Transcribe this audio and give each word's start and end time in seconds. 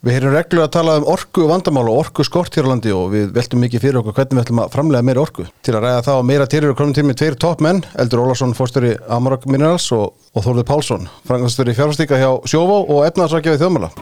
Við 0.00 0.14
heyrum 0.16 0.32
reglulega 0.32 0.64
að 0.64 0.72
tala 0.72 0.92
um 0.96 1.04
orku 1.12 1.42
vandamál 1.44 1.82
og 1.92 1.98
orku 2.00 2.24
skort 2.24 2.54
hér 2.56 2.64
á 2.64 2.72
landi 2.72 2.88
og 2.96 3.10
við 3.12 3.34
veltum 3.36 3.60
mikið 3.60 3.82
fyrir 3.82 3.98
okkur 4.00 4.14
hvernig 4.16 4.38
við 4.38 4.46
ætlum 4.46 4.60
að 4.62 4.70
framlega 4.72 5.04
meira 5.04 5.20
orku. 5.20 5.44
Til 5.60 5.74
að 5.76 5.84
ræða 5.84 6.14
og 6.14 6.24
meira 6.24 6.46
til 6.48 6.62
eru 6.62 6.76
konum 6.78 6.94
til 6.96 7.04
með 7.04 7.18
tveir 7.20 7.36
toppmenn, 7.36 7.82
Eldur 8.00 8.22
Ólarsson, 8.22 8.54
fórstöri 8.56 8.94
Amarok 9.12 9.44
Minerals 9.44 9.90
og, 9.92 10.14
og 10.32 10.46
Þórður 10.46 10.66
Pálsson, 10.70 11.04
frangastöri 11.28 11.76
fjárfastíka 11.76 12.16
hjá 12.16 12.30
Sjóvó 12.48 12.78
og 12.80 13.04
efnaðarsakja 13.10 13.52
við 13.52 13.66
þjóðmála. 13.66 13.92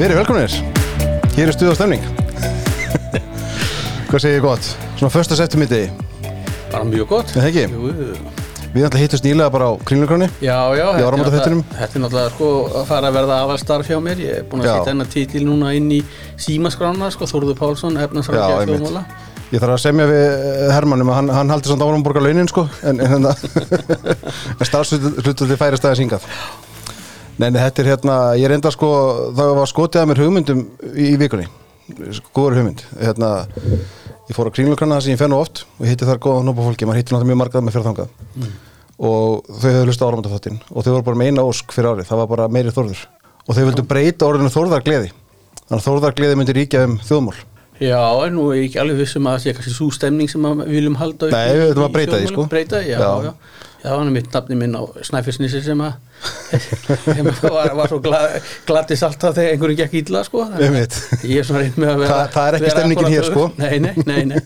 Verið 0.00 0.22
velkominir, 0.22 0.58
hér 1.36 1.52
er 1.52 1.54
stuð 1.60 1.74
og 1.74 1.78
stemning. 1.82 2.10
Hvað 4.08 4.20
segir 4.22 4.40
ég 4.40 4.44
gott? 4.48 4.74
Svona 4.96 5.12
förstas 5.12 5.44
eftir 5.44 5.60
mittegi, 5.60 5.92
Bara 6.72 6.84
mjög 6.88 7.08
gott 7.10 7.30
er 7.36 7.40
það 7.40 7.48
ekki? 7.50 7.64
Jú, 7.72 7.90
jú. 7.92 8.34
Við 8.76 8.84
ætlum 8.84 8.98
að 8.98 9.02
hittast 9.06 9.24
nýlega 9.24 9.52
bara 9.54 9.66
á 9.70 9.72
kringlurkráni. 9.88 10.26
Já, 10.44 10.56
já, 10.76 10.86
þetta 10.92 11.06
er 11.06 11.14
náttúrulega- 11.16 11.76
Þetta 11.78 11.96
er 11.96 12.02
náttúrulega 12.02 12.32
sko 12.34 12.48
að 12.80 12.84
fara 12.90 13.08
að 13.08 13.14
verða 13.16 13.36
aðalstarf 13.44 13.86
hjá 13.88 13.98
mér 14.04 14.18
Ég 14.20 14.34
er 14.40 14.42
búin 14.50 14.60
að 14.60 14.66
Já. 14.66 14.74
setja 14.76 14.92
hennar 14.92 15.06
titil 15.14 15.44
núna 15.46 15.70
inn 15.76 15.88
í 15.96 16.00
símaskrána 16.36 17.10
sko, 17.14 17.24
Þórður 17.24 17.56
Pálsson, 17.56 17.94
Já, 17.96 18.04
efnarsrækja 18.04 18.58
einmitt. 18.60 18.80
þjóðmála 18.82 19.04
Ég 19.52 19.60
þarf 19.62 19.74
að 19.76 19.80
semja 19.86 20.06
við 20.10 20.26
eh, 20.26 20.72
Hermann 20.74 21.00
um 21.00 21.08
að 21.08 21.14
hann, 21.14 21.28
hann 21.28 21.48
haldi 21.54 21.68
samt 21.70 21.80
árum 21.86 22.02
borga 22.02 22.20
launin 22.20 22.48
sko 22.50 22.68
en, 22.82 23.00
en, 23.00 23.12
en, 23.16 23.26
en 24.58 24.66
starfshlutandi 24.66 25.56
færi 25.56 25.78
staðið 25.78 26.00
syngað 26.02 26.26
Nei, 27.38 27.50
nei, 27.50 27.60
þetta 27.62 27.82
er 27.84 27.88
hérna, 27.94 28.16
ég 28.40 28.48
reynda 28.50 28.70
sko 28.74 28.88
það 29.36 29.54
var 29.60 29.66
skotið 29.70 30.02
að 30.02 30.08
mér 30.10 30.20
hugmyndum 30.24 30.60
í, 30.96 31.12
í 31.12 31.16
vikunni, 31.20 31.46
góður 32.34 32.56
hugmynd 32.58 32.82
hérna, 32.98 33.30
ég 34.26 34.36
fór 34.36 34.48
á 34.50 34.54
kringlukranna 34.56 35.00
sem 35.02 35.14
ég 35.14 35.20
fennu 35.20 35.38
oft 35.38 35.64
og 35.78 35.86
hitti 35.88 36.06
þar 36.08 36.18
góða 36.22 36.44
nópa 36.46 36.64
fólki. 36.66 36.86
Maður 36.88 37.00
hitti 37.02 37.14
náttúrulega 37.14 37.30
mjög 37.32 37.40
margað 37.42 37.66
með 37.66 37.76
fyrir 37.76 37.86
þangað. 37.90 38.08
Og 38.96 39.50
þau 39.60 39.68
hefðu 39.68 39.84
hlustað 39.90 40.08
áramöndaþáttinn 40.10 40.58
og 40.72 40.84
þau 40.86 40.92
voru 40.94 41.04
bara 41.10 41.20
með 41.20 41.30
eina 41.32 41.44
ósk 41.44 41.74
fyrir 41.76 41.90
árið, 41.92 42.06
það 42.08 42.20
var 42.22 42.30
bara 42.32 42.46
meiri 42.48 42.72
þórður. 42.72 43.02
Og 43.46 43.52
þau 43.58 43.64
vildu 43.68 43.84
breyta 43.90 44.26
orðinu 44.30 44.52
þórðar 44.54 44.86
gleði 44.86 45.10
þannig 45.66 45.76
að 45.76 45.84
þórðar 45.86 46.16
gleði 46.16 46.38
myndi 46.40 46.54
ríkja 46.56 46.82
um 46.86 46.96
þjóðmál. 47.04 47.36
Já, 47.76 48.00
en 48.24 48.32
nú 48.38 48.46
er 48.54 48.62
ég 48.62 48.70
ekki 48.70 48.78
alveg 48.80 49.02
vissum 49.02 49.26
að 49.28 49.34
það 49.36 49.42
sé 49.44 49.52
kannski 49.58 49.72
svo 49.76 49.86
stemning 49.92 50.30
sem 50.32 50.46
við 50.48 50.70
viljum 50.72 50.94
halda 50.96 51.28
Nei, 51.28 51.50
við 51.52 51.72
ætlum 51.74 51.84
að 51.84 51.92
breyta 51.98 52.20
því, 52.22 52.28
sko. 52.30 52.46
Breyta, 52.54 52.80
já, 52.86 52.96
Já. 52.96 53.10
já, 53.26 53.32
hann 53.86 54.08
er 54.10 54.14
mitt 54.16 54.28
nafni 54.34 54.56
minn 54.58 54.74
á 54.74 54.82
Snæfellsnesi 55.06 55.60
sem 55.64 55.80
að 55.86 55.94
sem 57.04 57.28
að 57.30 57.40
var, 57.54 57.72
var 57.78 57.90
svo 57.92 57.98
glad, 58.04 58.36
gladis 58.68 59.04
alltaf 59.06 59.36
þegar 59.36 59.54
einhverju 59.54 59.78
gekk 59.82 59.96
illa 60.02 60.22
sko. 60.26 60.44
Að. 60.46 60.64
Ég 60.66 61.40
er 61.40 61.46
svona 61.48 61.62
reynd 61.64 61.78
með 61.80 61.92
að 61.92 62.02
vera 62.02 62.16
Það- 62.16 62.32
það 62.36 62.48
er 62.48 62.58
ekki 62.58 62.74
stemningin 62.74 63.12
hér, 63.14 63.28
sko. 63.30 63.46
Nei, 63.60 63.78
nei, 63.84 63.94
nei, 64.06 64.22
nei. 64.32 64.40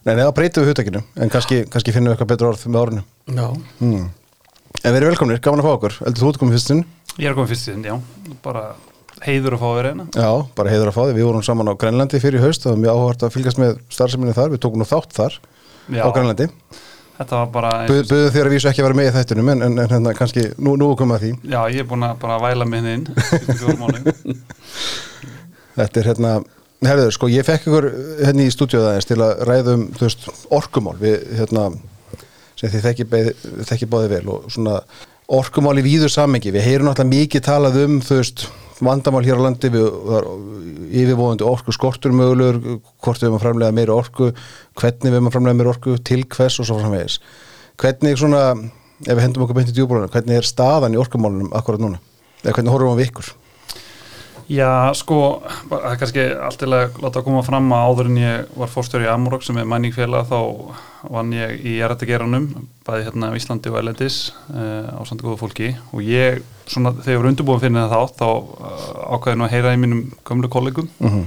Nei, 0.00 0.14
nei, 0.14 0.22
það 0.24 0.34
breytum 0.38 0.64
við 0.64 0.72
hugtakinu 0.72 1.02
en 1.20 1.32
kannski, 1.32 1.64
kannski 1.68 1.92
finnum 1.92 2.12
við 2.12 2.16
eitthvað 2.16 2.30
betur 2.34 2.50
orð 2.52 2.62
með 2.68 2.80
orðinu. 2.84 3.02
Já, 3.36 3.48
hmm. 3.80 4.06
En 4.80 4.94
við 4.94 5.00
erum 5.00 5.10
velkomnir, 5.12 5.40
gaman 5.44 5.60
að 5.60 5.66
fá 5.66 5.72
okkur. 5.76 5.96
Eldur 6.08 6.22
þú 6.24 6.30
ert 6.30 6.40
komið 6.40 6.56
fyrstinn? 6.56 6.84
Ég 7.18 7.28
er 7.28 7.34
komið 7.36 7.50
fyrst 7.52 7.68
inn, 7.74 7.82
já, 7.84 7.96
bara 8.44 8.62
heiður 9.26 9.56
að 9.56 9.60
fá 9.60 9.66
að 9.68 9.74
vera 9.76 9.90
hérna. 9.90 10.06
Já, 10.16 10.30
bara 10.56 10.72
heiður 10.72 10.90
að 10.90 10.96
fá 10.96 11.00
þig, 11.02 11.16
við 11.18 11.26
vorum 11.28 11.44
saman 11.44 11.68
á 11.68 11.74
Grænlandi 11.82 12.20
fyrir 12.22 12.40
haust, 12.44 12.64
það 12.64 12.72
var 12.72 12.80
mjög 12.84 13.00
áhvert 13.02 13.24
að 13.26 13.34
fylgjast 13.34 13.60
með 13.60 13.74
starfseminni 13.92 14.36
þar, 14.38 14.54
við 14.54 14.62
tókum 14.64 14.80
nú 14.80 14.86
þátt 14.88 15.16
þar 15.18 15.36
Já, 15.90 16.00
á 16.00 16.08
Grænlandi, 16.16 16.46
þetta 17.20 17.36
var 17.40 17.50
bara 17.54 17.70
eins 17.82 17.90
Buð, 17.92 18.00
og- 18.00 18.10
buðum 18.14 18.32
þér 18.34 18.48
að 18.48 18.54
vísu 18.56 18.68
ekki 18.70 18.82
að 18.82 18.86
vera 18.88 18.98
með 19.00 19.08
í 19.10 19.14
þættinum 19.18 19.50
en, 19.54 19.62
en, 19.66 19.74
en 19.84 19.92
hérna 19.94 20.14
kannski, 20.16 20.46
nú, 20.58 20.74
nú 20.80 20.90
komum 20.98 21.16
að 21.16 21.26
því. 21.26 21.32
Já, 21.52 21.60
ég 21.74 21.82
er 21.84 21.88
búin 21.90 22.06
að 22.08 22.16
bara 22.22 22.38
væla 22.42 22.64
mig 22.68 22.80
hérna 22.80 22.96
inn. 22.96 24.40
Þetta 25.80 26.00
er 26.02 26.08
hérna, 26.10 26.32
herriður, 26.84 27.14
sko, 27.14 27.28
ég 27.32 27.46
fekk 27.46 27.68
ykkur 27.68 27.86
hérna 28.24 28.44
í 28.44 28.50
stúdíóða 28.52 28.94
aðeins 28.94 29.08
til 29.08 29.20
að 29.24 29.44
ræðum, 29.48 29.84
veist, 30.00 30.26
orkumál. 30.52 30.96
Við, 31.00 31.16
hérna, 31.38 31.68
sem 32.58 32.72
þið 32.74 32.86
þekki, 32.88 33.88
báði 33.92 34.10
vel 34.16 34.24
og 34.34 34.50
svona 34.52 34.80
orkumál 35.30 35.78
í 35.80 35.84
víður 35.86 36.10
samengi, 36.12 36.50
við 36.52 36.66
heyrum 36.66 36.90
náttúrulega 36.90 37.14
mikið 37.14 37.44
talað 37.46 37.78
um, 37.84 38.00
þú 38.04 38.18
veist, 38.18 38.46
vandamál 38.84 39.24
hér 39.26 39.40
á 39.40 39.44
landi 39.46 39.70
við 39.72 39.86
yfirvóðandi 41.02 41.46
orku 41.46 41.74
skortur 41.74 42.14
mögulegur, 42.16 42.80
hvort 43.02 43.20
við 43.20 43.28
erum 43.28 43.38
að 43.38 43.44
framlega 43.44 43.76
meira 43.76 43.96
orku, 43.96 44.30
hvernig 44.80 45.06
við 45.08 45.18
erum 45.18 45.30
að 45.30 45.36
framlega 45.36 45.58
meira 45.60 45.74
orku, 45.74 45.96
til 46.04 46.22
hvers 46.24 46.60
og 46.60 46.68
svo 46.68 46.78
framvegis. 46.80 47.18
Hvernig 47.80 48.20
svona, 48.20 48.44
ef 49.06 49.12
við 49.12 49.24
hendum 49.24 49.46
okkur 49.46 49.60
beint 49.60 49.72
í 49.72 49.76
djúbúrunum, 49.76 50.12
hvernig 50.12 50.40
er 50.40 50.48
staðan 50.48 50.96
í 50.96 51.00
orkumálunum 51.00 51.54
akkurat 51.56 51.82
núna? 51.82 52.00
Eða 52.42 52.56
hvernig 52.58 52.74
horfum 52.74 53.00
við 53.00 53.10
ykkur? 53.10 53.32
Já, 54.50 54.90
sko, 54.98 55.16
það 55.70 55.84
er 55.86 55.98
kannski 56.00 56.22
alltilega 56.42 57.04
láta 57.04 57.20
að 57.20 57.26
koma 57.28 57.42
fram 57.46 57.68
að 57.76 57.84
áður 57.86 58.08
en 58.10 58.16
ég 58.18 58.54
var 58.58 58.72
fórstjóri 58.72 59.06
í 59.06 59.10
Amorok 59.12 59.44
sem 59.46 59.60
er 59.62 59.68
mæningfélag 59.70 60.26
þá 60.26 60.40
vann 61.14 61.30
ég 61.36 61.62
í 61.62 61.76
Eratageranum 61.78 62.48
bæði 62.86 63.06
hérna 63.06 63.30
á 63.30 63.38
Íslandi 63.38 63.70
og 63.70 63.78
Elendis 63.78 64.16
uh, 64.50 64.90
á 64.90 65.00
samt 65.06 65.22
góðu 65.22 65.38
fólki. 65.44 65.70
Og 65.94 66.02
ég, 66.02 66.42
svona 66.66 66.96
þegar 66.98 67.14
ég 67.14 67.22
var 67.22 67.30
undirbúin 67.30 67.62
fyrir 67.62 67.78
það 67.78 67.94
þátt 67.94 68.18
þá 68.18 68.28
uh, 68.28 68.90
ákvæði 69.14 69.38
nú 69.38 69.46
að 69.46 69.54
heyra 69.54 69.76
í 69.76 69.80
mínum 69.84 70.02
gömlu 70.26 70.50
kollegum. 70.50 70.90
Mm 70.98 71.24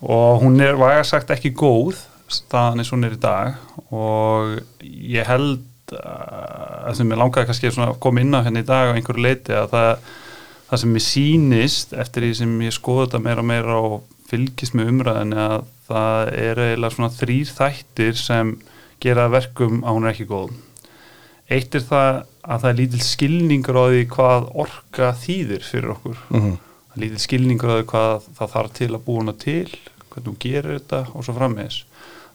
og 0.00 0.42
hún 0.42 0.60
er 0.60 0.76
væga 0.76 1.04
sagt 1.04 1.30
ekki 1.32 1.54
góð 1.56 1.96
staðan 2.28 2.82
eins 2.82 2.90
og 2.90 2.98
hún 2.98 3.08
er 3.08 3.16
í 3.16 3.22
dag. 3.22 3.56
Og 3.94 4.60
ég 4.82 5.26
held 5.28 5.64
að 5.96 6.96
sem 6.98 7.10
ég 7.10 7.20
langaði 7.20 7.48
kannski 7.48 7.70
að 7.70 7.98
koma 8.02 8.22
inn 8.22 8.34
á 8.34 8.42
henni 8.42 8.64
í 8.64 8.66
dag 8.66 8.90
á 8.90 8.94
einhverju 8.96 9.22
leiti 9.22 9.54
að 9.54 9.70
það, 9.72 10.08
það 10.66 10.82
sem 10.82 10.94
mér 10.96 11.06
sýnist 11.06 11.96
eftir 11.96 12.26
því 12.26 12.34
sem 12.40 12.54
ég 12.66 12.76
skoða 12.76 13.06
þetta 13.06 13.22
meira 13.26 13.42
og 13.42 13.50
meira 13.50 13.80
og 13.80 13.96
fylgist 14.26 14.74
með 14.74 14.92
umræðinni 14.92 15.42
að 15.42 15.66
það 15.86 16.30
er 16.34 16.62
eiginlega 16.64 16.94
svona 16.96 17.14
þrýr 17.14 17.52
þættir 17.58 18.16
sem 18.18 18.56
gera 19.02 19.28
verkum 19.30 19.84
að 19.84 19.98
hún 19.98 20.06
er 20.06 20.14
ekki 20.14 20.30
góð 20.30 20.54
eitt 21.52 21.76
er 21.78 21.84
það 21.86 22.22
að 22.46 22.62
það 22.62 22.70
er 22.70 22.78
lítil 22.80 23.02
skilningur 23.06 23.78
á 23.78 23.84
því 23.86 24.00
hvað 24.12 24.48
orka 24.64 25.10
þýðir 25.22 25.66
fyrir 25.66 25.92
okkur 25.94 26.16
-hmm. 26.30 26.56
það 26.56 26.96
er 26.96 27.02
lítil 27.04 27.22
skilningur 27.22 27.70
á 27.70 27.76
því 27.76 27.86
hvað 27.92 28.28
það 28.38 28.52
þarf 28.54 28.72
til 28.78 28.90
að 28.90 29.04
búa 29.06 29.22
hana 29.22 29.36
til, 29.44 29.70
hvernig 30.10 30.30
hún 30.30 30.40
gerir 30.42 30.78
þetta 30.78 31.00
og 31.12 31.24
svo 31.24 31.36
frammeðis. 31.36 31.78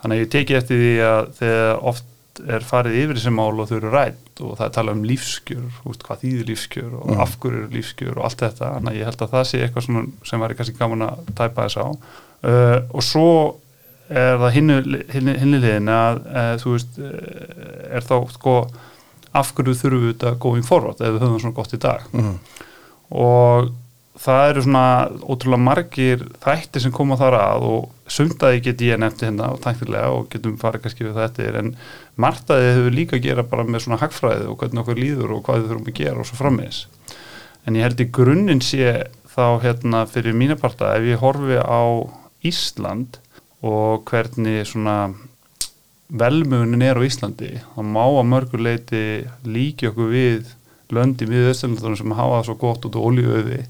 Þannig 0.02 0.16
að 0.16 0.22
ég 0.22 0.32
teki 0.36 0.58
eftir 0.58 0.82
því 0.82 0.94
að 1.08 1.32
þegar 1.40 1.84
oft 1.92 2.06
er 2.50 2.66
farið 2.66 2.98
yfir 3.02 3.18
þessi 3.20 3.34
mál 3.36 3.60
og 3.60 3.70
þau 3.70 3.76
eru 3.78 3.92
rætt 3.94 4.42
og 4.42 4.56
það 4.58 4.66
er 4.66 4.74
talað 4.78 4.98
um 4.98 5.04
lífskjör, 5.10 5.66
veist, 5.86 6.06
hvað 6.08 6.22
þýðir 6.24 6.48
lífskjör 6.52 6.94
og 7.00 7.10
Mm. 7.12 7.20
af 7.22 7.36
hverju 7.40 7.58
eru 7.62 7.70
lífskjör 7.76 8.18
og 8.18 8.24
allt 8.26 8.44
þetta, 8.46 8.70
þannig 8.76 8.92
að 8.92 9.00
ég 9.00 9.10
held 9.10 9.22
að 9.22 9.34
það 9.36 9.44
sé 9.52 9.62
eitthvað 9.62 9.88
sem 10.32 10.46
væri 10.46 10.58
kannski 10.60 10.78
gaman 10.80 11.06
að 11.08 11.34
tæpa 11.36 11.68
þess 11.68 11.78
á. 11.78 11.88
Uh, 12.42 12.78
og 12.90 13.04
svo 13.06 13.28
er 14.10 14.38
það 14.42 14.56
hinni 14.58 15.60
liðin 15.62 15.92
að 15.94 16.24
uh, 16.26 16.56
þú 16.64 16.74
veist, 16.74 16.98
uh, 16.98 17.94
er 17.96 18.02
þá 18.02 18.16
sko 18.34 18.56
af 19.32 19.54
hverju 19.56 19.78
þurfum 19.78 20.02
við 20.08 20.14
þetta 20.16 20.34
going 20.42 20.66
forward 20.66 21.00
ef 21.00 21.14
við 21.14 21.22
höfum 21.22 21.38
það 21.38 21.46
svona 21.46 21.60
gott 21.62 21.74
í 21.78 21.82
dag 21.86 22.10
Mm 22.12 22.36
og 23.12 23.72
það 24.22 24.44
eru 24.52 24.64
svona 24.66 24.86
ótrúlega 25.26 25.66
margir 25.66 26.26
þættir 26.44 26.84
sem 26.84 26.94
koma 26.94 27.18
þar 27.20 27.38
að 27.40 27.66
og 27.70 28.12
sumtaði 28.12 28.62
get 28.68 28.84
ég 28.86 29.00
nefndi 29.02 29.28
hérna 29.28 29.50
og 29.56 29.62
tæknilega 29.64 30.12
og 30.14 30.28
getum 30.34 30.60
farið 30.62 30.86
kannski 30.86 31.08
við 31.08 31.18
þetta 31.18 31.48
en 31.62 31.74
martaði 32.22 32.70
hefur 32.76 32.98
líka 32.98 33.18
að 33.18 33.26
gera 33.26 33.48
bara 33.48 33.66
með 33.66 33.86
svona 33.86 34.02
hagfræði 34.02 34.46
og 34.52 34.60
hvernig 34.62 34.84
okkur 34.84 35.02
líður 35.02 35.36
og 35.38 35.44
hvað 35.48 35.62
við 35.62 35.72
þurfum 35.72 35.90
að 35.90 36.00
gera 36.02 36.22
og 36.22 36.30
svo 36.30 36.40
frammiðis 36.42 36.84
en 37.66 37.80
ég 37.80 37.88
held 37.88 38.04
í 38.04 38.10
grunninn 38.20 38.64
sé 38.66 38.94
þá 39.32 39.46
hérna 39.64 40.06
fyrir 40.12 40.38
mína 40.38 40.60
parta 40.60 40.94
ef 40.98 41.08
ég 41.08 41.22
horfi 41.24 41.58
á 41.58 41.82
Ísland 42.46 43.20
og 43.62 44.08
hvernig 44.10 44.66
svona 44.70 45.14
velmögunin 46.12 46.84
er 46.84 47.00
á 47.00 47.08
Íslandi 47.08 47.54
þá 47.74 47.82
má 47.86 48.04
að 48.04 48.28
mörgur 48.28 48.66
leiti 48.66 49.04
líki 49.48 49.90
okkur 49.92 50.12
við 50.12 50.58
löndi 50.92 51.28
við 51.30 51.54
Östurlandunum 51.54 52.00
sem 52.00 52.18
hafa 52.18 52.42
það 52.42 52.50
svo 52.50 52.58
gott 52.66 52.88
út 52.90 52.98
á 53.00 53.02
olíuöði 53.02 53.62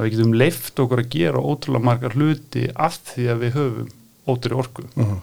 að 0.00 0.06
við 0.08 0.14
getum 0.16 0.32
leift 0.40 0.80
okkur 0.80 1.02
að 1.04 1.10
gera 1.12 1.42
ótrúlega 1.44 1.84
margar 1.90 2.16
hluti 2.16 2.64
af 2.74 2.96
því 3.12 3.26
að 3.34 3.42
við 3.44 3.58
höfum 3.58 3.90
ótrúi 4.30 4.58
orku 4.64 4.86
Mhm. 4.96 5.18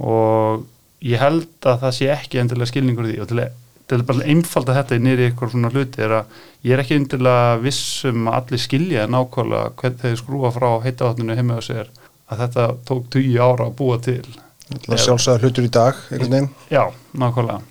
og 0.00 0.66
ég 1.04 1.20
held 1.20 1.48
að 1.64 1.80
það 1.84 1.96
sé 1.96 2.08
ekki 2.14 2.40
endilega 2.42 2.70
skilningur 2.70 3.08
í 3.08 3.14
því 3.14 3.22
og 3.24 3.28
til 3.30 3.40
að, 3.44 3.56
til 3.90 4.02
bara 4.06 4.26
einfalda 4.30 4.74
þetta 4.76 4.98
nýri 5.02 5.30
ykkur 5.32 5.50
svona 5.54 5.70
hluti 5.72 6.02
er 6.04 6.14
að 6.20 6.36
ég 6.68 6.74
er 6.76 6.82
ekki 6.84 6.98
endilega 7.00 7.56
vissum 7.64 8.28
að 8.30 8.36
allir 8.40 8.62
skilja 8.62 9.06
nákvæmlega 9.10 9.72
hvernig 9.80 10.04
þeir 10.04 10.20
skrúa 10.20 10.52
frá 10.54 10.68
heitavatninu 10.84 11.36
heima 11.38 11.58
á 11.58 11.62
sér 11.64 11.88
að 12.30 12.44
þetta 12.44 12.66
tók 12.86 13.08
20 13.16 13.40
ára 13.42 13.66
að 13.70 13.76
búa 13.80 13.98
til 14.04 14.22
Það 14.70 14.92
er 14.94 15.00
sjálfsagt 15.02 15.42
hlutur 15.42 15.64
í 15.66 15.70
dag, 15.74 15.96
einhvern 16.14 16.30
veginn. 16.30 16.50
Já, 16.70 16.84
nákvæmlega. 17.18 17.62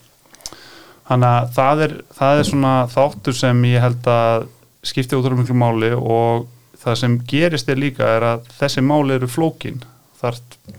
Þannig 1.08 1.28
að 1.30 1.46
það 1.56 1.84
er, 1.86 1.94
það 2.18 2.40
er 2.42 2.48
svona 2.50 2.72
þáttur 2.92 3.38
sem 3.40 3.62
ég 3.70 3.80
held 3.86 4.10
að 4.12 4.48
skipti 4.86 5.18
útrúlega 5.18 5.44
miklu 5.44 5.58
máli 5.60 5.92
og 5.96 6.48
það 6.80 7.00
sem 7.02 7.18
gerist 7.28 7.70
er 7.70 7.80
líka 7.80 8.08
er 8.18 8.26
að 8.34 8.52
þessi 8.60 8.84
máli 8.86 9.18
eru 9.18 9.28
flókin. 9.32 9.82
Það 10.20 10.30
er 10.30 10.78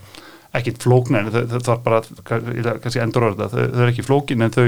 ekkit 0.60 0.80
flóknar, 0.82 1.28
það 1.30 1.68
er 1.74 1.82
bara, 1.84 2.00
kannski 2.26 3.02
endur 3.02 3.28
orða, 3.28 3.46
þau, 3.52 3.60
þau 3.60 3.82
eru 3.84 3.92
ekki 3.92 4.06
flókin 4.06 4.42
en 4.42 4.54
þau, 4.54 4.64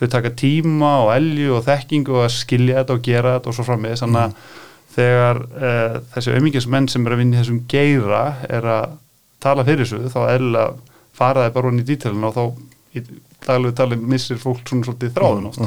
þau 0.00 0.08
taka 0.10 0.32
tíma 0.34 0.94
og 1.04 1.12
elju 1.14 1.54
og 1.58 1.62
þekkingu 1.68 2.18
að 2.24 2.32
skilja 2.34 2.80
þetta 2.80 2.96
og 2.96 3.04
gera 3.06 3.36
þetta 3.36 3.52
og 3.52 3.56
svo 3.56 3.66
fram 3.68 3.84
með 3.84 4.00
þannig 4.02 4.24
að 4.24 4.56
þegar 4.90 5.40
uh, 5.46 5.98
þessi 6.16 6.34
auðmingismenn 6.34 6.90
sem 6.90 7.06
er 7.06 7.14
að 7.14 7.22
vinna 7.22 7.36
í 7.36 7.40
þessum 7.44 7.60
geira 7.70 8.22
er 8.50 8.66
að 8.74 8.96
tala 9.40 9.64
fyrir 9.68 9.86
þessu 9.86 10.10
þá 10.10 10.20
er 10.24 10.46
að 10.64 10.80
faraði 11.20 11.54
bara 11.54 11.70
hún 11.70 11.82
í 11.82 11.86
dítilinu 11.86 12.30
og 12.30 12.34
þá 12.34 12.98
í 12.98 13.04
daglegu 13.46 13.76
tali 13.76 13.98
missir 14.00 14.40
fólk 14.40 14.64
svona 14.66 14.88
svolítið 14.88 15.14
þráðun 15.14 15.50
oft. 15.52 15.62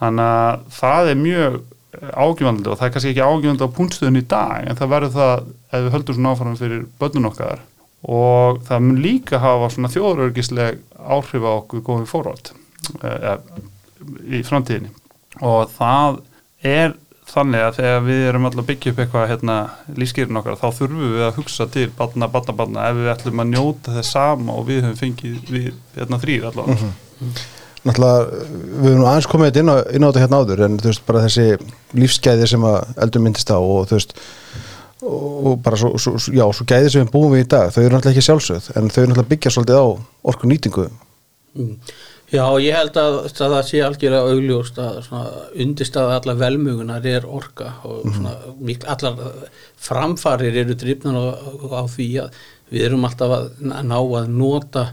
Þannig 0.00 0.32
að 0.32 0.64
það 0.74 1.12
er 1.12 1.20
mjög 1.20 1.60
ágjöfandi 1.98 2.70
og 2.70 2.78
það 2.78 2.86
er 2.86 2.94
kannski 2.94 3.10
ekki 3.10 3.26
ágjöfandi 3.26 3.66
á 3.66 3.74
púntstöðun 3.76 4.20
í 4.20 4.24
dag 4.30 4.68
en 4.68 4.78
það 4.78 4.92
verður 4.94 5.14
það 5.16 5.34
ef 5.50 5.84
við 5.84 5.92
höldum 5.96 6.16
svona 6.16 6.32
áfram 6.34 6.56
fyrir 6.60 6.86
börnun 7.00 7.30
okkar. 7.30 7.62
Og 8.00 8.62
það 8.68 8.86
mun 8.86 9.02
líka 9.04 9.42
hafa 9.42 9.68
svona 9.74 9.92
þjóðurörgisleg 9.92 10.80
áhrif 10.96 11.44
á 11.44 11.52
okkur 11.52 11.84
góðum 11.84 12.08
fórhald 12.08 12.52
í 14.30 14.42
framtíðinni. 14.46 14.92
Og 15.44 15.68
það 15.74 16.22
er 16.64 16.96
þannig 17.30 17.62
að 17.62 17.76
þegar 17.78 18.02
við 18.06 18.24
erum 18.30 18.48
alltaf 18.48 18.66
byggja 18.70 18.92
upp 18.92 19.00
eitthvað 19.04 19.28
hérna, 19.30 19.56
lífskeirin 19.98 20.40
okkar 20.40 20.58
þá 20.58 20.66
þurfum 20.80 21.04
við 21.04 21.26
að 21.26 21.38
hugsa 21.38 21.66
til 21.70 21.86
batna, 21.98 22.28
batna, 22.32 22.56
batna 22.58 22.88
ef 22.88 22.98
við 22.98 23.12
ætlum 23.12 23.44
að 23.44 23.52
njóta 23.52 23.94
þess 23.98 24.14
sama 24.16 24.56
og 24.56 24.66
við 24.70 24.82
höfum 24.86 24.98
fengið 24.98 25.52
við 25.52 25.70
hérna, 25.98 26.20
þrýr 26.22 26.48
allavega. 26.50 26.90
Mm 26.90 26.94
-hmm. 27.20 27.59
Náttúrulega, 27.80 28.40
við 28.82 28.90
erum 28.90 29.06
aðeins 29.08 29.28
komið 29.30 29.58
inn 29.62 29.72
á, 29.72 29.76
inn 29.88 30.04
á 30.04 30.08
þetta 30.10 30.24
hérna 30.24 30.40
áður 30.42 30.64
en 30.66 30.74
þú 30.82 30.90
veist 30.90 31.06
bara 31.06 31.22
þessi 31.24 31.46
lífsgæði 31.96 32.48
sem 32.50 32.66
að 32.68 32.90
eldur 33.06 33.24
myndist 33.24 33.52
á 33.52 33.56
og 33.56 33.86
þú 33.88 33.96
veist 33.96 34.12
og 35.00 35.54
bara 35.64 35.78
svo, 35.80 35.94
svo, 35.96 36.18
já, 36.28 36.44
svo 36.52 36.66
gæði 36.68 36.92
sem 36.92 37.06
við 37.06 37.12
búum 37.14 37.32
við 37.32 37.46
í 37.46 37.48
dag, 37.54 37.72
þau 37.72 37.80
eru 37.82 37.94
náttúrulega 37.94 38.12
ekki 38.12 38.26
sjálfsögð 38.26 38.70
en 38.76 38.90
þau 38.92 39.00
eru 39.00 39.10
náttúrulega 39.12 39.30
byggja 39.32 39.52
svolítið 39.54 39.80
á 39.80 39.86
orku 40.32 40.50
nýtingu 40.50 40.86
mm. 41.56 41.76
Já, 42.30 42.44
ég 42.62 42.76
held 42.78 42.94
að, 43.00 43.16
að 43.26 43.40
það 43.40 43.64
sé 43.66 43.80
algjörlega 43.82 44.34
augljóst 44.34 44.76
að 44.78 44.98
undirstaða 45.64 46.18
allar 46.20 46.36
velmugunar 46.38 47.06
er 47.10 47.24
orka 47.26 47.72
og 47.82 48.04
mm 48.06 48.26
-hmm. 48.28 48.84
allar 48.86 49.16
framfarir 49.74 50.60
eru 50.62 50.76
drifnan 50.78 51.18
á, 51.18 51.26
á 51.74 51.82
því 51.90 52.08
að 52.22 52.38
við 52.70 52.84
erum 52.86 53.04
alltaf 53.08 53.34
að 53.34 53.48
ná 53.66 53.98
að 53.98 54.28
nota 54.28 54.84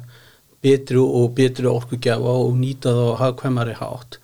betri 0.67 1.01
og 1.01 1.35
betri 1.37 1.69
orkugjafa 1.71 2.39
og 2.45 2.57
nýta 2.59 2.93
það 2.93 3.13
á 3.15 3.21
hagkvæmari 3.23 3.77
hátt. 3.81 4.19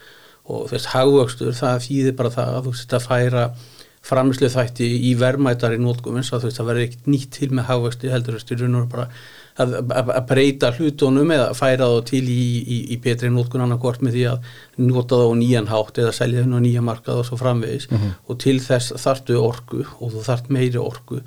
Og 0.51 0.67
þess 0.71 0.91
hagvöxtur 0.91 1.55
það 1.55 1.85
þýðir 1.87 2.17
bara 2.19 2.35
það 2.37 2.57
að 2.57 2.65
þú 2.65 2.75
veist 2.75 2.97
að 2.97 3.07
færa 3.07 3.45
framslu 4.03 4.49
þætti 4.51 4.89
í 5.07 5.13
verðmættar 5.15 5.77
í 5.77 5.79
nótgum 5.79 6.17
eins 6.19 6.33
og 6.33 6.43
þú 6.43 6.49
veist 6.49 6.59
að 6.59 6.69
verði 6.69 6.89
ekkert 6.89 7.07
nýtt 7.07 7.29
til 7.37 7.49
með 7.55 7.69
hagvöxti 7.69 8.11
heldur 8.11 8.35
þú 8.35 8.57
veist 8.59 8.91
bara 8.91 9.07
að, 9.59 9.75
að, 9.81 10.11
að 10.17 10.25
breyta 10.29 10.71
hlutunum 10.77 11.31
eða 11.33 11.53
færa 11.57 11.87
þá 11.91 12.07
til 12.09 12.23
í, 12.31 12.43
í, 12.61 12.79
í 12.95 12.99
betri 13.03 13.29
nótkun 13.31 13.63
annarkort 13.65 14.03
með 14.03 14.17
því 14.17 14.25
að 14.31 14.51
nota 14.81 15.19
þá 15.21 15.27
nýjan 15.39 15.69
hátt 15.71 16.01
eða 16.01 16.15
selja 16.17 16.43
þennu 16.43 16.61
nýja 16.63 16.83
markað 16.85 17.21
og 17.21 17.29
svo 17.29 17.39
framvegis. 17.41 17.89
Mm 17.91 17.97
-hmm. 17.97 18.15
og 18.27 18.39
til 18.43 18.57
þess 18.63 18.95
þartu 19.03 19.39
orku 19.41 19.83
og 19.99 20.13
þú 20.15 20.25
þart 20.29 20.49
meiri 20.49 20.81
orku. 20.81 21.21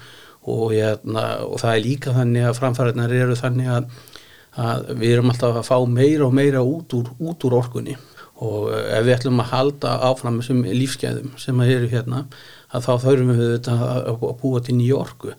Og, 0.47 0.71
hérna, 0.71 1.43
og 1.43 1.59
það 1.59 1.73
er 1.73 1.83
líka 1.83 2.13
þannig 2.15 2.45
að 2.47 2.59
framfæriðnar 2.61 3.13
eru 3.13 3.35
þannig 3.35 3.67
að, 3.67 3.89
að 4.57 4.93
við 4.97 5.15
erum 5.17 5.33
alltaf 5.33 5.61
að 5.61 5.69
fá 5.69 5.77
meira 5.91 6.27
og 6.27 6.35
meira 6.37 6.63
út 6.65 6.97
úr, 6.97 7.11
út 7.21 7.47
úr 7.47 7.59
orkunni. 7.61 7.97
Og 8.45 8.73
ef 8.73 9.05
við 9.05 9.15
ætlum 9.15 9.41
að 9.41 9.53
halda 9.53 9.93
áfram 10.11 10.41
þessum 10.43 10.65
lífsgæðum 10.69 11.37
sem 11.41 11.61
eru 11.65 11.89
hérna 11.93 12.27
að 12.75 12.89
þá 12.89 12.93
þurfum 13.05 13.39
við 13.39 13.71
að 13.73 14.27
búa 14.43 14.61
til 14.65 14.77
nýja 14.77 14.99
orku. 15.01 15.37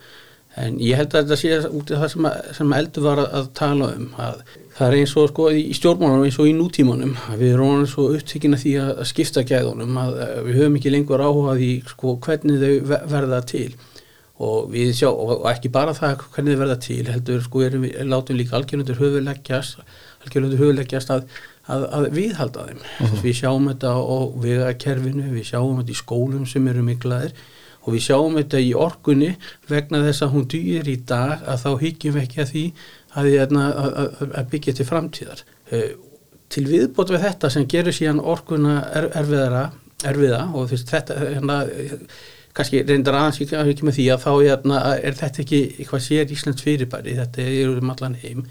En 0.58 0.80
ég 0.82 0.98
held 0.98 1.14
að 1.14 1.28
þetta 1.28 1.38
sé 1.38 1.58
út 1.70 1.92
af 1.94 2.00
það 2.02 2.12
sem, 2.14 2.26
að, 2.26 2.48
sem 2.58 2.72
eldur 2.80 3.04
var 3.06 3.20
að, 3.22 3.28
að 3.38 3.50
tala 3.60 3.90
um 3.94 4.08
að 4.18 4.40
það 4.78 4.88
er 4.88 4.96
eins 4.98 5.14
og 5.18 5.28
sko 5.32 5.50
í 5.54 5.76
stjórnmánum 5.78 6.24
eins 6.26 6.40
og 6.42 6.50
í 6.50 6.56
nútímanum 6.58 7.14
að 7.30 7.44
við 7.44 7.54
erum 7.54 7.84
svo 7.90 8.08
upptökina 8.14 8.58
því 8.62 8.74
að 8.82 9.04
skipta 9.10 9.44
gæðunum 9.46 10.00
að 10.02 10.18
við 10.48 10.60
höfum 10.60 10.80
ekki 10.80 10.94
lengur 10.94 11.24
áhugað 11.26 11.62
í 11.66 11.72
sko 11.90 12.16
hvernig 12.26 12.62
þau 12.62 12.98
verða 13.14 13.44
til 13.50 13.70
og 14.38 14.70
við 14.74 14.94
sjá 15.00 15.10
og 15.10 15.46
ekki 15.50 15.72
bara 15.74 15.96
það 15.98 16.24
hvernig 16.34 16.56
þau 16.56 16.62
verða 16.62 16.80
til 16.86 17.04
heldur 17.10 17.44
sko 17.46 17.64
erum 17.66 17.86
við 17.88 18.02
látum 18.06 18.38
líka 18.38 18.58
algjörnundur 18.58 19.00
höfuleggjast 19.02 19.80
algjörnundur 20.26 20.62
höfuleggjast 20.62 21.14
að, 21.14 21.24
að 21.68 22.10
viðhalda 22.14 22.68
þeim 22.68 22.82
uh 22.82 22.84
mhm. 22.84 23.14
-huh. 23.14 23.24
við 23.26 23.38
sjáum 23.42 23.70
þetta 23.72 23.94
á 23.98 24.18
vegakerfinu 24.46 25.32
við 25.34 25.48
sjáum 25.52 25.80
þetta 25.82 25.96
í 25.96 26.02
skólum 26.04 26.46
sem 26.46 26.68
eru 26.68 26.86
miklaðir 26.86 27.34
og 27.88 27.94
við 27.96 28.04
sjáum 28.04 28.38
þetta 28.38 28.62
í 28.62 28.74
orkunni 28.76 29.32
vegna 29.70 30.04
þess 30.06 30.22
að 30.22 30.34
hún 30.36 30.48
dýr 30.54 30.90
í 30.92 30.98
dag 31.08 31.42
að 31.48 31.64
þá 31.64 31.70
hyggjum 31.82 32.22
ekki 32.22 32.42
að 32.44 32.52
því 32.52 32.66
að, 33.18 33.30
hérna, 33.32 33.68
að, 33.74 33.92
að, 34.04 34.32
að 34.38 34.50
byggja 34.52 34.74
til 34.78 34.86
framtíðar 34.86 35.44
uh, 35.72 35.92
til 36.52 36.66
viðbót 36.68 37.12
við 37.12 37.24
þetta 37.26 37.50
sem 37.50 37.68
gerur 37.68 37.96
síðan 37.96 38.20
orkunna 38.24 38.82
er, 38.94 39.10
erfiðara 39.18 39.70
erfiða 40.06 40.44
og 40.54 40.68
þess, 40.70 40.86
þetta 40.92 41.18
hérna, 41.24 41.62
kannski 42.58 42.82
reyndar 42.88 43.20
aðeins 43.20 43.40
ekki 43.44 43.86
með 43.88 44.00
því 44.00 44.08
að 44.14 44.26
þá 44.26 44.32
hérna, 44.34 44.82
er 44.98 45.20
þetta 45.22 45.44
ekki 45.44 45.62
eitthvað 45.78 46.04
sér 46.08 46.34
Íslands 46.34 46.66
fyrirbæri 46.66 47.16
þetta 47.22 47.46
er 47.46 47.78
um 47.78 47.94
allan 47.94 48.20
heim 48.24 48.44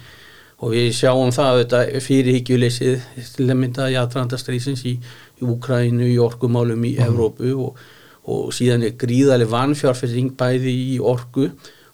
og 0.57 0.73
við 0.73 0.89
sjáum 0.97 1.35
það 1.37 1.63
að 1.67 1.99
fyrirhyggjuleysið 2.07 3.07
til 3.35 3.51
að 3.51 3.61
mynda 3.61 3.91
í 3.93 3.99
aðrandastrísins 4.01 4.87
í, 4.89 4.95
í 5.37 5.45
Úkrænu, 5.45 6.07
í 6.09 6.17
orkumálum 6.23 6.87
í 6.89 6.95
mm. 6.97 7.11
Evrópu 7.11 7.53
og 7.67 7.85
og 8.27 8.53
síðan 8.55 8.87
er 8.87 8.97
gríðarlega 8.99 9.53
vanfjárfæring 9.53 10.33
bæði 10.39 10.75
í 10.75 10.95
orgu 10.99 11.51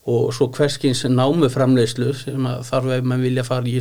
og 0.08 0.32
svo 0.34 0.48
hverskins 0.54 1.04
námuframleyslu 1.04 2.12
sem 2.16 2.46
þarf 2.66 2.94
að 2.96 3.08
mann 3.08 3.22
vilja 3.22 3.44
fara 3.46 3.68
í, 3.68 3.78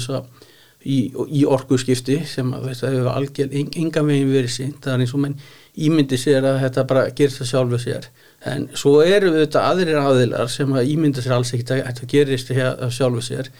í, 0.85 0.99
í 1.11 1.43
orguskipti 1.45 2.21
sem 2.29 2.49
það 2.51 2.95
hefur 2.95 3.11
algjör 3.11 3.51
enga 3.59 4.03
veginn 4.05 4.31
verið 4.31 4.53
sínt, 4.55 4.79
það 4.83 4.93
er 4.93 5.03
eins 5.05 5.13
og 5.15 5.23
mann 5.25 5.37
ímyndi 5.81 6.17
sér 6.19 6.47
að 6.47 6.63
þetta 6.65 6.87
bara 6.89 7.03
gerist 7.15 7.41
það 7.41 7.51
sjálfu 7.51 7.81
sér. 7.83 8.07
En 8.51 8.65
svo 8.77 8.95
eru 9.05 9.31
við 9.35 9.45
þetta 9.45 9.67
aðrir 9.69 10.01
aðilar 10.01 10.49
sem 10.51 10.73
að 10.73 10.89
ímynda 10.95 11.23
sér 11.23 11.37
alls 11.37 11.53
ekkert 11.53 11.75
að 11.75 11.85
þetta 11.89 12.09
gerist 12.15 12.51
það 12.51 12.89
sjálfu 12.97 13.27
sér 13.27 13.51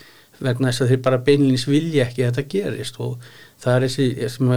vegna 0.41 0.71
þess 0.71 0.83
að 0.83 0.91
þeir 0.91 1.01
bara 1.05 1.21
beinlins 1.21 1.67
vilja 1.69 2.07
ekki 2.07 2.25
að 2.25 2.31
þetta 2.31 2.51
gerist. 2.55 2.99
Og 3.03 3.31
það 3.61 3.75
er 3.75 3.85
þessi 3.85 4.29
sem 4.33 4.51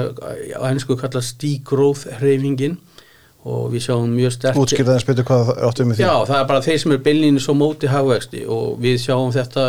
á 0.57 0.63
ennsku 0.71 0.97
kallast 1.01 1.37
degrowth 1.43 2.09
hreyfingin 2.21 2.79
og 3.45 3.69
við 3.75 3.85
sjáum 3.85 4.09
mjög 4.17 4.33
sterk 4.39 4.57
Útskiptaðin 4.57 5.03
spytur 5.03 5.27
hvað 5.29 5.53
áttum 5.69 5.93
við 5.93 5.99
því. 5.99 6.07
Já, 6.07 6.15
það 6.31 6.39
er 6.39 6.49
bara 6.49 6.65
þeir 6.65 6.79
sem 6.81 6.95
er 6.97 7.03
byllinni 7.05 7.45
svo 7.45 7.55
móti 7.59 7.91
hafvexti 7.93 8.45
og 8.49 8.79
við 8.81 8.97
sjáum 9.03 9.35
þetta 9.35 9.67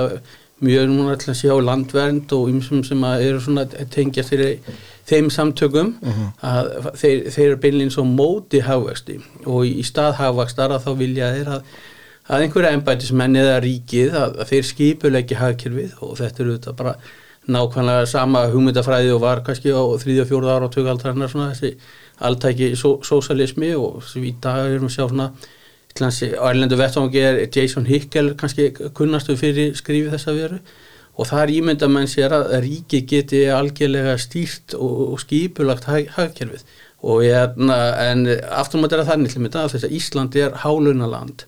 mjög 0.64 0.88
núna 0.90 1.16
til 1.20 1.32
að 1.34 1.40
sjá 1.42 1.56
landvernd 1.60 2.32
og 2.36 2.52
ymsum 2.52 2.84
sem 2.88 3.04
eru 3.04 3.42
svona 3.44 3.66
tengjast 3.92 4.36
þeim 5.06 5.30
samtökum 5.30 5.96
uh 6.02 6.08
mhm. 6.08 6.22
-huh. 6.22 6.30
að 6.42 6.92
þeir, 7.02 7.32
þeir 7.32 7.48
eru 7.48 7.58
byllinni 7.58 7.92
svo 7.92 8.04
móti 8.04 8.62
hafvexti 8.62 9.20
og 9.46 9.66
í 9.66 9.84
stað 9.84 10.14
hafvextara 10.22 10.80
þá 10.80 10.92
vilja 10.98 11.34
þeir 11.34 11.52
að, 11.58 11.62
að 12.28 12.42
einhverja 12.42 12.72
ennbætismenn 12.72 13.36
eða 13.36 13.60
ríkið 13.60 14.16
að, 14.16 14.40
að 14.40 14.50
þeir 14.50 14.64
skipuleggi 14.72 15.36
hafkjörfið 15.36 15.92
og 16.02 16.18
þetta 16.18 16.44
eru 16.44 16.58
þetta 16.58 16.74
bara 16.74 16.96
nákvæmlega 17.48 18.06
sama 18.06 18.48
hugmyndafræði 18.50 19.12
og 19.14 19.22
var 19.22 19.44
kannski 19.46 19.70
á 19.70 19.84
þrýði 20.02 20.22
og 20.22 20.28
fjóruð 20.32 20.50
ára 20.56 20.66
á 20.66 20.74
tökaldræna 20.74 21.28
svona 21.30 21.52
þessi 21.54 21.76
alltæki 22.18 22.72
sósalismi 22.76 23.76
og 23.76 24.02
í 24.16 24.34
dag 24.42 24.72
erum 24.72 24.88
við 24.88 24.96
sjá 24.96 25.06
svona 25.10 25.32
á 25.96 26.12
erlendu 26.52 26.76
vettvangi 26.76 27.22
er 27.24 27.38
Jason 27.56 27.86
Hickel 27.88 28.34
kannski 28.36 28.66
kunnastu 28.98 29.38
fyrir 29.40 29.78
skrifið 29.80 30.12
þessa 30.12 30.34
veru. 30.36 30.58
Og 31.16 31.30
það 31.30 31.44
er 31.44 31.54
ímynda 31.54 31.88
menn 31.88 32.10
sér 32.12 32.34
að 32.36 32.50
ríki 32.66 33.06
geti 33.08 33.46
algjörlega 33.48 34.18
stýrt 34.20 34.76
og, 34.76 35.14
og 35.14 35.22
skipulagt 35.24 35.88
hagkerfið. 35.88 36.66
Og 37.08 37.24
ég, 37.24 37.56
en 37.56 38.28
aftur 38.28 38.84
maður 38.84 38.98
er 38.98 39.06
að 39.06 39.12
þannig 39.14 39.32
til 39.32 39.44
mynda 39.46 39.64
að 39.64 39.78
þess 39.78 39.88
að 39.88 39.96
Ísland 39.96 40.36
er 40.42 40.60
hálunaland. 40.66 41.46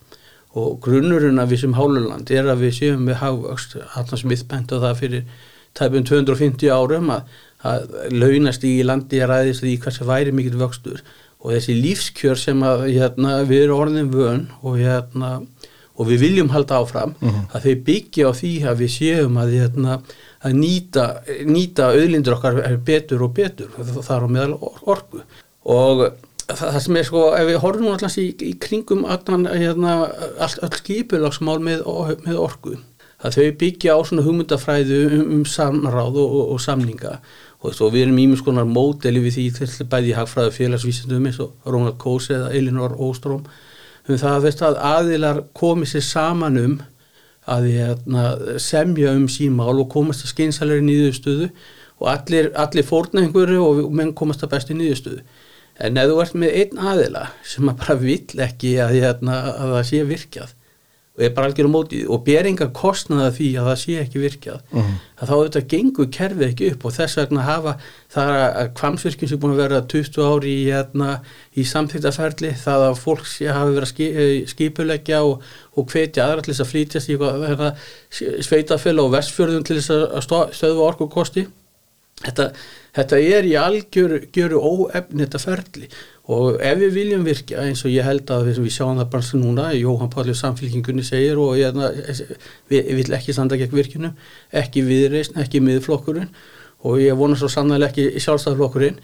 Og 0.56 0.80
grunnurinn 0.86 1.44
af 1.44 1.52
þessum 1.52 1.76
hálunaland 1.76 2.32
er 2.32 2.48
að 2.48 2.64
við 2.64 2.78
séum 2.80 3.04
með 3.04 3.20
hagvöxt, 3.26 3.76
Allan 4.00 4.24
Smith 4.24 4.48
bent 4.48 4.72
á 4.72 4.80
það 4.80 5.00
fyrir 5.02 5.28
tæpum 5.76 6.08
250 6.08 6.72
árum 6.72 7.12
að 7.18 7.28
að 7.66 7.88
launast 8.14 8.66
í 8.68 8.76
landi 8.86 9.22
að 9.24 9.32
ræðist 9.32 9.66
hvað 9.66 9.96
sem 9.96 10.08
væri 10.08 10.34
mikill 10.36 10.60
vöxtur 10.60 11.02
og 11.44 11.54
þessi 11.54 11.76
lífskjör 11.78 12.40
sem 12.40 12.62
að, 12.66 12.88
hérna, 12.96 13.42
við 13.48 13.66
erum 13.66 13.82
orðin 13.82 14.14
vön 14.14 14.46
og, 14.62 14.78
hérna, 14.80 15.32
og 15.98 16.10
við 16.10 16.24
viljum 16.26 16.54
halda 16.54 16.82
áfram 16.82 17.16
mhm. 17.20 17.30
-huh. 17.30 17.56
að 17.56 17.68
þau 17.68 17.76
byggja 17.90 18.30
á 18.30 18.32
því 18.42 18.54
að 18.70 18.80
við 18.84 18.94
séum 18.98 19.38
að, 19.38 19.54
hérna, 19.60 20.00
að 20.42 20.58
nýta, 20.62 21.06
nýta 21.46 21.92
auðlindur 21.94 22.38
okkar 22.38 22.62
betur 22.86 23.24
og 23.24 23.34
betur 23.34 23.70
þar 24.02 24.26
á 24.26 24.28
meðal 24.28 24.58
orgu 24.86 25.24
og 25.68 26.10
það 26.48 26.80
sem 26.80 26.98
er 27.00 27.08
sko, 27.08 27.24
ef 27.36 27.48
við 27.48 27.58
horfum 27.64 27.90
allans 27.92 28.18
í, 28.22 28.28
í 28.40 28.54
kringum 28.60 29.06
allan, 29.06 29.48
hérna, 29.52 29.96
allt, 30.40 30.62
all 30.64 30.76
skipulagsmál 30.80 31.60
með, 31.60 31.84
með 32.24 32.40
orgu 32.40 32.78
að 33.26 33.38
þau 33.38 33.48
byggja 33.62 33.98
á 33.98 34.00
svona 34.06 34.26
hugmyndafræðu 34.26 35.00
um, 35.10 35.30
um 35.38 35.46
samráð 35.50 36.20
og, 36.22 36.36
og, 36.40 36.52
og 36.54 36.62
samninga 36.62 37.18
og 37.64 37.94
við 37.94 38.04
erum 38.06 38.20
ímins 38.22 38.44
konar 38.46 38.68
módeli 38.70 39.24
við 39.24 39.38
því 39.38 39.46
til 39.58 39.88
bæði 39.90 40.14
hagfræðu 40.18 40.54
félagsvísindum 40.56 41.26
eins 41.26 41.40
og 41.42 41.56
Ronald 41.66 41.98
Coase 42.02 42.36
eða 42.36 42.52
Elinor 42.58 42.94
Óstróm 43.02 43.48
um 44.08 44.20
það 44.22 44.46
veist, 44.46 44.62
að 44.64 44.78
aðilar 44.78 45.42
komið 45.58 45.96
sér 45.96 46.06
saman 46.06 46.62
um 46.62 46.78
að 47.48 47.68
hérna, 47.72 48.24
semja 48.60 49.14
um 49.16 49.28
símál 49.32 49.80
og 49.80 49.90
komast 49.92 50.26
að 50.26 50.34
skeinsalegri 50.34 50.86
nýðustöðu 50.86 51.50
og 51.98 52.10
allir, 52.12 52.52
allir 52.60 52.86
fórna 52.86 53.24
einhverju 53.24 53.64
og 53.64 53.94
menn 53.96 54.14
komast 54.18 54.44
að 54.46 54.54
besti 54.54 54.78
nýðustöðu 54.78 55.24
en 55.88 56.00
ef 56.02 56.10
þú 56.12 56.22
ert 56.24 56.38
með 56.42 56.56
einn 56.62 56.82
aðila 56.92 57.24
sem 57.46 57.70
að 57.70 57.80
bara 57.82 57.98
vill 58.02 58.44
ekki 58.48 58.76
að, 58.84 58.96
hérna, 58.98 59.40
að 59.54 59.76
það 59.78 59.88
sé 59.90 60.04
virkjað 60.12 60.54
og 61.18 61.24
er 61.26 61.32
bara 61.34 61.48
algjör 61.50 61.66
á 61.66 61.74
móti 61.74 62.00
og 62.08 62.24
ber 62.28 62.46
enga 62.46 62.68
kostnaða 62.78 63.32
því 63.34 63.48
að 63.58 63.68
það 63.72 63.80
sé 63.84 63.96
ekki 64.04 64.20
virkjað 64.22 64.60
Mhm. 64.72 64.94
að 65.18 65.28
þá 65.28 65.34
auðvitað 65.34 65.68
gengur 65.72 66.10
kerfið 66.18 66.48
ekki 66.48 66.72
upp 66.72 66.86
og 66.86 66.94
þess 66.94 67.18
vegna 67.18 67.42
hafa 67.48 67.74
það 68.14 68.32
að 68.62 68.74
kvamsvirkjum 68.78 69.30
sem 69.30 69.40
búin 69.42 69.54
að 69.56 69.62
vera 69.64 69.82
20 69.82 70.22
ári 70.30 70.54
í, 70.54 70.66
hérna, 70.72 71.20
í 71.58 71.64
samþýttaferli 71.66 72.52
það 72.62 72.86
að 72.92 73.00
fólk 73.02 73.26
sé 73.26 73.48
hafi 73.50 73.74
verið 73.74 73.88
að 73.88 73.94
ski, 73.94 74.10
eh, 74.14 74.46
skipuleggja 74.46 75.24
og, 75.26 75.42
og 75.76 75.86
hvetja 75.90 76.28
aðra 76.28 76.44
til 76.46 76.54
þess 76.54 76.66
að 76.66 76.74
flýtjast 76.74 77.10
í 77.10 77.18
hérna, 77.18 77.72
sveitafél 78.46 79.00
og 79.02 79.12
vestfjörðum 79.18 79.66
til 79.66 79.78
þess 79.82 79.90
að 79.90 80.52
stöðva 80.54 80.86
orkukosti 80.92 81.48
þetta, 82.24 82.52
þetta 82.98 83.20
er 83.22 83.46
í 83.46 83.54
algjöru 83.62 84.58
óefni 84.62 85.26
þetta 85.26 85.42
ferli 85.42 85.90
og 86.28 86.60
ef 86.60 86.80
við 86.82 86.92
viljum 86.98 87.24
virkja 87.24 87.64
eins 87.64 87.86
og 87.88 87.94
ég 87.94 88.04
held 88.04 88.28
að 88.36 88.50
við, 88.50 88.60
sjáum 88.76 89.00
það 89.00 89.10
bara 89.14 89.40
núna 89.40 89.70
Jóhann 89.78 90.12
Pállur 90.12 90.36
samfélkingunni 90.36 91.06
segir 91.08 91.40
og 91.40 91.56
ég, 91.60 91.78
við 92.68 92.92
vil 93.00 93.16
ekki 93.16 93.36
standa 93.36 93.60
gegn 93.60 93.76
virkinu 93.78 94.12
ekki 94.52 94.84
viðreisn, 94.88 95.40
ekki 95.40 95.64
miðflokkurinn 95.64 96.32
og 96.86 97.00
ég 97.02 97.16
vona 97.18 97.38
svo 97.40 97.50
sannlega 97.50 97.90
ekki 97.90 98.22
sjálfstæðarflokkurinn 98.22 99.00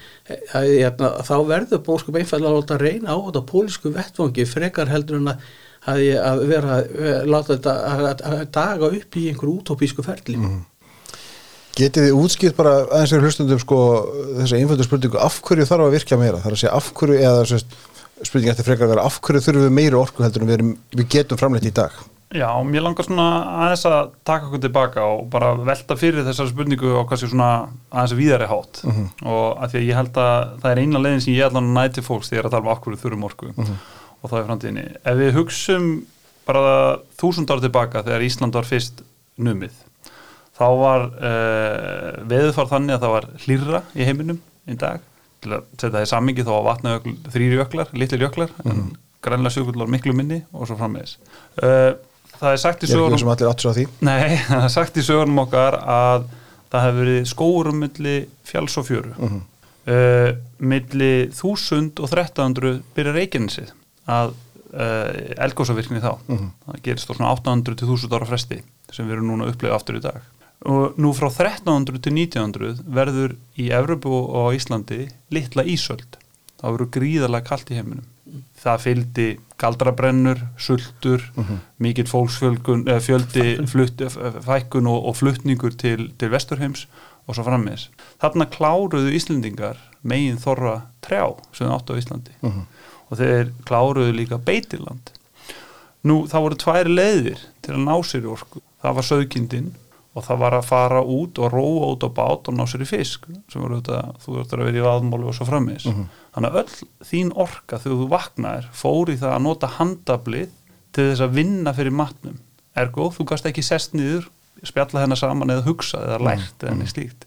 að, 0.53 0.67
að, 0.83 1.05
að 1.07 1.21
þá 1.29 1.35
verður 1.49 1.83
bóskup 1.87 2.19
einfallega 2.19 2.51
að 2.51 2.59
láta 2.59 2.79
reyna 2.81 3.15
á 3.15 3.17
þetta 3.17 3.45
pólísku 3.49 3.93
vettvangi 3.95 4.45
frekar 4.49 4.91
heldur 4.91 5.21
en 5.21 5.31
að, 5.31 5.47
að, 5.89 6.03
að 6.19 6.43
vera 6.51 6.75
að 6.83 7.31
láta 7.31 7.55
þetta 7.55 7.79
að, 7.89 8.05
að 8.29 8.45
daga 8.59 8.91
upp 8.99 9.19
í 9.19 9.25
einhverju 9.31 9.57
útópísku 9.61 10.05
ferli 10.05 10.37
Getið 11.73 12.05
þið 12.07 12.17
útskipt 12.21 12.55
bara 12.59 12.73
aðeins 12.85 13.09
fyrir 13.15 13.23
hlustundum 13.25 13.59
sko 13.63 13.77
þessa 14.37 14.59
einföldu 14.59 14.85
spurningu 14.85 15.17
af 15.17 15.39
hverju 15.41 15.65
þarf 15.65 15.87
að 15.87 15.95
virkja 15.95 16.19
meira? 16.21 16.37
Það 16.43 16.49
er 16.51 16.55
að 16.57 16.61
segja 16.61 16.73
af 16.77 16.89
hverju 16.99 17.15
eða 17.17 17.45
sérst, 17.49 17.77
spurningi 18.27 18.51
eftir 18.53 18.67
frekar 18.67 18.85
að 18.85 18.91
vera 18.93 19.05
af 19.09 19.17
hverju 19.25 19.41
þurfum 19.47 19.63
við 19.65 19.73
meiri 19.79 19.97
orku 19.97 20.21
heldur 20.25 20.43
en 20.45 20.51
við, 20.51 20.57
erum, 20.59 20.73
við 20.93 21.07
getum 21.15 21.39
framleitt 21.41 21.65
í 21.65 21.73
dag? 21.73 21.95
Já, 22.33 22.49
mér 22.65 22.81
langar 22.85 23.05
svona 23.05 23.25
aðeins 23.65 23.83
að 23.89 24.13
taka 24.25 24.47
okkur 24.47 24.61
tilbaka 24.63 25.01
og 25.05 25.25
bara 25.33 25.51
velta 25.65 25.97
fyrir 25.97 26.25
þessari 26.25 26.49
spurningu 26.53 26.93
og 26.97 27.09
kannski 27.09 27.29
svona 27.29 27.49
aðeins 27.93 28.15
víðari 28.17 28.47
hátt 28.49 28.81
Mhm. 28.85 29.09
og 29.25 29.57
að 29.61 29.69
því 29.73 29.77
að 29.81 29.87
ég 29.89 29.95
held 29.99 30.13
að 30.17 30.59
það 30.63 30.71
er 30.71 30.81
eina 30.81 30.99
leiðin 31.03 31.21
sem 31.21 31.33
ég 31.33 31.45
allan 31.49 31.73
næti 31.73 32.01
fólks 32.05 32.29
þegar 32.29 32.45
að 32.49 32.51
tala 32.55 32.65
um 32.65 32.73
okkur 32.73 32.97
þurfum 33.01 33.23
orku 33.29 33.49
og 33.53 34.29
það 34.29 34.39
er 34.39 34.47
framtíðinni. 34.49 34.85
Ef 35.05 35.17
við 35.17 35.33
hugsum 35.37 36.05
þá 40.53 40.65
var 40.79 41.05
uh, 41.07 42.23
veðurfar 42.29 42.69
þannig 42.71 42.95
að 42.97 43.03
það 43.05 43.13
var 43.15 43.27
hlýrra 43.45 43.81
í 43.97 44.05
heiminum 44.07 44.39
í 44.69 44.75
dag 44.79 45.01
til 45.43 45.55
að 45.57 45.63
setja 45.75 45.91
það 45.97 46.05
í 46.05 46.09
sammingi 46.13 46.45
þá 46.47 46.51
var 46.53 46.67
vatnajökl 46.69 47.13
þrýri 47.33 47.57
jöklar, 47.59 47.89
litlir 47.99 48.21
jöklar 48.27 48.53
en 48.69 48.83
grænlega 49.23 49.55
sjökull 49.57 49.79
var 49.81 49.91
miklu 49.91 50.13
minni 50.15 50.41
og 50.53 50.67
svo 50.69 50.77
frammeðis 50.79 51.17
uh, 51.63 51.91
það 52.37 52.49
er 52.51 52.61
sagt 52.63 52.83
í 52.83 52.87
er 52.87 52.93
því. 52.93 53.87
Nei, 54.07 54.37
það 54.51 54.63
er 54.69 54.73
sagt 54.77 54.97
í 55.01 55.03
sögunum 55.05 55.41
okkar 55.45 55.77
að 55.81 56.29
það 56.73 56.85
hefur 56.87 57.01
verið 57.03 57.27
skórum 57.33 57.81
milli 57.83 58.15
fjáls 58.49 58.77
og 58.81 58.87
fjöru 58.87 59.13
Mhm. 59.17 59.41
uh, 59.89 60.31
milli 60.63 61.11
1000 61.33 61.99
og 61.99 62.07
1300 62.13 62.81
byrja 62.95 63.13
Reykjanesið 63.17 63.73
að 64.07 64.33
eldgósavirkni 65.37 65.99
þá 66.01 66.15
Mhm. 66.27 66.47
það 66.65 66.79
gerist 66.87 67.09
á 67.09 67.13
svona 67.13 67.33
800 67.35 67.75
til 67.77 67.87
1000 67.87 68.15
ára 68.17 68.25
fresti 68.25 68.61
sem 68.91 69.05
við 69.07 69.13
erum 69.19 69.27
núna 69.29 69.45
að 69.45 69.51
upplega 69.53 69.75
aftur 69.77 69.99
í 69.99 70.01
dag 70.01 70.21
og 70.63 70.97
nú 71.01 71.11
frá 71.15 71.27
1300 71.29 72.01
til 72.03 72.15
1900 72.15 72.83
verður 72.95 73.35
í 73.59 73.69
Evropu 73.75 74.11
og 74.13 74.51
á 74.51 74.55
Íslandi 74.55 75.07
litla 75.33 75.65
ísöld. 75.67 76.19
Það 76.61 76.75
verður 76.75 76.91
gríðarlega 76.97 77.49
kalt 77.49 77.71
í 77.71 77.79
heiminum. 77.79 78.05
Það 78.63 78.83
fylgdi 78.85 79.25
galdrabrennur, 79.59 80.39
sultur 80.57 81.25
mikill 81.83 82.07
fólksfjölgun 82.09 82.87
eh, 82.89 83.01
fjöldi 83.03 83.57
flutt, 83.69 84.01
eh, 84.01 84.37
fækkun 84.45 84.87
og, 84.89 85.09
og 85.11 85.17
fluttningur 85.19 85.75
til, 85.77 86.07
til 86.17 86.31
vesturheims 86.31 86.87
og 87.27 87.35
svo 87.35 87.45
frammeðis. 87.45 87.89
Þarna 88.23 88.47
kláruðu 88.51 89.11
Íslendingar 89.13 89.81
megin 90.01 90.39
þorra 90.41 90.87
trjá 91.03 91.27
sem 91.55 91.71
áttu 91.71 91.95
á 91.95 91.99
Íslandi. 91.99 92.33
Og 93.11 93.19
þeir 93.19 93.51
kláruðu 93.67 94.15
líka 94.15 94.39
beitiland 94.39 95.11
Nú, 96.03 96.25
það 96.27 96.43
voru 96.43 96.59
tvær 96.59 96.89
leiðir 96.91 97.41
til 97.63 97.77
að 97.77 97.85
ná 97.85 97.93
sér 98.03 98.25
orku. 98.27 98.59
Það 98.83 98.95
var 98.97 99.05
sögkindin 99.07 99.69
og 100.13 100.25
það 100.27 100.41
var 100.43 100.55
að 100.59 100.67
fara 100.69 100.99
út 101.01 101.39
og 101.41 101.49
róa 101.53 101.87
út 101.93 102.03
á 102.05 102.09
bát 102.13 102.49
og 102.49 102.53
ná 102.57 102.63
sér 102.69 102.83
í 102.85 102.87
fisk 102.89 103.25
sem 103.49 103.61
voru 103.63 103.79
þetta, 103.79 104.01
þú 104.21 104.35
verður 104.37 104.61
að 104.61 104.67
vera 104.69 104.79
í 104.79 104.85
vaðmáli 104.85 105.29
og 105.29 105.37
svo 105.37 105.47
frammeðis. 105.49 105.87
Þannig 106.35 106.49
að 106.49 106.59
öll 106.61 107.07
þín 107.09 107.31
orka 107.45 107.79
þegar 107.81 107.99
þú 108.01 108.07
vaknaðir 108.11 108.67
fór 108.77 109.11
í 109.13 109.17
það 109.23 109.33
að 109.33 109.43
nota 109.47 109.69
handablið 109.79 110.51
til 110.93 111.07
þess 111.09 111.25
að 111.25 111.37
vinna 111.39 111.73
fyrir 111.73 111.95
matnum. 111.97 112.37
Ergo, 112.77 113.09
þú 113.13 113.25
gast 113.33 113.49
ekki 113.49 113.65
sest 113.65 113.97
niður, 113.97 114.29
spjalla 114.65 115.03
hennar 115.03 115.19
saman 115.19 115.53
eða 115.53 115.65
hugsa 115.65 116.03
eða 116.05 116.21
lært 116.29 116.63
eða 116.63 116.75
neitt 116.77 116.93
slíkt. 116.93 117.25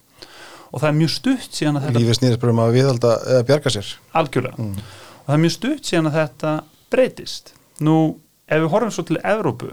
Og 0.71 0.81
það 0.83 0.88
er 0.88 0.97
mjög 1.00 1.12
stutt 1.14 1.59
síðan 1.59 1.78
að 1.78 1.88
þetta 1.88 2.00
Lífið 2.02 2.19
snýðist 2.21 2.40
bara 2.43 2.55
um 2.55 2.62
að 2.62 2.73
viðhalda 2.76 3.11
eða 3.35 3.45
bjarga 3.50 3.73
sér. 3.75 3.90
algjörlega 4.19 4.71
og 5.26 5.26
það 5.26 5.37
er 5.37 5.43
mjög 5.43 5.55
stutt 5.57 5.90
síðan 5.90 6.09
að 6.11 6.16
þetta 6.21 6.55
breytist 6.95 7.52
nú 7.87 7.97
ef 8.47 8.62
við 8.62 8.73
horfum 8.73 8.93
svo 8.95 9.05
til 9.07 9.19
Evrópu 9.23 9.71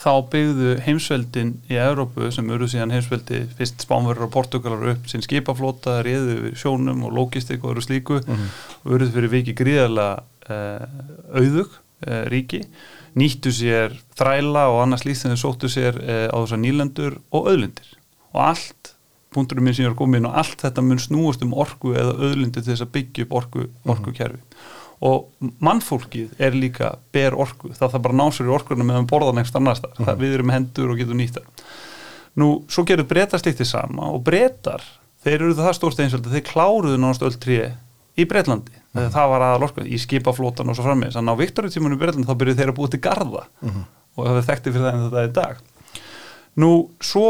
þá 0.00 0.10
byggðu 0.32 0.72
heimsveldin 0.84 1.52
í 1.70 1.78
Evrópu 1.80 2.28
sem 2.34 2.48
eru 2.52 2.68
síðan 2.70 2.92
heimsveldi 2.94 3.42
fyrst 3.58 3.84
Spánverður 3.84 4.28
og 4.28 4.32
Portugalar 4.34 4.92
upp 4.92 5.08
sinn 5.10 5.24
skipaflota, 5.24 6.00
reyðu 6.04 6.52
sjónum 6.58 7.06
og 7.08 7.14
logistik 7.16 7.64
og 7.64 7.74
eru 7.74 7.84
slíku 7.84 8.20
og 8.20 8.90
eru 8.96 9.08
fyrir 9.14 9.32
viki 9.32 9.56
gríðarlega 9.56 10.20
uh, 10.50 11.38
auðug 11.40 11.72
uh, 11.72 12.24
ríki. 12.32 12.64
Nýttu 13.16 13.52
sér 13.56 13.96
þræla 14.18 14.66
og 14.74 14.82
annars 14.84 15.06
líkt 15.08 15.22
sem 15.22 15.32
þau 15.32 15.46
sóttu 15.46 15.72
sér 15.72 15.96
uh, 16.02 16.26
á 16.28 16.36
þessar 16.36 16.62
nýlendur 16.62 17.18
og 17.32 17.48
auðlindir. 17.52 17.96
Og 18.36 18.42
allt 18.50 18.92
punkturum 19.36 19.66
minn 19.66 19.76
sem 19.76 19.84
ég 19.84 19.92
var 19.92 19.98
komin 19.98 20.28
og 20.28 20.36
allt 20.40 20.60
þetta 20.64 20.84
mun 20.84 21.00
snúast 21.00 21.44
um 21.44 21.56
orku 21.56 21.96
eða 21.96 22.14
auðlindir 22.16 22.62
til 22.62 22.72
þess 22.72 22.84
að 22.84 22.92
byggja 22.96 23.26
upp 23.26 23.36
orku, 23.40 23.66
orkukerfi 23.88 24.40
og 25.04 25.48
mannfólkið 25.60 26.38
er 26.40 26.56
líka 26.56 26.94
ber 27.12 27.36
orku, 27.36 27.72
það 27.74 27.96
þarf 27.96 28.04
bara 28.06 28.14
að 28.14 28.20
ná 28.20 28.32
sér 28.32 28.48
í 28.48 28.54
orkuna 28.56 28.86
meðan 28.86 29.08
borðan 29.10 29.42
einhvers 29.42 29.58
annars 29.58 29.82
þar, 29.84 29.98
það 29.98 30.22
við 30.22 30.36
erum 30.38 30.52
hendur 30.54 30.92
og 30.92 31.00
getum 31.00 31.20
nýtt 31.20 31.36
það 31.36 31.66
nú, 32.40 32.48
svo 32.72 32.84
gerur 32.88 33.08
breytar 33.08 33.42
slíkt 33.42 33.60
því 33.60 33.68
sama 33.68 34.08
og 34.12 34.22
breytar, 34.24 34.84
þeir 35.24 35.38
eru 35.40 35.56
það 35.58 35.76
stórst 35.78 36.00
einsvöldi, 36.04 36.32
þeir 36.32 36.46
kláruðu 36.48 37.00
náttúrulega 37.00 37.32
öll 37.32 37.42
tré 37.42 37.60
í 38.16 38.24
Breitlandi, 38.28 38.72
mm. 38.96 39.10
það 39.12 39.30
var 39.34 39.44
aðal 39.44 39.66
orku 39.68 39.84
í 39.84 39.98
skipaflótan 40.00 40.72
og 40.72 40.78
svo 40.78 40.86
frammeins, 40.86 41.16
þannig 41.18 41.36
á 41.36 41.40
Viktoríutímanu 41.42 41.98
í 41.98 42.00
Breitlandi 42.00 42.28
þá 42.30 42.38
byrjuðu 42.40 42.60
þeir 42.60 42.72
að 42.72 42.78
búið 42.78 42.94
til 42.94 43.00
garða 43.04 43.42
og 44.16 44.22
það 44.22 44.38
er 44.40 44.46
þekkti 44.48 44.72
fyrir 44.72 44.86
það 44.86 44.94
en 44.94 45.02
þetta 45.04 45.24
er 45.26 45.34
dag. 45.36 45.58
Nú, 46.56 46.70
svo 47.04 47.26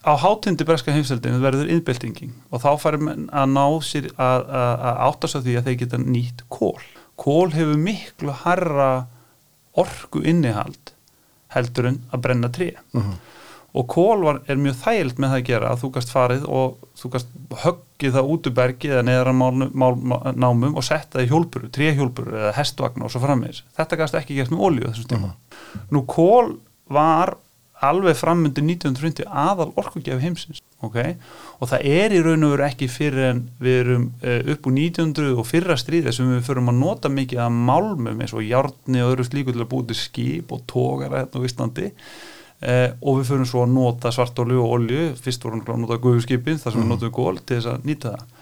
á 0.00 0.12
hátindi 0.16 0.64
breska 0.68 0.94
heimsveldinu 0.94 1.42
verður 1.42 1.70
innbyltinging 1.72 2.32
og 2.50 2.62
þá 2.62 2.70
farir 2.80 3.02
menn 3.04 3.26
að 3.36 3.50
ná 3.52 3.66
sér 3.84 4.08
að, 4.16 4.46
að, 4.48 4.72
að 4.90 5.02
áttast 5.08 5.36
á 5.36 5.40
því 5.44 5.56
að 5.58 5.66
þeir 5.68 5.80
geta 5.82 6.00
nýtt 6.04 6.46
kól. 6.48 6.86
Kól 7.20 7.50
hefur 7.52 7.76
miklu 7.76 8.36
harra 8.44 8.92
orku 9.78 10.22
innihald 10.24 10.94
heldur 11.52 11.90
en 11.90 12.00
að 12.14 12.24
brenna 12.24 12.50
tré 12.54 12.72
og 13.70 13.86
kól 13.86 14.24
var, 14.24 14.40
er 14.50 14.58
mjög 14.58 14.80
þægilt 14.80 15.20
með 15.22 15.30
það 15.30 15.40
að 15.40 15.46
gera 15.46 15.68
að 15.70 15.82
þú 15.82 15.90
gast 15.94 16.10
farið 16.10 16.46
og 16.50 16.88
þú 16.98 17.10
gast 17.14 17.28
höggið 17.62 18.16
það 18.16 18.30
út 18.34 18.48
úr 18.48 18.54
bergi 18.56 18.90
eða 18.90 19.04
neðra 19.06 19.34
námum 19.36 20.74
og 20.74 20.86
setta 20.86 21.18
það 21.18 21.26
í 21.26 21.30
hjólpuru, 21.30 21.70
tréhjólpuru 21.76 22.34
eða 22.40 22.56
hestvagn 22.56 23.04
og 23.06 23.12
svo 23.12 23.22
frammeins. 23.22 23.62
Þetta 23.78 24.00
gast 24.00 24.18
ekki 24.18 24.40
gert 24.40 24.50
með 24.50 24.64
olíu 24.66 24.88
þessum 24.88 25.10
tíma. 25.12 25.30
Nú 25.94 26.02
kól 26.10 26.56
var 26.90 27.36
alveg 27.86 28.16
framundi 28.18 28.62
1950 28.64 29.28
aðal 29.28 29.70
orkugjafi 29.80 30.24
heimsins 30.24 30.60
okay? 30.84 31.14
og 31.58 31.70
það 31.70 31.86
er 31.90 32.14
í 32.14 32.22
raun 32.24 32.44
og 32.46 32.54
veru 32.54 32.66
ekki 32.66 32.88
fyrir 32.92 33.28
en 33.30 33.44
við 33.62 33.78
erum 33.84 34.08
uh, 34.24 34.50
upp 34.54 34.68
úr 34.68 34.76
1900 34.76 35.30
og 35.40 35.48
fyrra 35.48 35.76
stríði 35.80 36.12
sem 36.14 36.28
við 36.34 36.42
förum 36.48 36.72
að 36.72 36.80
nota 36.80 37.12
mikið 37.12 37.44
að 37.46 37.62
málmum 37.70 38.20
eins 38.20 38.34
og 38.36 38.44
járni 38.44 39.04
og 39.04 39.14
öðru 39.14 39.28
slíku 39.28 39.54
til 39.54 39.64
að 39.64 39.70
búið 39.72 39.88
til 39.92 40.00
skip 40.00 40.52
og 40.52 40.66
tókara 40.70 41.22
hérna 41.22 41.40
á 41.40 41.46
Íslandi. 41.48 41.88
Uh, 42.60 42.90
og 43.00 43.22
við 43.22 43.30
förum 43.30 43.48
svo 43.48 43.62
að 43.64 43.72
nota 43.72 44.12
svartólu 44.12 44.58
og 44.60 44.74
olju 44.76 45.06
fyrst 45.16 45.46
vorum 45.46 45.62
við 45.64 45.72
að 45.72 45.80
nota 45.86 45.96
guðskipin 46.02 46.60
þar 46.60 46.74
sem 46.74 46.82
við 46.82 46.90
notum 46.90 47.14
gól 47.16 47.38
til 47.40 47.56
þess 47.56 47.70
að 47.72 47.88
nýta 47.88 48.12
það. 48.12 48.36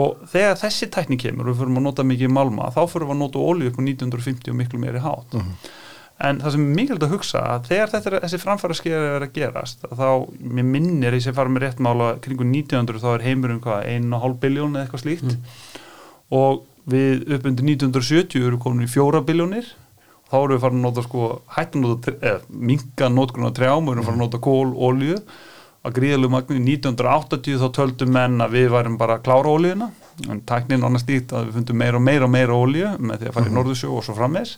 Og 0.00 0.22
þegar 0.30 0.56
þessi 0.62 0.88
tækni 0.94 1.18
kemur 1.20 1.48
og 1.48 1.52
við 1.52 1.60
förum 1.60 1.76
að 1.76 1.84
nota 1.90 2.06
mikið 2.06 2.32
málma 2.32 2.70
þá 2.72 2.80
förum 2.88 3.10
við 3.10 3.16
að 3.18 3.20
nota 3.20 3.44
olju 3.50 3.68
upp 3.68 3.80
úr 3.82 3.88
1950 3.90 4.52
og 4.54 4.58
miklu 4.62 4.80
meiri 4.80 5.02
hát 5.04 5.36
En 6.20 6.40
það 6.42 6.52
sem 6.52 6.64
er 6.66 6.74
mikilvægt 6.76 7.04
að 7.06 7.12
hugsa 7.14 7.42
að 7.54 7.68
þegar 7.70 7.92
þetta 7.94 8.10
er, 8.10 8.16
þessi 8.26 8.40
framfæra 8.42 8.74
skeið 8.76 8.96
er 9.08 9.24
að 9.24 9.36
gerast 9.38 9.86
þá, 9.88 10.08
mér 10.56 10.66
minnir 10.68 11.16
ég 11.16 11.24
sem 11.24 11.36
fara 11.36 11.52
með 11.52 11.64
rétt 11.64 11.78
mála 11.80 12.10
kringu 12.20 12.44
1900 12.44 13.00
þá 13.00 13.06
er 13.14 13.24
heimurum 13.24 13.62
hvað, 13.64 13.86
1,5 13.94 14.34
biljón 14.42 14.74
eða 14.76 14.84
eitthvað 14.84 15.04
slíkt. 15.06 15.38
Og 16.36 16.66
við 16.90 17.24
upp 17.36 17.46
undir 17.48 17.70
1970 17.72 18.50
erum 18.50 18.60
komin 18.60 18.84
í 18.84 18.90
4 18.90 19.22
biljónir 19.28 19.70
þá 20.30 20.36
erum 20.42 20.54
við 20.54 20.62
farin 20.64 20.82
að 20.82 20.86
nota 20.86 21.06
sko 21.06 21.30
hættan 21.56 21.86
nota, 21.86 22.14
eða 22.20 22.60
minga 22.68 23.08
notgrunna 23.14 23.54
trjám 23.56 23.88
við 23.88 23.96
erum 23.96 24.08
farin 24.10 24.20
að 24.20 24.26
nota 24.26 24.42
kól, 24.44 24.74
olju 24.76 25.18
að 25.80 25.96
gríðalegu 25.96 26.32
magni 26.34 26.60
1980 26.76 27.60
þá 27.62 27.68
töldum 27.76 28.12
menn 28.12 28.44
að 28.44 28.56
við 28.58 28.70
værum 28.74 29.00
bara 29.00 29.16
að 29.16 29.24
klára 29.24 29.54
oljuna 29.56 29.90
en 30.28 30.42
tæknin 30.48 30.84
annars 30.86 31.06
dýtt 31.08 31.32
að 31.36 31.48
við 31.48 31.58
fundum 31.58 31.80
meira 31.80 32.00
og 32.00 32.04
meira 32.04 32.26
og 32.26 32.32
meira 32.34 32.58
ólíu 32.58 32.90
með 32.98 33.22
því 33.22 33.30
að 33.30 33.36
fara 33.36 33.50
í 33.50 33.54
Norðursjó 33.56 33.94
og 33.96 34.04
svo 34.06 34.16
frammeins 34.18 34.56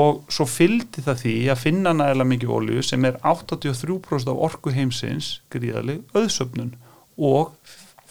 og 0.00 0.24
svo 0.32 0.48
fylgdi 0.48 1.04
það 1.04 1.22
því 1.22 1.36
að 1.54 1.62
finna 1.62 1.94
nægilega 1.94 2.30
mikið 2.32 2.54
ólíu 2.56 2.84
sem 2.86 3.06
er 3.08 3.20
83% 3.22 4.32
af 4.32 4.42
orku 4.48 4.74
heimsins 4.74 5.38
gríðaleg 5.54 6.02
auðsöfnun 6.16 6.74
og 7.20 7.54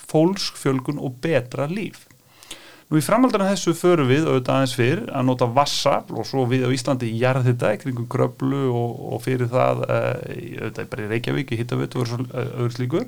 fólksfjölgun 0.07 1.01
og 1.01 1.19
betra 1.23 1.67
líf 1.71 2.07
Nú 2.93 2.99
í 2.99 3.01
framhaldana 3.01 3.47
þessu 3.49 3.71
förum 3.73 4.05
við 4.05 4.27
auðvitað 4.27 4.53
aðeins 4.53 4.73
fyrr 4.77 4.99
að 5.17 5.23
nota 5.25 5.47
vassafl 5.49 6.17
og 6.21 6.27
svo 6.29 6.43
við 6.51 6.67
á 6.67 6.69
Íslandi 6.75 7.07
jarð 7.17 7.47
þetta 7.47 7.71
kringum 7.81 8.05
gröflu 8.11 8.67
og, 8.69 8.99
og 9.15 9.23
fyrir 9.23 9.49
það 9.49 9.81
uh, 9.87 10.09
auðvitað 10.59 10.91
bara 10.91 11.05
í 11.05 11.09
Reykjavík 11.09 11.53
í 11.55 11.57
Hittavitt 11.57 11.97
og 11.97 12.11
öðru 12.11 12.69
slíku. 12.75 13.01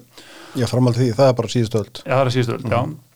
Já, 0.57 0.65
framhald 0.71 0.97
því, 0.97 1.11
það 1.19 1.29
er 1.29 1.37
bara 1.37 1.53
síðustu 1.53 1.81
öll. 1.83 1.91
Já, 1.99 2.15
það 2.15 2.23
er 2.23 2.33
síðustu 2.33 2.55
öll, 2.55 2.65
mm. 2.65 2.73
já. 2.73 3.14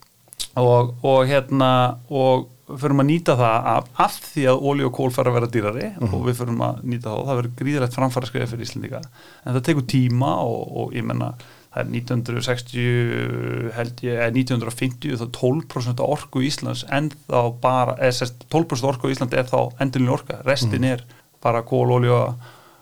Og, 0.59 0.95
og 1.05 1.19
hérna, 1.29 1.71
og 2.09 2.49
förum 2.79 3.01
að 3.01 3.07
nýta 3.09 3.35
það 3.39 3.69
af, 3.73 3.85
af 4.05 4.17
því 4.33 4.43
að 4.51 4.65
ólí 4.65 4.85
og 4.85 4.91
kól 4.93 5.13
fara 5.13 5.31
að 5.31 5.37
vera 5.39 5.51
dýrari 5.53 5.87
mm. 5.95 6.11
og 6.13 6.25
við 6.27 6.41
förum 6.41 6.59
að 6.65 6.81
nýta 6.85 7.07
það 7.07 7.21
og 7.21 7.29
það 7.29 7.39
verður 7.39 7.55
gríðilegt 7.61 7.95
framfæra 7.97 8.29
skriða 8.29 8.49
fyrir 8.51 8.67
Íslandika. 8.67 8.99
En 9.43 9.55
það 9.55 9.65
tekur 9.69 9.87
tíma 9.89 10.33
og, 10.43 10.59
og 10.81 10.93
ég 10.97 11.07
menna 11.07 11.31
það 11.69 11.81
er 11.83 11.89
1960 11.93 13.73
held 13.75 14.03
ég, 14.05 14.15
eða 14.17 14.29
1950 14.33 15.19
þá 15.19 15.25
12% 15.37 16.03
orku 16.05 16.41
í 16.41 16.49
Íslands 16.49 16.85
en 16.93 17.11
þá 17.27 17.41
bara, 17.61 17.97
eða 18.01 18.29
12% 18.49 18.89
orku 18.89 19.09
í 19.09 19.15
Ísland 19.15 19.35
er 19.37 19.49
þá 19.49 19.75
endurinn 19.81 20.13
orka, 20.13 20.39
restin 20.47 20.81
mm. 20.81 20.89
er 20.95 21.03
bara 21.43 21.61
kól, 21.67 21.85
olja 21.99 22.23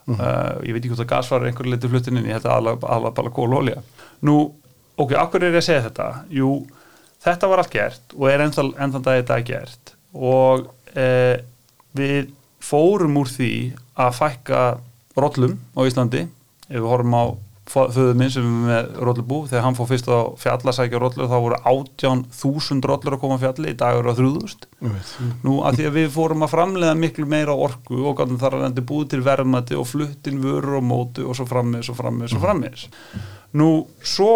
mm. 0.07 0.15
uh, 0.15 0.53
ég 0.63 0.71
veit 0.71 0.81
ekki 0.81 0.93
hvort 0.93 1.03
að 1.03 1.11
gas 1.11 1.31
var 1.33 1.47
einhverju 1.49 1.73
liti 1.73 1.91
fluttinin 1.91 2.29
ég 2.29 2.39
held 2.39 2.47
að 2.47 2.71
alla 2.87 3.11
bara 3.11 3.33
kól, 3.35 3.51
olja 3.59 3.83
nú, 4.25 4.39
ok, 4.95 5.17
akkur 5.19 5.43
er 5.43 5.57
ég 5.57 5.61
að 5.61 5.67
segja 5.67 5.87
þetta 5.89 6.07
jú, 6.39 6.53
þetta 7.27 7.51
var 7.51 7.63
allt 7.63 7.73
gert 7.73 8.15
og 8.17 8.29
er 8.31 8.45
ennþann 8.45 8.73
ennþan 8.87 9.05
dag 9.05 9.21
þetta 9.21 9.39
gert. 9.47 9.93
Og 10.15 10.67
uh, 10.95 11.35
við 11.97 12.31
fórum 12.63 13.19
úr 13.21 13.29
því 13.31 13.51
að 13.97 14.15
fækka 14.17 14.63
rollum 15.17 15.57
á 15.77 15.81
Íslandi. 15.87 16.25
Ef 16.67 16.81
við 16.81 16.89
horfum 16.91 17.15
á 17.15 17.25
föðu 17.67 18.13
minn 18.17 18.31
sem 18.31 18.45
er 18.45 18.67
með 18.67 18.99
rollubú 19.03 19.39
þegar 19.47 19.65
hann 19.65 19.75
fór 19.77 19.89
fyrst 19.89 20.07
á 20.07 20.31
fjallasækja 20.39 21.01
rollur 21.01 21.27
þá 21.27 21.35
voru 21.35 21.57
átján 21.67 22.23
þúsund 22.31 22.85
rollur 22.87 23.17
að 23.17 23.23
koma 23.23 23.39
fjalli 23.41 23.73
í 23.73 23.77
dag 23.77 23.97
eru 23.99 24.13
á 24.13 24.17
þrjúðust 24.17 24.67
mm. 24.79 25.33
nú 25.43 25.57
að 25.67 25.79
því 25.79 25.87
að 25.89 25.97
við 25.97 26.07
fórum 26.15 26.45
að 26.47 26.53
framlega 26.53 26.99
miklu 26.99 27.27
meira 27.29 27.55
orku 27.67 27.99
og 27.99 28.15
gætum 28.19 28.39
þar 28.39 28.59
að 28.59 28.67
endi 28.69 28.85
búið 28.87 29.09
til 29.13 29.23
verðmætti 29.25 29.79
og 29.79 29.89
fluttin 29.89 30.39
vörur 30.43 30.79
og 30.79 30.87
mótu 30.87 31.27
og 31.27 31.37
svo 31.37 31.47
frammiðs 31.49 31.91
og 31.91 31.99
frammiðs 31.99 32.37
og 32.37 32.45
frammiðs 32.45 32.87
nú 33.59 33.71
svo 33.99 34.31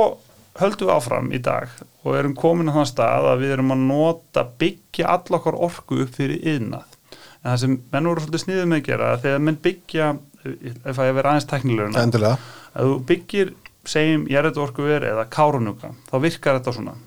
höldum 0.60 0.88
við 0.88 0.96
áfram 0.96 1.32
í 1.32 1.40
dag 1.40 1.70
og 2.04 2.18
erum 2.18 2.36
komin 2.36 2.72
á 2.72 2.76
þann 2.76 2.90
stað 2.90 3.30
að 3.32 3.44
við 3.46 3.54
erum 3.56 3.72
að 3.72 3.86
nota 3.88 4.44
byggja 4.64 5.08
allokkar 5.16 5.56
orku 5.56 6.02
upp 6.04 6.16
fyrir 6.16 6.42
yðnað 6.42 6.98
en 7.42 7.50
það 7.52 7.62
sem 7.64 7.78
menn 7.94 8.10
voru 8.10 8.22
svolítið 8.22 8.44
sniðið 8.46 8.68
með 8.70 8.82
að 8.82 8.88
gera 8.90 9.14
þegar 9.22 9.46
menn 9.48 9.62
byggja 9.62 10.10
ef 10.42 10.98
það 10.98 11.06
er 11.06 11.16
verið 11.18 11.30
aðeins 11.32 11.48
teknilegurna 11.50 12.34
að 12.72 12.90
þú 12.90 12.98
byggir, 13.10 13.54
segjum 13.92 14.28
jæriðorkuver 14.32 15.08
eða 15.12 15.30
kárunúka, 15.34 15.94
þá 16.10 16.18
virkar 16.24 16.60
þetta 16.60 16.76
svona. 16.78 16.98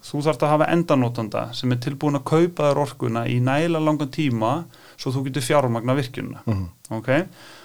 Þú 0.00 0.22
þarfst 0.24 0.44
að 0.46 0.52
hafa 0.54 0.68
endanótanda 0.72 1.42
sem 1.56 1.72
er 1.74 1.80
tilbúin 1.84 2.16
að 2.16 2.28
kaupa 2.30 2.70
þér 2.70 2.78
orkuna 2.86 3.26
í 3.28 3.36
næla 3.44 3.82
langan 3.84 4.08
tíma 4.08 4.52
svo 4.96 5.12
þú 5.12 5.26
getur 5.26 5.44
fjármagna 5.44 5.96
virkjuna 5.98 6.40
mm 6.46 6.54
-hmm. 6.54 6.96
ok, 6.96 7.10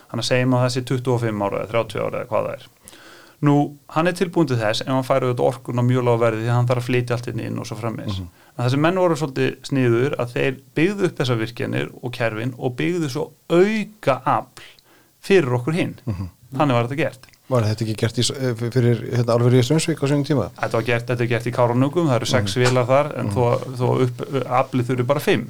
þannig 0.09 0.23
að 0.23 0.29
segjum 0.29 0.53
að 0.53 0.65
þessi 0.65 0.83
25 0.89 1.45
ára 1.45 1.61
eða 1.61 1.71
30 1.71 2.01
ára 2.03 2.19
eða 2.19 2.27
hvað 2.27 2.45
það 2.45 2.53
er 2.53 2.67
nú, 3.41 3.77
hann 3.87 4.07
er 4.07 4.15
tilbúin 4.15 4.47
til 4.47 4.57
þess 4.59 4.81
ef 4.85 4.87
hann 4.87 5.03
færi 5.03 5.27
auðvitað 5.27 5.49
orkuna 5.49 5.83
mjög 5.85 6.07
lág 6.07 6.19
verði 6.19 6.45
því 6.45 6.53
hann 6.53 6.69
þarf 6.69 6.83
að 6.83 6.87
flytja 6.89 7.15
allt 7.15 7.27
inn 7.33 7.59
og 7.59 7.67
svo 7.67 7.75
frammeins 7.75 8.19
mm 8.19 8.25
-hmm. 8.25 8.47
en 8.55 8.65
þessi 8.65 8.81
menn 8.85 8.99
voru 8.99 9.15
svolítið 9.15 9.51
sniður 9.63 10.15
að 10.19 10.33
þeir 10.35 10.59
byggðu 10.75 11.05
upp 11.05 11.19
þessa 11.19 11.35
virkjanir 11.35 11.91
og 12.01 12.11
kerfin 12.11 12.53
og 12.57 12.75
byggðu 12.75 13.09
svo 13.09 13.31
auka 13.49 14.21
afl 14.25 14.63
fyrir 15.19 15.53
okkur 15.53 15.73
hinn 15.73 15.95
mm 16.05 16.13
-hmm. 16.13 16.29
þannig 16.57 16.75
var 16.75 16.87
þetta 16.87 17.03
gert 17.03 17.27
Var 17.45 17.61
þetta 17.61 17.83
ekki 17.85 17.93
gert 17.93 18.17
í, 18.17 18.23
eh, 18.33 18.55
fyrir 18.73 19.01
hérna, 19.13 19.33
alveg 19.35 19.59
í 19.59 19.65
Strömsvík 19.65 20.01
á 20.01 20.05
sjöngum 20.09 20.25
tíma? 20.25 20.47
Þetta, 20.57 20.79
gert, 20.87 21.05
þetta 21.11 21.23
er 21.23 21.27
gert 21.29 21.45
í 21.45 21.51
Káranugum, 21.53 22.07
það 22.09 22.15
eru 22.15 22.25
sex 22.25 22.55
mm 22.55 22.63
-hmm. 22.63 22.69
vilar 22.69 22.85
þar 22.89 23.11
en 23.19 23.25
mm 23.25 23.31
-hmm. 23.35 23.75
þó 23.77 23.87
upp, 24.01 24.23
aflið 24.49 24.87
þurfi 24.89 25.05
bara 25.05 25.19
fimm. 25.19 25.45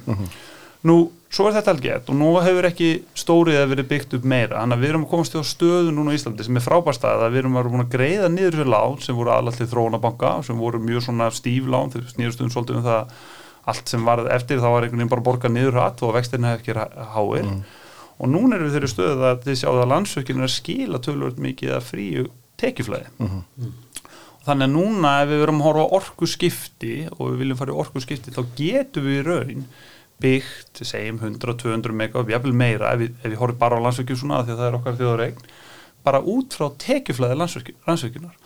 Mm. 0.82 0.90
Nú, 0.90 0.96
svo 1.32 1.48
er 1.48 1.56
þetta 1.56 1.72
alveg 1.72 1.86
gert 1.88 2.10
og 2.12 2.18
nú 2.20 2.32
hefur 2.44 2.68
ekki 2.68 2.90
stórið 3.18 3.60
að 3.60 3.72
verið 3.72 3.88
byggt 3.92 4.18
upp 4.18 4.28
meira, 4.28 4.60
þannig 4.60 4.76
að 4.76 4.84
við 4.84 4.92
erum 4.92 5.06
að 5.06 5.14
komast 5.14 5.34
til 5.34 5.44
stöðu 5.46 5.94
núna 5.94 6.12
í 6.12 6.20
Íslandi 6.20 6.46
sem 6.46 6.60
er 6.60 6.66
frábært 6.66 7.00
stað 7.00 7.24
að 7.26 7.32
við 7.34 7.42
erum 7.42 7.58
að, 7.58 7.72
að 7.80 7.88
greiða 7.96 8.28
niður 8.30 8.60
þessu 8.60 8.68
lán 8.74 9.00
sem 9.02 9.18
voru 9.18 9.32
alltaf 9.34 9.72
þróunabanka, 9.72 10.36
sem 10.46 10.60
voru 10.60 10.82
mjög 10.82 11.08
svona 11.08 11.30
stíflán, 11.34 11.90
þeir 11.94 12.06
snýðustum 12.12 12.52
svolítið 12.54 12.78
um 12.78 12.86
það 12.86 13.16
allt 13.66 13.90
sem 13.90 14.06
var 14.06 14.22
eftir, 14.30 14.62
þá 14.62 14.68
var 14.70 14.86
einhvern 14.86 15.02
veginn 15.02 15.14
bara 15.16 15.26
borgað 15.26 15.56
niður 15.56 15.80
hatt 15.82 16.04
og 16.06 16.14
vextirna 16.14 16.54
hefði 16.54 16.76
ekki 16.76 17.10
háir. 17.16 17.50
Mhm 17.50 17.64
og 18.16 18.30
núna 18.32 18.56
erum 18.56 18.70
við 18.70 18.78
þeirri 18.78 18.90
stöðu 18.90 19.26
að 19.28 19.42
þið 19.44 19.58
sjáðu 19.60 19.82
að 19.82 19.90
landsverkinu 19.92 20.42
er 20.42 20.48
að 20.48 20.54
skila 20.54 21.00
tölvöld 21.04 21.42
mikið 21.42 21.74
að 21.76 21.88
fríu 21.90 22.28
tekjuflæði. 22.60 23.10
Mm. 23.18 23.42
-hmm. 23.58 23.74
þannig 24.46 24.68
að 24.68 24.72
núna 24.76 25.12
ef 25.22 25.28
við 25.28 25.42
verum 25.42 25.60
að 25.60 25.66
horfa 25.68 25.96
orku 25.98 26.28
skipti 26.30 26.94
og 27.10 27.32
við 27.32 27.38
viljum 27.42 27.60
fara 27.60 27.74
í 27.74 27.80
orku 27.82 28.00
skipti 28.00 28.32
þá 28.32 28.42
getum 28.56 29.08
við 29.08 29.18
í 29.20 29.26
raun 29.26 29.66
byggt, 30.22 30.82
segjum 30.82 31.18
100-200 31.20 31.92
mega 31.96 32.20
og 32.20 32.30
jáfnvel 32.32 32.54
meira 32.56 32.94
ef 32.94 33.02
við, 33.02 33.16
við 33.24 33.40
horfum 33.40 33.58
bara 33.60 33.76
á 33.76 33.84
landsverkinu 33.84 34.20
svona 34.20 34.44
því 34.44 34.54
að 34.54 34.60
það 34.60 34.68
er 34.68 34.78
okkar 34.78 35.00
þjóðaregn 35.00 35.42
bara 36.06 36.22
út 36.34 36.56
frá 36.56 36.70
tekjuflæði 36.80 37.38
landsverkinar 37.40 38.36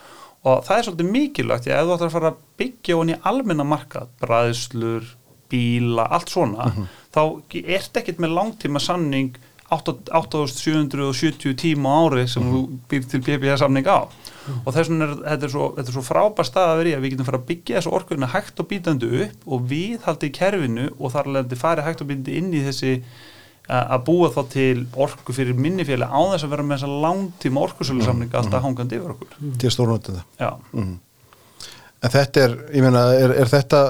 og 0.40 0.64
það 0.66 0.76
er 0.76 0.86
svolítið 0.86 1.12
mikilvægt 1.14 1.68
ef 1.68 1.84
þú 1.84 1.94
ætlar 1.94 2.08
að 2.08 2.16
fara 2.16 2.32
að 2.32 2.40
byggja 2.60 2.96
honi 2.96 3.18
almenna 3.28 3.66
markað, 3.68 4.08
bræðslur 4.22 5.14
bíla, 5.50 6.06
allt 6.08 6.30
svona 6.30 6.66
mm 6.66 6.72
-hmm. 6.76 6.86
þá 7.14 7.22
er 7.54 7.80
þetta 7.84 8.00
ekkert 8.00 8.18
með 8.18 8.36
langtíma 8.38 8.80
sanning 8.80 9.38
8770 9.70 11.54
tíma 11.54 11.88
ári 12.02 12.26
sem 12.28 12.42
mm. 12.42 12.52
þú 12.52 12.60
býr 12.90 13.04
til 13.10 13.22
PPA 13.22 13.56
samning 13.56 13.86
á 13.86 14.08
mm. 14.46 14.60
og 14.64 14.76
þess 14.76 14.92
vegna 14.92 15.08
er 15.08 15.16
þetta 15.24 15.50
svo, 15.52 15.66
svo 15.90 16.04
frábær 16.06 16.48
stað 16.48 16.72
að 16.72 16.80
verið 16.82 16.96
að 16.96 17.04
við 17.04 17.14
getum 17.14 17.28
fara 17.28 17.40
að 17.40 17.50
byggja 17.50 17.76
þessu 17.78 17.92
orkuðina 17.98 18.30
hægt 18.34 18.62
og 18.62 18.70
býtandi 18.70 19.10
upp 19.24 19.50
og 19.50 19.66
við 19.72 20.06
haldi 20.06 20.30
í 20.30 20.34
kerfinu 20.38 20.86
og 20.96 21.14
þar 21.14 21.30
leðandi 21.34 21.60
fari 21.60 21.84
hægt 21.86 22.04
og 22.04 22.10
býtandi 22.10 22.38
inn 22.40 22.50
í 22.54 22.64
þessi 22.68 22.94
að 23.70 24.00
búa 24.08 24.32
þá 24.34 24.40
til 24.50 24.80
orku 24.98 25.34
fyrir 25.34 25.54
minnifjöli 25.54 26.08
á 26.08 26.20
þess 26.32 26.46
að 26.46 26.54
vera 26.56 26.66
með 26.66 26.80
þessa 26.80 27.04
langtíma 27.04 27.62
orkusölu 27.68 28.02
samning 28.02 28.32
alltaf 28.32 28.58
mm. 28.58 28.66
hangandi 28.66 28.98
yfir 28.98 29.14
okkur. 29.14 29.36
Til 29.62 29.70
stórnótið 29.70 30.18
það. 30.40 30.58
En 32.00 32.12
þetta 32.14 32.42
er, 32.42 32.54
ég 32.72 32.82
meina, 32.82 33.04
er, 33.12 33.34
er 33.42 33.50
þetta 33.50 33.80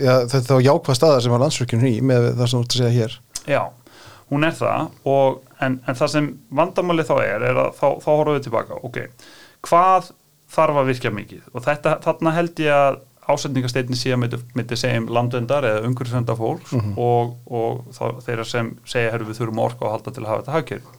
já, 0.00 0.12
þetta 0.32 0.46
þá 0.48 0.64
jákvæð 0.64 0.96
staðar 0.96 1.22
sem 1.22 1.34
var 1.34 1.42
landsverkjum 1.44 1.84
í 1.84 1.98
með 2.08 2.30
það 2.38 2.48
sem 2.48 2.54
þú 2.56 2.62
ert 2.64 2.74
að 2.74 2.80
segja 2.80 2.94
hér? 2.96 3.18
Já 3.44 3.62
hún 4.28 4.44
er 4.44 4.56
það 4.56 5.08
og, 5.08 5.42
en, 5.64 5.78
en 5.88 5.98
það 5.98 6.12
sem 6.14 6.30
vandamáli 6.54 7.04
þá 7.08 7.14
er, 7.22 7.44
er 7.50 7.60
að 7.64 7.70
þá, 7.78 7.86
þá 8.04 8.08
horfum 8.10 8.36
við 8.36 8.46
tilbaka, 8.46 8.80
ok, 8.88 8.98
hvað 9.66 10.12
þarf 10.48 10.80
að 10.80 10.90
virkja 10.92 11.12
mikið 11.14 11.52
og 11.52 11.64
þetta, 11.66 11.98
þarna 12.04 12.34
held 12.36 12.64
ég 12.64 12.74
að 12.74 13.00
ásendingarsteytni 13.28 13.96
sé 13.98 14.14
að 14.14 14.38
myndi 14.56 14.76
segja 14.78 15.02
um 15.02 15.10
landvendar 15.12 15.66
eða 15.68 15.82
umhverfisvendar 15.88 16.38
fólks 16.38 16.72
mm 16.72 16.80
-hmm. 16.80 16.94
og, 16.96 17.34
og 17.46 17.82
þá, 17.92 18.22
þeirra 18.24 18.46
sem 18.48 18.70
segja, 18.88 19.12
herru 19.12 19.28
við 19.28 19.42
þurfum 19.42 19.66
orka 19.66 19.84
að 19.84 19.94
halda 19.96 20.14
til 20.14 20.24
að 20.24 20.30
hafa 20.30 20.44
þetta 20.44 20.56
hafkjörn 20.56 20.94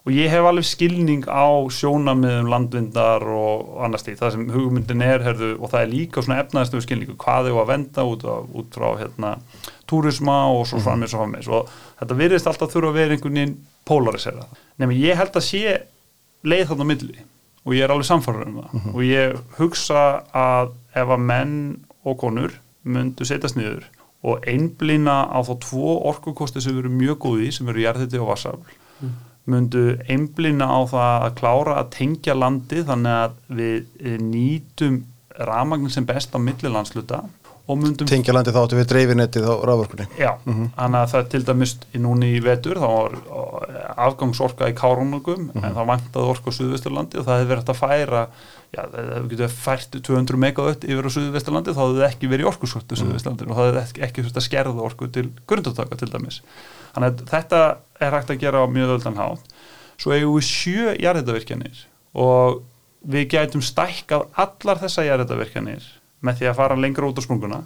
og 0.00 0.12
ég 0.16 0.32
hef 0.32 0.46
alveg 0.48 0.64
skilning 0.64 1.26
á 1.28 1.48
sjónamiðum 1.76 2.48
landvindar 2.48 3.24
og 3.24 3.82
annars 3.84 4.04
því, 4.06 4.14
það 4.16 4.32
sem 4.34 4.46
hugmyndin 4.54 5.04
er 5.04 5.24
herðu, 5.24 5.50
og 5.60 5.72
það 5.72 5.82
er 5.82 5.90
líka 5.92 6.24
svona 6.24 6.40
efnaðistöfu 6.40 6.86
skilningu 6.86 7.16
hvað 7.20 7.50
þau 7.50 7.58
að 7.60 7.72
venda 7.72 8.06
út, 8.08 8.24
út 8.24 8.78
frá 8.78 8.88
hérna, 9.00 9.34
túrisma 9.90 10.38
og 10.54 10.64
svo 10.66 10.78
mhm. 10.80 10.86
frammeins 10.86 11.14
og 11.14 11.20
frammeins 11.20 11.50
og 11.52 11.74
þetta 12.00 12.20
virðist 12.22 12.48
alltaf 12.48 12.72
þurfa 12.72 12.92
að 12.92 13.00
vera 13.00 13.16
einhvern 13.16 13.40
veginn 13.40 13.56
polarisera. 13.84 14.46
Nefnum 14.78 14.96
ég 14.96 15.20
held 15.20 15.36
að 15.36 15.46
sé 15.50 15.76
leið 16.48 16.66
þarna 16.72 16.88
milli 16.88 17.26
og 17.64 17.76
ég 17.76 17.84
er 17.84 17.92
alveg 17.92 18.08
samfarrður 18.08 18.48
um 18.48 18.58
það. 18.60 18.72
Mm 18.72 18.80
-hmm. 18.80 18.94
og 18.94 19.02
ég 19.04 19.38
hugsa 19.58 20.02
að 20.32 20.72
ef 20.94 21.08
að 21.08 21.24
menn 21.30 21.56
og 22.04 22.18
konur 22.18 22.60
myndu 22.82 23.24
setjast 23.24 23.56
niður 23.56 23.84
og 24.22 24.44
einblýna 24.48 25.28
á 25.32 25.38
þá 25.44 25.54
tvo 25.64 25.96
orkukosti 26.10 26.60
sem 26.60 26.78
eru 26.78 26.92
mjög 26.92 27.18
góði 27.24 27.52
sem 27.52 27.68
eru 27.68 27.80
jærðiti 27.80 28.20
og 28.20 28.28
vassafl 28.32 28.74
mm. 29.00 29.12
myndu 29.52 29.84
einblina 30.08 30.68
á 30.68 30.80
það 30.88 31.24
að 31.26 31.36
klára 31.40 31.76
að 31.80 31.90
tengja 31.96 32.36
landi 32.36 32.84
þannig 32.84 33.16
að 33.24 33.32
við 33.60 34.20
nýtum 34.20 35.04
rafmagnin 35.40 35.92
sem 35.92 36.08
best 36.08 36.36
á 36.36 36.38
millilandsluta 36.38 37.22
Tengja 38.10 38.34
landi 38.34 38.54
þá 38.54 38.60
áttu 38.62 38.78
við 38.78 38.88
dreifinettið 38.92 39.48
á 39.48 39.54
rafvörkunni 39.70 40.06
Já, 40.18 40.32
mm 40.44 40.54
-hmm. 40.54 40.70
þannig 40.76 41.00
að 41.00 41.12
það 41.12 41.28
til 41.34 41.42
dæmis 41.50 41.74
núni 42.06 42.32
í 42.36 42.40
vetur 42.44 42.80
þá 42.82 42.88
var 42.88 43.12
afgangsorka 44.08 44.70
í 44.70 44.74
Kárunugum 44.74 45.40
mm 45.44 45.50
-hmm. 45.54 45.66
en 45.66 45.76
þá 45.76 45.82
vantaði 45.92 46.32
orka 46.34 46.50
á 46.50 46.56
Suðvesturlandi 46.58 47.18
og 47.18 47.24
það 47.26 47.38
hefði 47.38 47.52
verið 47.52 47.70
að 47.70 47.80
færa 47.82 48.26
já, 48.70 48.82
það 48.90 49.30
getið 49.30 49.48
fært 49.50 50.02
200 50.02 50.36
megawatt 50.36 50.84
yfir 50.84 51.06
á 51.06 51.10
Suðvesturlandi 51.16 51.76
þá 51.76 51.82
hefði 51.86 52.04
ekki 52.10 52.30
verið 52.30 52.50
orkusvöld 52.52 52.86
á 52.86 52.94
mhm. 52.94 53.00
Suðvesturlandi 53.00 53.44
mm 53.44 53.50
-hmm. 53.50 53.52
og 53.52 53.56
það 53.56 53.80
hefði 53.80 54.02
ekki, 54.06 54.22
þurft 54.22 54.36
að 54.36 54.48
skerða 54.48 54.82
orku 54.82 55.08
til 55.08 55.30
grundartaka 55.46 55.96
til 55.96 56.10
dæmis 56.10 56.42
Þannig 56.94 57.12
að 57.12 57.22
þetta 57.30 57.60
er 58.02 58.16
hægt 58.16 58.32
að 58.34 58.42
gera 58.42 58.64
á 58.64 58.66
mjög 58.70 58.96
öldan 58.96 59.18
hátt. 59.20 59.54
Svo 60.00 60.14
eigum 60.16 60.36
við 60.38 60.46
sjö 60.48 60.94
jarðhættavirkjanir 60.98 61.84
og 62.18 62.62
við 63.00 63.26
gætum 63.34 63.64
stækkað 63.64 64.26
allar 64.40 64.80
þessa 64.80 65.04
jarðhættavirkjanir 65.06 65.86
með 66.26 66.40
því 66.40 66.50
að 66.50 66.58
fara 66.60 66.78
lengra 66.78 67.10
út 67.10 67.20
á 67.20 67.26
sprunguna 67.26 67.64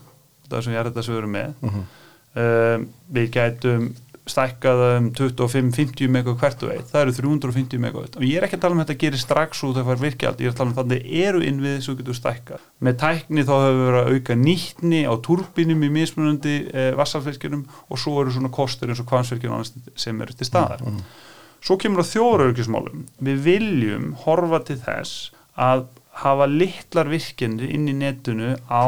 það 0.49 0.64
sem 0.64 0.75
ég 0.75 0.81
er 0.81 0.90
þetta 0.90 1.05
sem 1.05 1.14
við 1.14 1.23
erum 1.23 1.37
með 1.38 1.55
um, 1.75 2.88
við 3.17 3.31
gætum 3.35 3.93
stækkaða 4.25 4.87
um 4.99 5.09
25-50 5.12 6.09
mega 6.09 6.33
hvert 6.40 6.62
og 6.64 6.71
eitt, 6.73 6.87
það 6.88 7.03
eru 7.03 7.14
350 7.19 7.81
mega 7.83 8.01
og 8.01 8.23
ég 8.25 8.38
er 8.38 8.47
ekki 8.47 8.57
að 8.57 8.62
tala 8.62 8.77
um 8.77 8.81
að 8.81 8.87
þetta 8.88 9.03
gerir 9.03 9.21
strax 9.21 9.61
að 9.67 9.75
það 9.77 9.90
fær 9.90 10.01
virkjald, 10.01 10.40
ég 10.40 10.49
er 10.49 10.55
að 10.55 10.61
tala 10.61 10.71
um 10.71 10.79
þannig 10.79 11.11
eru 11.21 11.43
innvið 11.45 11.77
sem 11.85 11.99
getur 11.99 12.17
stækkað. 12.17 12.64
Með 12.88 12.97
tækni 13.03 13.45
þá 13.45 13.53
hefur 13.53 13.77
við 13.77 13.85
verið 13.90 14.01
að 14.01 14.14
auka 14.14 14.37
nýttni 14.40 15.03
á 15.05 15.14
turbinum 15.29 15.85
í 15.85 15.90
mismunandi 15.99 16.57
eh, 16.73 16.90
vassarfylgjunum 16.97 17.67
og 17.85 18.01
svo 18.01 18.17
eru 18.23 18.33
svona 18.33 18.53
kostur 18.55 18.95
eins 18.95 19.05
og 19.05 19.11
kvansfylgjunum 19.12 19.93
sem 20.07 20.25
eru 20.25 20.38
til 20.38 20.49
staðar. 20.49 20.87
Mm. 20.88 21.05
Svo 21.64 21.77
kemur 21.81 22.01
á 22.01 22.09
þjóraurkismálum. 22.09 23.05
Við 23.29 23.45
viljum 23.45 24.11
horfa 24.25 24.64
til 24.64 24.81
þess 24.81 25.35
að 25.61 25.85
hafa 26.22 26.46
litlar 26.50 27.11
virkjandi 27.11 27.70
inn 27.74 27.88
í 27.90 27.94
netunu 27.96 28.55
á 28.70 28.87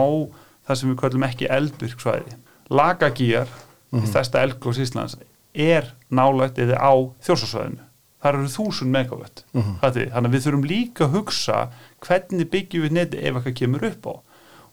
það 0.67 0.81
sem 0.81 0.91
við 0.91 1.01
kallum 1.01 1.27
ekki 1.27 1.49
eldvirksvæði. 1.57 2.37
Lagagýjar 2.71 3.49
mm 3.49 4.01
-hmm. 4.01 4.13
þesta 4.13 4.43
elgós 4.43 4.79
Íslands 4.83 5.17
er 5.55 5.95
nálægt 6.11 6.59
eða 6.59 6.79
á 6.79 6.93
þjórsásvæðinu. 7.25 7.83
Það 8.23 8.33
eru 8.33 8.53
þúsund 8.57 8.91
megavött. 8.91 9.45
Mm 9.53 9.63
-hmm. 9.63 9.77
þannig 9.81 10.13
að 10.13 10.33
við 10.35 10.45
þurfum 10.45 10.65
líka 10.65 11.05
að 11.05 11.15
hugsa 11.17 11.69
hvernig 12.01 12.51
byggjum 12.51 12.83
við 12.83 12.93
neti 12.93 13.17
ef 13.19 13.35
eitthvað 13.35 13.55
kemur 13.55 13.85
upp 13.85 14.07
á. 14.07 14.15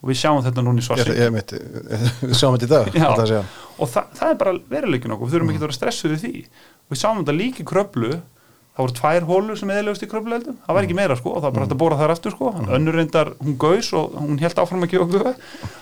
Og 0.04 0.10
við 0.10 0.18
sjáum 0.20 0.44
þetta 0.44 0.62
núni 0.62 0.82
svo 0.82 0.96
að 0.96 1.08
við 2.28 2.36
sjáum 2.36 2.58
þetta 2.58 2.66
í 2.66 2.70
dag 2.70 2.88
Já, 2.94 3.44
og 3.78 3.89
það, 3.89 4.06
það 4.13 4.30
er 4.30 4.36
bara 4.36 4.54
veruleikin 4.70 5.12
okkur. 5.12 5.28
Við 5.28 5.34
þurfum 5.34 5.50
ekki 5.50 5.62
að 5.62 5.66
vera 5.68 5.78
stressuð 5.80 6.12
við 6.12 6.20
því. 6.20 6.46
Við 6.89 7.00
sjáum 7.00 7.20
þetta 7.22 7.36
líka 7.38 7.63
í 7.63 7.66
kröplu 7.66 8.22
það 8.74 8.84
voru 8.84 8.96
tvær 8.98 9.28
hólur 9.30 9.60
sem 9.60 9.72
eðlegust 9.74 10.04
í 10.04 10.10
kröplueldum 10.10 10.58
það 10.66 10.78
var 10.78 10.88
ekki 10.88 10.98
meira 10.98 11.18
sko 11.20 11.32
og 11.36 11.40
það 11.40 11.48
var 11.48 11.56
bara 11.56 11.66
hægt 11.66 11.76
að 11.76 11.82
bóra 11.84 11.98
þar 12.00 12.14
aftur 12.16 12.34
sko. 12.34 12.52
Önnur 12.74 12.98
reyndar 12.98 13.34
hún 13.40 13.58
gaus 13.62 13.90
og 13.98 14.16
hún 14.18 14.40
held 14.42 14.62
áfram 14.64 14.86
að 14.86 14.94
gefa 14.94 15.08
okkur 15.08 15.26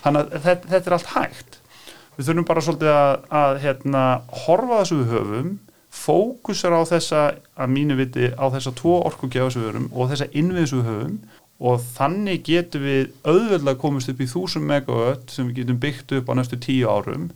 þannig 0.04 0.22
að 0.22 0.32
þetta, 0.46 0.72
þetta 0.72 0.90
er 0.90 0.96
allt 0.98 1.12
hægt. 1.16 1.60
Við 2.16 2.28
þurfum 2.28 2.48
bara 2.50 2.64
svolítið 2.66 2.90
að, 2.92 3.12
að 3.42 3.60
hérna, 3.62 4.02
horfa 4.44 4.80
þessu 4.82 4.98
við 4.98 5.14
höfum 5.16 5.54
fókusar 5.92 6.76
á 6.76 6.80
þessa 6.88 7.22
að 7.56 7.72
mínu 7.72 7.96
viti 7.96 8.28
á 8.32 8.44
þessa 8.52 8.72
tvo 8.76 8.98
orkugjáðs 9.08 9.56
við 9.56 9.70
höfum 9.70 9.88
og 9.92 10.12
þessa 10.12 10.28
innviðs 10.36 10.74
við 10.76 10.90
höfum. 10.90 11.16
Og 11.62 11.78
þannig 11.94 12.42
getum 12.48 12.82
við 12.82 13.12
auðveldlega 13.22 13.78
komist 13.78 14.10
upp 14.10 14.20
í 14.20 14.26
1000 14.26 14.64
megawatt 14.66 15.30
sem 15.32 15.46
við 15.48 15.62
getum 15.62 15.80
byggt 15.80 16.14
upp 16.18 16.32
á 16.32 16.32
næstu 16.34 16.58
tíu 16.60 16.90
árum 16.90 17.30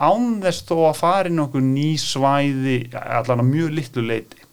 án 0.00 0.40
þess 0.42 0.64
þó 0.68 0.76
að 0.88 0.98
fara 0.98 1.30
inn 1.30 1.42
okkur 1.42 1.62
ný 1.64 1.90
svæði 2.00 2.78
allan 2.96 3.42
að 3.44 3.50
mjög 3.50 3.74
litlu 3.76 4.04
leiti 4.08 4.46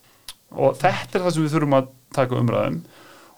og 0.52 0.78
þetta 0.80 1.18
er 1.20 1.26
það 1.26 1.36
sem 1.36 1.46
við 1.46 1.56
þurfum 1.56 1.78
að 1.78 1.92
taka 2.16 2.40
umræðum 2.40 2.82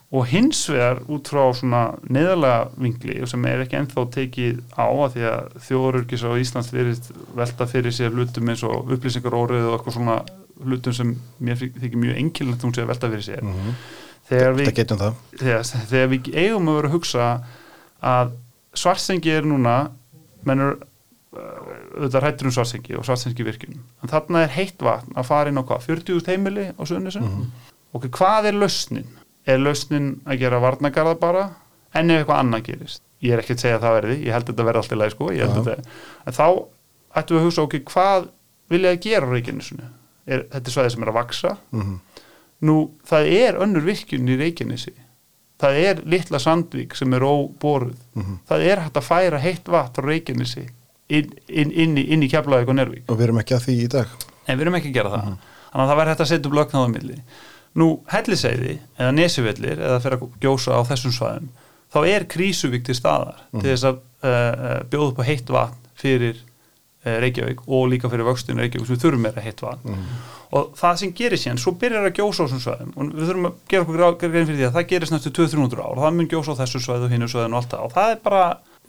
og 0.10 0.26
hins 0.26 0.64
vegar 0.72 1.04
út 1.12 1.30
frá 1.30 1.44
svona 1.54 1.82
neðalega 2.10 2.70
vingli 2.82 3.20
sem 3.30 3.44
er 3.46 3.62
ekki 3.62 3.78
ennþá 3.78 4.06
tekið 4.16 4.62
á 4.74 4.86
að 4.90 5.16
því 5.16 5.26
að 5.30 5.58
þjóðururkis 5.68 6.26
á 6.26 6.32
Íslands 6.42 6.72
verið 6.74 7.12
velta 7.38 7.68
fyrir 7.70 7.94
sér 7.94 8.16
hlutum 8.18 8.50
eins 8.50 8.64
og 8.66 8.90
upplýsingarórið 8.96 9.68
og 9.70 9.76
eitthvað 9.78 9.98
svona 10.00 10.18
hlutum 10.66 10.96
sem 10.98 11.14
mér 11.38 11.62
þykir 11.62 12.02
mjög 12.02 12.22
enkilnægt 12.24 12.66
hún 12.66 12.74
sé 12.76 12.84
að 12.84 12.92
velta 12.94 13.12
fyrir 13.14 13.28
sér. 13.28 13.44
Mm 13.46 13.54
-hmm. 13.54 13.78
þegar, 14.32 14.58
við, 14.58 14.74
þegar, 15.38 15.64
þegar 15.94 16.10
við 16.10 16.32
eigum 16.34 16.70
að 16.70 16.80
vera 16.80 16.90
að 16.90 16.96
hugsa 16.98 17.30
að 18.02 18.34
svarsengi 18.74 19.32
er 19.32 19.46
núna 19.46 19.78
mennur 20.44 20.80
auðvitað 21.96 22.26
hættur 22.28 22.50
um 22.50 22.52
svarsengi 22.52 22.96
og 22.96 23.06
svarsengi 23.06 23.44
virkunum 23.44 23.84
en 24.04 24.10
þarna 24.10 24.44
er 24.44 24.54
heitt 24.54 24.82
vatn 24.82 25.16
að 25.16 25.30
fara 25.30 25.50
inn 25.50 25.62
á 25.62 25.64
hvað? 25.64 25.88
40.000 25.88 26.28
heimili 26.34 26.66
á 26.74 26.82
sögnisum 26.86 27.24
mm 27.24 27.30
-hmm. 27.30 27.46
og 27.94 28.06
hvað 28.18 28.46
er 28.46 28.54
lausnin? 28.54 29.08
er 29.50 29.62
lausnin 29.62 30.10
að 30.28 30.44
gera 30.44 30.62
varnagarða 30.64 31.16
bara? 31.20 31.46
En 31.96 32.12
ef 32.12 32.22
eitthvað 32.22 32.44
annað 32.44 32.66
gerist? 32.70 33.04
Ég 33.24 33.36
er 33.36 33.42
ekki 33.42 33.56
að 33.56 33.64
segja 33.64 33.80
að 33.80 33.86
það 33.86 33.96
verði, 33.98 34.18
ég 34.24 34.36
held 34.36 34.44
að 34.44 34.52
þetta 34.52 34.68
verði 34.68 34.82
allt 34.82 34.92
í 34.92 35.00
lagi 35.00 35.16
sko, 35.16 35.30
en 36.30 36.38
þá 36.38 36.46
ættum 37.20 37.36
við 37.36 37.42
að 37.42 37.48
hugsa 37.48 37.66
okkur, 37.66 37.84
hvað 37.90 38.28
vilja 38.70 38.94
að 38.94 39.02
gera 39.04 39.28
á 39.28 39.34
Reykjanesinu, 39.34 39.90
er, 40.30 40.46
þetta 40.54 40.70
er 40.70 40.76
svæðið 40.76 40.94
sem 40.94 41.06
er 41.06 41.12
að 41.12 41.18
vaksa 41.18 41.54
mm 41.58 41.82
-hmm. 41.82 42.26
nú 42.70 42.76
það 43.10 43.32
er 43.36 43.62
önnur 43.66 43.86
virkjun 43.88 44.30
í 44.30 44.38
Reykjanesi. 44.40 44.94
Það 45.60 45.80
er 45.84 46.02
litla 46.06 46.40
sandvík 46.40 46.96
sem 46.96 47.14
er 47.14 47.24
óboruð, 47.24 47.98
mm 48.14 48.24
-hmm. 48.24 48.38
það 48.48 48.62
er 48.64 48.80
hægt 48.80 48.98
að 48.98 49.10
færa 49.10 49.40
heitt 49.40 49.68
vatn 49.68 50.00
á 50.00 50.08
Reykjanesi 50.08 50.70
inn, 51.10 51.32
inn, 51.48 51.72
inn 51.74 51.98
í, 51.98 52.06
í 52.26 52.32
Keflavík 52.32 52.70
og 52.70 52.78
Nervík 52.78 53.08
og 53.10 53.20
við 53.20 53.30
erum 53.30 53.42
ekki 53.42 53.58
að 53.58 53.64
því 53.68 53.78
í 53.84 53.88
dag 53.96 54.18
en 54.46 54.58
við 54.58 54.66
erum 54.66 54.78
ekki 54.80 54.92
að 54.92 55.00
gera 55.00 55.14
það, 55.14 55.24
mm 55.24 55.32
-hmm. 55.32 55.56
þannig 55.72 55.86
að 55.86 55.90
það 55.90 56.00
verður 56.02 56.14
hægt 56.14 56.26
að 56.26 56.32
setja 56.34 56.50
upp 56.50 56.60
lögnáðamilli 56.60 57.24
Nú, 57.78 57.88
helliseiði 58.10 58.80
eða 58.98 59.12
nesivellir 59.14 59.78
eða 59.78 60.00
fyrir 60.02 60.18
að 60.18 60.38
gjósa 60.42 60.74
á 60.74 60.82
þessum 60.90 61.14
svæðum 61.14 61.50
þá 61.94 62.00
er 62.10 62.26
krísuvík 62.30 62.86
til 62.86 62.96
staðar 62.98 63.44
mm. 63.52 63.62
til 63.62 63.70
þess 63.70 63.88
að 63.90 64.00
uh, 64.26 64.80
bjóða 64.90 65.12
upp 65.12 65.22
á 65.22 65.30
heitt 65.30 65.52
vatn 65.54 65.92
fyrir 66.00 66.40
uh, 67.06 67.18
Reykjavík 67.24 67.62
og 67.68 67.88
líka 67.94 68.10
fyrir 68.10 68.28
vöxtinu 68.28 68.64
Reykjavík 68.64 68.88
sem 68.88 68.98
við 68.98 69.06
þurfum 69.06 69.26
meira 69.26 69.46
heitt 69.46 69.62
vatn 69.62 69.94
mm. 69.94 70.08
og 70.58 70.74
það 70.80 71.00
sem 71.04 71.14
gerir 71.22 71.42
sér, 71.42 71.62
svo 71.62 71.76
byrjar 71.78 72.10
að 72.10 72.18
gjósa 72.18 72.46
á 72.46 72.46
þessum 72.48 72.64
svæðum 72.66 72.92
og 72.96 73.14
við 73.14 73.30
þurfum 73.30 73.50
að 73.50 73.62
gera 73.74 74.10
okkur 74.10 74.34
grein 74.34 74.50
fyrir 74.50 74.60
því 74.60 74.68
að 74.70 74.76
það 74.80 74.90
gerist 74.94 75.16
næstu 75.16 75.34
200-300 75.38 75.86
ár 75.86 75.94
og 75.94 76.04
það 76.06 76.18
mun 76.18 76.32
gjósa 76.34 76.58
á 76.58 76.60
þessu 76.64 76.84
svæðu 76.84 77.08
og 77.08 77.16
hinnu 77.16 77.30
svæðinu 77.30 77.58
og 77.58 77.62
allt 77.62 77.76
það 77.76 77.86
og 77.86 77.96
það 77.98 78.16
er 78.16 78.22
bara 78.26 78.44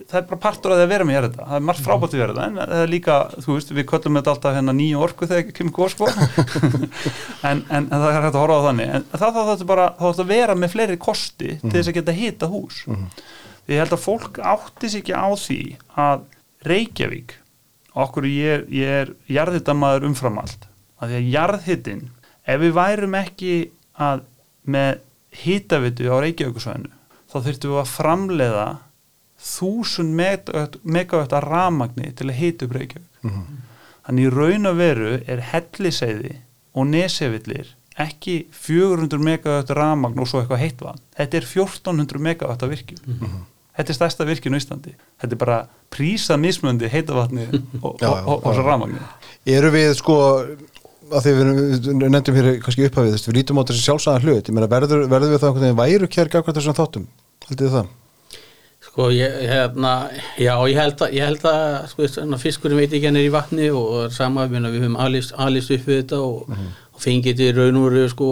það 0.08 0.16
er 0.20 0.26
bara 0.30 0.40
partur 0.40 0.74
að 0.74 0.80
það 0.82 0.92
vera 0.92 1.06
með 1.06 1.16
gera 1.16 1.28
þetta 1.30 1.46
það 1.48 1.58
er 1.58 1.66
margt 1.68 1.84
frábært 1.84 2.14
að 2.14 2.22
vera 2.22 2.36
þetta 2.36 2.46
en 2.46 2.58
það 2.60 2.84
er 2.84 2.92
líka, 2.94 3.16
þú 3.44 3.56
veist, 3.56 3.72
við 3.76 3.86
köllum 3.90 4.18
þetta 4.20 4.34
alltaf 4.34 4.56
hérna 4.56 4.74
nýju 4.76 5.02
orku 5.06 5.28
þegar 5.28 5.42
ekki 5.44 5.56
kemur 5.58 5.76
góð 5.76 5.92
sko. 5.94 6.10
En, 7.50 7.62
en, 7.72 7.86
það 7.88 8.06
er 8.10 8.16
hægt 8.18 8.34
að 8.36 8.42
horfa 8.42 8.56
á 8.60 8.66
þannig. 8.66 8.90
En 8.92 9.04
það 9.14 9.36
þá 9.36 9.38
þetta 9.48 9.66
bara, 9.70 9.84
þá 9.96 10.02
þarf 10.04 10.18
að 10.20 10.28
vera 10.30 10.56
með 10.60 10.72
fleiri 10.74 10.96
kosti 11.00 11.54
til 11.62 11.70
þess 11.72 11.88
að 11.90 11.96
geta 11.96 12.14
hita 12.18 12.48
hús. 12.52 12.82
Mm 12.84 12.98
-hmm. 12.98 13.22
því 13.64 13.74
ég 13.74 13.80
held 13.80 13.94
að 13.96 14.02
fólk 14.04 14.40
áttis 14.52 14.96
ekki 14.98 15.14
á 15.16 15.28
því 15.32 15.60
að 16.04 16.26
Reykjavík 16.68 17.36
okkur 17.96 18.26
ég 18.28 18.54
er, 18.54 18.64
ég 18.68 18.96
er 19.02 19.12
jarðhittamaður 19.30 20.06
umfram 20.10 20.38
allt 20.42 20.68
að 21.00 21.12
því 21.12 21.18
að 21.18 21.30
jarðhittin 21.34 22.02
ef 22.44 22.60
við 22.60 22.74
værum 22.76 23.16
ekki 23.18 23.54
að 24.00 24.24
með 24.70 25.00
hitavitu 25.40 26.10
á 26.10 26.16
Reykjavíkusvæðinu 26.22 26.92
þá 27.30 27.36
þurftum 27.38 27.74
við 27.74 27.80
að 27.80 27.92
framleiða 27.94 28.68
þúsund 29.40 30.14
megawatt 30.84 31.32
að 31.32 31.46
ramagni 31.48 32.12
til 32.16 32.28
að 32.28 32.38
hita 32.38 32.66
upp 32.66 32.76
Reykjavík. 32.76 33.10
Mm 33.22 33.30
-hmm. 33.30 33.60
þannig 34.06 34.26
í 34.26 34.32
raun 34.34 34.66
og 34.66 34.76
veru 34.76 35.12
er 35.26 35.40
helliseiði 35.52 36.34
og 36.72 36.86
nesevillir 36.86 37.76
ekki 38.00 38.46
400 38.52 39.18
megawatt 39.18 39.70
ramagn 39.70 40.18
og 40.18 40.28
svo 40.28 40.40
eitthvað 40.40 40.62
heitvann 40.64 41.00
þetta 41.16 41.36
er 41.36 41.44
1400 41.44 42.18
megawatt 42.18 42.62
að 42.62 42.72
virkjum 42.74 43.00
mm 43.06 43.18
-hmm. 43.20 43.44
þetta 43.76 43.92
er 43.92 43.94
stærsta 43.94 44.24
virkjum 44.24 44.54
í 44.54 44.56
Íslandi. 44.56 44.94
Þetta 45.20 45.34
er 45.34 45.38
bara 45.38 45.66
prísað 45.90 46.40
mismöndi 46.40 46.88
heitavatni 46.88 47.46
og, 47.84 47.96
já, 48.00 48.08
já, 48.08 48.24
og, 48.26 48.54
svo 48.54 48.62
ramagni 48.62 48.98
Eru 49.46 49.70
við 49.70 49.94
sko 49.94 50.46
að 51.10 51.24
því 51.24 51.32
við 51.38 51.46
nefndum 52.10 52.36
hér 52.38 52.50
kannski 52.62 52.86
upphafið 52.86 53.16
við 53.26 53.36
lítum 53.36 53.58
á 53.58 53.66
þessi 53.68 53.86
sjálfsæðan 53.86 54.22
hlut. 54.22 54.50
Verður, 54.70 55.06
verður 55.10 55.32
við 55.32 55.40
það 55.40 55.48
einhvern 55.48 55.64
veginn 55.64 55.80
væru 55.80 56.08
kjær 56.08 56.30
gafkvæmt 56.34 56.58
þessum 56.60 56.78
þáttum, 56.78 57.06
heldur 57.48 57.66
þið 57.66 57.76
það? 57.78 57.88
Sko 58.90 59.06
ég, 59.14 59.34
hérna, 59.46 60.10
já 60.34 60.56
ég 60.66 60.74
held 60.74 61.02
að, 61.04 61.12
ég 61.14 61.28
held 61.28 61.44
að 61.46 61.74
sko, 61.92 62.08
fiskurinn 62.42 62.80
veit 62.80 62.90
ekki 62.90 63.06
hann 63.06 63.18
er 63.20 63.28
í 63.28 63.30
vatni 63.30 63.68
og 63.70 64.08
sama 64.10 64.48
við 64.50 64.66
höfum 64.66 64.96
alist 64.98 65.34
upp 65.36 65.84
við 65.86 66.00
þetta 66.00 66.18
og, 66.18 66.48
mm 66.48 66.56
-hmm. 66.56 66.72
og 66.96 67.04
fengið 67.04 67.36
til 67.38 67.52
raun 67.54 67.76
og 67.78 67.84
veru 67.86 68.08
sko 68.10 68.30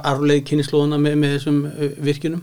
arfleið 0.00 0.44
kynislóðuna 0.48 0.98
með, 0.98 1.16
með 1.20 1.34
þessum 1.34 1.58
virkinum 2.00 2.40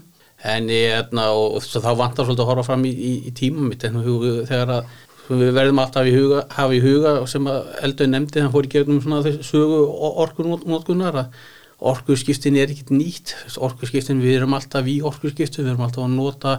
en 0.54 0.70
ég, 0.70 0.94
hérna, 0.94 1.32
og, 1.34 1.56
og 1.58 1.64
þá 1.66 1.92
vantar 1.98 2.26
svolítið 2.26 2.44
að 2.46 2.52
horfa 2.52 2.68
fram 2.70 2.86
í, 2.86 2.92
í, 2.94 3.14
í 3.26 3.32
tíma 3.34 3.66
mitt 3.66 3.82
þegar 3.82 4.76
að 4.76 4.94
sko, 5.24 5.40
við 5.42 5.52
verðum 5.58 5.82
alltaf 5.82 6.06
í 6.06 6.14
huga, 6.14 6.46
hafa 6.50 6.78
í 6.78 6.84
huga 6.84 7.16
sem 7.26 7.50
að 7.50 7.74
eldur 7.88 8.08
nefndi 8.12 8.46
að 8.46 8.54
fór 8.54 8.70
í 8.70 8.72
gegnum 8.76 9.02
svona 9.02 9.24
þessu 9.26 9.44
sögu 9.50 9.82
orkunótkunar 10.26 11.20
að 11.26 11.34
orkuskiptin 11.82 12.62
er 12.62 12.70
ekkit 12.70 12.94
nýtt 12.94 13.34
orkuskiptin, 13.58 14.22
við 14.22 14.42
erum 14.42 14.54
alltaf 14.54 14.86
í 14.86 15.00
orkuskiptin, 15.02 15.66
við 15.66 15.74
erum 15.74 15.86
alltaf 15.88 16.06
að 16.06 16.16
nota 16.16 16.58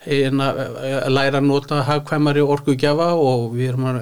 Hérna, 0.00 0.46
að 1.04 1.10
læra 1.12 1.40
að 1.42 1.44
nota 1.44 1.82
hagkvæmari 1.84 2.40
orkugjafa 2.40 3.10
og 3.20 3.50
við 3.52 3.74
erum 3.74 3.88
að 3.90 3.98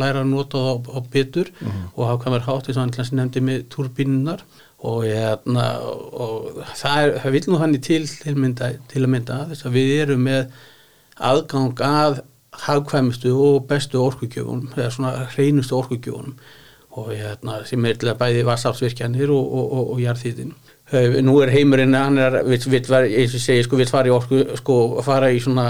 læra 0.00 0.22
að 0.22 0.30
nota 0.30 0.62
það 0.64 0.86
á, 0.96 0.98
bitur 1.12 1.50
mm 1.50 1.66
-hmm. 1.66 1.90
og 1.94 2.08
hagkvæmari 2.08 2.46
hátt 2.46 2.68
eins 2.68 2.76
og 2.76 2.82
hann 2.82 3.18
nefndi 3.18 3.40
með 3.40 3.66
turbínunar 3.68 4.40
og, 4.78 5.04
hérna, 5.04 5.66
og 6.12 6.62
það, 6.74 6.96
er, 7.02 7.18
það 7.20 7.30
vil 7.32 7.42
nú 7.46 7.58
þannig 7.58 7.82
til, 7.82 8.08
til, 8.22 8.36
mynda, 8.36 8.70
til 8.88 9.02
að 9.02 9.12
mynda 9.12 9.36
þess 9.50 9.66
að 9.66 9.76
við 9.76 10.00
erum 10.00 10.20
með 10.20 10.46
aðgang 11.16 11.80
að 11.80 12.20
hagkvæmustu 12.52 13.32
og 13.36 13.66
bestu 13.68 14.00
orkugjöfunum 14.00 14.72
eða 14.76 14.90
svona 14.90 15.26
hreinustu 15.34 15.76
orkugjöfunum. 15.76 16.36
Og 16.96 17.12
hérna, 17.12 17.60
sem 17.68 17.84
er 17.84 17.94
til 17.94 18.08
að 18.08 18.18
bæði 18.18 18.44
vassafsvirkjanir 18.44 19.30
og, 19.30 19.52
og, 19.52 19.90
og 19.92 20.00
jarðþýðinu 20.00 20.54
Eh, 20.54 20.65
nú 20.94 21.40
er 21.42 21.50
heimurinn 21.50 21.96
hann 21.98 22.18
er, 22.22 22.36
vill, 22.46 22.62
vill, 22.70 22.92
eins 22.94 23.34
og 23.34 23.42
segi, 23.42 23.64
sko, 23.66 23.78
vill 23.80 23.90
fara 23.90 24.06
í 24.06 24.14
orku 24.14 24.44
sko, 24.60 24.76
fara 25.02 25.32
í 25.34 25.40
svona 25.42 25.64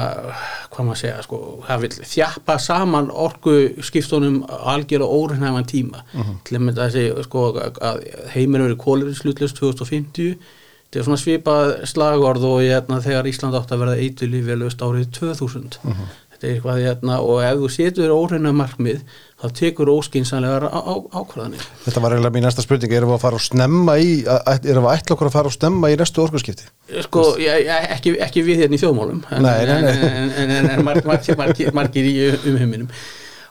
hvað 0.69 0.83
maður 0.91 1.01
segja, 1.01 1.23
sko, 1.25 1.39
það 1.65 1.87
vil 1.87 1.91
þjappa 2.13 2.59
saman 2.61 3.09
orku 3.11 3.55
skiptunum 3.81 4.43
algjör 4.45 5.07
og 5.07 5.15
órinnæfan 5.23 5.71
tíma 5.71 6.03
uh 6.03 6.21
mhm. 6.21 6.29
-huh. 6.29 6.37
til 6.45 6.57
að 6.57 6.63
mynda 6.67 6.91
segja, 6.91 7.23
sko, 7.23 7.47
að 7.81 8.05
heimurinn 8.35 8.67
verið 8.69 8.85
kólurinslutlust 8.85 9.57
2050 9.57 10.37
þetta 10.37 11.01
er 11.01 11.05
svona 11.05 11.21
svipað 11.21 11.73
slagorð 11.85 12.45
og 12.45 12.63
ég, 12.63 12.75
hérna, 12.75 13.01
þegar 13.01 13.27
Ísland 13.27 13.57
átt 13.57 13.73
að 13.73 13.83
verða 13.85 14.67
öst 14.67 14.83
árið 14.83 15.11
2000 15.13 15.79
uh 15.83 15.91
-huh. 15.91 16.07
þetta 16.33 16.47
er 16.47 16.53
eitthvað 16.55 16.83
hérna 16.85 17.21
og 17.21 17.43
ef 17.43 17.57
þú 17.57 17.69
setur 17.71 18.11
óhreina 18.11 18.53
markmið 18.53 19.01
þá 19.37 19.51
tekur 19.53 19.91
óskinsanlegar 19.93 20.65
ákvæðanir 20.71 21.65
Þetta 21.85 22.03
var 22.03 22.15
eiginlega 22.15 22.33
mín 22.33 22.47
næsta 22.47 22.65
spurning, 22.65 22.95
erum 22.97 23.13
við 23.13 23.19
að 23.19 23.25
fara 23.27 23.37
og 23.37 23.45
snemma 23.45 23.99
í, 24.01 24.15
erum 24.25 24.87
við 24.87 24.89
að 24.89 24.97
ætla 24.97 25.17
okkur 25.17 25.29
að 25.29 25.37
fara 25.37 25.51
og 25.51 25.57
snemma 25.57 25.91
í 25.93 25.99
næstu 26.01 26.23
orkuskipti? 26.25 26.71
sko, 27.05 27.27
ég, 27.43 27.67
ég, 27.67 27.87
ekki, 27.99 28.15
ekki 28.25 28.47
við 28.47 28.65
hérna 28.65 28.79
í 28.79 28.81
þjóðmálum 28.81 29.21
en, 29.37 29.51
en, 29.53 29.87
en, 29.93 30.57
en, 30.57 30.85
margir, 30.87 31.05
margir, 31.11 31.37
margir, 31.37 31.73
margir 31.77 32.09
í 32.09 32.17
umheiminum. 32.49 32.89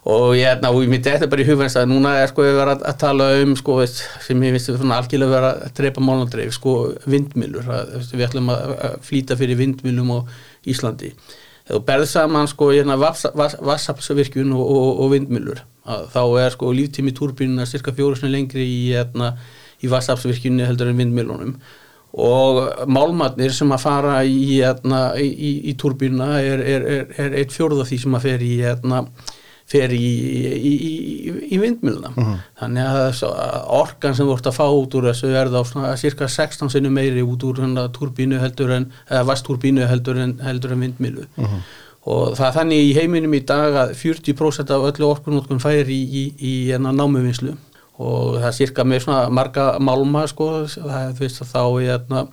Og 0.06 0.36
ég 0.38 0.46
hérna, 0.46 0.70
og 0.70 0.84
ég 0.84 0.90
myndi 0.90 1.10
þetta 1.10 1.30
bara 1.30 1.42
í 1.42 1.46
hugvæmst 1.48 1.80
að 1.82 1.88
núna 1.90 2.12
er 2.22 2.30
sko 2.30 2.44
við 2.46 2.60
verið 2.60 2.84
að, 2.86 2.98
tala 3.02 3.30
um 3.42 3.56
sko, 3.58 3.78
sem 3.90 4.44
ég 4.46 4.54
finnst 4.54 4.70
svona 4.74 5.00
algjörlega 5.02 5.34
vera 5.34 5.54
að 5.66 5.72
drepa 5.80 6.04
málnadreif, 6.06 6.54
sko, 6.54 6.76
vindmilur 7.10 7.72
að, 7.74 7.96
við 8.12 8.26
ætlum 8.28 8.52
að, 8.54 8.76
flýta 9.06 9.38
fyrir 9.40 9.58
vindmilum 9.58 10.14
á 10.14 10.20
Íslandi. 10.70 11.10
Þegar 11.66 11.80
þú 11.80 11.82
berð 11.88 12.10
saman 12.12 12.50
sko 12.50 12.70
hérna 12.70 13.00
vassapsvirkjun 13.02 14.54
og, 14.54 14.62
og, 14.62 14.92
og 15.02 15.16
vindmilur 15.16 15.64
þá 15.86 16.22
er 16.42 16.54
sko 16.56 16.74
líftími 16.74 17.14
túrbínuna 17.16 17.68
cirka 17.70 17.94
fjóru 17.96 18.30
lengri 18.30 18.66
í, 18.66 18.84
hérna, 18.94 19.36
í 19.84 19.90
vassapsvirkjunni 19.92 20.66
heldur 20.66 20.92
en 20.92 21.02
vindmilunum 21.02 21.58
og 22.16 22.88
málmatnir 22.88 23.52
sem 23.52 23.72
að 23.76 23.82
fara 23.84 24.20
í, 24.24 24.62
hérna, 24.62 25.10
í, 25.20 25.50
í, 25.70 25.74
turbína 25.80 26.38
er, 26.40 26.62
er, 26.64 26.86
er, 26.98 27.10
er 27.26 27.34
eitt 27.42 27.52
fjórða 27.52 27.88
því 27.90 27.98
sem 28.06 28.16
að 28.16 28.28
fer 28.30 28.46
í 28.46 28.52
hérna, 28.62 29.02
fer 29.68 29.92
í, 29.92 30.00
í, 30.00 30.72
í, 30.72 31.34
í 31.58 31.60
vindmiluna 31.60 32.14
þannig 32.62 33.00
að 33.02 33.24
orkan 33.76 34.16
sem 34.16 34.30
vort 34.30 34.48
að 34.48 34.60
fá 34.62 34.66
út 34.70 34.96
úr 34.96 35.10
þessu 35.10 35.34
er 35.36 35.52
þá 35.52 35.96
cirka 36.00 36.30
16 36.32 36.72
sinni 36.72 36.94
meiri 36.94 37.26
út 37.26 37.44
úr 37.44 37.60
turbínu 37.98 38.40
heldur 38.40 38.78
en 38.78 38.92
eða 39.10 39.26
vastturbínu 39.34 39.90
heldur 39.90 40.22
en, 40.22 40.38
heldur 40.46 40.78
en 40.78 40.86
vindmilu 40.86 41.28
og 42.06 42.36
það 42.38 42.48
er 42.48 42.58
þannig 42.60 42.84
í 42.84 42.92
heiminum 43.00 43.34
í 43.34 43.46
dag 43.50 43.78
að 43.82 43.96
40% 43.98 44.74
af 44.76 44.90
öllu 44.92 45.08
orkunótkun 45.10 45.64
fær 45.64 45.90
í, 45.90 46.02
í, 46.06 46.26
í 46.38 46.54
hérna, 46.70 46.94
námuvinslu 46.94 47.56
og 47.96 48.36
það 48.42 48.50
er 48.50 48.58
cirka 48.60 48.86
með 48.86 49.06
svona 49.06 49.24
marga 49.34 49.72
málma 49.84 50.26
sko, 50.30 50.52
það 50.68 50.96
er 51.00 51.26
að 51.26 51.50
þá 51.50 51.62
hérna, 51.80 52.24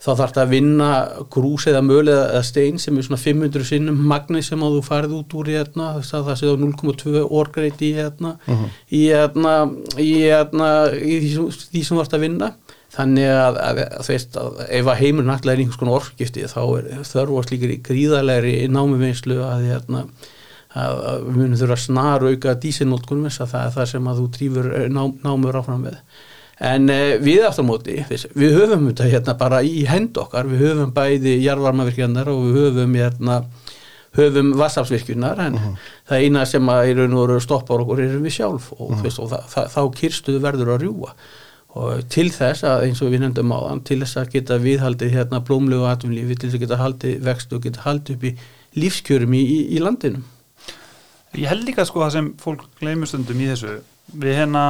þá 0.00 0.08
þarf 0.08 0.22
þetta 0.22 0.42
að 0.42 0.54
vinna 0.54 0.88
grús 1.32 1.66
eða 1.70 1.82
möl 1.84 2.06
eða 2.08 2.42
stein 2.48 2.80
sem 2.82 2.96
er 2.96 3.06
svona 3.06 3.20
500 3.20 3.68
sinnum 3.68 4.00
magni 4.10 4.42
sem 4.44 4.64
að 4.64 4.78
þú 4.78 4.82
farið 4.88 5.16
út 5.20 5.36
úr 5.38 5.52
hérna, 5.52 5.90
þess 5.98 6.16
að 6.16 6.30
það 6.30 6.40
séu 6.42 6.56
0,2 6.64 7.24
orgreit 7.42 7.84
í 7.84 7.92
hérna, 7.98 8.34
í 8.90 9.04
hérna 9.10 9.54
í 10.00 10.10
hérna 10.24 10.72
því 10.96 11.34
sem, 11.34 11.50
því 11.74 11.84
sem 11.84 12.00
þarf 12.02 12.18
að 12.18 12.26
vinna 12.26 12.50
þannig 12.96 13.28
að, 13.32 13.58
að, 13.60 13.82
að 13.84 14.06
þú 14.06 14.14
veist 14.14 14.38
að 14.40 14.62
ef 14.78 14.88
að 14.92 15.02
heimurinn 15.02 15.34
alltaf 15.34 15.52
er 15.52 15.60
einhvers 15.62 15.80
konar 15.80 15.98
orkgifti 16.00 16.46
þá 16.48 16.62
er 16.64 16.88
þörfast 17.10 17.52
líka 17.52 17.76
gríðalegri 17.90 18.54
námuvinslu 18.72 19.42
að 19.44 19.68
hérna 19.70 20.06
að 20.76 21.26
við 21.26 21.36
munum 21.40 21.58
þurfa 21.60 21.76
að 21.76 21.84
snar 21.84 22.24
auka 22.26 22.56
dísinótkunum 22.60 23.28
þess 23.28 23.44
að 23.44 23.52
það 23.52 23.66
er 23.66 23.76
það 23.76 23.86
sem 23.92 24.08
að 24.10 24.18
þú 24.20 24.26
drýfur 24.34 24.72
ná, 24.92 25.02
námur 25.24 25.60
áfram 25.60 25.86
með. 25.86 26.00
En 26.66 26.90
eh, 26.92 27.16
við 27.20 27.44
aftur 27.48 27.64
á 27.64 27.68
móti, 27.68 27.96
við 28.36 28.56
höfum 28.56 28.88
þetta 28.88 29.08
hérna 29.12 29.36
bara 29.40 29.62
í 29.64 29.84
hend 29.88 30.16
okkar, 30.20 30.48
við 30.48 30.66
höfum 30.66 30.92
bæði 30.96 31.36
jarðvarmavirkjarnar 31.44 32.30
og 32.32 32.44
við 32.46 32.60
höfum 32.60 32.96
hérna 32.96 33.40
höfum 34.16 34.52
vassafsvirkjunar 34.56 35.42
en 35.46 35.58
það 36.08 36.24
eina 36.24 36.44
sem 36.48 36.70
að 36.72 36.90
í 36.90 36.94
raun 36.96 37.16
og 37.16 37.26
veru 37.26 37.42
stoppar 37.44 37.82
okkur 37.84 38.00
erum 38.06 38.24
við 38.24 38.38
sjálf 38.38 38.70
og, 38.76 38.94
mm. 38.94 39.02
veist, 39.04 39.20
og 39.20 39.28
það, 39.32 39.50
það, 39.52 39.68
þá 39.74 39.82
kyrstuðu 40.00 40.44
verður 40.46 40.72
að 40.72 40.86
rjúa 40.86 41.12
og 41.76 42.06
til 42.12 42.28
þess 42.32 42.64
að 42.66 42.86
eins 42.86 43.02
og 43.04 43.12
við 43.12 43.22
nefndum 43.24 43.52
á 43.52 43.58
þann 43.66 43.82
til 43.88 43.98
þess 44.02 44.20
að 44.20 44.30
geta 44.36 44.58
viðhaldið 44.62 45.16
hérna 45.16 45.42
blómlegu 45.44 45.88
atvinnlífi 45.90 46.38
til 46.38 46.48
þess 46.48 46.58
að 46.58 46.64
geta 46.64 46.80
haldið 46.80 47.18
vextu 47.26 47.58
og 47.58 47.66
geta 47.66 47.84
haldið 47.84 48.16
upp 48.16 48.24
í 48.24 48.32
lífskjörum 48.80 49.36
í, 49.36 49.42
í, 49.42 49.58
í 49.76 49.82
landinu. 49.82 50.22
Ég 51.36 51.50
held 51.52 51.66
líka 51.68 51.84
sko 51.84 52.04
það 52.04 52.14
sem 52.14 52.32
fólk 52.40 52.64
gleymur 52.80 53.10
stundum 53.10 53.42
í 53.44 53.50
þessu. 53.50 53.76
Við 54.16 54.38
hérna 54.40 54.64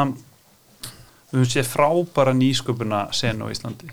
við 1.31 1.41
höfum 1.41 1.51
séð 1.53 1.71
frábæra 1.71 2.35
nýsköpuna 2.37 3.07
senu 3.15 3.47
á 3.47 3.53
Íslandi, 3.53 3.91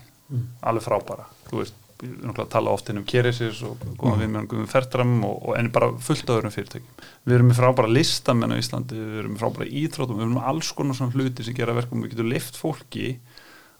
alveg 0.64 0.86
frábæra 0.86 1.26
þú 1.48 1.60
veist, 1.60 1.76
náttúrulega 2.10 2.52
tala 2.52 2.74
oft 2.74 2.90
inn 2.90 3.00
um 3.00 3.06
Keresis 3.08 3.62
og 3.66 3.80
góðan 4.00 4.20
við 4.22 4.32
með 4.34 4.54
um 4.58 4.68
Fertram 4.70 5.14
og, 5.26 5.36
og 5.48 5.58
enn 5.58 5.70
bara 5.74 5.90
fullt 6.04 6.30
á 6.30 6.36
öðrum 6.36 6.54
fyrirtækjum. 6.54 7.00
Við 7.24 7.38
erum 7.38 7.50
með 7.50 7.60
frábæra 7.60 7.94
listamenn 7.94 8.54
á 8.54 8.60
Íslandi 8.60 8.98
við 8.98 9.22
erum 9.22 9.34
með 9.34 9.44
frábæra 9.44 9.70
íþrótum, 9.82 10.20
við 10.20 10.26
erum 10.26 10.36
með 10.38 10.50
alls 10.52 10.74
konar 10.76 10.98
svona 10.98 11.16
hluti 11.16 11.46
sem 11.46 11.56
gera 11.56 11.76
verkum, 11.76 12.04
við 12.04 12.14
getum 12.14 12.30
lift 12.32 12.60
fólki 12.60 13.08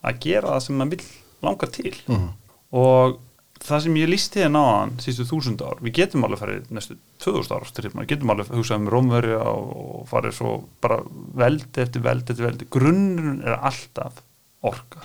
að 0.05 0.19
gera 0.27 0.55
það 0.57 0.67
sem 0.67 0.81
maður 0.81 0.97
vill 0.97 1.13
langa 1.45 1.71
til. 1.79 1.95
Og 2.75 3.19
það 3.65 3.83
sem 3.87 3.99
ég 4.01 4.11
lísti 4.11 4.43
hérna 4.43 4.61
á 4.61 4.69
hann 4.83 4.95
sístu 5.03 5.25
þúsund 5.29 5.63
ár, 5.65 5.81
við 5.85 5.97
getum 6.01 6.27
alveg 6.27 6.43
farið 6.43 6.71
næstu 6.75 6.97
2000 7.25 7.57
ára 7.57 7.69
styrjum, 7.69 8.01
við 8.03 8.11
getum 8.13 8.33
alveg 8.35 8.51
hugsað 8.53 8.81
um 8.83 8.89
rómverja 8.93 9.41
og 9.49 10.07
farið 10.11 10.37
svo 10.39 10.55
bara 10.85 11.01
veldi 11.39 11.85
eftir 11.85 12.05
veldi 12.05 12.35
eftir 12.35 12.49
veldi 12.49 12.69
grunnurinn 12.77 13.45
er 13.45 13.57
alltaf 13.61 14.21
orka 14.65 15.05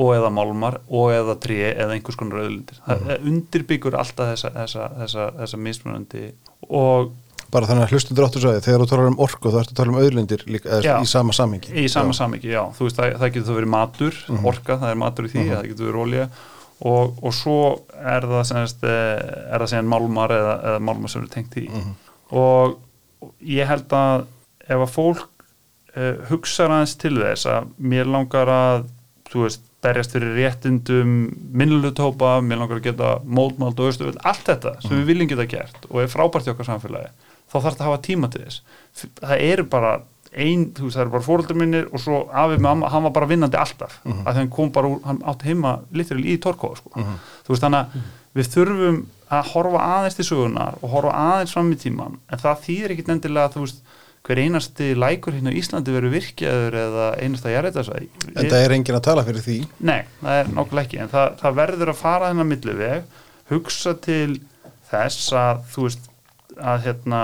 og 0.00 0.14
eða 0.16 0.30
málmar 0.32 0.78
og 0.88 1.10
eða 1.12 1.36
tré 1.42 1.58
eða 1.72 1.96
einhvers 1.96 2.16
konar 2.20 2.44
auðlindir. 2.44 2.78
Það 2.86 3.26
undirbyggur 3.28 3.98
alltaf 4.00 4.30
þessa, 4.32 4.52
þessa, 4.56 4.86
þessa, 5.02 5.26
þessa 5.42 5.60
mismunandi 5.66 6.30
og 6.68 7.12
Bara 7.52 7.68
þannig 7.68 7.84
að 7.84 7.90
hlustundur 7.92 8.24
áttur 8.24 8.40
sagði, 8.40 8.60
þegar 8.64 8.80
þú 8.80 8.86
talar 8.88 9.08
um 9.10 9.18
orku 9.20 9.50
þá 9.52 9.56
ertu 9.60 9.74
að 9.74 9.78
tala 9.82 9.92
um 9.92 9.98
auðlindir 10.00 10.44
líka, 10.48 10.78
Já. 10.80 10.94
í 11.04 11.08
sama 11.10 11.34
samhengi. 11.36 11.74
í 11.76 11.82
sama 11.92 12.14
samingi, 12.16 12.48
já, 12.48 12.62
þú 12.72 12.86
veist 12.86 12.96
það, 12.96 13.16
það 13.20 13.32
getur 13.34 13.58
verið 13.58 13.70
matur, 13.74 14.20
orka, 14.48 14.76
það 14.80 14.92
er 14.94 15.00
matur 15.02 15.28
í 15.28 15.32
því 15.34 15.44
það 15.50 15.66
getur 15.68 15.90
verið 15.90 16.00
olja 16.06 16.24
og, 16.80 17.18
og 17.20 17.34
svo 17.36 17.58
er 18.00 18.24
það 18.30 18.46
semst, 18.48 18.86
er 18.88 19.52
það 19.60 19.68
segjan 19.74 19.90
málmar 19.92 20.32
eða, 20.32 20.54
eða 20.70 20.80
málmar 20.88 21.12
sem 21.12 21.20
eru 21.20 21.32
tengt 21.34 21.58
í. 21.60 21.66
Og 22.40 22.78
ég 23.52 23.68
held 23.68 23.92
að 24.00 24.24
ef 24.64 24.78
að 24.86 24.94
fólk 24.94 25.44
uh, 25.92 26.24
hugsa 26.30 26.70
aðeins 26.70 26.96
til 27.04 27.14
þess 27.20 27.50
að 27.52 27.68
mér 27.92 28.08
langar 28.08 28.48
að 28.48 28.88
þú 29.28 29.44
veist, 29.44 29.68
berjast 29.82 30.14
fyrir 30.14 30.36
réttindum 30.38 31.12
minnlutópa, 31.58 32.36
mér 32.44 32.60
langar 32.62 32.78
að 32.78 32.86
geta 32.86 33.12
mótmáld 33.24 33.80
og 33.82 33.90
austu, 33.90 34.12
allt 34.22 34.46
þetta 34.46 34.76
sem 34.84 34.96
við 35.00 35.08
viljum 35.10 35.30
geta 35.32 35.48
gert 35.50 35.86
og 35.90 36.00
er 36.04 36.10
frábært 36.12 36.46
í 36.46 36.52
okkar 36.54 36.68
samfélagi 36.70 37.10
þá 37.52 37.56
þarf 37.58 37.68
þetta 37.72 37.84
að 37.84 37.90
hafa 37.90 38.02
tíma 38.06 38.30
til 38.32 38.42
þess. 38.44 38.62
Það 39.20 39.44
eru 39.48 39.64
bara 39.72 39.92
ein, 40.32 40.62
þú 40.72 40.86
veist, 40.86 40.96
það 40.96 41.02
eru 41.04 41.12
bara 41.12 41.26
fóröldar 41.26 41.58
minnir 41.60 41.88
og 41.92 42.00
svo 42.00 42.22
afið 42.30 42.62
með 42.62 42.70
amma, 42.70 42.92
hann 42.94 43.04
var 43.04 43.14
bara 43.18 43.28
vinnandi 43.28 43.58
alltaf 43.60 43.98
mm 44.06 44.22
að 44.22 44.38
hann 44.38 44.52
kom 44.54 44.70
bara 44.72 44.88
úr, 44.88 45.02
hann 45.04 45.18
átti 45.28 45.50
heima 45.50 45.72
litur 45.92 46.22
í 46.22 46.38
Torkóða, 46.40 46.78
sko. 46.80 46.92
Þú 47.44 47.52
veist, 47.52 47.64
þannig 47.66 47.82
að 47.82 48.06
við 48.38 48.48
þurfum 48.54 49.02
að 49.32 49.50
horfa 49.52 49.82
aðeins 49.98 50.16
til 50.16 50.26
sögunar 50.28 50.78
og 50.80 50.94
horfa 50.94 51.12
aðeins 51.26 51.52
fram 51.56 51.72
í 51.72 51.78
tíman 51.80 52.16
en 52.32 52.40
það 52.40 52.62
þýðir 52.66 52.94
ekkit 52.94 53.12
endilega 53.16 53.52
þú 53.52 53.66
veist, 53.66 53.82
hver 54.22 54.38
einasti 54.38 54.92
lækur 54.94 55.34
hérna 55.34 55.50
á 55.50 55.58
Íslandi 55.58 55.94
verður 55.94 56.14
virkjaður 56.14 56.76
eða 56.82 57.06
einasta 57.18 57.50
jarðætasvæði 57.52 58.08
En 58.36 58.50
það 58.52 58.60
er 58.60 58.74
enginn 58.76 58.98
að 58.98 59.04
tala 59.08 59.24
fyrir 59.26 59.44
því. 59.46 59.56
Nei, 59.82 60.00
það 60.20 60.38
er 60.38 60.52
nákvæmlega 60.52 60.86
ekki 60.86 61.00
en 61.02 61.12
það, 61.12 61.26
það 61.42 61.58
verður 61.58 61.92
að 61.92 62.00
fara 62.02 62.30
þennan 62.30 62.50
milliveg 62.52 63.18
hugsa 63.50 63.94
til 64.04 64.28
þess 64.92 65.32
að 65.42 65.64
þú 65.72 65.86
veist 65.88 66.08
að 66.60 66.86
hérna 66.86 67.22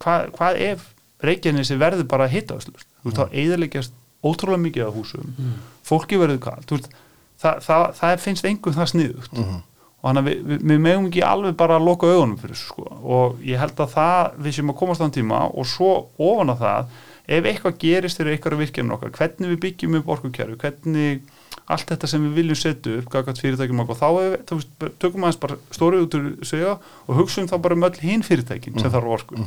hvað, 0.00 0.30
hvað 0.38 0.60
ef 0.70 0.90
Reykjanesi 1.24 1.76
verður 1.80 2.08
bara 2.08 2.26
að 2.28 2.34
hitta 2.36 2.56
þú 2.60 2.74
veist, 2.76 2.88
þá 3.16 3.24
eðaleggjast 3.44 3.94
ótrúlega 4.24 4.64
mikið 4.64 4.86
af 4.88 4.96
húsum. 4.98 5.30
Fólki 5.84 6.18
verður 6.20 6.40
kalt. 6.44 6.66
Þú 6.68 6.78
veist, 6.78 6.90
það, 7.40 7.60
það, 7.64 7.84
það 8.00 8.24
finnst 8.24 8.48
einhvern 8.48 8.76
það 8.80 8.90
sniðugt 8.92 9.38
og 10.04 10.10
hann 10.10 10.20
að 10.20 10.26
við, 10.28 10.40
við, 10.44 10.64
við 10.68 10.80
megum 10.84 11.06
ekki 11.08 11.22
alveg 11.24 11.54
bara 11.56 11.78
að 11.78 11.86
loka 11.88 12.08
augunum 12.12 12.36
fyrir 12.36 12.52
þessu 12.52 12.66
sko. 12.68 12.82
Og 13.16 13.38
ég 13.48 13.56
held 13.56 13.78
að 13.80 13.94
það 13.94 14.34
við 14.44 14.56
séum 14.58 14.72
að 14.74 14.76
komast 14.82 15.00
á 15.00 15.04
þann 15.06 15.14
tíma 15.14 15.38
og 15.48 15.68
svo 15.70 15.92
ofan 16.20 16.52
að 16.52 16.58
það 16.60 16.98
ef 17.24 17.46
eitthvað 17.48 17.78
gerist 17.80 18.20
fyrir 18.20 18.34
eitthvað 18.34 18.60
virkjum 18.60 18.92
okkar, 18.98 19.14
hvernig 19.16 19.54
við 19.54 19.62
byggjum 19.62 19.96
upp 20.02 20.10
orkukjæru, 20.12 20.58
hvernig 20.60 21.22
allt 21.72 21.88
þetta 21.88 22.10
sem 22.10 22.26
við 22.26 22.34
viljum 22.36 22.58
setja 22.60 22.98
upp, 22.98 23.06
gaggat 23.14 23.40
fyrirtækjum 23.40 23.80
okkar, 23.86 23.96
þá 24.02 24.08
er, 24.20 24.34
tökum 25.00 25.24
aðeins 25.24 25.40
bara 25.40 25.56
stórið 25.72 26.04
út 26.04 26.16
úr 26.18 26.26
segja 26.44 26.74
og 26.76 27.22
hugsaum 27.22 27.48
þá 27.48 27.56
bara 27.64 27.78
um 27.78 27.86
öll 27.88 28.02
hinn 28.02 28.26
fyrirtækin 28.26 28.76
sem 28.76 28.92
þarf 28.92 29.14
orku. 29.16 29.40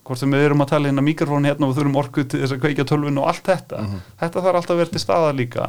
Hvort 0.00 0.20
sem 0.22 0.32
við 0.32 0.46
erum 0.46 0.64
að 0.64 0.72
tala 0.72 0.88
hérna 0.88 1.04
mikrofón 1.04 1.44
hérna 1.44 1.68
og 1.68 1.76
þurfum 1.76 2.00
orku 2.00 2.24
til 2.24 2.40
þess 2.40 2.56
að 2.56 2.64
kveikja 2.64 2.88
tölvun 2.88 3.20
og 3.20 3.28
allt 3.28 3.44
þetta. 3.52 3.84
Þetta 4.24 4.46
þarf 4.46 4.62
alltaf 4.62 4.74
að 4.74 4.80
vera 4.80 4.94
til 4.96 5.04
staða 5.04 5.36
líka 5.36 5.68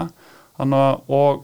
þannig 0.58 0.80
að 1.20 1.44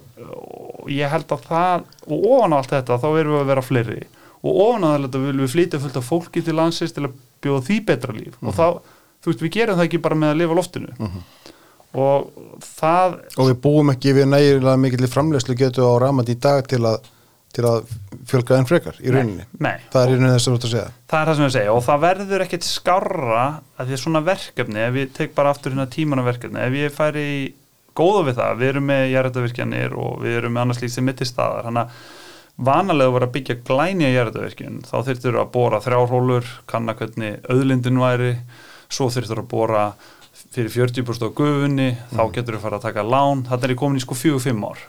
ég 0.91 1.11
held 1.11 1.33
að 1.35 1.45
það 1.49 1.85
og 2.07 2.25
ofan 2.31 2.55
á 2.55 2.57
allt 2.61 2.73
þetta 2.75 2.97
þá 3.03 3.07
erum 3.19 3.35
við 3.35 3.41
að 3.43 3.49
vera 3.51 3.65
fleiri. 3.65 3.99
Og 4.41 4.61
ofan 4.65 4.87
á 4.87 4.89
þetta 4.97 5.21
viljum 5.25 5.43
við 5.45 5.53
flytja 5.55 5.79
fullt 5.83 5.99
af 6.01 6.07
fólki 6.09 6.41
til 6.45 6.55
landsins 6.57 6.95
til 6.95 7.05
að 7.09 7.15
bjóða 7.43 7.63
því 7.67 7.77
betra 7.91 8.15
líf. 8.15 8.37
Og 8.41 8.55
þá, 8.57 8.65
þú 9.21 9.31
veist, 9.33 9.43
við 9.45 9.53
gerum 9.57 9.77
það 9.79 9.87
ekki 9.89 10.01
bara 10.01 10.17
með 10.23 10.33
að 10.33 10.39
lifa 10.41 10.57
loftinu. 10.57 11.11
Og 11.91 12.29
það 12.63 13.17
Og 13.35 13.49
við 13.51 13.57
búum 13.65 13.91
ekki 13.91 14.13
við 14.15 14.29
nægilega 14.31 14.77
mikill 14.79 15.09
framlegslu 15.11 15.57
getu 15.59 15.83
á 15.83 15.91
ramandi 15.99 16.37
í 16.37 16.39
dag 16.39 16.63
til 16.71 16.79
að, 16.87 17.01
til 17.51 17.65
að 17.67 17.89
fjölga 18.31 18.57
enn 18.61 18.67
frekar 18.69 18.95
í 19.03 19.11
rauninni. 19.11 19.43
nei, 19.59 19.75
Það 19.91 20.05
er 20.05 20.13
í 20.13 20.15
rauninni 20.15 20.35
þess 20.37 20.47
að 20.47 20.53
þú 20.53 20.57
ert 20.61 20.67
að 20.69 20.73
segja. 20.75 20.91
það 21.11 21.19
er 21.21 21.27
það 21.31 21.35
sem 21.41 21.45
ég 21.49 21.55
segja. 21.57 21.73
Og 21.75 21.83
það 21.89 22.03
verður 22.07 22.45
ekkert 22.45 22.67
skárra 22.69 23.41
að 23.75 23.89
því 23.91 23.97
að 23.97 24.03
svona 24.05 24.21
verkefni, 24.31 24.85
ef 24.87 24.99
ég 25.01 25.11
tek 25.19 25.35
bara 25.35 25.51
aftur 25.51 25.75
hérna 25.75 25.89
tímana 25.91 26.23
í 27.91 27.95
góða 27.99 28.23
við 28.29 28.39
það, 28.39 28.57
við 28.61 28.69
erum 28.73 28.85
með 28.91 29.03
jarðarvirkjanir 29.11 29.95
og 29.99 30.21
við 30.23 30.37
erum 30.41 30.53
með 30.55 30.61
annars 30.65 30.81
líkt 30.81 30.95
sem 30.95 31.05
mitt 31.11 31.21
í 31.21 31.27
staðar, 31.27 31.67
þannig 31.67 31.83
að 31.83 32.17
vanalega 32.61 33.11
voru 33.15 33.25
að 33.27 33.35
byggja 33.35 33.55
glænja 33.67 34.09
jærðavirkjun 34.13 34.81
þá 34.85 34.95
þurftur 35.07 35.37
að 35.41 35.51
bóra 35.55 35.79
þrjárhólur 35.81 36.49
kanna 36.69 36.93
hvernig 36.99 37.39
auðlindin 37.49 38.01
væri. 38.01 38.33
Svo 38.91 39.07
þurftur 39.09 39.39
að 39.39 39.47
bóra 39.53 39.85
fyrir 40.51 40.67
40% 40.73 41.23
á 41.27 41.29
gufunni, 41.35 41.85
þá 42.11 42.21
getur 42.35 42.57
við 42.57 42.63
fara 42.65 42.75
að 42.79 42.83
taka 42.89 43.03
lán, 43.07 43.41
þetta 43.47 43.67
er 43.67 43.71
ég 43.71 43.79
komin 43.79 43.99
í 43.99 44.03
sko 44.03 44.15
4-5 44.19 44.65
ár. 44.67 44.81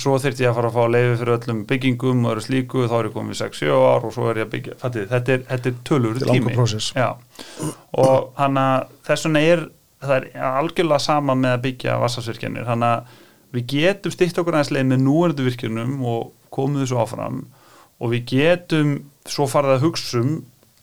Svo 0.00 0.14
þurft 0.20 0.40
ég 0.40 0.48
að 0.50 0.56
fara 0.56 0.70
að 0.70 0.76
fá 0.78 0.84
leiði 0.88 1.16
fyrir 1.20 1.34
öllum 1.36 1.60
byggingum 1.68 2.24
og 2.24 2.30
öðru 2.32 2.44
slíku. 2.46 2.84
Þá 2.88 2.94
er 3.02 3.08
ég 3.10 3.14
komin 3.16 3.36
í 3.36 3.38
6-7 3.42 3.70
ár 3.76 4.06
og 4.08 4.14
svo 4.16 4.28
er 4.32 4.40
ég 4.40 4.48
að 4.48 4.52
byggja 4.56 4.76
þetta 4.82 5.02
er, 5.36 5.44
þetta 5.52 5.70
er 5.72 5.76
tölur 5.90 6.16
Þetta 6.16 6.30
er 6.32 6.40
tími. 6.40 6.54
prósess. 6.56 6.88
Já. 6.96 7.08
og 8.00 8.32
hann 8.40 8.56
að 8.60 8.86
þess 9.08 9.28
vegna 9.28 9.44
er 9.52 9.66
það 10.02 10.16
er 10.16 10.48
algjörlega 10.50 11.02
sama 11.02 11.36
með 11.38 11.54
að 11.56 11.62
byggja 11.68 12.00
vassafsvirkjanir, 12.02 12.66
hann 12.68 12.84
að 12.86 13.14
við 13.56 13.68
getum 13.72 14.12
styrt 14.12 14.40
okkur 14.40 14.58
aðeins 14.58 14.72
leið 14.74 14.90
með 14.90 15.02
núverðu 15.04 15.46
virkjunum 15.46 15.96
og 16.04 16.26
komum 16.52 16.82
þessu 16.82 16.98
áfram. 17.00 17.40
Og 18.02 18.12
við 18.12 18.26
getum 18.34 18.92
svo 19.28 19.46
farið 19.48 19.76
að 19.76 19.86
hugsa 19.86 20.20
um 20.20 20.36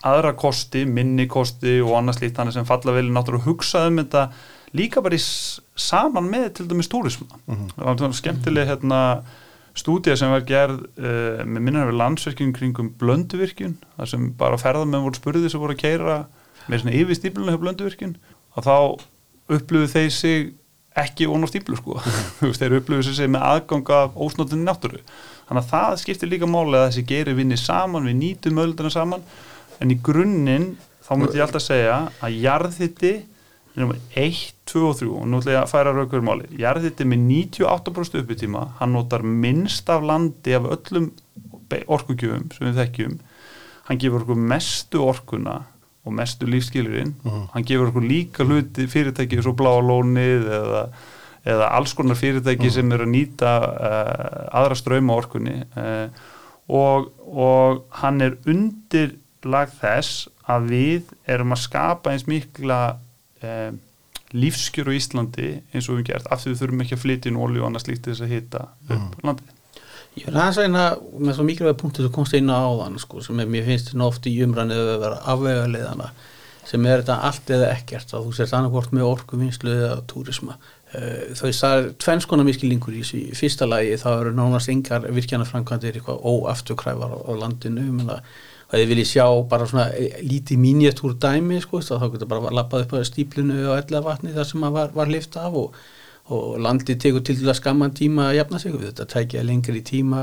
aðra 0.04 0.34
kosti, 0.36 0.84
minni 0.89 1.28
kosti 1.32 1.78
og 1.84 1.93
annars 1.99 2.19
líkt 2.19 2.36
þannig 2.39 2.58
sem 2.58 2.67
falla 2.67 2.95
vel 2.95 3.06
í 3.08 3.13
náttúru 3.13 3.39
og 3.39 3.47
hugsa 3.47 3.86
um 3.88 4.02
þetta 4.02 4.26
líka 4.76 5.04
bara 5.06 5.15
í 5.15 5.21
saman 5.21 6.28
með 6.32 6.49
til 6.58 6.67
dæmis 6.71 6.91
túrisma. 6.91 7.30
Það 7.45 7.86
var 7.86 8.02
svona 8.02 8.19
skemmtileg 8.19 8.67
hérna 8.67 8.99
stúdía 9.78 10.17
sem 10.17 10.30
var 10.30 10.43
gerð 10.45 10.84
uh, 11.02 11.41
með 11.45 11.62
minnar 11.65 11.89
við 11.89 11.99
landsverkjum 12.02 12.54
kringum 12.54 12.91
blönduvirkjun 13.02 13.78
þar 13.95 14.12
sem 14.12 14.28
bara 14.38 14.60
ferðamenn 14.62 15.06
voru 15.06 15.17
spurðið 15.17 15.54
sem 15.54 15.63
voru 15.63 15.78
að 15.78 15.82
keira 15.82 16.17
með 16.67 16.84
svona 16.84 16.97
yfir 16.99 17.17
stíplunum 17.17 17.56
hjá 17.56 17.62
blönduvirkjun 17.63 18.13
og 18.54 18.68
þá 18.68 18.76
upplöfu 19.58 19.92
þeir 19.92 20.13
sig 20.13 20.54
ekki 21.04 21.28
ón 21.30 21.46
á 21.46 21.48
stíplu 21.50 21.78
sko. 21.80 21.98
Þeir 22.60 22.78
upplöfu 22.80 23.16
sig 23.16 23.30
með 23.32 23.46
aðgang 23.50 23.94
af 23.96 24.18
ósnóttinni 24.20 24.68
náttúru. 24.68 25.02
Þannig 25.48 25.63
að 25.63 25.72
það 25.72 26.00
skiptir 26.04 26.32
líka 26.32 26.50
máli 26.50 26.78
að 26.78 26.88
þessi 26.88 27.06
gerir 27.10 27.38
vinni 27.38 27.58
saman, 27.60 28.08
við 28.08 28.20
nýtum 28.20 28.62
ölduna 28.63 28.94
saman. 28.94 29.26
En 29.82 29.92
í 29.92 29.98
grunninn 30.06 30.74
þá 31.04 31.13
myndi 31.18 31.39
ég 31.39 31.46
alltaf 31.48 31.66
segja 31.66 31.98
að 32.24 32.38
jarðhitti 32.44 33.13
nummer 33.74 33.98
1, 34.22 34.54
2 34.70 34.84
og 34.86 34.98
3 35.00 35.10
og 35.10 35.28
nú 35.28 35.39
ætla 35.42 35.56
ég 35.56 35.63
að 35.63 35.72
færa 35.72 35.94
raukur 35.96 36.24
máli. 36.26 36.48
Jarðhitti 36.62 37.08
með 37.10 37.26
98% 37.32 38.22
uppitíma 38.22 38.68
hann 38.80 38.94
notar 38.94 39.26
minnst 39.26 39.89
af 39.89 40.06
landi 40.06 40.54
af 40.56 40.70
öllum 40.78 41.10
orkugjöfum 41.74 42.52
sem 42.54 42.70
við 42.70 42.82
þekkjum. 42.84 43.16
Hann 43.89 44.00
gefur 44.00 44.24
okkur 44.24 44.44
mestu 44.54 45.02
orkuna 45.04 45.63
og 46.04 46.16
mestu 46.18 46.48
lífskilurinn 46.50 47.13
hann 47.54 47.68
gefur 47.68 47.92
okkur 47.92 48.06
líka 48.06 48.48
hluti 48.48 48.88
fyrirtæki 48.92 49.39
svo 49.42 49.56
bláa 49.58 49.80
lónið 49.84 50.50
eða, 50.60 50.84
eða 51.48 51.70
alls 51.78 51.96
konar 51.96 52.20
fyrirtæki 52.20 52.72
sem 52.74 52.92
eru 52.92 53.08
að 53.08 53.13
nýta 53.13 53.54
uh, 53.63 54.60
aðra 54.60 54.80
ströyma 54.80 55.16
orkunni 55.16 55.62
uh, 55.80 56.08
og, 56.68 57.10
og 57.24 57.86
hann 58.02 58.22
er 58.26 58.38
undir 58.50 59.16
lag 59.44 59.72
þess 59.80 60.28
að 60.50 60.70
við 60.72 61.16
erum 61.30 61.56
að 61.56 61.63
skapa 61.63 62.12
eins 62.12 62.28
mikla 62.28 62.80
uh, 63.44 63.72
lífskjör 64.34 64.92
á 64.92 64.98
Íslandi 64.98 65.50
eins 65.72 65.88
og 65.88 66.00
við 66.02 66.12
gert 66.12 66.32
af 66.32 66.44
því 66.44 66.54
við 66.54 66.62
þurfum 66.63 66.86
ekki 66.86 66.98
að 66.98 67.04
flytja 67.06 67.32
inn 67.32 67.44
olju 67.48 67.63
og 67.63 67.70
annars 67.70 67.88
líkt 67.88 68.10
þess 68.10 68.26
að 68.26 68.34
hita 68.34 68.68
upp 68.92 69.20
landið 69.24 69.60
Ég 70.13 70.28
er 70.30 70.36
aðeins 70.38 70.60
að 70.62 70.67
eina 70.67 70.84
með 71.17 71.36
svo 71.38 71.47
mikilvæg 71.47 71.80
punktu 71.80 72.04
sem 72.06 72.13
komst 72.13 72.36
á 72.38 72.54
áðan 72.54 72.99
sko, 73.02 73.23
sem 73.26 73.39
er, 73.41 73.49
mér 73.49 73.65
finnst 73.65 73.89
þetta 73.89 74.06
oft 74.06 74.30
í 74.30 74.36
umræðinu 74.45 74.78
að 74.93 75.02
vera 75.02 75.21
afvega 75.34 75.65
leiðana 75.71 76.12
sem 76.67 76.86
er 76.88 77.02
þetta 77.02 77.17
allt 77.28 77.49
eða 77.52 77.71
ekkert 77.73 78.13
að 78.13 78.28
þú 78.28 78.38
sért 78.38 78.54
annarkvort 78.56 78.93
með 78.95 79.08
orku 79.10 79.39
vinslu 79.39 79.73
eða 79.73 79.97
túrisma. 80.08 80.56
Eh, 80.93 81.34
þau 81.36 81.49
það 81.49 81.76
er 81.76 81.89
tvenns 82.06 82.28
konar 82.30 82.47
miskilingur 82.47 82.95
í 82.95 83.02
þessu. 83.02 83.23
Fyrsta 83.36 83.67
lagi 83.67 83.97
þá 83.99 84.08
eru 84.13 84.34
nánast 84.38 84.71
engar 84.71 85.08
virkjanaframkvæmdir 85.17 85.97
eitthvað 85.99 86.21
óafturkræfar 86.30 87.17
á, 87.17 87.32
landinu. 87.41 87.88
Menna, 87.97 88.19
og 88.69 88.78
þið 88.78 88.93
viljið 88.93 89.10
sjá 89.10 89.26
bara 89.49 89.67
svona 89.69 89.89
eh, 89.97 90.21
lítið 90.23 90.62
mínjatúr 90.63 91.17
dæmi 91.21 91.60
sko, 91.65 91.82
þá 91.84 92.08
getur 92.13 92.32
bara 92.32 92.54
lappað 92.62 92.86
upp 92.86 92.95
á 92.95 93.10
stíplinu 93.10 93.60
og 93.65 93.82
ella 93.82 94.06
vatni 94.06 94.34
þar 94.38 94.49
sem 94.49 94.63
að 94.63 94.80
var, 94.80 94.95
var 94.95 95.12
lift 95.12 95.36
af 95.41 95.60
og 95.65 95.84
og 96.31 96.59
landið 96.63 96.99
tekur 97.03 97.23
til 97.27 97.36
að 97.43 97.57
skamman 97.59 97.91
tíma 97.97 98.29
að 98.29 98.38
jafna 98.38 98.59
sig, 98.62 98.77
þetta 98.79 99.05
tækja 99.12 99.41
lengri 99.43 99.81
tíma 99.83 100.21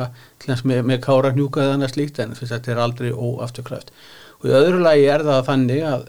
með, 0.64 0.78
með 0.88 1.02
kára 1.04 1.32
hnjúka 1.34 1.60
eða 1.66 1.74
annað 1.76 1.92
slíkt 1.92 2.20
en 2.24 2.32
þess 2.38 2.48
að 2.48 2.54
þetta 2.56 2.72
er 2.72 2.80
aldrei 2.86 3.10
óafturkræft. 3.12 3.92
Og 4.40 4.48
í 4.48 4.54
öðru 4.56 4.80
lagi 4.80 5.04
er 5.12 5.26
það 5.26 5.42
þannig 5.50 5.82
að, 5.90 6.06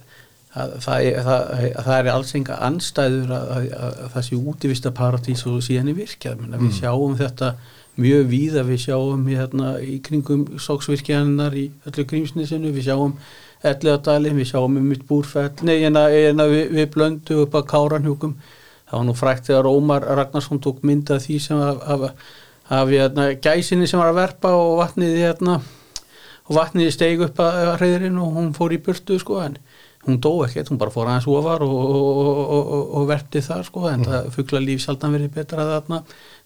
að, 0.56 0.78
það, 0.86 1.04
er- 1.10 1.20
það, 1.28 1.44
að 1.68 1.90
það 1.90 1.98
er 1.98 2.10
alls 2.14 2.32
enga 2.40 2.60
anstæður 2.70 3.34
að, 3.36 3.52
að, 3.58 3.68
að 3.92 4.16
það 4.16 4.26
sé 4.30 4.40
útivista 4.54 4.94
paradís 5.02 5.44
og 5.52 5.60
síðan 5.68 5.92
í 5.92 5.98
virkjað. 6.00 6.40
Menna, 6.46 6.62
við 6.64 6.78
sjáum 6.80 7.18
þetta 7.20 7.52
mjög 8.00 8.26
víða. 8.32 8.64
Við 8.72 8.82
sjáum 8.86 9.28
hérna 9.28 9.74
í 9.84 10.00
kringum 10.08 10.48
sóksvirkjanar 10.56 11.60
í 11.60 11.68
öllu 11.92 12.08
grímsnisinu 12.08 12.72
við 12.72 12.88
sjáum 12.88 13.18
Elliðadalinn, 13.62 14.40
við 14.40 14.48
sjáum 14.56 14.80
um 14.80 14.88
mitt 14.90 15.04
búrfell, 15.06 15.52
nei, 15.68 15.84
en 15.86 15.94
við, 16.40 16.72
við 16.74 16.88
blöndu 16.96 17.44
upp 17.44 17.60
að 17.60 17.68
káranhjúkum 17.70 18.32
það 18.92 18.98
var 19.00 19.06
nú 19.08 19.18
frækt 19.18 19.50
þegar 19.50 19.70
Ómar 19.72 20.06
Ragnarsson 20.20 20.62
tók 20.62 20.82
mynda 20.86 21.18
því 21.24 21.38
sem 21.42 21.62
af, 21.64 21.82
af, 21.88 22.34
af 22.70 22.92
hérna, 22.92 23.32
gæsinni 23.42 23.88
sem 23.90 24.02
var 24.02 24.12
að 24.12 24.20
verpa 24.22 24.52
og 24.60 24.76
vatnið 24.84 25.18
hérna, 25.24 25.62
og 26.46 26.58
vatnið 26.60 26.92
steig 26.94 27.24
upp 27.24 27.40
að 27.42 27.62
hreðurinn 27.80 28.20
og 28.22 28.36
hún 28.38 28.52
fór 28.58 28.76
í 28.76 28.82
burtu 28.84 29.18
sko 29.22 29.42
en 29.46 29.58
hún 30.06 30.18
dó 30.18 30.32
ekkert, 30.48 30.72
hún 30.72 30.80
bara 30.82 30.92
fór 30.94 31.08
aðeins 31.08 31.28
ofar 31.30 31.62
og, 31.62 31.76
og, 31.78 32.40
og, 32.42 32.72
og, 32.98 33.04
verpti 33.10 33.44
það 33.46 33.68
sko 33.68 33.86
en 33.92 34.08
það 34.08 34.32
fuggla 34.34 34.62
líf 34.64 34.82
sjaldan 34.82 35.14
verið 35.14 35.36
betra 35.36 35.68
þarna 35.76 36.00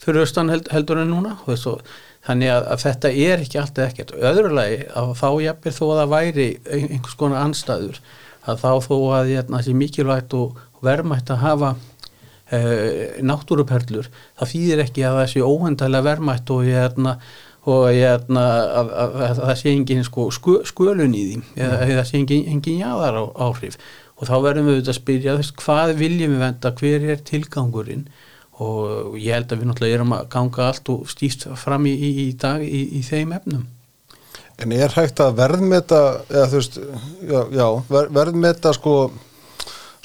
fyrir 0.03 0.25
austan 0.25 0.51
held, 0.51 0.67
heldur 0.75 0.99
en 1.01 1.13
núna 1.13 1.37
og 1.39 1.53
þess 1.53 1.71
að 1.71 1.95
Þannig 2.25 2.49
að, 2.49 2.67
að 2.73 2.79
þetta 2.81 3.09
er 3.21 3.41
ekki 3.43 3.59
alltaf 3.61 3.91
ekkert. 3.91 4.13
Öðrulegi 4.17 4.77
að 4.97 5.11
þá 5.19 5.27
jafnir 5.43 5.75
þó 5.75 5.83
að 5.85 5.99
það 5.99 6.13
væri 6.15 6.45
ein- 6.73 6.87
einhvers 6.95 7.17
konar 7.19 7.43
anstæður 7.45 7.99
að 8.45 8.63
þá 8.63 8.71
þó 8.87 8.95
að 9.19 9.29
hérna, 9.33 9.61
sé 9.65 9.75
mikilvægt 9.77 10.33
og, 10.37 10.57
og 10.73 10.87
verðmætt 10.87 11.29
að 11.33 11.43
hafa 11.43 11.69
náttúruperlur 13.25 14.07
það 14.39 14.53
þýðir 14.53 14.85
ekki 14.85 15.03
að 15.07 15.19
það 15.19 15.27
sé 15.33 15.43
óhendalega 15.45 16.07
verðmætt 16.09 16.53
og, 16.55 16.63
hérna, 16.69 17.17
og 17.65 17.85
hérna, 17.89 18.45
að, 18.81 18.95
að, 19.03 19.19
að 19.27 19.43
það 19.43 19.59
sé 19.61 19.73
engin 19.73 20.07
sko, 20.07 20.29
sku, 20.35 20.57
skölun 20.69 21.15
í 21.17 21.23
því 21.29 21.37
eða, 21.55 21.77
eða 21.85 21.99
það 21.99 22.09
sé 22.11 22.21
engin, 22.21 22.49
engin 22.55 22.81
jáðar 22.83 23.21
á, 23.21 23.23
áhrif 23.47 23.79
og 24.15 24.29
þá 24.29 24.35
verðum 24.45 24.69
við 24.69 24.77
auðvitað 24.77 24.93
að 24.93 24.99
spyrja 24.99 25.35
þess, 25.39 25.55
hvað 25.59 25.93
viljum 25.99 26.35
við 26.35 26.43
venda, 26.45 26.71
hver 26.79 27.07
er 27.11 27.21
tilgangurinn? 27.27 28.07
Og 28.63 29.17
ég 29.19 29.35
held 29.35 29.51
að 29.51 29.59
við 29.61 29.67
náttúrulega 29.69 29.97
erum 29.97 30.13
að 30.15 30.27
ganga 30.31 30.67
allt 30.69 30.91
og 30.93 31.09
stíft 31.11 31.43
fram 31.59 31.87
í, 31.89 31.91
í, 31.91 32.11
í 32.23 32.27
dag 32.39 32.63
í, 32.63 32.83
í 32.95 33.01
þeim 33.03 33.33
efnum. 33.35 33.65
En 34.63 34.71
er 34.71 34.93
hægt 34.95 35.19
að 35.19 35.35
verðmeta 35.41 36.01
eða 36.29 36.45
þú 36.53 36.61
veist, 36.61 36.77
já, 37.27 37.39
já 37.51 37.65
ver, 37.89 38.07
verðmeta 38.15 38.71
sko 38.77 38.93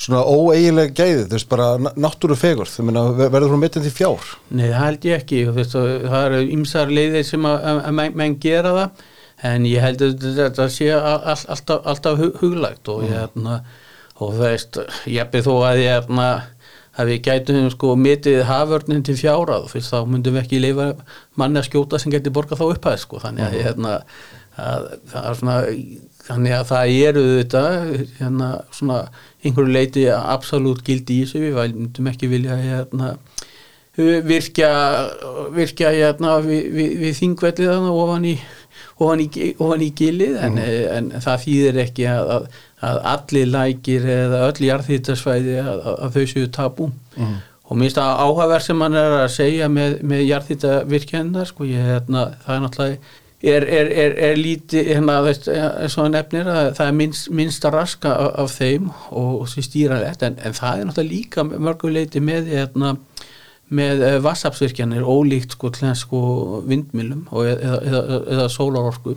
svona 0.01 0.23
óeiginlega 0.25 0.95
gæði, 0.97 1.25
þú 1.29 1.37
veist, 1.37 1.49
bara 1.51 1.67
náttúru 2.01 2.37
fegur, 2.41 2.69
þú 2.73 2.87
meina, 2.89 3.03
ver- 3.19 3.33
verður 3.35 3.53
hún 3.55 3.61
metin 3.67 3.85
til 3.85 3.93
fjár? 3.93 4.31
Nei, 4.51 4.69
það 4.71 4.85
held 4.87 5.05
ég 5.11 5.19
ekki. 5.21 5.41
Veist, 5.59 5.75
það 5.77 6.27
eru 6.31 6.39
ymsar 6.57 6.93
leiðir 6.97 7.27
sem 7.29 7.49
að, 7.51 7.59
að, 7.73 7.81
að 7.91 8.15
menn, 8.23 8.39
gera 8.41 8.73
það 8.79 9.05
en 9.51 9.67
ég 9.69 9.81
held 9.85 10.03
að 10.05 10.25
þetta 10.39 10.67
sé 10.73 10.89
all, 10.97 11.21
alltaf, 11.35 11.85
alltaf 11.95 12.19
hug- 12.21 12.41
huglægt 12.43 12.89
og, 12.93 13.05
hérna, 13.09 13.61
og 14.21 14.35
þú 14.35 14.41
veist 14.47 14.81
ég 15.09 15.31
byrð 15.33 15.47
þó 15.49 15.55
að 15.71 15.83
ég 15.85 15.95
hérna, 15.95 16.27
að 17.01 17.09
við 17.13 17.21
gætum 17.29 17.71
sko 17.73 17.95
metið 17.97 18.43
haförnin 18.49 19.05
til 19.07 19.15
fjárað 19.17 19.69
fyrst 19.73 19.93
þá 19.95 20.01
myndum 20.11 20.35
við 20.37 20.43
ekki 20.43 20.59
leifa 20.61 20.89
manni 21.41 21.61
að 21.63 21.69
skjóta 21.71 22.01
sem 22.03 22.13
geti 22.13 22.33
borgað 22.35 22.61
þá 22.61 22.67
upphæð 22.75 22.99
sko. 23.05 23.21
Þannig 23.23 23.47
að, 23.47 23.57
hérna, 23.65 23.93
að 24.61 24.89
það 25.13 25.29
er 25.31 25.39
svona 25.41 25.57
þannig 26.27 26.57
að 26.57 26.67
það 26.71 26.95
eru 27.09 27.27
þetta 27.39 27.65
hérna 28.21 28.51
svona 28.77 29.03
einhverju 29.41 29.75
leiti 29.75 30.07
absolutt 30.13 30.85
gildi 30.87 31.21
í 31.21 31.27
þessu. 31.27 31.45
Við 31.47 31.77
myndum 31.79 32.11
ekki 32.13 32.31
vilja 32.31 32.59
hérna 32.61 33.15
virkja, 33.97 34.71
virkja 35.55 35.91
hérna, 35.91 36.39
við, 36.45 36.71
við, 36.75 36.97
við 37.01 37.15
þingvellið 37.19 37.91
ofan 37.91 38.27
í, 38.29 38.35
ofan 38.99 39.23
í, 39.25 39.29
ofan 39.59 39.85
í 39.85 39.91
gilið. 39.97 40.37
En, 40.47 40.59
en 40.97 41.13
það 41.21 41.45
þýðir 41.45 41.81
ekki 41.85 42.09
að, 42.11 42.33
að, 42.37 42.59
að 42.91 43.01
allir 43.15 43.53
lækir 43.55 44.11
eða 44.17 44.43
öll 44.49 44.67
jarðhýttasvæði 44.69 45.57
að, 45.63 45.73
að, 45.77 45.95
að 45.95 46.19
þau 46.19 46.35
séu 46.35 46.51
tabú. 46.55 46.91
Og 47.71 47.79
minnst 47.79 48.01
að 48.03 48.17
áhugaverð 48.25 48.65
sem 48.67 48.81
hann 48.83 48.99
er 48.99 49.13
að 49.21 49.29
segja 49.31 49.69
með, 49.71 50.01
með 50.11 50.25
jarðhýttavirkjennar 50.27 51.51
sko, 51.51 51.67
ég, 51.71 51.85
hérna, 51.87 52.25
það 52.43 52.57
er 52.57 52.65
náttúrulega 52.65 53.19
er, 53.43 53.65
er, 53.65 53.89
er, 53.89 54.15
er 54.31 54.37
lítið 54.37 54.91
hérna, 54.93 55.21
veist, 55.25 55.49
og 55.49 56.11
nefnir 56.13 56.49
að 56.51 56.75
það 56.77 56.91
er 56.91 56.97
minnst, 56.99 57.31
minnsta 57.33 57.73
raska 57.73 58.13
af, 58.13 58.33
af 58.45 58.57
þeim 58.59 58.91
og, 58.91 59.31
og 59.41 59.47
því 59.49 59.65
stýralegt 59.65 60.25
en, 60.27 60.37
en 60.45 60.57
það 60.57 60.83
er 60.83 60.91
náttúrulega 60.91 61.15
líka 61.15 61.47
mörguleiti 61.49 62.21
með 62.25 62.53
hérna, 62.53 62.95
með 63.71 64.05
vassapsvirkjanir 64.27 65.07
ólíkt 65.07 65.57
sko, 65.57 65.73
þess 65.73 66.05
sko 66.05 66.21
vindmilum 66.69 67.27
og 67.31 67.49
eða, 67.49 67.81
eða, 67.87 68.21
eða, 68.35 68.47
sólarorku. 68.53 69.17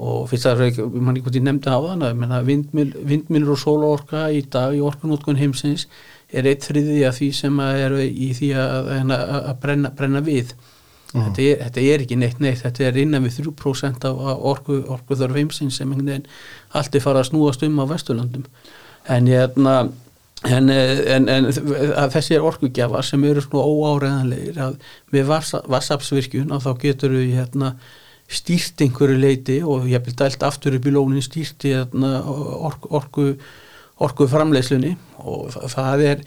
Og 0.00 0.24
fyrst 0.30 0.46
að 0.48 0.62
mann 0.94 1.16
ekki 1.16 1.26
hvort 1.26 1.36
ég 1.36 1.44
nefndi 1.44 1.72
á 1.72 1.80
þann 1.90 2.06
að 2.06 2.46
vindmil, 2.48 2.88
vindmilur 3.04 3.56
og 3.56 3.60
sólarorka 3.60 4.28
í 4.32 4.44
dag 4.52 4.76
í 4.76 4.84
orkunótkun 4.84 5.40
heimsins 5.40 5.88
er 6.30 6.46
eitt 6.46 6.68
þriði 6.68 7.02
af 7.08 7.18
því 7.18 7.30
sem 7.36 7.58
að 7.60 7.80
eru 7.84 8.04
í 8.06 8.30
því 8.36 8.52
að, 8.62 8.92
að, 8.94 9.16
að 9.40 9.56
brenna, 9.64 9.90
brenna 9.98 10.22
við 10.24 10.54
þetta, 11.12 11.42
er, 11.42 11.56
þetta 11.64 11.86
er 11.86 12.04
ekki 12.04 12.20
neitt 12.20 12.42
neitt. 12.42 12.62
Þetta 12.64 12.86
er 12.86 13.00
innan 13.02 13.26
við 13.26 13.40
3% 13.40 14.06
af, 14.10 14.20
orku, 14.52 14.82
orku 14.88 15.18
þarf 15.18 15.40
heimsins 15.40 15.80
sem 15.80 15.96
allt 15.96 16.94
er 16.94 17.02
farið 17.02 17.24
að 17.24 17.30
snúast 17.32 17.66
um 17.66 17.82
á 17.82 17.84
Vesturlandum 17.90 18.46
en 19.10 19.26
hérna 19.30 19.80
En, 20.48 20.70
en, 20.72 21.26
en 21.28 21.48
að 22.00 22.14
þessi 22.14 22.32
er 22.38 22.44
orkugjafar 22.48 23.04
sem 23.04 23.24
eru 23.28 23.42
svona 23.44 23.66
óáreðanlegir 23.68 24.60
að 24.64 24.78
með 25.12 25.26
vassapsvirkjun 25.68 26.54
að 26.56 26.62
þá 26.64 26.70
getur 26.80 27.12
við 27.12 27.34
hérna, 27.36 27.74
stýrt 28.30 28.80
einhverju 28.80 29.18
leiti 29.20 29.58
og 29.60 29.84
ég 29.90 30.00
hef 30.00 30.16
dælt 30.16 30.46
aftur 30.46 30.78
upp 30.78 30.88
í 30.88 30.94
lónin 30.94 31.26
stýrt 31.26 31.66
í 31.68 31.74
hérna, 31.74 32.22
orku, 32.70 32.88
orku, 32.96 33.26
orku 34.00 34.28
framleiðslunni 34.32 34.94
og 35.20 35.52
það 35.74 36.06
er 36.06 36.24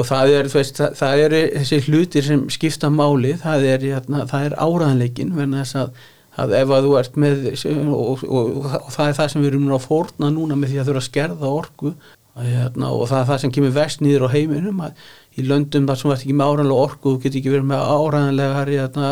og 0.00 0.08
það 0.08 0.36
er, 0.38 0.48
veist, 0.54 0.80
það 1.00 1.24
er 1.24 1.36
þessi 1.58 1.82
hlutir 1.88 2.26
sem 2.26 2.46
skipta 2.52 2.90
máli 2.92 3.34
það 3.40 3.66
er, 3.74 3.84
hérna, 3.94 4.24
það 4.30 4.46
er 4.48 4.56
áraðanleikin 4.56 5.34
verðan 5.36 5.60
þess 5.60 5.80
að, 5.82 6.00
að 6.40 6.56
ef 6.60 6.72
að 6.76 6.86
þú 6.88 6.96
ert 7.02 7.20
með 7.24 7.44
og, 7.50 8.24
og, 8.24 8.54
og 8.70 8.88
það 8.94 9.04
er 9.06 9.18
það 9.20 9.34
sem 9.34 9.44
við 9.44 9.52
erum 9.52 9.68
að 9.76 9.86
fórna 9.86 10.32
núna 10.32 10.58
með 10.58 10.72
því 10.72 10.80
að 10.80 10.90
þurfa 10.90 11.04
að 11.04 11.10
skerða 11.10 11.54
orku 11.60 11.94
Hérna, 12.40 12.92
og 12.94 13.08
það 13.10 13.18
er 13.18 13.26
það 13.28 13.40
sem 13.42 13.52
kemur 13.52 13.72
vest 13.74 14.02
nýður 14.04 14.24
á 14.30 14.32
heiminum 14.32 14.78
að 14.84 15.00
í 15.36 15.44
löndum 15.44 15.88
þar 15.88 15.98
sem 15.98 16.10
verður 16.10 16.22
ekki 16.22 16.36
með 16.38 16.50
áræðanlega 16.50 16.84
orku 16.84 17.10
þú 17.10 17.22
getur 17.24 17.40
ekki 17.40 17.52
verið 17.52 17.66
með 17.70 17.82
áræðanlega 17.90 18.60
hérna, 18.70 19.10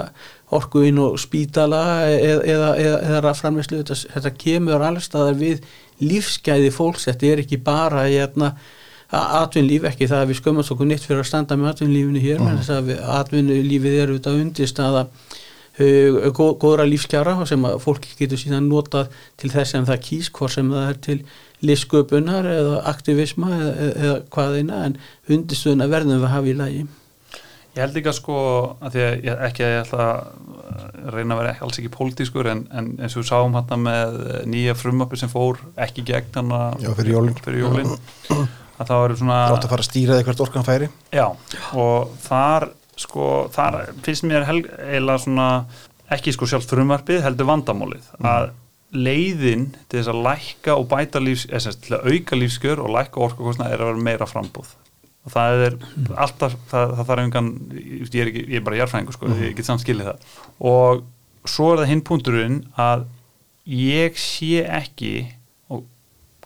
orku 0.59 0.83
inn 0.87 1.01
og 1.03 1.19
spítala 1.21 1.81
eða, 2.07 2.39
eða, 2.55 2.71
eða, 2.85 3.01
eða 3.11 3.35
framleyslu 3.41 3.81
þetta, 3.83 3.99
þetta 4.15 4.33
kemur 4.45 4.87
alveg 4.87 5.05
staðar 5.05 5.39
við 5.43 5.67
lífsgæði 5.99 6.71
fólks, 6.79 7.09
þetta 7.11 7.33
er 7.33 7.43
ekki 7.43 7.61
bara 7.67 8.07
hérna, 8.07 8.53
atvinnlíf 9.09 9.87
ekki 9.89 10.09
það 10.09 10.23
að 10.23 10.31
við 10.31 10.41
skömmast 10.43 10.73
okkur 10.75 10.89
nýtt 10.89 11.07
fyrir 11.07 11.23
að 11.23 11.29
standa 11.31 11.57
með 11.57 11.71
atvinnlífinu 11.73 12.23
hér, 12.23 12.43
mm. 12.45 12.59
að 12.75 12.91
atvinnlífið 13.17 13.97
er 14.03 14.13
auðvitað 14.13 14.41
undist 14.43 14.83
að 14.85 14.99
uh, 15.01 16.29
góðra 16.37 16.85
lífskjara 16.89 17.39
sem 17.49 17.65
að 17.65 17.81
fólk 17.87 18.09
getur 18.19 18.41
síðan 18.41 18.69
notað 18.69 19.09
til 19.41 19.53
þess 19.55 19.77
sem 19.77 19.89
það 19.89 20.05
kýs, 20.11 20.31
hvort 20.37 20.57
sem 20.59 20.71
það 20.75 20.93
er 20.93 21.03
til 21.09 21.19
listsköpunar 21.65 22.47
eða 22.53 22.85
aktivisma 22.93 23.51
eða, 23.57 23.89
eða 23.89 24.21
hvaðina 24.35 24.85
en 24.91 25.01
undirstöðuna 25.33 25.91
verðum 25.91 26.19
við 26.19 26.29
að 26.29 26.35
hafa 26.37 26.53
í 26.53 26.57
lagi. 26.61 26.87
Ég 27.79 27.85
held 27.85 27.99
ekki 28.01 28.11
að 28.11 28.17
sko 28.19 28.37
að 28.83 28.95
því 28.95 29.03
að 29.07 29.11
ég 29.25 29.43
ekki 29.49 29.65
að 29.65 29.73
ég 29.73 29.83
ætla 29.85 30.05
að 30.05 31.11
reyna 31.15 31.35
að 31.35 31.41
vera 31.41 31.51
ekki, 31.53 31.65
alls 31.65 31.81
ekki 31.81 31.91
pólitískur 31.95 32.49
en, 32.51 32.63
en 32.75 32.89
eins 32.99 33.15
og 33.15 33.23
við 33.23 33.29
sáum 33.31 33.55
hérna 33.57 33.79
með 33.83 34.17
nýja 34.51 34.75
frumöppi 34.79 35.21
sem 35.21 35.31
fór 35.31 35.61
ekki 35.79 36.05
gegn 36.09 36.55
jólinn, 36.83 37.39
fyrir 37.45 37.63
jólinn 37.63 37.95
að 38.79 38.91
það 38.91 39.05
eru 39.09 39.19
svona 39.21 39.41
Rátt 39.51 39.67
að 39.67 39.73
fara 39.75 39.85
að 39.85 39.91
stýra 39.91 40.19
eitthvað 40.19 40.45
orkan 40.47 40.67
færi 40.67 40.89
Já, 41.15 41.27
og 41.75 42.15
þar 42.25 42.71
sko, 42.99 43.27
þar 43.55 43.79
finnst 44.07 44.27
mér 44.27 44.49
eila 44.49 45.19
svona 45.23 45.49
ekki 46.15 46.33
sko 46.35 46.49
sjálf 46.49 46.67
frumöppið 46.71 47.23
heldur 47.27 47.51
vandamálið 47.51 48.09
mm. 48.19 48.29
að 48.31 48.51
leiðin 48.97 49.67
til 49.91 49.99
þess 49.99 50.11
að 50.15 50.23
lækka 50.25 50.77
og 50.81 50.87
bæta 50.89 51.21
lífs, 51.21 51.45
eða 51.53 51.75
til 51.85 51.97
að 51.99 52.07
auka 52.09 52.39
lífskjör 52.39 52.81
og 52.81 52.95
lækka 52.95 53.25
orkakostna 53.27 53.69
er 53.69 53.83
að 53.83 53.93
vera 53.93 54.07
meira 54.07 54.29
frambúð 54.29 54.71
og 55.29 55.35
það 55.35 55.65
er 55.67 55.77
alltaf, 56.17 56.55
það, 56.71 56.95
það 56.97 57.11
þarf 57.11 57.23
einhvern, 57.25 57.51
ég 57.77 58.17
er, 58.23 58.31
ekki, 58.31 58.45
ég 58.47 58.61
er 58.61 58.65
bara 58.65 58.81
jarfræðingur 58.81 59.19
sko, 59.19 59.29
mm. 59.29 59.43
ég 59.45 59.57
get 59.59 59.69
samt 59.69 59.85
skilið 59.85 60.13
það 60.13 60.39
og 60.73 61.05
svo 61.49 61.73
er 61.73 61.83
það 61.83 61.93
hinn 61.93 62.05
punkturinn 62.09 62.61
að 62.81 63.05
ég 63.69 64.17
sé 64.21 64.65
ekki 64.65 65.13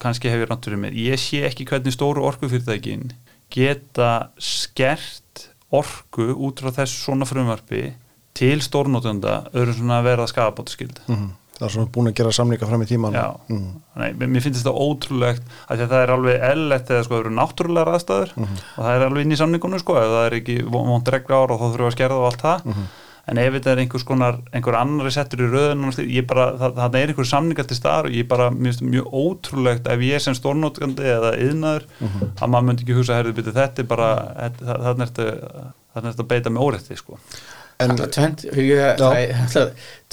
kannski 0.03 0.33
hef 0.33 0.43
ég 0.43 0.51
ránturinn 0.51 0.85
með, 0.87 0.99
ég 0.99 1.21
sé 1.21 1.45
ekki 1.49 1.67
hvernig 1.71 1.95
stóru 1.95 2.25
orkufyrirtækin 2.29 3.13
geta 3.53 4.13
skert 4.41 5.49
orku 5.73 6.33
út 6.35 6.61
frá 6.61 6.73
þessu 6.83 6.99
svona 7.05 7.29
frumvarfi 7.29 7.93
til 8.37 8.59
stórnótunda 8.65 9.43
öðru 9.53 9.77
svona 9.77 10.01
að 10.01 10.11
vera 10.11 10.29
skafabóta 10.31 10.75
skild 10.75 11.01
mm 11.07 11.15
-hmm 11.15 11.39
það 11.63 11.69
er 11.69 11.75
svona 11.77 11.91
búin 11.95 12.11
að 12.11 12.17
gera 12.19 12.33
samlinga 12.35 12.69
fram 12.69 12.83
í 12.83 12.89
tíman 12.91 13.17
Já, 13.17 13.27
mm. 13.53 13.69
Nei, 14.01 14.09
mér 14.19 14.45
finnst 14.45 14.63
þetta 14.63 14.73
ótrúlegt 14.73 15.55
að 15.71 15.85
það 15.85 15.97
er 16.01 16.13
alveg 16.17 16.47
ellett 16.49 16.91
eða 16.91 17.05
sko 17.07 17.15
það 17.15 17.23
eru 17.23 17.35
náttúrulega 17.37 17.95
aðstæður 17.97 18.35
mm 18.35 18.45
-hmm. 18.45 18.65
og 18.73 18.87
það 18.87 18.97
er 18.97 19.07
alveg 19.07 19.27
inn 19.27 19.35
í 19.37 19.41
samlingunum 19.41 19.83
sko 19.83 19.99
ef 20.01 20.11
það 20.15 20.27
er 20.27 20.37
ekki 20.41 20.57
vond 20.75 21.13
regla 21.15 21.41
ára 21.43 21.55
og 21.55 21.61
þá 21.61 21.67
þurfum 21.67 21.85
við 21.85 21.91
að 21.91 21.97
skerða 21.97 22.19
og 22.19 22.27
allt 22.31 22.43
það 22.47 22.65
-hmm. 22.67 22.87
En 23.31 23.39
ef 23.39 23.55
þetta 23.55 23.73
er 23.73 23.81
einhvers 23.85 24.05
konar, 24.07 24.39
einhver 24.51 24.77
annari 24.81 25.13
settur 25.15 25.45
í 25.45 25.49
röðun 25.53 25.93
það, 25.95 26.65
það 26.81 26.99
er 26.99 27.13
einhver 27.13 27.29
samlingar 27.31 27.69
til 27.71 27.79
staðar 27.79 28.09
og 28.11 28.17
ég 28.19 28.29
bara, 28.31 28.51
mér 28.51 28.73
finnst 28.73 28.85
mjög 28.87 29.17
ótrúlegt 29.23 29.91
ef 29.93 30.03
ég 30.03 30.19
er 30.19 30.25
sem 30.25 30.37
stórnótkandi 30.39 31.07
eða 31.07 31.33
yðnaður 31.39 31.87
-hmm. 32.01 32.33
að 32.35 32.53
maður 32.55 32.69
myndi 32.69 32.87
ekki 32.87 32.99
hugsa, 32.99 33.21
herðu, 33.21 33.47
þetta 33.47 33.83
er 33.83 33.91
bara, 33.95 34.11
þannig 34.59 35.21
er 35.23 36.09
þetta 36.09 36.23
að 36.25 36.33
beita 36.35 36.51
með 36.51 36.67
órætti 36.67 36.99
sko 36.99 37.19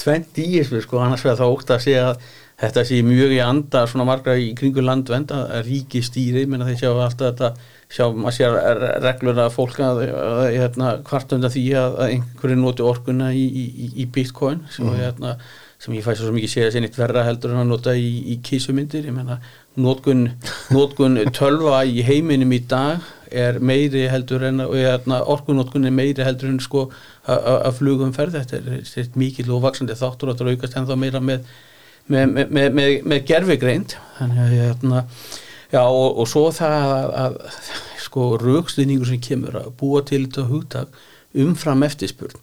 tvent 0.00 0.38
í 0.42 0.46
þessu 0.58 0.82
sko, 0.84 1.02
annars 1.02 1.24
vegar 1.24 1.40
þá 1.40 1.46
ótt 1.48 1.74
að 1.74 1.84
segja 1.84 2.06
að 2.10 2.24
þetta 2.60 2.84
sé 2.88 3.02
mjög 3.06 3.34
í 3.36 3.42
anda 3.44 3.84
svona 3.88 4.06
margra 4.08 4.36
í 4.36 4.50
kringu 4.58 4.84
landvend 4.84 5.32
að 5.34 5.62
ríki 5.68 6.02
stýri 6.04 6.46
menn 6.48 6.64
að 6.64 6.72
þeir 6.72 6.80
sjá 6.82 6.90
alltaf 6.92 7.26
þetta 7.30 7.52
sjá, 7.90 8.04
maður 8.14 8.36
sér 8.36 8.58
reglur 9.02 9.40
að 9.42 9.54
fólk 9.56 9.80
að, 9.82 10.04
að 10.14 10.44
hérna, 10.54 10.92
kvartunda 11.06 11.50
því 11.50 11.64
að, 11.80 11.96
að 11.96 12.14
einhverju 12.14 12.60
noti 12.60 12.86
orkunna 12.86 13.32
í, 13.34 13.46
í, 13.46 13.88
í 14.04 14.06
bitcoin 14.14 14.62
sem, 14.70 14.86
mm. 14.86 15.00
hérna, 15.00 15.34
sem 15.80 15.96
ég 15.96 16.06
fæst 16.06 16.22
svo 16.22 16.34
mikið 16.36 16.52
sé 16.52 16.66
að 16.66 16.74
sé 16.76 16.84
neitt 16.84 16.98
verra 17.00 17.24
heldur 17.26 17.54
en 17.54 17.64
að 17.64 17.72
nota 17.72 17.96
í, 17.98 18.12
í 18.30 18.38
kísumindir 18.46 19.08
ég 19.08 19.16
menna 19.16 19.40
nótkun, 19.80 20.28
nótkun 20.76 21.18
tölva 21.34 21.82
í 21.88 22.04
heiminum 22.06 22.54
í 22.54 22.60
dag 22.70 23.02
er 23.30 23.60
meiri 23.62 24.06
heldur 24.10 24.46
en 24.46 24.62
hérna, 24.70 25.20
orkunótkun 25.30 25.86
er 25.86 25.94
meiri 25.94 26.26
heldur 26.26 26.50
en 26.50 26.62
sko 26.62 26.88
að 27.30 27.74
flugum 27.78 28.14
ferð 28.14 28.38
þetta 28.40 28.58
er, 28.58 28.80
er 29.02 29.12
mikið 29.18 29.52
og 29.54 29.66
vaksandi 29.66 29.98
þáttur 29.98 30.30
og 30.30 30.38
þetta 30.38 30.54
aukast 30.56 30.78
ennþá 30.78 30.98
meira 30.98 31.22
með, 31.22 31.46
með, 32.10 32.34
með, 32.38 32.74
með, 32.78 32.96
með 33.06 33.22
gerfigreind 33.30 33.94
þannig 34.18 34.42
að 34.46 34.58
hérna, 34.58 35.06
já 35.72 35.82
og, 35.82 36.18
og 36.18 36.28
svo 36.28 36.48
það 36.54 36.94
að, 36.96 37.14
að 37.24 37.38
sko 38.04 38.28
raukstuðningur 38.42 39.10
sem 39.10 39.22
kemur 39.22 39.60
að 39.62 39.72
búa 39.80 40.02
til 40.06 40.24
þetta 40.26 40.46
hugtak 40.50 41.00
umfram 41.38 41.86
eftirspurn. 41.86 42.40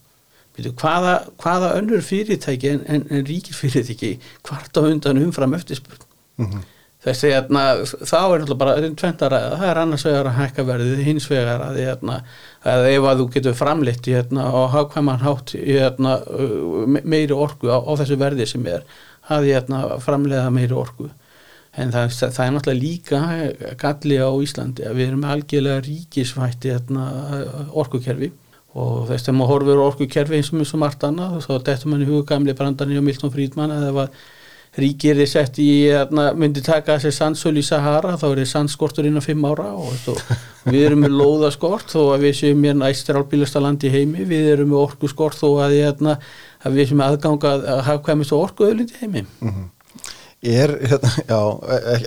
Hvaða, 0.57 1.19
hvaða 1.37 1.75
önnur 1.77 2.01
fyrirtæki 2.01 2.71
en, 2.71 2.79
en, 2.89 3.03
en 3.13 3.25
ríkir 3.27 3.53
fyrirtæki 3.53 4.15
hvart 4.47 4.79
á 4.79 4.81
undan 4.87 5.21
umfram 5.21 5.53
eftirspurn? 5.53 6.07
Mm 6.37 6.49
-hmm 6.49 6.65
þessi 7.07 7.31
hérna, 7.31 7.63
þá 7.85 8.17
er 8.19 8.41
alltaf 8.41 8.59
bara 8.59 8.75
tventaræða, 8.81 9.59
það 9.59 9.69
er 9.69 9.79
annars 9.81 10.05
vegar 10.07 10.29
að 10.29 10.39
hækka 10.41 10.65
verðið 10.67 11.03
hins 11.05 11.27
vegar 11.29 11.63
að, 11.67 11.79
hérna, 11.83 12.17
að 12.67 12.87
ef 12.91 13.07
að 13.11 13.21
þú 13.21 13.27
getur 13.35 13.57
framleitt 13.57 14.09
hérna, 14.09 14.47
og 14.57 14.71
hafkvæman 14.73 15.23
hátt 15.23 15.53
hérna, 15.55 16.17
meiri 17.03 17.37
orgu 17.37 17.71
á, 17.71 17.77
á 17.79 17.91
þessu 18.01 18.17
verði 18.19 18.49
sem 18.49 18.65
er 18.71 18.83
að 19.33 19.49
hérna, 19.51 19.83
framleiða 20.03 20.49
meiri 20.55 20.77
orgu 20.77 21.11
en 21.77 21.93
það, 21.93 22.15
það 22.23 22.43
er 22.45 22.55
náttúrulega 22.55 22.83
líka 22.83 23.21
galli 23.81 24.17
á 24.21 24.29
Íslandi 24.47 24.87
að 24.87 24.99
við 24.99 25.11
erum 25.11 25.27
algjörlega 25.29 25.83
ríkisvætti 25.85 26.73
hérna, 26.73 27.07
orgukerfi 27.77 28.31
og 28.77 29.05
þess 29.09 29.29
að 29.29 29.37
maður 29.37 29.53
horfur 29.53 29.83
orgukerfi 29.85 30.37
eins 30.37 30.51
og 30.51 30.59
mjög 30.59 30.71
svo 30.71 30.81
margt 30.81 31.05
annað 31.07 31.39
þá 31.45 31.53
dettur 31.69 31.93
mann 31.93 32.03
í 32.05 32.09
hugamli 32.09 32.57
brandarni 32.57 32.99
og 32.99 33.05
Milton 33.05 33.33
Friedman 33.33 33.73
að 33.73 33.87
það 33.87 33.95
var 34.01 34.11
ríkir 34.77 35.17
er 35.21 35.29
sett 35.29 35.57
í 35.61 35.69
að 35.95 36.11
myndi 36.37 36.61
taka 36.65 36.97
þessi 36.97 37.15
sandsölu 37.15 37.61
í 37.63 37.65
Sahara 37.65 38.17
þá 38.19 38.25
er 38.29 38.41
það 38.43 38.49
sandskortur 38.51 39.07
innan 39.09 39.25
fimm 39.25 39.45
ára 39.47 39.71
og 39.73 39.95
þó, 40.03 40.35
við 40.67 40.83
erum 40.89 41.01
með 41.05 41.15
lóðaskort 41.17 41.93
þó 41.93 42.01
að 42.13 42.27
við 42.27 42.35
séum 42.41 42.61
mér 42.61 42.77
næstir 42.77 43.17
álbílasta 43.17 43.63
land 43.63 43.85
í 43.87 43.93
heimi. 43.93 44.27
Við 44.27 44.51
erum 44.53 44.73
með 44.73 44.83
orkuskort 44.83 45.39
þó 45.39 45.47
að, 45.65 45.79
að, 45.87 46.29
að 46.61 46.77
við 46.77 46.91
séum 46.91 47.03
aðganga 47.07 47.55
að 47.57 47.81
hafa 47.89 48.03
kvæmist 48.05 48.35
á 48.35 48.37
orkuöðlind 48.37 48.93
í 48.93 49.01
heimi. 49.01 49.25
Mm 49.25 49.49
-hmm. 49.49 49.67
Er, 50.45 50.75
hérna, 50.85 51.09
já, 51.25 51.39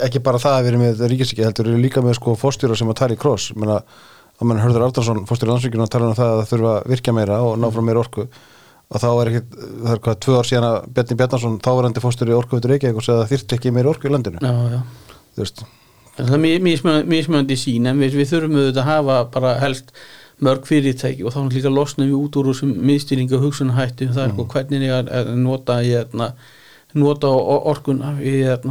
ekki 0.07 0.23
bara 0.23 0.39
það 0.39 0.57
að 0.57 0.63
við 0.63 0.71
erum 0.71 0.85
með 0.85 1.01
ríkisíki 1.11 1.43
heldur, 1.43 1.67
við 1.67 1.75
erum 1.75 1.83
líka 1.83 2.03
með 2.05 2.17
sko 2.21 2.37
fórstjóra 2.39 2.77
sem 2.79 2.93
að 2.93 3.01
tala 3.01 3.17
í 3.17 3.19
kross, 3.21 3.51
menna 3.59 3.81
að 4.41 4.47
mann 4.47 4.63
hörður 4.63 4.87
Ardarsson, 4.87 5.25
fórstjóra 5.27 5.57
landsvíkjuna 5.57 5.89
að 5.89 5.93
tala 5.97 6.09
um 6.09 6.17
það 6.19 6.31
að 6.31 6.39
það 6.41 6.53
þurfa 6.53 6.75
að 6.77 6.87
virka 6.95 7.15
meira 7.17 7.41
og 7.45 7.59
ná 7.59 7.67
frá 7.75 7.83
meira 7.85 8.05
orku. 8.05 8.29
Og 8.91 9.03
þá 9.03 9.09
er 9.11 9.31
ekki, 9.31 9.43
það 9.59 9.91
er 9.93 10.01
hvað, 10.07 10.17
tvö 10.25 10.39
ár 10.39 10.49
síðan 10.49 10.69
að 10.69 10.79
Bjarni 10.95 11.17
Bjarnarsson, 11.19 11.59
þáverandi 11.67 12.03
fórstur 12.03 12.31
í 12.31 12.37
orkuvitur 12.39 12.73
Reykjavík 12.75 13.03
og 13.03 13.07
segði 13.07 13.27
að 13.27 13.35
þýrt 13.35 13.55
ekki 13.59 13.75
meira 13.75 13.93
orku 13.93 14.09
í 14.09 14.15
landinu. 14.15 14.41
Já, 14.43 14.55
já. 14.73 15.19
Þú 15.35 15.45
veist. 15.45 15.63
Það 16.21 16.33
er 16.39 16.65
mismjöndi 17.11 17.59
sín 17.59 17.87
en 17.91 18.01
við, 18.03 18.17
við 18.19 18.33
þurfum 18.33 18.57
auðvitað 18.59 18.81
að 18.83 18.89
hafa 18.91 19.19
bara 19.35 19.53
helst 19.61 19.93
mörg 20.45 20.67
fyrirtæki 20.69 21.25
og 21.25 21.35
þá 21.35 21.39
er 21.43 21.55
líka 21.55 21.73
losnum 21.73 22.09
við 22.09 22.17
út 22.19 22.39
úr 22.41 22.51
þessum 22.51 22.73
miðstýringa 22.89 23.41
hugsunahættu 23.41 24.09
það 24.11 24.25
er 24.25 24.35
mm. 24.35 24.51
hvernig 24.55 24.85
ég 24.87 24.97
er 24.97 25.11
að 25.21 25.31
nota, 25.41 25.79
ég, 25.85 26.17
nota 26.99 27.31
orkuna. 27.31 28.15
Ég, 28.25 28.67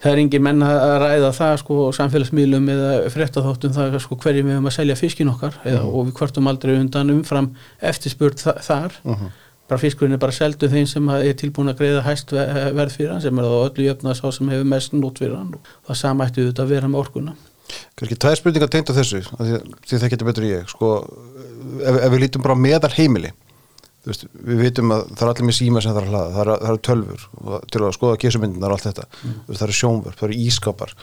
það 0.00 0.12
er 0.12 0.22
engin 0.22 0.44
menn 0.44 0.64
að 0.64 0.94
ræða 1.04 1.32
það 1.36 1.54
sko 1.62 1.90
samfélagsmiðlum 1.98 2.72
eða 2.72 2.94
frettatháttum 3.12 3.76
það 3.76 3.98
sko 4.04 4.18
hverjum 4.22 4.48
við 4.48 4.58
höfum 4.58 4.70
að 4.70 4.76
selja 4.78 4.96
fiskin 4.98 5.32
okkar 5.32 5.58
eða, 5.64 5.82
mm. 5.84 5.92
og 5.92 6.08
við 6.08 6.16
kvartum 6.20 6.50
aldrei 6.50 6.74
undan 6.78 7.14
umfram 7.16 7.52
eftirspurt 7.92 8.42
þa 8.42 8.56
þar. 8.64 8.98
Mm 9.04 9.14
-hmm. 9.14 9.36
bara 9.70 9.78
fiskurinn 9.78 10.16
er 10.16 10.18
bara 10.18 10.32
seldu 10.34 10.68
þeim 10.68 10.86
sem 10.86 11.08
er 11.08 11.36
tilbúin 11.38 11.70
að 11.70 11.78
greiða 11.78 12.02
hæst 12.02 12.32
verð 12.32 12.96
fyrir 12.96 13.12
hann 13.12 13.20
sem 13.22 13.38
er 13.38 13.44
þá 13.44 13.54
öllu 13.68 13.84
jöfna 13.84 14.14
sá 14.14 14.32
sem 14.32 14.48
hefur 14.48 14.64
mest 14.64 14.92
nót 14.92 15.18
fyrir 15.18 15.36
hann. 15.36 15.54
Og 15.54 15.86
það 15.86 16.00
samættu 16.00 16.46
þetta 16.48 16.62
að 16.62 16.72
vera 16.74 16.88
með 16.88 17.00
orkuna. 17.04 17.36
Kanski 17.94 18.16
tvær 18.16 18.34
spurningar 18.38 18.70
tegnd 18.72 18.90
á 18.90 18.98
þessu 18.98 19.20
því 19.86 19.98
það 19.98 20.10
getur 20.10 20.26
betur 20.26 20.46
ég 20.48 20.66
sko. 20.68 20.88
Ef, 21.84 21.94
ef 22.02 22.10
við 22.12 22.20
lítum 22.24 22.42
bara 22.42 22.58
meðal 22.58 22.90
heimili 22.96 23.30
veist, 24.06 24.26
við 24.32 24.62
vitum 24.64 24.94
að 24.94 25.08
það 25.14 25.24
er 25.24 25.32
allir 25.32 25.48
með 25.48 25.58
síma 25.58 25.82
sem 25.82 25.92
það 25.92 26.00
er 26.00 26.06
að 26.06 26.12
hlaða, 26.12 26.30
það 26.36 26.44
eru 26.44 26.70
er 26.70 26.84
tölfur 26.88 27.26
og 27.40 27.66
til 27.72 27.82
að 27.82 27.96
skoða 27.96 28.20
kísumyndunar 28.22 28.72
og 28.72 28.78
allt 28.78 28.88
þetta. 28.88 29.08
Mm. 29.24 29.34
það 29.50 29.66
eru 29.66 29.76
sjónvörp, 29.80 30.20
það 30.20 30.28
eru 30.30 30.40
ískapar 30.46 30.94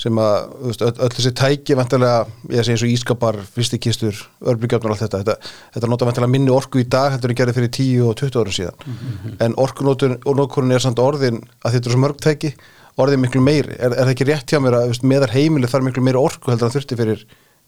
sem 0.00 0.18
að, 0.18 0.48
veist, 0.64 0.82
öll, 0.82 1.10
þessi 1.14 1.30
tæki 1.38 1.76
vantilega, 1.78 2.24
ég 2.50 2.66
segi 2.66 2.74
eins 2.74 2.82
og 2.82 2.90
ískapar 2.90 3.36
fyrstikistur, 3.54 4.22
örbyggjafnar 4.42 4.90
og 4.90 4.96
allt 4.96 5.04
þetta 5.04 5.20
þetta, 5.22 5.52
þetta 5.76 5.90
nota 5.92 6.08
vantilega 6.08 6.32
minni 6.32 6.50
orku 6.50 6.82
í 6.82 6.86
dag 6.90 7.14
þetta 7.14 7.30
er 7.30 7.36
gerðið 7.38 7.58
fyrir 7.60 7.72
10 7.76 8.08
og 8.08 8.16
20 8.18 8.40
ára 8.40 8.54
síðan. 8.58 8.80
Mm 8.82 8.96
-hmm. 8.96 9.36
en 9.46 9.54
orkunókurinn 9.64 10.74
er 10.74 10.82
samt 10.82 10.98
orðin 10.98 11.44
að 11.62 11.76
þetta 11.76 11.88
er 11.88 11.94
svo 11.94 12.02
mörg 12.02 12.18
tæki 12.18 12.54
orðin 12.98 13.22
miklu 13.22 13.42
meiri, 13.42 13.74
er, 13.78 13.92
er 13.92 14.02
það 14.02 14.14
ekki 14.14 14.28
rétt 14.28 14.50
hjá 14.50 14.60
mér 14.62 14.78
að 14.78 14.98
meðar 15.02 15.34
heimili 15.34 15.70
þarf 15.70 15.86
miklu 15.86 16.02
meiri 16.02 16.18
orku 16.18 16.50
heldur 16.50 16.68
en 16.68 16.74
þurfti 16.74 16.98
fyrir 16.98 17.24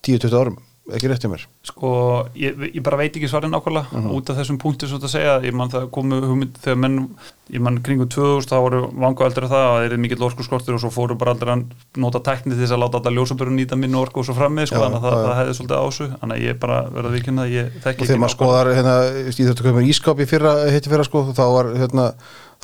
10-20 0.07 0.35
árum 0.35 0.59
ekki 0.95 1.09
rétt 1.11 1.25
hjá 1.25 1.31
mér 1.31 1.43
sko, 1.67 1.89
ég, 2.39 2.55
ég 2.71 2.83
bara 2.85 2.99
veit 3.01 3.17
ekki 3.17 3.29
svarin 3.31 3.51
nákvæmlega 3.51 3.89
uh 3.91 3.97
mhm. 3.99 4.07
-huh. 4.07 4.17
út 4.17 4.31
af 4.31 4.37
þessum 4.39 4.59
punktu 4.63 4.87
svo 4.87 4.99
að 4.99 5.11
segja, 5.11 5.41
ég 5.43 5.55
mann 5.55 5.71
það 5.71 5.91
komu 5.91 6.21
hugmynd 6.23 6.59
þegar 6.63 6.79
menn, 6.79 7.09
ég 7.51 7.61
mann 7.61 7.81
kringum 7.83 8.09
2000 8.09 8.47
þá 8.47 8.57
voru 8.63 8.81
vangu 8.95 9.25
aldrei 9.25 9.49
það 9.49 9.65
að 9.67 9.75
það 9.75 9.93
er 9.93 9.99
mikill 9.99 10.23
orku 10.23 10.47
skortur 10.47 10.75
og 10.75 10.81
svo 10.81 10.91
fóru 10.91 11.19
bara 11.19 11.35
aldrei 11.35 11.53
að 11.55 11.65
nota 11.97 12.21
tekni 12.21 12.55
til 12.55 12.63
þess 12.63 12.77
að 12.77 12.83
láta 12.85 12.99
alla 12.99 13.17
ljósaböru 13.17 13.51
nýta 13.51 13.77
minni 13.77 13.99
orku 13.99 14.21
og 14.21 14.27
svo 14.27 14.35
frammi, 14.35 14.67
sko, 14.67 14.79
þannig 14.79 15.03
að 15.03 15.07
það, 15.07 15.27
það 15.27 15.39
hefði 15.41 15.55
svolítið 15.59 15.83
ásug 15.83 16.11
þannig 16.21 16.37
að 16.37 16.47
ég 16.47 16.59
bara 16.63 16.79
verði 16.91 17.09
að 17.09 17.17
vikina 17.19 17.43
að 17.43 17.55
ég 17.57 17.73
þekk 17.83 17.93
ekki 17.93 18.03
og 18.03 18.07
þegar 18.07 18.23
maður 18.23 18.37
skoðar, 18.37 18.75
hérna, 18.79 18.97
ég 19.27 19.35
þurfti 19.37 19.71
að 19.75 19.83
í 19.83 19.91
ískap 19.91 20.21
í 20.21 20.27
fyrra, 20.27 20.53
fyrra, 20.87 21.05
sko, 21.05 21.27
þá 21.35 21.47
var, 21.51 21.75
hérna 21.75 22.13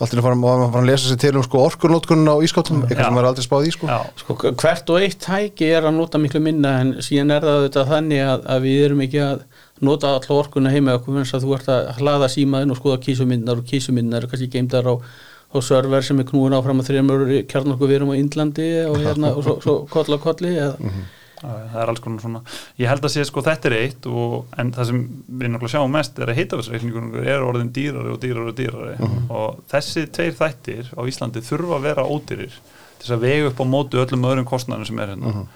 Alltaf 0.03 0.19
er 0.19 0.35
að 0.35 0.43
fara 0.43 0.81
að 0.83 0.89
lesa 0.89 1.09
sér 1.09 1.19
til 1.23 1.33
um 1.39 1.45
sko, 1.47 1.61
orkurnótkunna 1.69 2.35
á 2.35 2.43
ískáttum, 2.43 2.81
eitthvað 2.89 3.07
sem 3.07 3.21
er 3.21 3.29
aldrei 3.29 3.45
spáð 3.47 3.67
í 3.69 3.73
sko. 3.77 3.99
sko. 4.19 4.37
Hvert 4.59 4.91
og 4.91 4.99
eitt 4.99 5.19
tæki 5.23 5.69
er 5.77 5.87
að 5.87 5.95
nota 6.01 6.19
miklu 6.19 6.43
minna 6.43 6.73
en 6.83 6.95
síðan 7.07 7.37
er 7.37 7.47
það 7.47 7.67
þetta 7.67 7.85
þannig 7.93 8.25
að, 8.27 8.49
að 8.55 8.67
við 8.67 8.87
erum 8.89 9.05
ekki 9.07 9.23
að 9.23 9.45
nota 9.87 10.13
alltaf 10.17 10.35
orkunna 10.37 10.75
heima 10.75 10.99
okkur 10.99 11.23
eins 11.23 11.35
að 11.37 11.47
þú 11.47 11.55
ert 11.59 11.71
að 11.71 11.93
hlaða 12.01 12.33
símaðin 12.35 12.75
og 12.75 12.81
skoða 12.81 12.99
kísumindar 13.07 13.63
og 13.63 13.71
kísumindar 13.71 14.27
er 14.27 14.33
kannski 14.33 14.51
geimdar 14.51 14.91
á, 14.91 14.95
á 14.99 15.57
server 15.63 16.07
sem 16.07 16.23
er 16.23 16.29
knúin 16.29 16.59
áfram 16.59 16.83
að 16.83 16.91
þreymur 16.91 17.25
kjarnokku 17.51 17.87
við 17.87 18.01
erum 18.01 18.15
á 18.15 18.19
Índlandi 18.19 18.71
og, 18.89 19.01
hérna, 19.03 19.35
og 19.37 19.47
svo, 19.47 19.59
svo 19.63 19.81
koll 19.91 20.07
á 20.15 20.19
kolli 20.23 20.55
eða 20.57 20.77
mm 20.79 20.89
-hmm 20.89 21.11
það 21.43 21.79
er 21.83 21.91
alls 21.93 22.03
konar 22.03 22.23
svona 22.23 22.43
ég 22.81 22.91
held 22.91 23.07
að 23.07 23.15
sé 23.15 23.25
sko 23.27 23.43
þetta 23.45 23.69
er 23.71 23.77
eitt 23.79 24.09
og, 24.11 24.37
en 24.59 24.73
það 24.75 24.91
sem 24.91 25.01
við 25.29 25.53
náttúrulega 25.53 25.73
sjáum 25.75 25.97
mest 25.97 26.21
er 26.21 26.33
að 26.33 26.39
heitafelsreikningunum 26.41 27.17
er 27.23 27.47
orðin 27.47 27.73
dýrari 27.75 28.13
og 28.15 28.21
dýrari 28.23 28.53
og 28.53 28.59
dýrari 28.59 28.99
mhm. 28.99 29.17
-huh. 29.17 29.25
og 29.39 29.63
þessi 29.73 30.07
tveir 30.07 30.37
þættir 30.39 30.93
á 30.95 31.01
Íslandi 31.03 31.43
þurfa 31.43 31.79
að 31.79 31.89
vera 31.89 32.07
ódýrir 32.07 32.55
til 32.55 33.07
þess 33.07 33.17
að 33.17 33.25
vega 33.27 33.49
upp 33.51 33.61
á 33.61 33.67
mótu 33.67 34.03
öllum 34.03 34.29
öðrum 34.31 34.47
kostnæðum 34.47 34.87
sem 34.87 34.99
er 34.99 35.15
hérna 35.15 35.27
uh 35.27 35.37
-huh. 35.37 35.47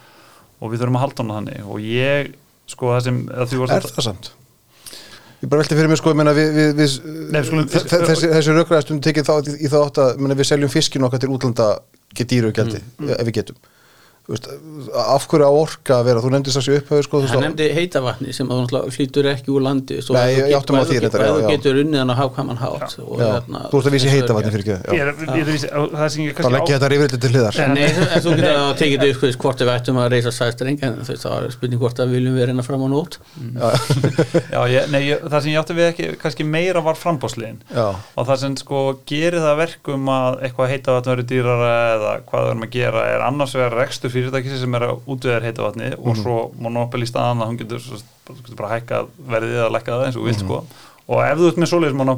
og 0.61 0.73
við 0.73 0.81
þurfum 0.81 0.99
að 0.99 1.05
halda 1.05 1.23
hana 1.23 1.39
þannig 1.39 1.71
og 1.71 1.79
ég 1.81 2.35
sko 2.67 2.91
það 2.95 3.03
sem 3.05 3.17
Er 3.31 3.47
það 3.47 4.03
samt? 4.03 4.33
Ég 5.43 5.49
bara 5.49 5.61
velti 5.61 5.77
fyrir 5.77 5.89
mig 5.89 5.99
sko 5.99 6.15
meina, 6.17 6.33
við, 6.33 6.49
við, 6.57 6.71
við, 6.75 6.93
Nei, 7.31 7.43
skulum, 7.45 7.67
þessi, 7.69 8.31
þessi 8.33 8.55
raukraðastum 8.57 9.01
tekið 9.05 9.27
þá 9.29 9.35
í 9.61 9.69
þá 9.69 9.79
átt 9.83 9.99
að 9.99 10.33
við 10.33 10.47
seljum 10.49 10.73
fiskin 10.73 11.05
okkar 11.05 11.21
til 11.21 11.29
útlanda 11.29 11.79
getýru 12.17 12.53
gældi 12.57 12.81
mm, 12.81 13.05
mm. 13.05 13.11
ef 13.19 13.29
við 13.29 13.37
getum 13.41 13.57
Veist, 14.27 14.49
af 14.99 15.23
hverju 15.31 15.47
á 15.47 15.55
orka 15.55 16.01
að 16.01 16.09
vera, 16.09 16.19
þú 16.19 16.31
nefndist 16.35 16.59
þessi 16.59 16.73
upphauð 16.81 17.03
sko, 17.07 17.19
hann 17.31 17.45
nefndi 17.45 17.67
heitavatni 17.77 18.33
sem 18.35 18.49
flýtur 18.91 19.29
ekki 19.31 19.53
úr 19.55 19.63
landi 19.63 20.01
og 20.03 20.09
þú 20.11 20.15
getur 21.47 21.79
unnið 21.85 22.01
hann 22.01 22.11
að 22.11 22.19
hafa 22.19 22.33
hvað 22.35 22.49
mann 22.49 22.59
hátt 22.59 22.97
hérna, 22.99 23.61
þú 23.71 23.79
ert 23.79 23.87
að 23.87 23.95
vísi 23.95 24.11
heitavatni 24.11 24.51
fyrir 24.51 24.67
ekki 24.67 24.75
þá 26.43 26.51
leggja 26.57 26.75
þetta 26.75 26.89
rífrið 26.91 27.15
til 27.23 27.31
hliðar. 27.37 27.55
En 27.63 27.79
þú 28.25 28.31
getur 28.41 28.51
að 28.65 28.75
tekið 28.81 28.99
þetta 29.05 29.31
upp 29.31 29.39
hvort 29.45 29.63
við 29.63 29.71
ættum 29.77 29.97
að 30.03 30.11
reysa 30.17 30.35
sæstreng 30.35 30.83
en 30.83 30.99
það 31.07 31.37
er 31.37 31.55
spurning 31.55 31.81
hvort 31.85 32.03
að 32.03 32.11
viljum 32.17 32.35
við 32.35 32.51
reyna 32.51 32.67
fram 32.67 32.83
á 32.83 32.89
nót 32.91 33.21
það 35.31 35.39
sem 35.39 35.53
ég 35.55 35.63
átti 35.63 35.79
við 35.79 35.87
ekki 35.93 36.11
kannski 36.19 36.43
meira 36.51 36.83
var 36.83 36.99
frambásliðin 36.99 37.63
og 37.79 38.27
það 38.27 38.43
sem 38.43 38.59
sko 38.59 38.83
gerir 39.07 39.39
það 39.45 39.63
verkum 39.63 40.11
að 40.11 40.43
eitthvað 40.49 40.75
heitavatn 40.75 41.15
fyrirtækisi 44.17 44.59
sem 44.63 44.77
er 44.79 44.89
að 44.89 45.07
útvöðar 45.13 45.47
heita 45.47 45.65
vatni 45.65 45.93
mm. 45.93 46.03
og 46.03 46.11
mhm. 46.11 46.21
svo 46.23 46.37
monopil 46.63 47.05
í 47.05 47.09
staðan 47.11 47.45
að 47.45 47.53
hún 47.53 47.63
getur, 47.63 47.89
getur 48.33 48.59
bara 48.59 48.75
hækkað 48.75 49.15
verðið 49.31 49.63
eða 49.63 49.73
lækkað 49.77 50.01
það 50.01 50.11
eins 50.11 50.21
og 50.21 50.29
vilt 50.29 50.43
mm. 50.43 50.47
sko 50.47 50.85
og 51.07 51.23
ef 51.23 51.39
þú 51.39 51.49
ert 51.53 51.61
með 51.63 51.71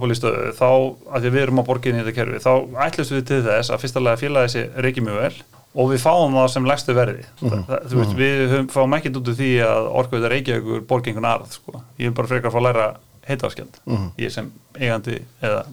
í 0.08 0.16
stöðu 0.16 0.52
þá, 0.56 0.68
að 1.12 1.24
því 1.24 1.32
við 1.34 1.42
erum 1.42 1.60
á 1.60 1.68
borginni 1.68 2.00
í 2.00 2.04
þetta 2.06 2.16
kerfi 2.16 2.38
þá 2.40 2.52
ætlumst 2.86 3.12
við 3.12 3.24
til 3.28 3.40
þess 3.44 3.72
að 3.72 3.82
fyrstulega 3.82 4.20
félagi 4.20 4.52
sé 4.54 4.62
reykið 4.80 5.04
mjög 5.04 5.18
vel 5.20 5.34
og 5.78 5.90
við 5.92 6.00
fáum 6.00 6.38
það 6.38 6.48
sem 6.54 6.68
legstu 6.68 6.94
verði 6.96 7.26
mm. 7.26 7.66
það, 7.68 7.82
þú 7.90 7.98
veist, 8.00 8.14
mhm. 8.14 8.22
við 8.22 8.72
fáum 8.72 8.96
ekkert 8.96 9.20
út 9.20 9.28
af 9.28 9.36
því 9.38 9.50
að 9.66 9.90
orkuðið 10.00 10.32
reykja 10.32 10.56
ykkur 10.62 10.86
borgingun 10.88 11.28
arð 11.28 11.52
sko. 11.58 11.82
ég 12.00 12.08
vil 12.08 12.16
bara 12.16 12.30
frekar 12.32 12.54
fá 12.54 12.58
að 12.62 12.66
læra 12.70 12.86
heitaðskjöld 13.28 13.78
mm 13.84 13.96
-hmm. 13.96 14.08
ég 14.24 14.32
sem 14.32 14.50
eigandi 14.78 15.18
eða 15.42 15.64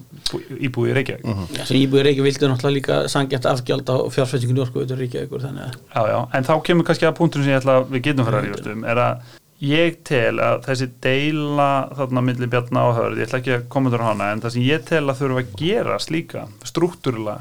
íbúi 0.60 0.90
í 0.90 0.94
Reykjavík 0.98 1.24
mm 1.24 1.32
-hmm. 1.32 1.64
Sem 1.64 1.76
íbúi 1.76 2.00
í 2.00 2.04
Reykjavík 2.06 2.28
vildur 2.28 2.50
náttúrulega 2.50 2.76
líka 2.78 3.08
sangjart 3.08 3.46
afgjald 3.46 3.88
á 3.88 3.96
fjárfæstingunni 4.10 4.64
orkuður 4.66 4.98
Reykjavíkur 4.98 5.42
Já, 5.42 6.02
já, 6.12 6.28
en 6.32 6.44
þá 6.44 6.62
kemur 6.62 6.84
kannski 6.84 7.06
að 7.06 7.16
punktum 7.16 7.42
sem 7.42 7.52
ég 7.52 7.60
ætla 7.60 7.80
að 7.80 7.90
við 7.90 8.02
getum 8.02 8.24
fara 8.24 8.38
að 8.38 8.44
ríðast 8.44 8.72
um 8.72 8.84
er 8.84 8.98
að 8.98 9.16
ég 9.62 10.02
tel 10.04 10.36
að 10.40 10.64
þessi 10.66 10.88
deila 11.00 11.88
þarna 11.96 12.20
millir 12.20 12.50
bjarna 12.52 12.82
á 12.84 12.88
hörð, 12.92 13.18
ég 13.18 13.28
ætla 13.28 13.38
ekki 13.40 13.54
að 13.56 13.68
koma 13.72 13.90
þér 13.90 14.04
á 14.04 14.08
hana 14.10 14.32
en 14.32 14.42
það 14.44 14.52
sem 14.52 14.66
ég 14.66 14.84
tel 14.84 15.04
að 15.08 15.20
þurfa 15.20 15.40
að 15.40 15.54
gera 15.56 15.98
slíka 15.98 16.42
struktúrula 16.64 17.38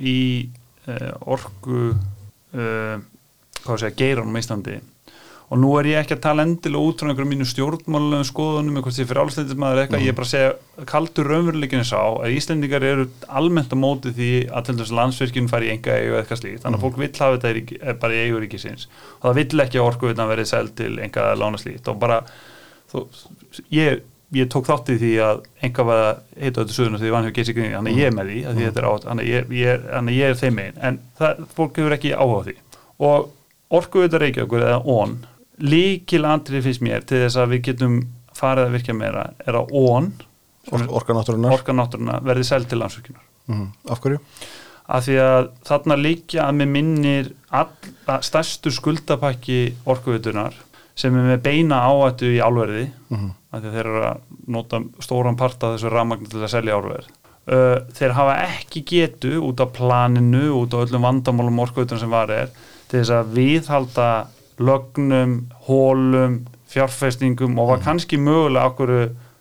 í 0.00 0.48
uh, 0.88 1.12
orku 1.28 1.92
uh, 1.92 2.96
hvað 3.64 3.80
sé 3.82 3.90
að 3.90 3.98
geiranum 4.00 4.38
í 4.38 4.42
Íslandi 4.42 4.78
og 5.48 5.60
nú 5.62 5.70
er 5.80 5.88
ég 5.88 6.02
ekki 6.02 6.16
að 6.18 6.24
tala 6.26 6.44
endilega 6.44 6.90
út 6.90 7.00
frá 7.00 7.08
einhverjum 7.08 7.32
mínu 7.32 7.46
stjórnmálunum 7.48 8.26
skoðunum 8.28 8.76
eitthvað 8.78 8.96
sem 8.98 9.08
fyrir 9.08 9.22
álstændismæður 9.24 9.80
eitthvað, 9.82 10.00
mm. 10.00 10.04
ég 10.04 10.12
er 10.12 10.18
bara 10.18 10.28
að 10.28 10.34
segja 10.34 10.50
kaldur 10.90 11.30
raunveruleikinu 11.32 11.86
sá 11.88 12.00
að 12.04 12.34
Íslendingar 12.36 12.84
eru 12.84 13.04
almennt 13.40 13.72
á 13.72 13.76
móti 13.80 14.12
því 14.12 14.32
að 14.52 14.62
til 14.68 14.76
dæs 14.82 14.92
landsverkinu 14.98 15.48
fari 15.48 15.70
í 15.70 15.72
enga 15.72 15.96
eigu 15.96 16.18
eitthvað 16.20 16.42
slíkt, 16.42 16.60
þannig 16.64 16.76
að 16.76 16.82
mm. 16.82 16.84
fólk 16.84 16.96
vill 17.00 17.16
hafa 17.22 17.38
þetta 17.38 17.48
er 17.80 17.96
bara 18.02 18.12
í 18.12 18.20
eigur 18.26 18.44
ekki 18.44 18.60
síns 18.60 18.84
og 19.18 19.24
það 19.30 19.38
vill 19.40 19.64
ekki 19.64 19.80
að 19.80 19.88
orku 19.88 20.12
verið 20.28 20.50
sæl 20.50 20.68
til 20.76 20.94
enga 21.02 21.22
lána 21.38 21.58
slíkt. 21.60 21.88
Og 21.88 21.96
bara 22.00 22.20
þó, 22.90 22.98
ég, 23.74 24.02
ég 24.36 24.48
tók 24.52 24.68
þátt 24.68 24.92
í 24.94 24.98
því 25.00 25.12
að 25.24 25.42
enga 25.68 25.82
var 25.88 25.98
að 26.04 26.20
heita 26.36 26.60
þetta 26.62 26.76
söguna 26.76 27.00
því. 27.00 27.12
Vann 27.14 27.26
hjá 27.28 27.34
geysi 27.38 27.56
gríni, 27.56 27.76
þannig 27.76 27.96
ON 35.58 35.70
líkil 35.70 36.24
andrið 36.24 36.62
finnst 36.68 36.84
mér 36.84 37.04
til 37.06 37.24
þess 37.24 37.36
að 37.40 37.52
við 37.54 37.64
getum 37.70 37.98
farið 38.38 38.68
að 38.68 38.76
virka 38.76 38.94
meira 38.94 39.24
er 39.46 39.58
að 39.58 39.74
ón 39.74 40.12
orkanáttúrunar 40.70 42.22
verði 42.26 42.44
seld 42.44 42.68
til 42.68 42.78
landsvíkunar 42.82 43.24
mm. 43.48 43.66
Af 43.90 44.02
hverju? 44.04 44.20
Af 44.88 45.04
því 45.04 45.18
að 45.20 45.50
þarna 45.68 45.98
líkja 46.00 46.46
að 46.46 46.56
með 46.60 46.72
minnir 46.72 47.30
stærstu 48.24 48.72
skuldapakki 48.72 49.60
orkuvitunar 49.88 50.56
sem 50.98 51.14
er 51.14 51.28
með 51.32 51.42
beina 51.44 51.82
áættu 51.86 52.30
í 52.34 52.40
álverði 52.40 52.88
mm 52.88 53.16
-hmm. 53.16 53.34
af 53.52 53.60
því 53.60 53.68
að 53.68 53.76
þeir 53.76 53.86
eru 53.86 54.04
að 54.08 54.22
nota 54.48 54.80
stóran 55.04 55.36
part 55.36 55.62
af 55.62 55.76
þessu 55.76 55.92
rafmagn 55.92 56.26
til 56.26 56.42
að 56.42 56.54
selja 56.54 56.78
álverð 56.78 57.06
uh, 57.52 57.76
þeir 57.94 58.16
hafa 58.16 58.38
ekki 58.46 58.82
getu 58.82 59.38
út 59.44 59.60
af 59.60 59.72
planinu, 59.72 60.50
út 60.62 60.74
af 60.74 60.88
öllum 60.88 61.06
vandamálum 61.06 61.58
orkuvitunar 61.58 62.00
sem 62.00 62.10
var 62.10 62.30
er 62.30 62.50
til 62.88 63.00
þess 63.00 63.10
að 63.10 63.32
viðhalda 63.36 64.08
lögnum, 64.58 65.38
hólum, 65.68 66.40
fjárfestingum 66.68 67.58
og 67.58 67.72
var 67.72 67.80
mm. 67.80 67.84
kannski 67.86 68.20
mögulega 68.20 68.72
okkur 68.72 68.94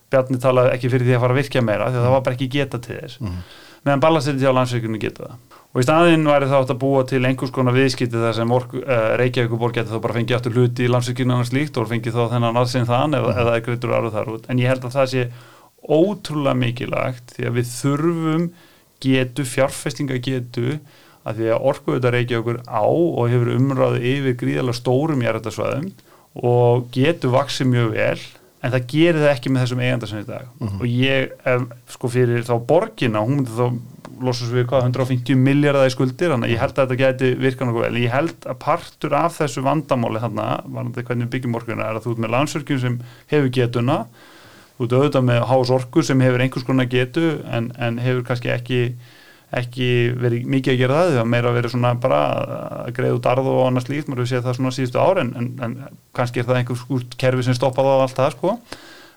Bjarni 0.07 0.39
talaði 0.39 0.71
ekki 0.71 0.89
fyrir 0.91 1.09
því 1.09 1.15
að 1.17 1.23
fara 1.25 1.35
að 1.35 1.39
virkja 1.41 1.61
meira 1.67 1.89
því 1.91 1.99
að 1.99 2.05
það 2.05 2.13
var 2.13 2.21
bara 2.23 2.37
ekki 2.37 2.49
geta 2.53 2.79
til 2.79 2.99
þess 3.01 3.19
mm. 3.19 3.39
meðan 3.87 4.03
ballastildi 4.05 4.47
á 4.47 4.55
landsveikinu 4.55 5.01
geta 5.01 5.25
það 5.27 5.57
og 5.67 5.81
í 5.81 5.85
staðin 5.85 6.23
væri 6.29 6.47
þá 6.47 6.55
að 6.61 6.77
búa 6.81 7.01
til 7.09 7.19
einhvers 7.27 7.51
konar 7.53 7.75
viðskipti 7.75 8.21
þar 8.21 8.37
sem 8.37 8.53
uh, 8.55 8.77
Reykjavíkuborg 9.19 9.75
geti 9.75 9.91
þá 9.91 9.99
bara 10.05 10.15
fengið 10.15 10.37
aftur 10.37 10.55
hluti 10.55 10.87
í 10.87 10.93
landsveikinu 10.93 11.35
annars 11.35 11.51
líkt 11.53 11.77
og 11.77 11.89
fengið 11.91 12.15
þá 12.15 12.31
þennan 12.31 12.61
aðsinn 12.61 12.87
þann 12.87 13.17
eða, 13.19 13.33
mm. 13.33 13.41
eða 13.43 13.57
greitur 13.67 13.93
aðra 13.97 14.13
þar 14.15 14.31
út 14.37 14.47
en 14.47 14.63
ég 14.63 14.71
held 14.71 14.87
að 14.87 14.95
það 14.95 15.11
sé 15.11 15.27
ótrúlega 15.87 16.61
mikilagt 16.61 17.35
því 17.35 17.49
að 17.49 17.59
við 17.59 17.69
þurfum 17.73 18.47
getu, 19.03 19.45
fjárfestinga 19.45 20.21
getu 20.23 20.79
að 21.27 21.41
því 21.41 21.51
að 21.53 21.67
orkuðutar 21.71 22.15
Reykjavíkur 22.15 22.61
á 22.63 22.83
og 22.87 23.29
hefur 23.31 23.53
umræðu 23.57 24.01
yfir 24.13 24.39
gríðalega 24.39 24.79
stórum 24.79 25.23
jærættasvæðum 25.25 25.91
og 26.47 26.87
getur 26.95 27.33
vaksið 27.33 27.71
mjög 27.73 27.93
vel 27.95 28.19
en 28.65 28.73
það 28.73 28.87
gerir 28.91 29.21
það 29.21 29.33
ekki 29.33 29.51
með 29.53 29.63
þessum 29.63 29.83
eigandarsinn 29.83 30.23
í 30.23 30.27
dag 30.27 30.47
mm 30.47 30.67
-hmm. 30.67 30.79
og 30.81 30.87
ég, 30.87 31.35
ef, 31.51 31.65
sko 31.93 32.09
fyrir 32.09 32.45
þá 32.47 32.55
borgina, 32.67 33.21
hún 33.21 33.41
myndi 33.41 33.53
þá 33.53 33.67
losast 34.17 34.53
við 34.53 34.65
hvað, 34.71 34.87
150 34.87 35.37
miljardar 35.37 35.87
í 35.87 35.93
skuldir 35.93 36.31
þannig 36.33 36.49
að 36.49 36.53
ég 36.55 36.61
held 36.63 36.73
að 36.73 36.87
þetta 36.87 37.01
geti 37.03 37.29
virkað 37.37 37.69
nokkuð 37.69 37.85
vel 37.85 38.01
ég 38.01 38.13
held 38.13 38.47
að 38.49 38.57
partur 38.63 39.13
af 39.17 39.37
þessu 39.37 39.61
vandamáli 39.65 40.23
þannig 40.23 40.43
að 40.47 41.03
hvernig 41.03 41.29
byggjum 41.33 41.59
orkuðina 41.59 41.85
er 41.85 41.99
að 41.99 42.07
þú 42.07 42.15
ert 42.15 42.23
með 42.23 42.33
landsverkjum 42.35 42.81
sem 42.81 42.97
hefur 43.29 43.53
getuna 43.59 43.99
þú 44.77 44.87
ert 44.87 44.97
auðvitað 44.97 45.27
með 45.29 45.45
hásorku 45.51 46.03
sem 46.03 46.25
hefur 46.25 46.41
einhvers 46.41 46.65
konar 46.65 46.89
getu 46.89 47.27
en, 47.45 47.71
en 47.77 48.01
hefur 48.01 48.25
kannski 48.25 48.53
ekki 48.53 48.81
ekki 49.55 49.89
verið 50.19 50.47
mikið 50.51 50.73
að 50.73 50.81
gera 50.81 50.95
það 50.99 51.13
það 51.17 51.29
meira 51.31 51.51
að 51.51 51.57
vera 51.57 51.69
svona 51.71 51.91
bara 52.03 52.17
að 52.81 52.89
greið 52.97 53.13
út 53.15 53.29
arð 53.31 53.51
og 53.51 53.61
annars 53.63 53.87
líkt, 53.87 54.09
maður 54.09 54.25
hefur 54.25 54.31
séð 54.33 54.47
það 54.47 54.57
svona 54.57 54.73
síðustu 54.75 54.99
ári 54.99 55.23
en, 55.23 55.53
en, 55.63 55.77
kannski 56.17 56.41
er 56.41 56.49
það 56.49 56.59
einhvers 56.59 56.81
skúrt 56.83 57.15
kerfi 57.21 57.45
sem 57.47 57.55
stoppaði 57.55 57.93
á 57.95 58.03
allt 58.03 58.17
það 58.17 58.33
sko. 58.35 58.57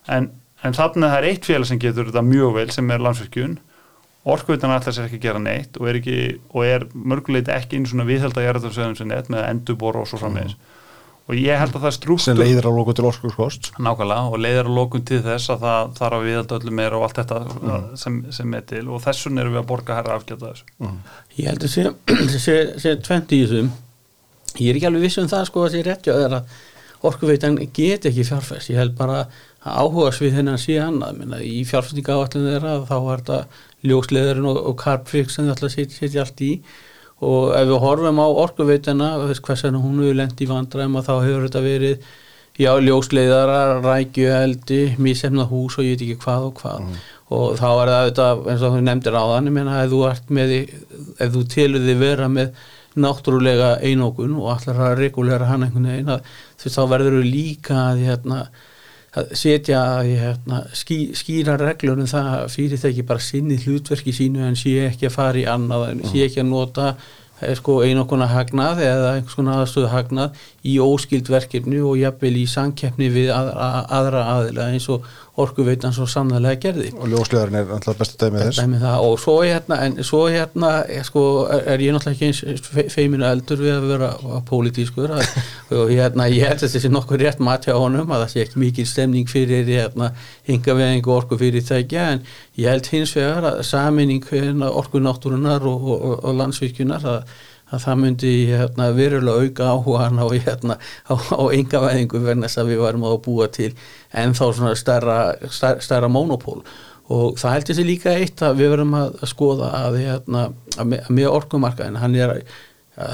En, 0.07 0.31
en 0.63 0.77
þannig 0.79 1.09
að 1.09 1.11
það 1.11 1.19
er 1.19 1.29
eitt 1.33 1.51
félag 1.51 1.71
sem 1.71 1.83
getur 1.83 2.11
þetta 2.13 2.23
mjög 2.29 2.55
vel 2.61 2.69
sem 2.77 2.95
er 2.95 3.03
landsverkjun 3.03 3.59
orkveitan 4.31 4.75
alltaf 4.75 4.95
sér 4.95 5.09
ekki 5.09 5.19
að 5.19 5.27
gera 5.27 5.43
neitt 5.43 5.79
og 5.81 5.89
er, 5.89 6.01
og 6.53 6.67
er 6.67 6.85
mörguleiti 6.93 7.55
ekki 7.55 7.79
einn 7.79 7.89
svona 7.89 8.07
viðhælda 8.09 8.45
jarðarsöðum 8.45 8.99
sem 8.99 9.09
neitt 9.09 9.31
með 9.33 9.47
endurbor 9.49 9.97
og 10.03 10.09
svo 10.11 10.21
framvegis 10.21 10.59
og 11.31 11.37
ég 11.39 11.61
held 11.61 11.77
að 11.77 11.85
það 11.85 11.93
sem 11.93 11.97
strúktur 12.01 12.39
leiðir 12.41 12.67
á 12.67 12.73
lóku 12.75 12.95
til 12.99 13.05
orkuskost 13.07 13.69
nákvæmlega 13.79 14.33
og 14.33 14.41
leiðir 14.43 14.67
að 14.67 14.79
lókun 14.81 15.05
til 15.07 15.21
þess 15.23 15.53
að 15.55 15.61
það 15.63 15.93
þarf 16.01 16.17
að 16.17 16.25
viðhalda 16.27 16.57
öllu 16.57 16.73
meira 16.75 16.99
og 16.99 17.05
allt 17.07 17.21
þetta 17.21 17.77
sem, 18.03 18.17
sem 18.35 18.57
er 18.59 18.65
til. 18.73 18.83
Og 18.91 19.05
þessun 19.05 19.39
erum 19.39 19.55
við 19.55 19.63
að 19.63 19.69
borga 19.69 19.99
herra 20.01 20.17
afgjölda 20.19 20.51
þessu. 20.51 20.91
Ég 21.37 21.53
held 21.53 21.69
að 21.69 21.75
sé, 21.77 21.87
sé, 22.47 22.57
sé 22.83 22.97
tvent 23.07 23.37
í 23.37 23.41
þessum. 23.45 23.71
Ég 24.57 24.73
er 24.73 24.81
ekki 24.81 24.91
alveg 24.91 25.07
viss 25.07 25.23
um 25.23 25.31
það 25.31 25.47
sko 25.53 25.65
að 25.69 25.77
sé 25.77 25.85
rétt 25.87 26.11
að 26.11 26.37
orkuveitan 27.07 27.57
get 27.73 28.11
ekki 28.11 28.27
fjárfæst 28.29 28.69
ég 28.75 28.77
held 28.77 28.93
bara 28.99 29.23
að 29.63 29.79
áhuga 29.79 30.11
svið 30.13 30.35
hennan 30.41 30.61
sé 30.61 30.81
annað. 30.83 31.23
Minna, 31.23 31.39
í 31.41 31.63
fjárfæstinga 31.69 32.19
áallin 32.19 32.51
þeirra 32.51 32.75
þá 32.91 32.97
er 32.99 33.23
þetta 33.23 33.39
ljósleðurinn 33.87 34.51
og, 34.51 34.59
og 34.67 34.77
carbfix 34.83 35.39
sem 35.39 35.47
þið 35.47 35.55
ætla 35.55 35.71
að 35.71 35.95
setja 35.95 36.25
allt 36.27 36.43
í 36.45 36.55
og 37.21 37.53
ef 37.57 37.69
við 37.69 37.79
horfum 37.85 38.21
á 38.21 38.27
orkuveitana 38.45 39.13
hvers 39.29 39.65
vegna 39.67 39.83
hún 39.83 40.01
hefur 40.01 40.19
lent 40.23 40.41
í 40.41 40.49
vandræðum 40.49 40.99
að 41.01 41.09
þá 41.11 41.15
hefur 41.27 41.47
þetta 41.47 41.63
verið 41.65 42.11
já, 42.61 42.73
ljósleiðara, 42.81 43.61
rækjueldi 43.85 44.81
mísefna 45.01 45.47
hús 45.49 45.79
og 45.79 45.87
ég 45.87 45.97
veit 45.97 46.05
ekki 46.07 46.21
hvað 46.25 46.49
og 46.49 46.61
hvað. 46.61 46.99
Og 47.31 47.55
þá 47.61 47.69
er 47.71 47.91
það 47.91 47.97
auðvitað, 48.01 48.43
eins 48.51 48.65
og 48.67 48.75
þú 48.75 48.83
nefndir 48.89 49.17
á 49.17 49.25
þann 49.31 49.49
ég 49.51 49.57
meina 49.57 49.79
ef 49.85 49.93
þú 49.93 50.01
þú 51.37 51.45
telur 51.55 51.87
þið 51.87 52.01
vera 52.01 52.29
með 52.33 52.65
náttúrulega 53.01 53.69
einókun 53.87 54.35
og 54.41 54.51
allar 54.57 54.81
að 54.89 54.97
regulera 54.99 55.47
hann 55.47 55.63
einhvern 55.69 55.87
veginn 55.93 56.11
þá 56.59 56.83
verður 56.91 57.21
þú 57.21 57.23
líka 57.29 57.77
að, 57.93 58.03
hérna, 58.09 58.41
að 59.19 59.33
setja 59.39 59.81
hérna, 60.07 60.61
ský, 60.77 60.99
skýra 61.19 61.57
reglur 61.59 61.99
um 61.99 62.11
það 62.11 62.29
að 62.37 62.53
fyrirtæki 62.55 63.07
bara 63.09 63.25
sinni 63.25 63.57
hlutverki 63.59 64.15
sínu 64.15 64.45
en 64.47 64.59
sé 64.59 64.77
ekki 64.87 65.09
að 65.09 65.17
fara 65.17 65.41
í 65.41 65.49
annað 65.51 65.89
en 65.89 66.05
sé 66.07 66.23
ekki 66.29 66.45
að 66.45 66.51
nota 66.53 66.87
eh, 67.41 67.57
sko, 67.59 67.81
einokuna 67.83 68.29
hagnað 68.31 68.85
eða 68.87 69.17
einhvers 69.17 69.39
konar 69.41 69.65
aðstöðu 69.65 69.91
hagnað 69.97 70.45
í 70.63 70.77
óskild 70.85 71.31
verkefni 71.33 71.83
og 71.83 71.99
jafnvel 71.99 72.37
í 72.39 72.47
samkeppni 72.51 73.11
við 73.11 73.33
aðra, 73.35 73.71
aðra 73.99 74.25
aðila 74.37 74.71
eins 74.71 74.87
og 74.95 75.11
orkuveitan 75.41 75.93
svo 75.97 76.07
sannlega 76.11 76.59
gerði 76.63 76.91
og 76.97 77.09
ljósleðarinn 77.13 77.59
er 77.61 77.73
alltaf 77.77 77.99
bestu 78.01 78.19
dæmið 78.23 78.45
þess 78.47 78.61
Dæmi 78.63 78.81
það. 78.83 79.05
og 79.09 79.19
svo 79.23 79.35
hérna, 79.43 79.79
en 79.87 79.99
svo 80.07 80.21
hérna 80.31 80.71
er, 80.87 81.05
sko, 81.09 81.25
er, 81.51 81.65
er 81.75 81.85
ég 81.87 81.95
náttúrulega 81.97 82.17
ekki 82.17 82.29
eins 82.31 82.69
fe- 82.71 82.87
feiminu 82.95 83.27
eldur 83.29 83.63
við 83.65 83.75
að 83.77 83.89
vera 83.91 84.11
pólitískur 84.51 85.15
að- 85.17 85.35
og 85.81 85.93
hérna, 85.95 86.29
ég 86.33 86.47
held 86.49 86.65
að 86.67 86.75
þessi 86.77 86.93
nokkur 86.95 87.23
rétt 87.25 87.41
mat 87.45 87.69
hjá 87.69 87.75
honum 87.79 88.11
að 88.15 88.25
það 88.27 88.33
sé 88.35 88.45
ekki 88.47 88.63
mikil 88.65 88.87
stemning 88.91 89.29
fyrir 89.31 89.69
hérna, 89.71 90.13
hingaveðingu 90.49 91.13
orku 91.15 91.39
fyrirtækja 91.41 92.07
en 92.15 92.25
ég 92.61 92.69
held 92.73 92.91
hins 92.93 93.15
vegar 93.17 93.47
að 93.55 93.63
saminning 93.69 94.25
hérna, 94.31 94.71
orku 94.77 95.01
náttúrunar 95.03 95.65
og, 95.69 95.87
og, 95.95 96.19
og, 96.25 96.35
landsvíkjunar 96.41 97.07
að, 97.15 97.23
að 97.71 97.85
það 97.85 97.99
myndi 98.03 98.33
hérna, 98.51 98.91
verulega 98.97 99.47
auka 99.47 99.73
áhugan 99.75 100.23
á, 100.23 100.27
hérna, 100.35 100.77
á, 101.07 101.13
á 101.15 101.43
engavæðingu 101.55 102.23
verðan 102.23 102.47
þess 102.47 102.63
að 102.63 102.73
við 102.73 102.83
varum 102.85 103.07
að 103.09 103.19
búa 103.27 103.51
til 103.55 103.73
en 104.11 104.35
þá 104.35 104.45
svona 104.49 104.73
stærra, 104.79 105.19
stærra, 105.49 105.85
stærra 105.85 106.11
monopól. 106.11 106.63
Og 107.11 107.39
það 107.43 107.57
heldur 107.57 107.79
sér 107.79 107.89
líka 107.89 108.15
eitt 108.15 108.43
að 108.47 108.61
við 108.61 108.75
verðum 108.75 108.99
að 108.99 109.15
að 109.19 109.31
skoða 109.33 109.71
að, 109.81 110.01
hérna, 110.05 110.43
að 110.77 110.93
með, 110.93 111.09
að 111.11 111.39
orkumarkaðin 111.39 111.99
hann 111.99 112.15
er, 112.19 112.35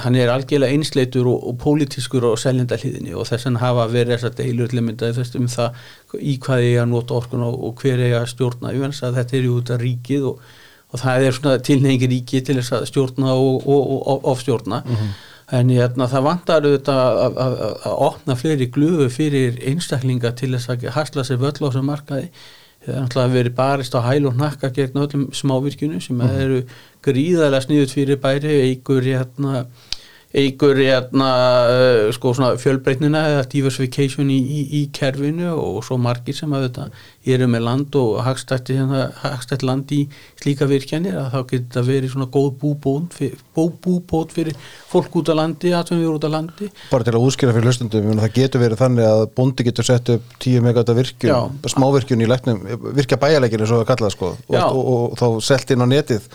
hann 0.04 0.18
er 0.20 0.32
algjörlega 0.32 0.76
einsleitur 0.76 1.30
og, 1.30 1.46
og 1.48 1.56
pólitískur 1.62 2.26
og 2.28 2.36
seljenda 2.40 2.76
hliðinni 2.80 3.16
og 3.16 3.28
þess 3.28 3.48
vegna 3.48 3.64
hafa 3.64 3.88
verið 3.92 4.28
deilur 4.36 4.72
til 4.72 4.82
að 4.82 4.86
mynda 4.90 5.12
þess 5.16 5.40
um 5.40 5.48
það 5.52 6.20
í 6.20 6.36
hvað 6.44 6.66
ég 6.66 6.82
að 6.82 6.92
nota 6.92 7.16
orkun 7.16 7.46
og, 7.48 7.56
og 7.70 7.80
hver 7.80 8.04
ég 8.04 8.16
að 8.20 8.30
stjórna. 8.34 8.74
Ég 8.76 8.84
venst 8.84 9.04
að 9.06 9.20
þetta 9.22 9.38
er 9.38 9.48
jú 9.48 9.58
þetta 9.60 9.80
ríkið 9.84 10.30
og, 10.32 10.46
og 10.92 11.00
það 11.02 11.24
er 11.26 11.36
svona 11.36 11.62
tilneyingi 11.66 12.10
ríkið 12.10 12.44
til 12.46 12.58
þess 12.60 12.76
að 12.76 12.84
stjórna 12.90 13.32
og, 13.34 13.66
og 13.66 14.28
ofstjórna. 14.32 14.82
En 15.56 15.70
hérna, 15.70 16.08
það 16.10 16.24
vantar 16.26 16.64
auðvitað 16.66 17.00
að, 17.00 17.18
að, 17.24 17.56
að, 17.66 17.74
að 17.86 17.98
opna 18.08 18.36
fleiri 18.38 18.66
glufu 18.74 19.08
fyrir 19.14 19.58
einstaklinga 19.70 20.32
til 20.38 20.52
þess 20.56 20.72
að 20.74 20.86
hasla 20.96 21.26
sér 21.26 21.42
völl 21.42 21.54
á 21.54 21.66
þessum 21.68 21.86
markaði. 21.90 22.30
Það 22.86 22.94
er 22.94 23.02
náttúrulega 23.02 23.34
verið 23.34 23.54
barist 23.56 23.94
á 23.98 24.00
hæl 24.02 24.26
og 24.28 24.34
hnakka 24.36 24.70
gegn 24.74 25.00
öllum 25.02 25.26
smávirkjunu 25.34 26.00
sem 26.02 26.20
eru 26.26 26.62
gríðarlega 27.06 27.64
sniðut 27.64 27.94
fyrir 27.94 28.20
bæri 28.22 28.58
eigur 28.68 29.06
hérna 29.06 29.64
eigur 30.36 30.76
hérna 30.76 31.28
uh, 31.72 32.08
sko 32.14 32.34
svona 32.36 32.56
fjölbreytnina 32.60 33.22
eða 33.32 33.44
diversification 33.52 34.28
í, 34.32 34.36
í, 34.36 34.62
í 34.78 34.82
kerfinu 34.94 35.54
og 35.54 35.78
svo 35.86 35.96
margir 36.00 36.36
sem 36.36 36.52
að 36.52 36.66
þetta 36.66 36.88
eru 37.36 37.48
með 37.50 37.64
land 37.66 37.96
og 37.98 38.18
hagstætt 38.26 38.70
hérna, 38.74 39.06
hagstætt 39.22 39.64
land 39.66 39.92
í 39.96 40.02
slíka 40.38 40.68
virkjanir 40.68 41.16
að 41.18 41.30
þá 41.32 41.38
getur 41.40 41.64
þetta 41.64 41.84
verið 41.88 42.12
svona 42.12 42.28
góð 42.36 42.50
búbót 42.60 43.16
bú, 43.56 43.68
búbót 43.82 44.34
fyrir 44.36 44.58
fólk 44.90 45.16
út 45.20 45.32
á 45.32 45.34
landi, 45.38 45.72
aðtöfum 45.74 46.02
við 46.04 46.12
út 46.12 46.26
á 46.28 46.30
landi. 46.36 46.68
Bara 46.92 47.06
til 47.06 47.16
að 47.16 47.26
útskýra 47.26 47.54
fyrir 47.56 47.70
hlustundum 47.70 48.12
það 48.20 48.36
getur 48.36 48.62
verið 48.62 48.82
þannig 48.82 49.08
að 49.08 49.22
bondi 49.38 49.66
getur 49.66 49.88
sett 49.88 50.12
upp 50.14 50.36
10 50.44 50.66
megavata 50.66 50.96
virkjun, 50.96 51.56
smávirkjun 51.72 52.26
í 52.26 52.28
læknum, 52.30 52.60
virkja 52.96 53.18
bæjarleikinu 53.22 53.68
svo 53.68 53.80
að 53.82 53.88
kalla 53.90 54.10
það 54.10 54.16
sko. 54.18 54.34
Og, 54.46 54.58
Já. 54.58 54.66
og, 54.68 54.92
og, 54.92 55.16
þá 55.16 55.48
selt 55.48 55.72
inn 55.72 55.84
á 55.84 55.88
netið 55.88 56.28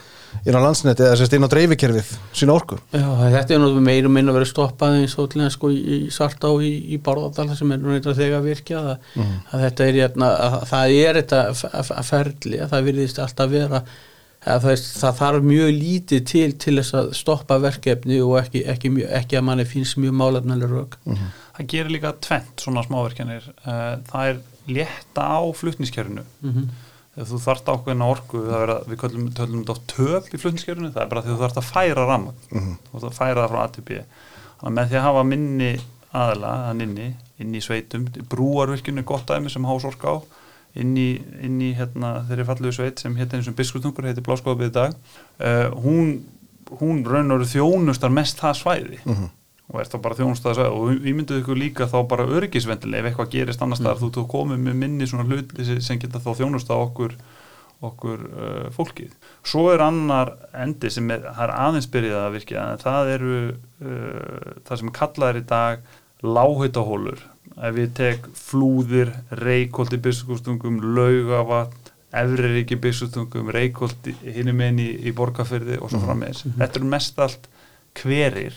inn 0.45 0.57
á 0.57 0.61
landsnetið 0.63 1.07
eða 1.07 1.17
sérst 1.19 1.33
inn 1.37 1.45
á 1.47 1.53
dreifikerfið 1.53 2.11
sína 2.41 2.53
orku? 2.55 2.77
Já, 2.93 3.03
þetta 3.35 3.55
er 3.55 3.59
náttúrulega 3.63 3.85
meir 3.87 4.07
og 4.09 4.13
minna 4.15 4.35
verið 4.35 4.51
stoppað 4.51 4.99
eins 5.01 5.17
og 5.21 5.31
til 5.33 5.41
þess 5.43 5.57
sko 5.57 5.71
í, 5.73 5.79
í 5.95 5.99
Sartá 6.15 6.51
í, 6.63 6.71
í 6.95 6.99
Bárðardal 7.03 7.49
sem 7.59 7.73
er 7.75 7.81
nú 7.83 7.95
eitthvað 7.95 8.21
þegar 8.21 8.45
virkjað 8.45 8.91
að, 8.93 9.09
að 9.51 9.65
þetta 9.67 9.89
er 9.91 9.99
hérna, 10.01 10.31
að 10.47 10.55
það 10.71 10.95
er 11.01 11.19
þetta 11.21 11.99
ferli 12.11 12.61
að 12.63 12.71
það 12.75 12.87
virðist 12.91 13.21
alltaf 13.25 13.51
vera 13.51 13.83
að 14.41 14.63
það, 14.63 14.71
er- 14.73 14.85
það 15.01 15.17
þarf 15.21 15.43
mjög 15.45 15.67
lítið 15.77 16.21
til 16.31 16.47
til 16.63 16.77
þess 16.79 16.95
að 16.97 17.11
stoppa 17.19 17.59
verkefni 17.61 18.21
og 18.25 18.37
ekki, 18.39 18.63
ekki, 18.73 18.89
mjög, 18.95 19.11
ekki 19.19 19.37
að 19.37 19.43
manni 19.51 19.65
finnst 19.69 19.99
mjög 20.01 20.15
málefnilega 20.17 20.71
rök. 20.71 20.95
Það 21.59 21.67
gerir 21.75 21.91
líka 21.93 22.15
tvent 22.25 22.63
svona 22.63 22.81
smáverkjanir 22.87 23.51
Eh, 23.61 23.91
það 24.09 24.31
er 24.31 24.39
létta 24.71 25.27
á 25.29 25.41
flutniskerfinu 25.53 26.23
þegar 27.15 27.29
þú 27.31 27.39
þarft 27.45 27.71
ákveðina 27.71 28.09
orku 28.11 28.43
það 28.47 28.61
er 28.65 28.73
við 28.87 28.99
köllum, 29.01 29.29
þetta 29.35 29.75
á 29.75 29.77
töp 29.91 30.29
í 30.31 30.41
flutniskerfinu 30.41 30.91
það 30.91 31.01
er 31.03 31.09
bara 31.11 31.23
því 31.25 31.33
þú 31.33 31.41
þarft 31.41 31.61
að 31.61 31.71
færa 31.71 32.05
ramma 32.07 32.35
þú 32.51 32.93
þarft 32.93 33.09
að 33.09 33.17
færa 33.17 33.41
það 33.41 33.49
frá 33.51 33.61
A 33.61 33.71
til 33.75 33.83
B. 33.87 33.97
Þannig 34.61 34.69
að 34.71 34.77
með 34.77 34.91
því 34.91 34.99
að 34.99 35.07
hafa 35.07 35.23
minni 35.27 35.71
aðla 36.11 36.53
inni, 36.75 37.09
inn 37.39 37.55
í 37.55 37.63
sveitum 37.63 38.05
brúarvirkjunu 38.31 39.01
er 39.01 39.07
gott 39.07 39.27
dæmi 39.27 39.51
sem 39.51 39.67
hásorka 39.67 40.15
á 40.15 40.15
inn 40.79 40.95
í, 40.95 41.09
inn 41.43 41.59
í 41.63 41.73
hérna, 41.75 42.21
þeirri 42.29 42.47
fallegu 42.47 42.75
sveit 42.75 43.01
sem 43.03 43.15
hérna 43.19 43.39
eins 43.39 43.49
og 43.51 43.57
biskuptungur 43.57 44.07
heitir 44.07 44.23
Bláskóðabíð 44.23 44.69
í 44.69 44.75
dag 44.77 44.95
uh, 44.95 45.67
hún, 45.83 46.13
hún 46.79 47.03
raun 47.07 47.35
og 47.35 47.43
þjónustar 47.51 48.13
mest 48.15 48.39
það 48.39 48.59
svæði 48.61 49.01
og 49.71 49.79
er 49.79 49.87
þá 49.91 49.97
bara 50.03 50.17
þjónustað 50.19 50.61
og 50.67 50.89
við 50.99 51.13
myndum 51.15 51.39
ykkur 51.41 51.59
líka 51.59 51.87
þá 51.87 51.99
bara 52.11 52.27
öryggisvendil 52.27 52.93
ef 52.99 53.07
eitthvað 53.09 53.31
gerist 53.35 53.61
annars 53.63 53.79
staðar 53.79 54.01
þú 54.01 54.09
þú 54.17 54.25
komið 54.33 54.65
með 54.65 54.79
minni 54.83 55.07
svona 55.07 55.27
hluti 55.29 55.67
sem- 55.81 56.01
geta 56.01 56.19
þá 56.19 56.31
þjónustað 56.41 56.83
okkur 56.89 57.15
okkur 57.81 58.19
uh, 58.29 58.65
fólkið. 58.75 59.13
Svo 59.41 59.63
er 59.73 59.81
annar 59.81 60.35
endi 60.53 60.91
sem 60.93 61.07
er, 61.09 61.23
það 61.33 61.43
er 61.47 61.53
aðeins 61.63 61.87
byrjað 61.89 62.25
að 62.27 62.35
virkja 62.35 62.65
en 62.75 62.81
það 62.83 63.09
eru 63.15 63.31
uh, 63.49 64.51
það 64.67 64.81
sem 64.83 64.91
kallað 64.99 65.31
er 65.31 65.39
í 65.39 65.45
dag 65.49 65.87
láhutahólur 66.21 67.23
ef 67.57 67.73
við 67.75 67.93
tek 67.97 68.27
flúðir 68.37 69.09
reykholti 69.41 69.97
byssukustungum 70.05 70.77
laugavatn 70.93 71.79
efriríki 72.21 72.77
byssustungum 72.83 73.49
reykholti 73.55 74.13
hinum 74.35 74.61
enn 74.67 74.79
í, 74.83 74.89
í 75.07 75.13
borgarfyrði 75.15 75.79
og 75.81 75.89
svo 75.93 76.01
frammeins 76.03 76.43
þetta 76.45 76.81
eru 76.81 76.89
mest 76.91 77.19
allt 77.23 77.49
hverir 77.97 78.53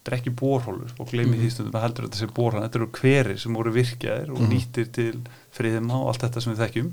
þetta 0.00 0.12
er 0.12 0.16
ekki 0.18 0.32
borhólur 0.40 0.94
og 0.98 1.10
gleymi 1.12 1.36
því 1.36 1.50
stundum 1.52 1.76
að 1.76 1.84
heldur 1.84 2.06
að 2.06 2.08
þetta 2.10 2.20
sé 2.22 2.28
borhólur, 2.40 2.64
þetta 2.66 2.80
eru 2.80 2.88
hverir 3.00 3.38
sem 3.42 3.54
voru 3.60 3.72
virkjaðir 3.74 4.30
og 4.32 4.40
nýttir 4.48 4.88
til 4.96 5.12
friðima 5.52 6.00
og 6.00 6.08
allt 6.14 6.24
þetta 6.24 6.40
sem 6.46 6.54
við 6.54 6.62
þekkjum. 6.64 6.88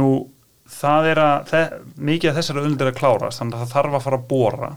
Nú 0.00 0.08
það 0.66 1.10
er 1.12 1.20
að 1.22 1.36
þe 1.52 1.60
mikið 2.08 2.30
af 2.32 2.38
þessara 2.40 2.64
undir 2.66 2.88
að 2.90 2.96
klárast 2.98 3.38
þannig 3.42 3.54
að 3.54 3.62
það 3.66 3.74
þarf 3.76 3.94
að 4.00 4.04
fara 4.08 4.18
að 4.22 4.26
bora 4.32 4.70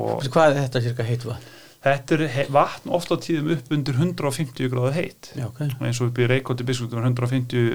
og 0.00 0.26
Hvað 0.26 0.50
er 0.50 0.58
þetta 0.66 0.82
cirka 0.84 1.06
heitt 1.06 1.24
vatn? 1.30 1.46
þetta 1.80 2.12
er 2.18 2.22
he- 2.34 2.48
vatn 2.52 2.90
ofta 2.92 3.16
á 3.16 3.22
tíðum 3.24 3.54
upp 3.54 3.70
undir 3.72 3.94
150 3.96 4.68
gráðu 4.68 4.90
heitt. 4.92 5.30
Já, 5.32 5.46
ok. 5.46 5.60
og 5.80 5.86
eins 5.88 6.00
og 6.02 6.10
upp 6.10 6.18
í 6.20 6.26
Reykjóti 6.28 6.66
biskutum 6.68 7.00
150, 7.00 7.70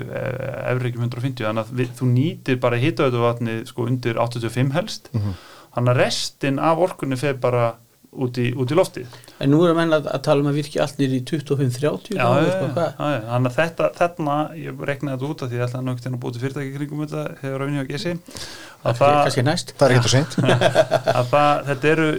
efriðgjum 0.76 1.08
150 1.08 1.48
þannig 1.48 1.64
að 1.66 1.72
við, 1.80 1.90
þú 1.98 2.10
nýtir 2.12 2.60
bara 2.62 2.78
hitaðu 2.78 3.24
vatni 3.24 3.56
sko 3.66 3.88
undir 3.90 4.20
85 4.22 4.76
helst. 4.78 5.10
Þannig 5.76 5.92
að 5.96 6.00
restin 6.04 6.60
af 6.62 6.84
orkunni 6.86 7.18
fer 7.20 7.34
bara 7.42 7.72
út 8.26 8.40
í, 8.42 8.50
út 8.56 8.72
í 8.72 8.78
loftið. 8.78 9.16
En 9.44 9.52
nú 9.52 9.62
erum 9.66 9.82
enn 9.84 9.96
að, 9.98 10.10
að 10.12 10.24
tala 10.28 10.44
um 10.44 10.50
að 10.52 10.60
virkja 10.62 10.86
allir 10.86 11.16
í 11.18 11.22
25-30 11.28 12.16
já, 12.16 12.22
gráður, 12.22 12.46
já, 12.46 12.54
sko, 12.54 12.68
já, 12.68 12.74
hvað? 12.76 13.02
já, 13.16 13.24
þannig 13.32 13.52
að 13.52 13.58
þetta, 13.60 13.90
þarna 14.00 14.38
ég 14.62 14.86
regnaði 14.92 15.16
þetta 15.16 15.32
út 15.32 15.44
af 15.46 15.52
því 15.52 15.60
ég 15.60 15.66
ætlaði 15.66 15.90
náttúrulega 15.90 16.22
að 16.22 16.36
til 16.36 16.44
fyrirtæki 16.46 16.76
kringum 16.78 17.04
þetta 17.06 17.26
hefur 17.42 17.66
að 17.66 17.72
vinja 17.72 17.86
á 17.86 17.92
gesi 17.92 18.16
að 18.86 19.00
Það 19.00 19.10
er 19.10 19.20
kannski 19.26 19.46
næst. 19.46 19.74
Það 19.80 19.88
er 19.88 19.96
ekki 19.96 20.06
það 20.06 20.14
seint. 20.14 20.36
Að 21.18 21.30
það, 21.32 21.62
þetta 21.72 21.88
eru 21.90 22.10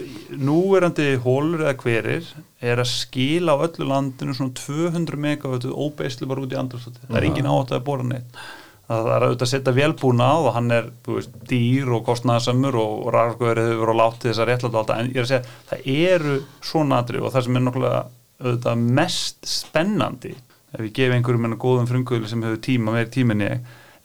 núverandi 0.49 1.07
hólur 1.23 1.63
eða 1.63 1.77
hverir 1.79 2.31
er 2.57 2.81
að 2.81 2.89
skila 2.89 3.53
á 3.53 3.63
öllu 3.67 3.85
landinu 3.87 4.33
svona 4.33 4.55
200 4.57 5.19
megavötu 5.21 5.73
óbeislu 5.73 6.27
bara 6.29 6.41
út 6.41 6.53
í 6.53 6.57
andrústati 6.57 7.03
það 7.05 7.19
er 7.19 7.27
engin 7.29 7.49
átt 7.51 7.73
að 7.75 7.83
bóra 7.85 8.05
neitt 8.07 8.39
það 8.87 9.09
er 9.13 9.25
auðvitað 9.25 9.45
að 9.47 9.51
setja 9.51 9.75
velbúna 9.75 10.27
á 10.31 10.35
og 10.37 10.53
hann 10.55 10.71
er 10.71 10.89
veist, 11.07 11.33
dýr 11.49 11.89
og 11.97 12.05
kostnæðasamur 12.07 12.77
og, 12.79 12.93
og 13.03 13.09
rargöður 13.15 13.61
hefur 13.63 13.81
verið 13.83 13.99
á 13.99 14.01
látið 14.01 14.29
þess 14.29 14.43
að 14.43 14.49
réttláta 14.51 14.99
en 14.99 15.09
ég 15.11 15.17
er 15.17 15.25
að 15.25 15.31
segja, 15.33 15.55
það 15.71 15.89
eru 16.11 16.37
svona 16.63 17.01
aðri 17.01 17.23
og 17.23 17.33
það 17.33 17.47
sem 17.47 17.59
er 17.59 17.65
nokkulega 17.65 18.03
auðvitað 18.37 18.85
mest 18.99 19.49
spennandi 19.51 20.33
ef 20.77 20.85
ég 20.85 20.95
gef 20.95 21.15
einhverjum 21.15 21.49
enn 21.49 21.59
góðum 21.59 21.89
frumkvöli 21.89 22.29
sem 22.31 22.43
hefur 22.45 22.63
tíma 22.63 22.95
meir 22.95 23.11
tíminni 23.11 23.51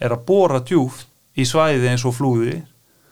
er 0.03 0.15
að 0.15 0.25
bóra 0.29 0.63
djúft 0.67 1.09
í 1.39 1.47
svæði 1.49 1.91
eins 1.91 2.07
og 2.09 2.17
flúði. 2.19 2.63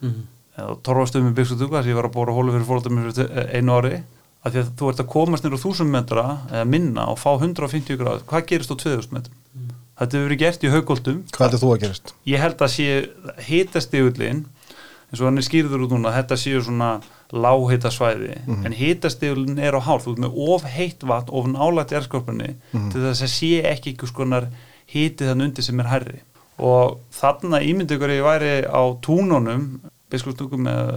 Mhm. 0.00 0.28
eða 0.60 0.74
torfastöðum 0.84 1.30
í 1.30 1.36
byggstöðuga 1.38 1.80
sem 1.80 1.92
ég 1.92 1.96
var 1.96 2.08
að 2.10 2.16
bóra 2.18 2.32
hólu 2.36 2.52
fyrir 2.52 2.66
fórhaldum 2.68 2.98
einu 3.54 3.76
ári. 3.78 4.02
Að 4.44 4.52
því 4.52 4.60
að 4.60 4.72
þú 4.76 4.88
ert 4.90 5.00
að 5.00 5.08
komast 5.12 5.44
nýra 5.44 5.58
1000 5.60 5.88
metra 5.92 6.24
eða 6.50 6.64
minna 6.68 7.06
og 7.08 7.16
fá 7.20 7.30
150 7.36 7.96
gráð 8.00 8.24
hvað 8.28 8.46
gerist 8.48 8.72
á 8.72 8.76
2000 8.76 9.12
metrum 9.12 9.39
þetta 10.00 10.16
hefur 10.16 10.26
verið 10.28 10.40
gert 10.42 10.64
í 10.66 10.72
haugóldum 10.74 11.20
Hvað 11.30 11.46
heldur 11.46 11.62
þú 11.64 11.70
að 11.74 11.82
gerast? 11.84 12.14
ég 12.30 12.42
held 12.44 12.64
að 12.66 12.72
sé 12.74 12.88
hitastígullin 13.48 14.42
eins 15.10 15.20
og 15.20 15.26
hann 15.26 15.40
er 15.42 15.46
skýrður 15.46 15.84
út 15.86 15.94
núna 15.96 16.12
þetta 16.14 16.36
séu 16.38 16.60
svona 16.62 16.90
láhita 17.34 17.90
svæði 17.94 18.36
en 18.66 18.74
hitastígullin 18.74 19.58
er 19.62 19.74
á 19.78 19.80
hálf 19.82 20.06
þú 20.06 20.12
ert 20.16 20.22
með 20.24 20.36
of 20.54 20.64
heitt 20.70 21.02
vatn, 21.06 21.30
of 21.34 21.46
nálægt 21.50 21.92
erskorpunni 21.98 22.52
til 22.72 23.02
þess 23.04 23.24
að 23.26 23.32
sé 23.34 23.50
ekki 23.70 23.92
einhvers 23.94 24.14
konar 24.14 24.46
hitið 24.90 25.30
þann 25.32 25.44
undir 25.48 25.66
sem 25.66 25.80
er 25.82 25.90
herri 25.90 26.20
og 26.60 26.98
þarna 27.14 27.60
ímyndi 27.64 27.96
ykkur 27.96 28.12
ég 28.14 28.26
væri 28.26 28.54
á 28.66 28.82
túnunum 29.02 29.68
biskustungum 30.10 30.66
með 30.66 30.90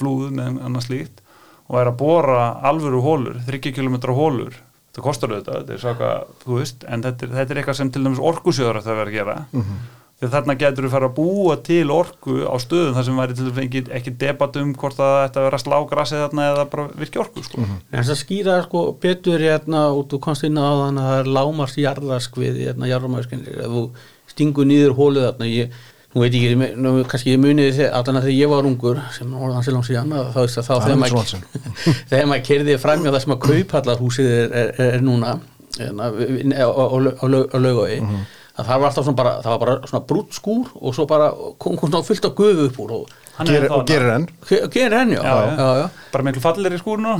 flúðu 0.00 0.30
með 0.34 0.60
annars 0.64 0.88
líkt 0.92 1.20
og 1.68 1.80
er 1.82 1.90
að 1.90 1.98
bóra 2.00 2.44
alvöru 2.64 3.00
hólur 3.04 3.40
30 3.48 3.76
km 3.76 3.98
hólur 4.16 4.56
þetta 4.98 5.06
kostar 5.06 5.30
auðvitað, 5.36 5.60
þetta 5.62 5.76
er 5.78 5.84
svaka, 5.86 6.10
þú 6.44 6.58
veist 6.58 6.84
en 6.88 7.06
þetta 7.06 7.24
er, 7.28 7.36
þetta 7.38 7.54
er 7.54 7.62
eitthvað 7.62 7.78
sem 7.78 7.90
til 7.94 8.02
dæmis 8.08 8.18
orkusjóður 8.32 8.82
það 8.82 8.98
verður 8.98 9.12
að 9.12 9.18
gera 9.20 9.38
Mhm. 9.52 9.78
þegar 10.18 10.32
þarna 10.34 10.54
getur 10.58 10.82
við 10.82 10.90
fara 10.90 11.06
að 11.08 11.14
búa 11.14 11.54
til 11.62 11.90
orku 11.94 12.32
á 12.42 12.54
stöðum 12.58 12.94
þar 12.96 13.04
sem 13.06 13.18
væri 13.22 13.34
til 13.38 13.44
dæmis 13.46 13.60
ekki, 13.68 13.82
ekki 13.94 14.12
debatt 14.18 14.56
um 14.58 14.72
hvort 14.74 14.98
að 14.98 15.12
þetta 15.28 15.44
verður 15.44 15.58
að 15.58 15.62
slá 15.62 15.76
grasið 15.92 16.22
þarna 16.24 16.46
eða 16.50 16.64
bara 16.72 16.86
virki 16.98 17.20
orku 17.22 17.44
sko. 17.46 17.62
En 17.62 18.02
þess 18.02 18.10
að 18.16 18.22
skýra 18.24 18.56
sko 18.64 18.82
betur 18.98 19.38
hérna 19.38 19.84
út 19.94 20.12
og 20.18 20.20
komst 20.26 20.42
inn 20.48 20.58
á 20.58 20.66
þannig 20.74 21.04
að 21.04 21.12
það 21.12 21.20
er 21.22 21.30
lámars 21.38 21.76
jarðaskvið 21.78 22.58
hérna 22.66 22.90
jarðamæskinni 22.90 23.54
ef 23.62 23.70
þú 23.76 23.84
stingur 24.34 24.66
nýður 24.66 24.96
hólið 24.98 25.28
þarna 25.28 25.46
ég, 25.54 25.70
nú 26.14 26.22
veit 26.24 26.34
ég 26.38 26.44
ekki, 26.56 26.68
nú, 26.80 26.92
kannski 27.10 27.34
ég 27.34 27.40
munið 27.42 27.74
þið 27.78 27.90
allan 27.98 28.18
að 28.20 28.26
þegar 28.28 28.38
ég 28.38 28.48
var 28.54 28.68
ungur 28.70 29.00
sem 29.16 29.34
orðan 29.36 29.64
sér 29.66 29.74
langt 29.76 29.88
síðan 29.90 30.14
þá 30.32 30.38
veist 30.40 30.58
að 30.62 30.66
þá 30.68 30.74
þegar 30.86 30.98
maður 31.02 31.14
þegar 32.08 32.26
maður 32.32 32.44
kerði 32.48 32.76
framjá 32.84 33.12
það 33.12 33.22
sem 33.26 33.34
að 33.36 33.42
kaupallarhúsið 33.44 34.30
er, 34.38 34.56
er, 34.62 34.72
er 34.88 35.04
núna 35.04 35.34
hérna, 35.78 36.08
á, 36.08 36.68
á, 36.68 36.84
á, 36.88 36.98
á, 37.12 37.24
laug- 37.28 37.48
á 37.52 37.56
laugavegi 37.60 38.00
að 38.58 38.66
það 38.66 38.80
var 38.82 38.88
alltaf 38.88 39.04
svona 39.06 39.18
bara, 39.20 39.32
það 39.44 39.52
var 39.52 39.60
bara 39.66 39.74
svona 39.92 40.06
brútt 40.08 40.32
skúr 40.34 40.70
og 40.80 40.94
svo 40.96 41.04
bara 41.06 41.28
kom, 41.62 41.76
kom 41.78 41.92
svona 41.92 42.06
fullt 42.08 42.24
af 42.26 42.34
gufu 42.40 42.64
upp 42.70 42.80
úr 42.86 42.94
og 42.96 43.12
Er 43.38 43.46
þarna. 43.62 43.76
Og 43.78 43.84
gerir 43.86 44.10
enn 44.16 44.24
Ge- 44.48 44.60
gerir 44.74 44.96
henni, 44.98 45.14
já, 45.14 45.22
Já, 45.22 45.56
já, 45.58 45.68
já. 45.82 45.86
bara 46.12 46.24
miklu 46.26 46.42
fallir 46.42 46.74
í 46.74 46.80
skúrinu 46.80 47.12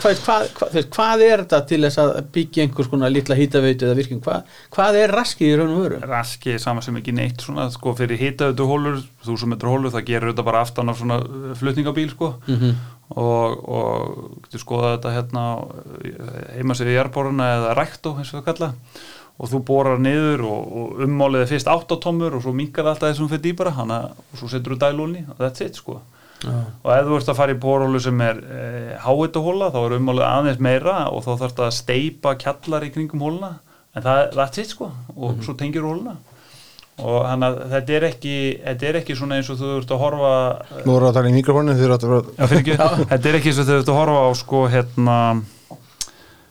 hvað, 0.00 1.24
er 1.26 1.42
þetta 1.44 1.60
til 1.68 1.80
þess 1.84 2.00
að 2.02 2.12
byggja 2.34 2.64
einhvers 2.66 2.90
konar 2.92 3.12
litla 3.12 3.36
hýtaveitu 3.38 3.88
eða 3.88 3.98
virkin, 3.98 4.20
Hva, 4.24 4.38
hvað 4.74 4.98
er 5.02 5.14
raskið 5.16 5.50
í 5.50 5.58
raun 5.60 5.74
og 5.76 5.82
veru? 5.84 6.00
raski 6.10 6.56
sama 6.62 6.82
sem 6.84 6.96
ekki 7.00 7.14
neitt 7.16 7.44
svona, 7.44 7.68
sko, 7.74 7.94
fyrir 7.98 8.20
hitauðu 8.20 8.68
hólur, 8.70 9.02
þúsund 9.26 9.52
metru 9.54 9.74
hólur 9.74 9.92
það 9.94 10.06
gerur 10.12 10.32
þetta 10.32 10.46
bara 10.50 10.62
aftan 10.64 10.90
á 10.90 10.94
svona 10.96 11.20
uh, 11.20 11.52
flutningabíl 11.60 12.10
sko. 12.14 12.34
Mm 12.48 12.72
og, 13.10 13.54
og 13.66 14.42
getur 14.44 14.60
skoðað 14.62 14.92
þetta 14.92 15.10
hérna 15.16 15.40
heima 16.54 16.76
sér 16.78 16.92
í 16.92 16.94
jarboruna 16.94 17.48
eða 17.56 17.72
ræktó 17.74 18.12
eins 18.20 18.30
og 18.30 18.36
það 18.38 18.44
kalla 18.46 18.68
og 19.40 19.48
þú 19.48 19.60
borar 19.70 20.00
niður 20.02 20.44
og, 20.44 20.72
og 20.80 21.04
ummálið 21.06 21.44
er 21.46 21.50
fyrst 21.54 21.70
8 21.72 21.96
tómur 22.04 22.36
og 22.36 22.44
svo 22.44 22.52
minkar 22.56 22.84
það 22.84 22.92
alltaf 22.94 23.12
þessum 23.12 23.30
fyrir 23.30 23.44
dýbara 23.46 23.74
hana, 23.78 24.00
og 24.12 24.40
svo 24.40 24.50
setur 24.52 24.76
þú 24.76 24.80
dælunni 24.84 25.22
og 25.32 25.40
that's 25.40 25.64
it 25.64 25.80
sko. 25.80 26.00
Og 26.44 26.90
ef 26.94 27.04
þú 27.04 27.16
ert 27.18 27.30
að 27.32 27.36
fara 27.36 27.52
í 27.52 27.60
borhólu 27.60 28.00
sem 28.00 28.20
er 28.24 28.38
e, 28.40 28.60
háitahóla 29.04 29.68
þá 29.74 29.80
er 29.82 29.94
ummálið 29.98 30.26
aðeins 30.28 30.62
meira 30.64 30.96
og 31.12 31.24
þá 31.26 31.30
þarf 31.34 31.56
það 31.58 31.66
að 31.66 31.76
steipa 31.76 32.34
kjallar 32.40 32.86
í 32.86 32.92
kringum 32.94 33.24
hóluna 33.26 33.50
en 33.96 34.04
það 34.06 34.20
that's 34.36 34.62
it 34.62 34.72
sko 34.72 34.90
og 35.16 35.40
svo 35.44 35.56
tengir 35.60 35.84
hóluna. 35.84 36.16
Og 37.00 37.22
hann 37.24 37.44
að 37.44 37.62
þetta 37.70 37.94
er 37.96 38.06
ekki 38.10 38.34
þetta 38.60 38.88
er 38.88 38.98
ekki 39.00 39.16
svona 39.16 39.38
eins 39.40 39.48
og 39.52 39.56
þú 39.60 39.70
ert 39.78 39.94
að 39.94 40.02
horfa 40.02 40.32
Nú 40.84 40.92
voru 40.92 41.08
að 41.08 41.16
tala 41.16 41.30
í 41.30 41.36
mikrofónu 41.38 41.76
Þið 41.78 41.86
eru 41.86 41.96
að 41.96 42.04
vera 42.10 42.34
Já, 42.34 42.50
fyrir 42.50 42.60
ekki, 42.60 43.06
þetta 43.12 43.30
er 43.30 43.38
ekki 43.38 43.52
eins 43.52 43.60
og 43.62 43.68
þau 43.70 43.76
ert 43.78 43.92
að 43.92 43.98
horfa 44.00 44.20
á 44.20 44.30
sko 44.36 44.60
hérna 44.74 45.16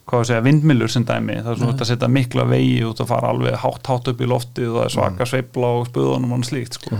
hvað 0.09 0.23
að 0.23 0.27
segja, 0.31 0.43
vindmilur 0.49 0.91
sem 0.93 1.05
dæmi 1.07 1.37
það 1.39 1.49
er 1.53 1.57
svona 1.61 1.73
út 1.75 1.83
að 1.85 1.89
setja 1.93 2.09
mikla 2.17 2.45
vegi 2.49 2.77
út 2.89 3.01
að 3.03 3.09
fara 3.13 3.31
alveg 3.33 3.57
hátt 3.63 3.89
hátt 3.93 4.11
upp 4.13 4.21
í 4.25 4.29
loftið 4.29 4.69
og 4.71 4.77
það 4.79 4.85
er 4.89 4.93
svaka 4.97 5.27
sveifla 5.29 5.71
og 5.79 5.89
spöðunum 5.91 6.33
og 6.39 6.45
slíkt 6.49 6.79
sko. 6.79 6.99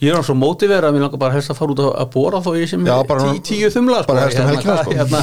Ég 0.00 0.14
er 0.14 0.16
á 0.16 0.24
svo 0.24 0.32
mótivera 0.40 0.88
að 0.88 0.94
mér 0.96 1.02
langar 1.04 1.20
bara 1.20 1.34
helst 1.36 1.52
að 1.52 1.58
fara 1.60 1.74
út 1.74 1.80
að, 1.84 1.90
að 2.00 2.06
bóra 2.14 2.38
þó 2.40 2.50
ég 2.56 2.70
sem 2.70 2.86
Já, 2.88 2.94
er 3.02 3.08
bara- 3.10 3.32
tí, 3.34 3.40
tíu 3.50 3.68
þumla 3.74 3.98
bara 4.08 4.22
helst 4.24 4.38
um 4.40 4.48
helgina, 4.48 4.76
sko. 4.80 4.94
hérna, 4.96 5.20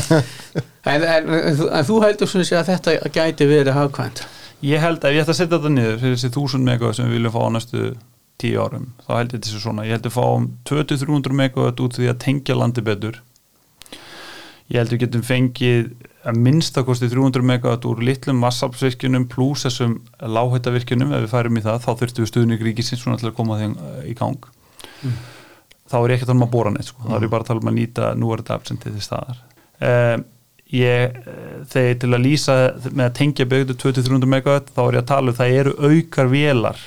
en, 0.93 1.05
en, 1.15 1.31
en, 1.33 1.55
þú- 1.57 1.69
en 1.79 1.87
þú 1.87 1.95
heldur 2.03 2.29
svona 2.29 2.59
að 2.61 2.69
þetta 2.73 2.93
gæti 3.15 3.47
verið 3.49 3.73
hagkvæmt? 3.73 4.21
Ég 4.67 4.81
held 4.85 5.01
að 5.01 5.09
ef 5.09 5.17
ég 5.17 5.23
ætti 5.25 5.33
að 5.33 5.39
setja 5.39 5.57
þetta 5.57 5.71
niður 5.73 5.97
fyrir 6.03 6.15
þessi 6.19 6.29
1000 6.29 6.63
megawatt 6.69 6.97
sem 6.99 7.09
við 7.09 7.17
viljum 7.17 7.33
fá 7.33 7.41
á 7.41 7.49
næstu 7.57 7.81
10 8.37 8.61
árum, 8.61 8.85
þá 9.07 9.11
held 9.17 9.33
ég 9.33 9.41
þessi 9.47 9.63
svona. 9.65 9.85
Ég 9.89 9.97
held 9.97 10.07
að 10.11 10.13
fá 10.13 10.23
um 10.37 10.45
20-300 10.69 11.37
megawatt 11.41 11.81
út 11.87 11.97
því 11.97 12.11
að 12.13 12.19
tengja 12.21 12.57
landi 12.61 12.85
betur. 12.85 13.17
Ég 14.69 14.77
held 14.81 14.93
við 14.93 15.01
getum 15.07 15.23
fengið 15.25 15.89
að 16.27 16.39
minnstakosti 16.43 17.09
300 17.11 17.45
megawatt 17.47 17.87
úr 17.87 18.03
litlum 18.03 18.43
vassafsvirkjunum 18.43 19.27
pluss 19.31 19.67
þessum 19.67 19.97
láhættavirkjunum 20.19 21.13
ef 21.15 21.25
við 21.25 21.33
færum 21.33 21.59
í 21.59 21.65
það, 21.65 21.81
þá 21.85 21.91
þurftum 22.01 22.25
við 22.25 22.31
stuðning 22.31 22.63
ríkisins 22.67 23.03
svona 23.03 23.19
til 23.21 23.29
að 23.31 23.37
koma 23.39 23.59
þeim 23.61 23.75
í 24.07 24.15
gang. 24.17 24.49
Þá 25.87 25.97
er 26.01 26.11
ég 26.11 26.17
ekki 26.17 26.27
að 26.27 26.31
tala 26.33 26.39
um 26.41 26.47
að 26.47 26.55
bóra 26.57 26.73
neitt 26.73 26.89
sko. 26.89 27.05
þá 27.05 27.13
er 27.15 27.27
ég 27.27 27.31
bara 27.31 27.45
að 27.45 27.51
tala 27.51 27.63
um 27.63 27.69
að 27.71 27.77
nýta 27.77 28.09
nú 28.19 28.31
er 28.33 28.43
þetta 28.43 28.57
absentið 28.59 28.97
til 28.97 29.05
staðar. 29.05 29.39
Um, 29.77 30.25
ég, 30.73 31.15
eh, 31.15 31.57
þegar 31.71 31.99
til 32.01 32.11
að 32.11 32.23
lýsa 32.25 32.55
með 32.91 33.05
að 33.05 33.17
tengja 33.21 33.47
byggðu 33.47 33.77
2300 33.85 34.31
megawatt 34.33 34.71
þá 34.75 34.81
er 34.83 34.97
ég 34.97 35.03
að 35.03 35.11
tala 35.13 35.31
um 35.31 35.37
það 35.37 35.57
eru 35.61 35.75
aukar 35.79 36.31
vélar 36.31 36.81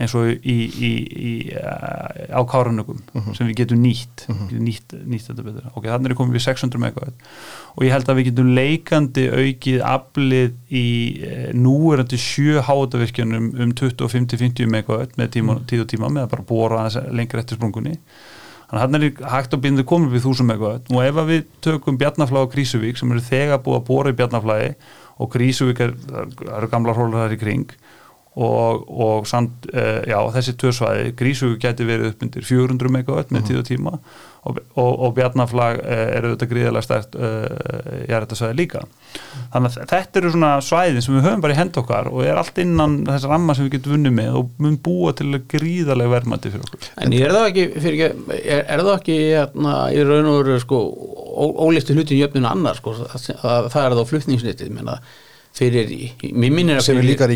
eins 0.00 0.14
og 0.16 0.28
í, 0.32 0.56
í, 0.72 0.90
í 1.12 1.32
eh, 1.52 2.32
á 2.32 2.40
kárunugum 2.48 3.00
sem 3.36 3.48
við 3.50 3.62
getum 3.62 3.82
nýtt 3.82 4.24
getum 4.26 4.64
nýtt, 4.64 4.94
nýtt 5.06 5.28
þetta 5.28 5.44
betur. 5.46 5.68
Ok, 5.76 5.86
þannig 5.90 6.14
er 6.14 6.18
komið 6.18 6.38
við 6.38 6.44
600 6.46 6.82
megawatt. 6.82 7.26
Og 7.76 7.86
ég 7.86 7.94
held 7.94 8.08
að 8.08 8.18
við 8.18 8.28
getum 8.30 8.52
leikandi 8.56 9.26
aukið 9.30 9.84
aflið 9.92 10.54
í 10.72 10.86
eh, 11.28 11.48
núverandi 11.56 12.20
sjö 12.20 12.64
hátavirkjunum 12.66 13.50
um 13.52 13.74
25-50 13.78 14.72
megawatt 14.72 15.18
með 15.20 15.34
tíma, 15.36 15.58
tíð 15.68 15.84
og 15.84 15.92
tíma 15.92 16.12
með 16.12 16.26
að 16.26 16.32
bara 16.36 16.48
bóra 16.48 16.86
lengur 17.12 17.42
eftir 17.44 17.60
sprungunni. 17.60 17.98
Þannig 18.72 19.02
er 19.20 19.26
hægt 19.28 19.52
að 19.52 19.66
byrja 19.66 19.84
komið 19.84 20.14
við 20.16 20.26
1000 20.32 20.48
megawatt. 20.48 20.86
Og 20.88 21.04
ef 21.04 21.18
við 21.28 21.42
tökum 21.64 22.00
Bjarnaflag 22.00 22.48
og 22.48 22.54
Krísuvík 22.54 22.96
sem 22.96 23.10
eru 23.12 23.24
þegar 23.26 23.60
búið 23.60 23.82
að 23.82 23.88
bóra 23.90 24.12
í 24.12 24.16
Bjarnaflagi 24.16 24.70
og 25.20 25.28
Krísuvík 25.34 25.82
er, 25.84 25.92
eru 26.56 26.70
gamla 26.72 26.94
hrólar 26.96 27.26
þar 27.26 27.36
í 27.36 27.42
kring 27.42 27.74
og, 28.32 28.84
og 28.88 29.26
samt, 29.28 29.66
uh, 29.74 30.00
já, 30.08 30.18
þessi 30.38 30.54
tvösvæði 30.62 31.10
Grísuvík 31.18 31.58
geti 31.66 31.84
verið 31.88 32.12
upp 32.14 32.22
undir 32.24 32.46
400 32.48 32.92
megawatt 32.94 33.32
með 33.34 33.48
tíð 33.50 33.58
og 33.60 33.66
tíma 33.68 33.90
og, 34.48 34.56
og, 34.80 34.88
og 35.06 35.12
Bjarnaflag 35.18 35.82
uh, 35.82 35.90
er 36.16 36.24
auðvitað 36.26 36.48
gríðilega 36.54 36.82
stært 36.86 37.12
uh, 37.14 38.06
jarðarsvæði 38.08 38.56
líka. 38.58 38.80
Þannig 39.52 39.76
að 39.82 39.90
þetta 39.92 40.18
eru 40.22 40.30
svona 40.32 40.52
svæðin 40.64 41.04
sem 41.04 41.14
við 41.18 41.26
höfum 41.28 41.42
bara 41.44 41.54
í 41.54 41.58
hend 41.60 41.76
okkar 41.82 42.08
og 42.08 42.22
er 42.24 42.40
allt 42.40 42.58
innan 42.64 42.96
þess 43.10 43.28
ramma 43.28 43.54
sem 43.58 43.68
við 43.68 43.76
getum 43.76 43.94
vunnið 43.98 44.14
með 44.16 44.38
og 44.40 44.48
mun 44.64 44.78
búa 44.88 45.12
til 45.20 45.28
gríðarlega 45.52 46.14
verðmætti 46.16 46.54
fyrir 46.54 46.64
okkur. 46.70 46.88
En 47.04 47.12
er 47.20 47.36
það 47.36 47.48
ekki, 47.52 47.66
fyrir 47.84 48.06
er, 48.08 48.64
er 48.64 48.82
það 48.86 48.94
ekki 48.96 49.18
hérna, 49.28 49.76
í 49.92 50.06
raun 50.08 50.30
og 50.32 50.40
veru 50.40 50.56
sko, 50.64 50.80
ó- 51.36 51.58
ólíktu 51.68 51.94
hlutin 52.00 52.22
jöfnun 52.24 52.48
annar 52.48 52.80
sko, 52.80 52.96
það, 53.04 53.28
það, 53.44 53.68
það 53.76 53.84
er 53.90 53.98
þá 54.00 54.02
flutningsnitið 54.14 54.72
menna, 54.80 54.96
fyrir, 55.56 55.90
mér 56.32 56.54
minnir 56.54 56.78
að 56.80 56.86
sem 56.86 56.98
er 57.00 57.06
líka 57.06 57.28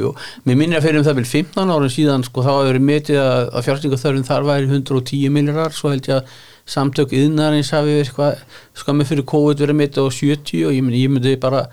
jú. 0.00 0.12
Mér 0.48 0.60
minnir 0.60 0.80
að 0.80 0.86
fyrir 0.88 1.00
um 1.02 1.06
það 1.08 1.18
vil 1.20 1.26
15 1.32 1.74
árum 1.74 1.92
síðan 1.92 2.24
sko 2.26 2.44
þá 2.46 2.50
hefur 2.54 2.70
verið 2.70 2.86
metið 2.88 3.20
að, 3.22 3.42
að 3.52 3.66
fjárstýringaþörfin 3.66 4.28
þar 4.28 4.48
væri 4.48 4.70
110 4.70 5.34
miljardar 5.34 5.76
svo 5.76 5.92
held 5.92 6.08
ég 6.08 6.16
að 6.16 6.38
samtök 6.68 7.14
yðnarins 7.16 7.72
hafi 7.72 8.00
eitthvað 8.02 8.40
skammi 8.76 9.06
fyrir 9.08 9.26
COVID 9.28 9.62
verið 9.64 9.78
metið 9.82 10.08
á 10.08 10.08
70 10.12 10.66
og 10.68 10.76
ég 10.76 10.84
myndi, 10.84 11.04
ég 11.04 11.12
myndi 11.12 11.36
bara 11.40 11.66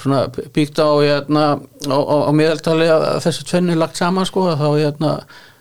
svona 0.00 0.26
byggt 0.28 0.80
á, 0.82 0.90
hérna, 0.98 1.44
á, 1.86 1.98
á, 1.98 2.16
á 2.26 2.30
meðaltali 2.34 2.88
að 2.90 3.08
að 3.12 3.20
þessu 3.28 3.46
tvenni 3.46 3.78
lagt 3.78 3.98
saman 4.00 4.26
sko 4.26 4.48
að 4.50 4.62
þá 4.62 4.68
hérna 4.72 5.12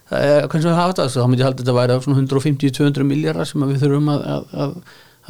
eh, 0.09 0.41
hvernig 0.47 0.63
sem 0.63 0.71
við 0.71 0.79
hafa 0.79 0.95
þetta, 0.95 1.09
þá 1.13 1.27
myndi 1.29 1.43
ég 1.43 1.49
halda 1.49 1.61
þetta 1.63 1.77
væri 1.77 1.97
á 1.97 2.03
svona 2.05 2.21
150-200 2.23 3.09
miljardar 3.09 3.49
sem 3.49 3.65
að 3.65 3.73
við 3.73 3.85
þurfum 3.85 4.09
að, 4.13 4.25
að, 4.33 4.47
að, 4.65 4.75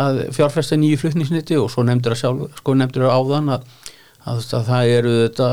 að 0.01 0.23
fjárfesta 0.33 0.77
nýju 0.79 0.97
flutningsniti 1.03 1.57
og 1.59 1.69
svo 1.71 1.83
nefndir 1.85 2.15
að 2.15 2.21
sjálf, 2.23 2.59
sko 2.59 2.73
nefndir 2.79 3.05
að 3.07 3.17
áðan 3.19 3.51
að 3.57 3.65
að, 4.23 4.37
að 4.55 4.67
það 4.69 4.89
eru 4.97 5.13
þetta 5.19 5.47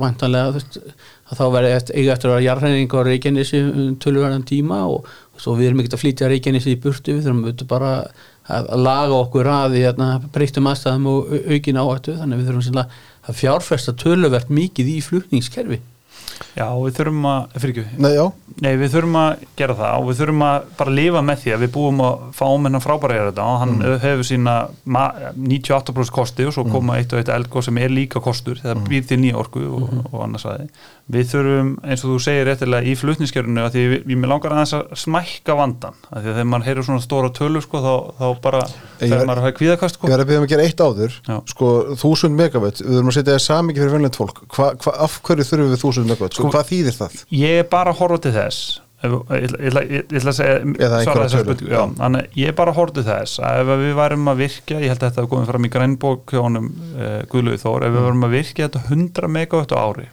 vantanlega 0.00 0.62
að 1.30 1.38
þá 1.38 1.44
verði 1.54 1.70
eiga 1.94 2.14
eftir 2.16 2.30
að 2.30 2.34
vera 2.34 2.44
jarðhæning 2.48 2.90
á 2.90 2.98
Reykjanesi 3.06 3.60
um 3.70 3.92
tölverðan 4.02 4.46
tíma 4.48 4.80
og 4.90 5.06
svo 5.40 5.54
við 5.56 5.70
erum 5.70 5.80
ekkert 5.84 5.94
að 5.96 6.02
flytja 6.02 6.30
Reykjanesi 6.32 6.74
í 6.74 6.80
burtu 6.82 7.14
við 7.14 7.28
þurfum 7.28 7.44
auðvitað 7.46 7.70
bara 7.70 7.92
að, 8.00 8.66
að 8.66 8.82
laga 8.82 9.20
okkur 9.20 9.50
að 9.54 9.78
í 9.78 9.84
hérna, 9.86 10.08
breyttum 10.34 10.66
aðstæðum 10.72 11.06
og 11.12 11.30
au- 11.30 11.44
aukin 11.54 11.80
áhættu 11.84 12.16
þannig 12.18 12.34
að 12.34 12.42
við 12.42 12.50
þurfum 12.50 12.82
að 13.30 13.38
fjárfesta 13.44 13.94
töluvert 14.02 14.50
mikið 14.58 14.90
í 14.90 14.98
flutningskerfi 15.06 15.80
Já, 16.56 16.66
við 16.74 16.96
þurfum 16.98 17.26
að, 17.30 17.58
fyrir 17.62 17.74
ekki, 17.74 17.98
Nei, 18.02 18.12
Nei, 18.60 18.72
við 18.76 18.92
þurfum 18.92 19.16
að 19.20 19.44
gera 19.56 19.76
það 19.78 19.98
og 20.00 20.08
við 20.10 20.18
þurfum 20.20 20.42
að 20.44 20.64
bara 20.80 20.94
lifa 20.96 21.20
með 21.24 21.42
því 21.44 21.52
að 21.54 21.62
við 21.64 21.70
búum 21.76 22.00
að 22.04 22.24
fá 22.36 22.44
hennan 22.50 22.82
frábæra 22.84 23.16
er 23.16 23.28
þetta. 23.30 23.46
Og 23.46 23.60
hann 23.62 23.76
hefur 24.02 24.26
sína 24.26 24.54
ma- 24.84 25.06
98% 25.36 26.12
kosti 26.14 26.46
og 26.48 26.54
svo 26.56 26.64
koma 26.68 26.98
eitt 27.00 27.14
og 27.14 27.22
eitt 27.22 27.30
eldgóð 27.32 27.68
sem 27.68 27.78
er 27.80 27.92
líka 27.94 28.20
kostur 28.24 28.58
þegar 28.60 28.82
býr 28.88 29.06
til 29.08 29.20
nýja 29.22 29.38
orku 29.40 29.62
og, 29.64 29.86
og 30.10 30.18
annars 30.26 30.44
aðeins. 30.50 30.88
Við 31.10 31.30
þurfum, 31.32 31.70
eins 31.90 32.04
og 32.06 32.12
þú 32.12 32.18
segir 32.22 32.46
réttilega 32.46 32.86
í 32.86 32.92
flutniskerfinu 32.98 33.64
að 33.64 33.72
því 33.74 33.84
við, 33.90 34.12
mér 34.20 34.30
langar 34.30 34.52
aðeins 34.54 34.74
að 34.76 34.92
smækka 35.00 35.56
vandan 35.58 35.96
að 36.10 36.20
því 36.20 36.30
að 36.30 36.36
þegar 36.36 36.50
maður 36.52 36.68
heyrir 36.68 36.86
svona 36.86 37.02
stóra 37.02 37.30
tölu 37.34 37.62
sko 37.64 37.80
þá, 37.82 37.94
þá 38.20 38.26
bara, 38.44 38.60
þegar 39.00 39.24
maður 39.26 39.42
hafa 39.42 39.56
kvíðakast 39.58 39.98
sko. 39.98 40.06
ég 40.06 40.14
verði 40.14 40.26
að 40.26 40.30
byrja 40.30 40.42
um 40.42 40.46
að 40.46 40.52
gera 40.52 40.68
eitt 40.68 40.84
áður. 40.86 41.16
Já. 41.26 41.36
sko, 41.50 41.72
þúsund 41.98 42.38
megavött, 42.38 42.82
við 42.84 42.94
þurfum 42.94 43.10
að 43.10 43.16
setja 43.18 43.34
það 43.34 43.42
samingi 43.48 43.82
fyrir 43.82 43.94
venlend 43.96 44.20
fólk, 44.20 44.38
hva, 44.54 44.68
hva, 44.84 44.94
af 45.08 45.18
hverju 45.26 45.48
þurfum 45.50 45.72
við 45.74 45.82
þúsund 45.82 46.14
megavött, 46.20 46.36
sko, 46.38 46.46
Sko- 46.46 46.54
hvað 46.54 46.70
þýðir 46.70 46.96
það? 47.00 47.18
Ég 47.40 47.58
er 47.64 47.68
bara 47.72 47.92
að 47.94 48.00
horfa 48.04 48.20
til 48.26 48.32
þess 48.36 48.62
ég 49.00 49.14
ætla- 49.64 50.28
að 50.28 50.34
segja 50.36 50.56
ég 52.36 52.48
er 52.50 52.56
bara 52.58 52.72
að 52.74 52.76
horfa 52.76 52.94
til 52.98 53.04
þess 53.06 53.38
að 53.40 53.60
ef 53.62 53.70
við 53.80 53.94
værum 53.96 54.28
að 54.28 54.40
virkja, 54.44 54.80
ég 54.80 54.92
held 54.92 55.00
að 55.00 55.06
þetta 55.08 55.22
hafi 55.22 55.30
komið 55.32 55.50
fram 55.50 55.64
í 55.64 55.70
grænbók 55.72 56.34
hjónum 56.36 56.66
uh, 57.00 57.22
Guðlaugi 57.32 57.62
Þór, 57.64 57.86
ef 57.86 57.94
við 57.94 58.04
værum 58.04 58.26
að 58.28 58.34
virkja 58.36 58.68
þetta 58.68 58.82
100 58.90 59.30
megawatt 59.38 59.72
á 59.72 59.78
ári 59.80 60.06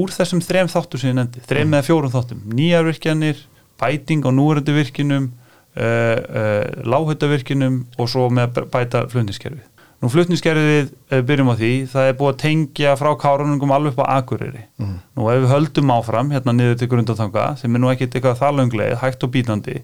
úr 0.00 0.14
þessum 0.14 0.40
þrem 0.46 0.70
þáttum 0.70 1.02
sem 1.02 1.10
ég 1.10 1.18
nefndi, 1.18 1.42
þrem 1.50 1.76
eða 1.76 1.86
fjórum 1.90 2.12
þáttum 2.14 2.40
nýjar 2.56 2.86
virkjanir, 2.88 3.44
bæting 3.80 4.24
á 4.24 4.30
núrandi 4.32 4.72
virkinum 4.76 5.28
uh, 5.76 5.84
uh, 5.84 6.64
láhutavirkinum 6.86 7.80
og 7.98 8.08
svo 8.08 8.28
með 8.32 8.62
bæta 8.72 9.04
flutniskerfið. 9.10 9.66
Nú 10.00 10.08
flutniskerfið, 10.08 10.86
ef 11.12 11.18
við 11.18 11.24
byrjum 11.28 11.48
á 11.52 11.54
því, 11.60 11.70
það 11.92 12.06
er 12.08 12.14
búið 12.16 12.30
að 12.32 12.36
tengja 12.40 12.92
frá 12.96 13.10
kárunungum 13.20 13.72
alveg 13.76 13.92
upp 13.92 13.98
á 14.00 14.16
Akureyri. 14.16 14.62
Nú 14.80 15.26
ef 15.28 15.40
við 15.42 15.50
höldum 15.52 15.90
áfram, 15.92 16.30
hérna 16.32 16.54
niður 16.56 16.78
til 16.80 16.88
grundathanga, 16.88 17.42
sem 17.60 17.74
er 17.76 17.82
nú 17.82 17.90
ekkit 17.92 18.14
eitthvað 18.16 18.38
það 18.40 18.54
löngleið, 18.62 18.94
hægt 19.02 19.26
og 19.26 19.32
bítandi, 19.34 19.74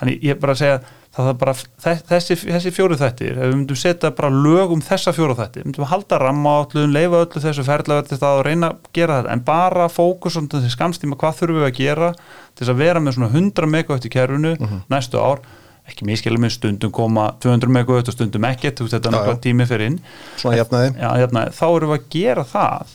þannig 0.00 0.22
ég 0.24 0.32
er 0.32 0.40
bara 0.40 0.54
að 0.56 0.60
segja, 0.62 0.78
það 1.16 1.28
er 1.28 1.36
bara, 1.42 1.54
þe- 1.84 2.02
þessi, 2.08 2.36
þessi 2.46 2.72
fjóru 2.78 2.96
þættir, 3.02 3.36
ef 3.36 3.44
við 3.50 3.54
myndum 3.58 3.80
setja 3.82 4.10
bara 4.16 4.30
lög 4.32 4.72
um 4.78 4.80
þessa 4.88 5.12
fjóru 5.16 5.36
þættir, 5.42 5.68
myndum 5.68 5.88
halda 5.92 6.18
ramma 6.24 6.56
átlun, 6.62 6.96
leifa 6.96 7.20
öllu 7.26 7.44
þessu 7.44 7.66
þetta 7.68 8.32
og 8.38 8.42
reyna 8.48 8.72
að 8.72 8.90
gera 8.96 9.20
þetta, 9.20 9.32
en 9.36 9.44
bara 9.44 9.90
fókus 9.92 10.40
um 10.40 10.48
þessi 10.48 10.72
skamstíma, 10.72 11.20
hvað 11.20 11.36
þurfum 11.42 11.60
við 11.60 11.68
að 11.68 11.76
gera 11.82 12.10
til 12.16 12.64
þess 12.64 12.72
að 12.72 12.80
vera 12.80 13.00
með 13.04 13.18
svona 13.20 13.30
100 13.36 13.66
megawatt 13.76 14.08
í 14.08 14.12
kerfinu 14.16 14.56
næstu 14.88 15.20
ár, 15.20 15.40
ekki 15.86 16.06
miskilum 16.08 16.42
með 16.42 16.56
stundum 16.56 16.92
koma 16.94 17.28
200 17.42 17.72
megawatt 17.72 18.10
og 18.10 18.16
stundum 18.16 18.46
ekkert, 18.48 18.80
þú 18.80 18.90
þetta 18.92 19.10
er 19.10 19.14
náttúrulega 19.14 19.42
tími 19.44 19.66
fyrir 19.70 19.92
inn. 19.92 19.98
Svona 20.36 20.60
jafnaði? 20.60 20.94
já, 20.98 21.08
hérna, 21.22 21.44
þá 21.54 21.66
erum 21.68 21.92
við 21.92 21.98
að 22.00 22.08
gera 22.16 22.46
það 22.50 22.94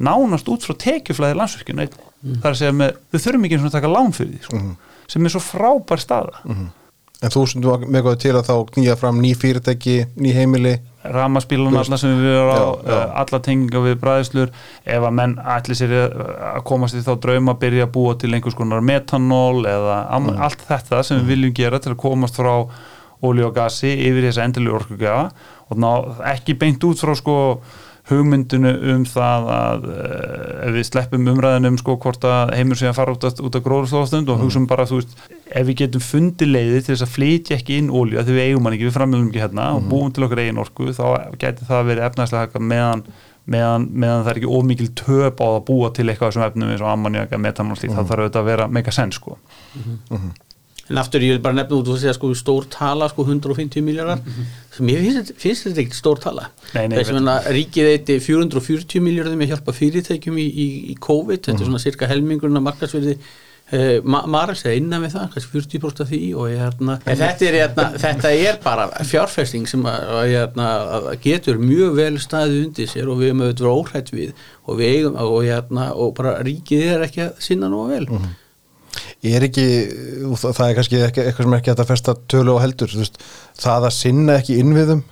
nánast 0.00 0.50
út 0.50 0.66
frá 0.66 0.76
tekjuflæði 0.80 1.38
landsvirkjun 1.38 1.82
mm. 1.84 1.96
það 2.40 2.46
er 2.46 2.52
að 2.52 2.60
segja 2.62 2.76
með, 2.76 3.00
við 3.12 3.24
þurfum 3.24 3.48
ekki 3.48 3.58
að 3.60 3.74
taka 3.74 3.90
lán 3.90 4.14
fyrir 4.16 4.36
því 4.36 4.44
sko, 4.46 4.60
sem 5.10 5.26
er 5.26 5.34
svo 5.34 5.42
frábær 5.44 6.02
staða. 6.02 6.44
En 7.20 7.34
þúsund 7.34 7.66
megavött 7.92 8.22
til 8.22 8.32
að 8.32 8.46
þá 8.48 8.54
knýja 8.76 8.96
fram 8.96 9.20
ný 9.20 9.34
fyrirtæki, 9.36 9.98
ný 10.16 10.32
heimili, 10.32 10.78
ramaspílun 11.04 11.76
alla 11.80 11.96
sem 11.96 12.12
við 12.20 12.34
erum 12.36 12.50
á 12.52 12.60
uh, 12.60 13.04
alla 13.22 13.40
tenginga 13.40 13.80
við 13.86 13.98
bræðslur 14.02 14.50
ef 14.84 15.06
að 15.08 15.14
menn 15.16 15.36
ætli 15.56 15.76
sér 15.78 15.94
að 15.96 16.16
að 16.50 16.62
komast 16.68 16.98
í 16.98 17.02
þá 17.06 17.12
drauma 17.24 17.54
að 17.54 17.60
byrja 17.64 17.86
að 17.88 17.92
búa 17.94 18.16
til 18.20 18.32
einhvers 18.36 18.58
konar 18.58 18.84
metanól 18.84 19.62
eða 19.70 20.00
am- 20.12 20.32
allt 20.36 20.66
þetta 20.68 21.02
sem 21.06 21.22
við 21.22 21.32
viljum 21.34 21.54
gera 21.56 21.80
til 21.80 21.94
að 21.94 22.00
komast 22.04 22.36
frá 22.36 22.52
olíu 23.22 23.48
og 23.48 23.54
gasi 23.56 23.90
yfir 24.08 24.28
þessa 24.28 24.44
endurlegu 24.48 24.76
orkugjafa 24.80 25.30
og 25.70 25.78
ná, 25.80 25.90
ekki 26.34 26.54
beint 26.60 26.84
út 26.88 27.00
frá 27.00 27.14
sko 27.16 27.34
hugmyndinu 28.10 28.70
um 28.94 29.04
það 29.08 29.48
að 29.56 29.86
uh, 29.90 30.66
ef 30.66 30.74
við 30.76 30.86
sleppum 30.90 31.30
umræðinu 31.32 31.70
um 31.72 31.78
sko 31.80 31.96
hvort 32.02 32.26
að 32.28 32.52
heimur 32.58 32.78
sé 32.80 32.90
að 32.90 32.98
fara 33.00 33.14
út, 33.16 33.24
að- 33.30 33.40
út 33.48 33.56
að 33.58 33.64
gróðurstofastund 33.68 34.28
og 34.34 34.42
hugsaum 34.44 34.66
bara 34.70 34.84
þú 34.90 34.98
veist 35.00 35.16
ef 35.50 35.66
við 35.70 35.78
getum 35.84 36.04
fundið 36.04 36.52
leiði 36.54 36.82
til 36.84 36.92
þess 36.94 37.06
að 37.08 37.14
flytja 37.16 37.56
ekki 37.60 37.78
inn 37.80 37.90
ólíu 37.94 38.20
að 38.20 38.28
því 38.30 38.36
við 38.36 38.44
eigum 38.50 38.68
hann 38.68 38.76
ekki, 38.78 38.88
við 38.90 38.96
framöðum 38.98 39.30
ekki 39.32 39.42
hérna 39.46 39.70
og 39.78 39.88
búum 39.90 40.12
til 40.14 40.26
okkur 40.28 40.42
eigin 40.44 40.62
orku 40.62 40.90
þá 40.94 41.06
geti 41.42 41.66
það 41.70 41.88
verið 41.90 42.06
efnæslega 42.10 42.44
hægt 42.46 42.60
meðan, 42.74 43.02
meðan, 43.50 43.88
meðan 43.90 44.22
það 44.26 44.30
er 44.34 44.40
ekki 44.42 44.52
ómikil 44.60 44.90
töp 45.00 45.40
á 45.42 45.46
að 45.56 45.64
búa 45.70 45.90
til 45.96 46.06
eitthvað 46.12 46.36
sem 46.36 46.44
efnum 46.46 46.70
eins 46.74 46.84
og 46.84 46.92
ammoniaka, 46.92 47.38
metanól 47.40 47.78
slíkt, 47.80 47.96
það 47.96 48.10
þarf 48.12 48.24
auðvitað 48.26 48.42
að 48.44 48.50
vera 48.52 48.68
mega 48.78 48.94
senn 48.94 49.10
sko. 49.16 49.38
En 50.90 50.98
aftur 50.98 51.22
ég 51.22 51.36
vil 51.36 51.42
bara 51.44 51.54
nefna 51.54 51.76
út 51.78 51.88
og 51.92 51.98
segja 52.02 52.12
sko 52.16 52.32
stór 52.34 52.64
tala 52.72 53.06
sko 53.12 53.22
150 53.22 53.82
miljardar 53.86 54.18
sem 54.74 54.88
ég 54.90 55.04
finnst, 55.04 55.20
þetta- 55.20 55.36
finnst 55.44 55.66
þetta 55.68 55.84
ekkert 55.84 55.98
stór 56.00 56.18
tala. 56.24 56.48
Nei, 56.74 56.88
nei, 56.88 56.96
þess 56.98 57.14
að 57.20 57.46
ríkið 57.54 57.90
eitti 57.92 58.16
440 58.26 59.00
miljardum 59.04 59.44
að 59.46 59.52
hjálpa 59.54 59.76
fyrirtækjum 59.76 60.40
í, 60.42 60.48
í, 60.50 60.66
í 60.90 60.96
COVID. 60.98 61.44
Þetta 61.46 61.60
er 61.62 61.70
svona 61.70 61.82
cirka 61.84 62.08
helmingurinn 62.10 62.58
að 62.58 62.66
markasverði 62.66 63.14
eh, 63.70 64.00
Ma 64.02 64.24
Marals 64.26 64.64
er 64.66 64.74
innan 64.80 65.04
við 65.04 65.12
það 65.14 65.28
kannski 65.36 65.52
40% 65.78 66.02
af 66.02 66.08
því 66.10 66.20
og 66.34 66.48
ég 66.50 66.58
hérna 66.64 66.96
en 67.06 67.20
þetta 67.20 67.46
er, 67.46 67.58
hérna, 67.60 67.84
þetta 68.02 68.32
er 68.34 68.58
bara 68.64 68.88
fjárfesting 69.06 69.68
sem 69.70 69.84
að, 69.86 70.10
að, 70.42 70.58
að 70.98 71.08
getur 71.22 71.60
mjög 71.62 71.94
vel 72.00 72.18
staðið 72.18 72.64
undir 72.66 72.90
sér 72.90 73.06
og 73.12 73.20
við 73.22 73.30
erum 73.30 73.44
auðvitað 73.46 73.62
vera 73.68 73.78
óhrætt 73.78 74.10
við 74.16 74.32
og 74.66 74.80
við 74.82 74.90
eigum 74.96 75.20
og, 75.22 75.38
hérna, 75.46 75.90
og 75.94 76.14
bara 76.18 76.34
ríkið 76.42 76.86
er 76.96 77.06
ekki 77.06 77.28
að 77.28 77.38
sinna 77.46 77.70
nú 77.70 77.86
vel. 77.92 78.08
Ég 78.10 78.26
er 79.28 79.46
ekki, 79.46 79.64
það 80.40 80.54
það 80.56 80.66
er 80.66 80.76
kannski 80.78 81.00
eitthvað 81.04 81.44
sem 81.44 81.56
ekki 81.58 81.72
að 81.74 81.88
festa 81.90 82.16
tölu 82.30 82.56
á 82.56 82.62
heldur, 82.64 82.92
veist, 82.96 83.20
það 83.60 83.88
að 83.90 83.96
sinna 83.96 84.38
ekki 84.40 84.56
innviðum, 84.62 85.02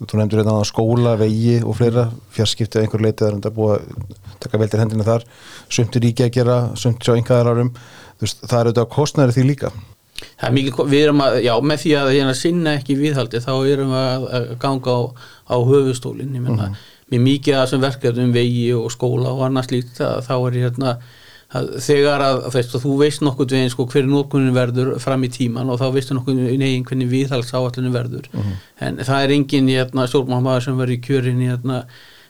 þú 0.00 0.16
nefndur 0.16 0.40
hérna 0.40 0.56
skóla, 0.64 1.14
vegi 1.20 1.58
og 1.60 1.76
fleira, 1.76 2.06
fjarskipti 2.32 2.80
að 2.80 2.86
einhver 2.86 3.04
leitið 3.04 3.26
er 3.28 3.36
enda 3.36 3.52
búið 3.52 3.74
að 3.76 4.34
taka 4.40 4.60
veldir 4.62 4.80
hendina 4.80 5.04
þar, 5.04 5.26
er 5.68 6.00
ríki 6.06 6.24
að 6.24 6.34
gera, 6.38 6.58
sumt 6.80 7.04
sjá 7.04 7.12
einhverjar 7.18 7.52
árum, 7.52 7.72
veist, 8.22 8.40
það 8.46 8.58
er 8.60 8.70
auðvitað 8.70 8.92
kostnæri 8.96 9.36
því 9.36 9.46
líka. 9.50 9.74
Það 10.40 10.48
er 10.48 10.56
mikið, 10.56 10.80
við 10.88 11.04
erum 11.04 11.22
að, 11.24 11.36
já, 11.44 11.52
með 11.60 11.82
því 11.84 11.92
að 12.00 12.10
hérna, 12.14 12.34
sinna 12.36 12.74
ekki 12.78 12.96
viðhaldi, 12.96 13.44
þá 13.44 13.52
erum 13.74 13.92
við 13.92 14.26
að, 14.40 14.50
ganga 14.64 14.96
á, 14.96 15.00
á 15.52 15.56
höfustólinn, 15.68 16.34
ég 16.36 16.44
menna, 16.44 16.72
með 17.12 17.24
mikið 17.26 17.56
að 17.56 17.64
þessum 17.66 17.84
verkefnum 17.84 18.34
vegi 18.34 18.66
og 18.76 18.88
skóla 18.92 19.32
og 19.34 19.44
annað 19.48 19.68
slíkt, 19.68 20.00
að, 20.04 20.20
þá 20.28 20.34
er 20.38 20.58
hérna, 20.64 20.94
að 21.56 21.72
þegar 21.82 22.22
að, 22.22 22.36
veist, 22.54 22.74
að 22.76 22.84
þú 22.84 22.92
veist 23.00 23.24
nokkuð 23.26 23.56
veginn 23.56 23.72
sko 23.72 23.86
hverju 23.90 24.10
nokkunin 24.10 24.54
verður 24.54 24.92
fram 25.02 25.26
í 25.26 25.32
tíman 25.34 25.72
og 25.72 25.80
þá 25.80 25.88
veistu 25.96 26.14
nokkuð 26.14 26.38
neginn 26.60 26.86
hvernig 26.86 27.10
viðhalds 27.10 27.50
áallinu 27.56 27.90
verður, 27.94 28.30
en 28.78 29.02
það 29.02 29.24
er 29.24 29.34
engin 29.34 29.70
hérna, 29.72 30.06
stjórnmámaður 30.10 30.68
sem 30.68 30.78
verður 30.78 30.96
í 30.96 31.00
kjörin 31.08 31.42
hérna, 31.42 31.82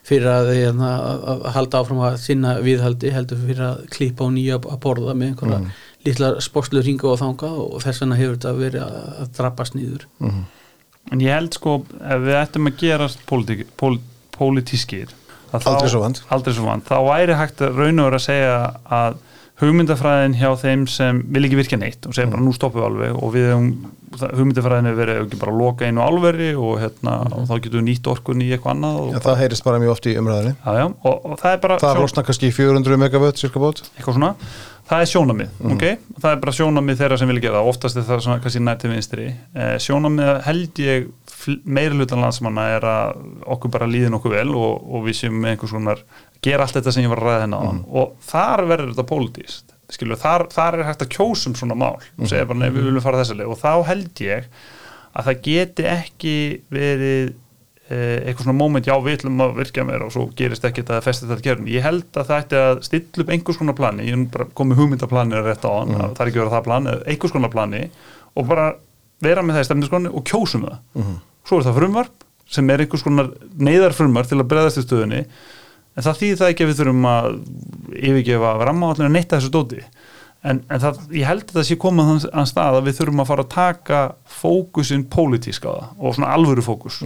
fyrir 0.07 0.31
að, 0.33 0.51
hérna, 0.57 0.91
að, 1.05 1.25
að 1.29 1.43
halda 1.57 1.83
áfram 1.83 2.03
að 2.09 2.17
sinna 2.23 2.55
viðhaldi 2.65 3.13
heldur 3.13 3.43
fyrir 3.45 3.67
að 3.67 3.83
klippa 3.93 4.25
á 4.25 4.29
nýja 4.33 4.57
að 4.61 4.79
borða 4.81 5.15
með 5.15 5.35
einhverja 5.35 5.59
mm. 5.61 5.69
litla 6.09 6.31
sportslu 6.41 6.83
ringa 6.85 7.11
og 7.11 7.21
þanga 7.21 7.51
og 7.67 7.77
þess 7.85 8.03
vegna 8.05 8.19
hefur 8.21 8.39
þetta 8.39 8.55
verið 8.57 8.87
að, 8.87 8.97
að 9.21 9.35
drabbast 9.37 9.77
nýður 9.77 10.07
en 11.11 11.25
ég 11.25 11.37
held 11.37 11.59
sko 11.59 11.77
ef 12.01 12.25
við 12.25 12.39
ættum 12.41 12.71
að 12.71 12.81
gerast 12.81 13.25
pólitískir 14.39 15.13
Aldrei 15.53 15.91
svo 15.91 16.01
vant. 16.05 16.23
aldrei 16.31 16.55
svo 16.55 16.67
vant, 16.69 16.85
þá 16.89 16.97
væri 17.09 17.35
hægt 17.41 17.61
raun 17.75 17.99
og 18.01 18.11
vera 18.11 18.21
að 18.21 18.27
segja 18.29 18.55
að 18.91 19.19
hugmyndafræðin 19.61 20.35
hjá 20.41 20.51
þeim 20.57 20.85
sem 20.89 21.19
vil 21.35 21.45
ekki 21.45 21.59
virka 21.59 21.77
neitt 21.81 22.07
og 22.09 22.15
segja 22.17 22.31
bara 22.33 22.41
nú 22.45 22.53
stoppum 22.57 22.81
við 22.81 22.87
alveg. 22.87 23.19
Og 23.21 23.35
við 23.35 23.49
höfum, 23.51 23.67
það- 24.17 24.33
hugmyndafræðin 24.39 24.89
hefur 24.89 25.01
verið 25.03 25.21
ekki 25.27 25.41
bara 25.43 25.53
að 25.53 25.61
loka 25.61 25.85
einu 25.91 26.01
álveri 26.07 26.49
og, 26.57 26.73
hérna, 26.81 27.17
og 27.29 27.45
þá 27.51 27.55
getum 27.61 27.81
við 27.83 27.87
nýtt 27.91 28.09
orkun 28.15 28.41
í 28.41 28.49
eitthvað 28.57 28.73
annað 28.75 29.13
Já, 29.13 29.19
það 29.27 29.39
heyrist 29.43 29.65
bara 29.69 29.79
mjög 29.83 29.91
oft 29.93 30.07
í 30.09 30.17
umræðinni. 30.17 30.55
já, 30.65 30.73
já, 30.81 30.87
og, 31.05 31.27
og 31.27 31.39
það 31.39 31.53
er 31.53 31.59
bara 31.67 31.79
Það 31.85 32.01
losna 32.01 32.23
kannski 32.25 32.49
í 32.49 32.53
400 32.57 32.97
megavött, 32.97 33.37
cirka 33.37 33.61
bót. 33.61 33.83
það 34.91 35.05
er 35.05 35.11
sjónamið 35.13 35.51
ok, 35.71 35.85
það 36.21 36.31
er 36.33 36.41
bara 36.43 36.53
sjónamið 36.57 36.97
þeirra 36.99 37.19
sem 37.21 37.29
vilja 37.31 37.43
gera 37.45 37.61
oftast 37.63 37.97
er 38.01 38.03
það 38.09 38.25
svona 38.25 38.41
kannski 38.43 38.61
nær 38.65 38.79
til 38.81 38.91
vinstri. 38.91 39.27
Eh, 39.55 39.77
sjónamið 39.79 40.43
held 40.49 40.75
ég 40.83 41.07
meira 41.65 41.97
hlutan 41.97 42.21
landsmanna 42.23 42.67
er 42.77 42.87
að 42.87 43.21
okkur 43.57 43.73
bara 43.73 43.89
líði 43.91 44.13
nokkuð 44.13 44.37
vel 44.37 44.49
og, 44.55 44.87
og 44.91 45.05
við 45.07 45.21
séum 45.23 45.39
með 45.41 45.55
einhvers 45.55 45.75
konar, 45.77 46.03
gera 46.45 46.67
allt 46.67 46.77
þetta 46.79 46.95
sem 46.95 47.07
ég 47.07 47.13
var 47.13 47.23
að 47.23 47.29
ræða 47.31 47.45
hennar 47.47 47.69
mm. 47.71 47.85
og 48.01 48.17
þar 48.31 48.65
verður 48.69 48.95
þetta 48.95 49.11
pólitíst 49.11 49.77
þar, 49.91 50.47
þar 50.53 50.79
er 50.79 50.89
hægt 50.89 51.05
að 51.05 51.13
kjósum 51.17 51.55
svona 51.59 51.75
mál. 51.75 51.99
Og 52.19 52.29
segja 52.31 52.47
bara, 52.47 52.59
nei, 52.59 52.71
við 52.71 52.87
viljum 52.87 53.03
fara 53.03 53.23
þessa 53.23 53.37
leið. 53.39 53.51
Og 53.51 53.59
þá 53.59 53.87
held 53.89 54.21
ég 54.21 54.51
að 55.11 55.25
það 55.27 55.41
geti 55.43 55.87
ekki 55.91 56.35
verið 56.71 57.33
eh, 57.91 58.19
eitthvað 58.29 58.45
svona 58.45 58.59
moment, 58.59 58.87
já 58.87 58.95
við 59.03 59.17
ætlum 59.19 59.43
að 59.43 59.57
virka 59.59 59.85
meira 59.85 60.07
og 60.07 60.13
svo 60.15 60.29
gerist 60.39 60.67
ekkert 60.69 60.93
að 60.95 61.03
festi 61.09 61.27
þetta 61.27 61.47
gerðin 61.49 61.73
ég 61.73 61.83
held 61.83 62.07
að 62.15 62.29
það 62.29 62.45
ætti 62.45 62.61
að 62.61 62.85
stilla 62.87 63.25
upp 63.25 63.33
einhvers 63.35 63.59
konar 63.59 63.79
plani. 63.81 64.07
Ég 64.07 64.15
er 64.19 64.29
bara 64.37 64.47
komið 64.61 64.83
hugmyndaplanir 64.85 65.43
rétt 65.47 65.67
á 65.67 65.71
hann 65.73 65.97
það 65.99 66.23
er 66.23 66.31
ekki 66.31 66.43
verið 66.45 66.55
það 66.55 66.69
plani, 66.69 66.95
einhvers 67.11 67.35
konar 67.35 67.55
plani 67.57 67.83
og 68.39 68.47
bara 68.47 68.69
vera 69.25 69.43
með 69.43 69.59
það 69.59 69.65
í 69.65 69.69
stefniskonni 69.69 70.15
og 70.15 70.25
kjósum 70.31 70.69
það 70.69 71.11
svo 71.49 71.61
er 71.61 71.67
það 71.69 71.81
frumvarp 71.81 72.29
sem 72.51 72.71
er 72.73 72.83
einhvers 72.83 73.07
konar 73.07 73.33
neyðar 73.59 73.95
frumvarp 73.95 74.31
til 74.31 74.41
að 74.41 74.49
breyðast 74.51 74.81
í 74.81 74.87
stöðunni 74.87 75.25
en 75.97 76.07
það 76.07 76.21
þýðir 76.23 76.41
það 76.41 76.53
ekki 76.53 76.65
að 76.65 76.71
við 76.71 76.81
þurfum 76.81 77.11
að 77.11 77.29
yfirgefa 78.11 78.55
ramma 78.67 78.93
allir 78.93 79.09
að 79.09 79.15
neyta 79.17 79.39
þessu 79.39 79.53
dóti. 79.55 79.83
En, 80.41 80.63
en 80.73 80.81
það, 80.81 81.03
ég 81.13 81.29
held 81.29 81.43
að 81.45 81.59
það 81.59 81.67
sé 81.69 81.77
komað 81.81 82.25
að 82.31 82.47
stað 82.49 82.79
að 82.79 82.87
við 82.87 82.97
þurfum 83.01 83.21
að 83.21 83.29
fara 83.29 83.45
að 83.45 83.51
taka 83.53 83.99
fókusin 84.41 85.05
pólitísk 85.13 85.67
á 85.69 85.73
það 85.73 85.91
og 85.99 86.17
svona 86.17 86.31
alvöru 86.37 86.65
fókus. 86.65 87.03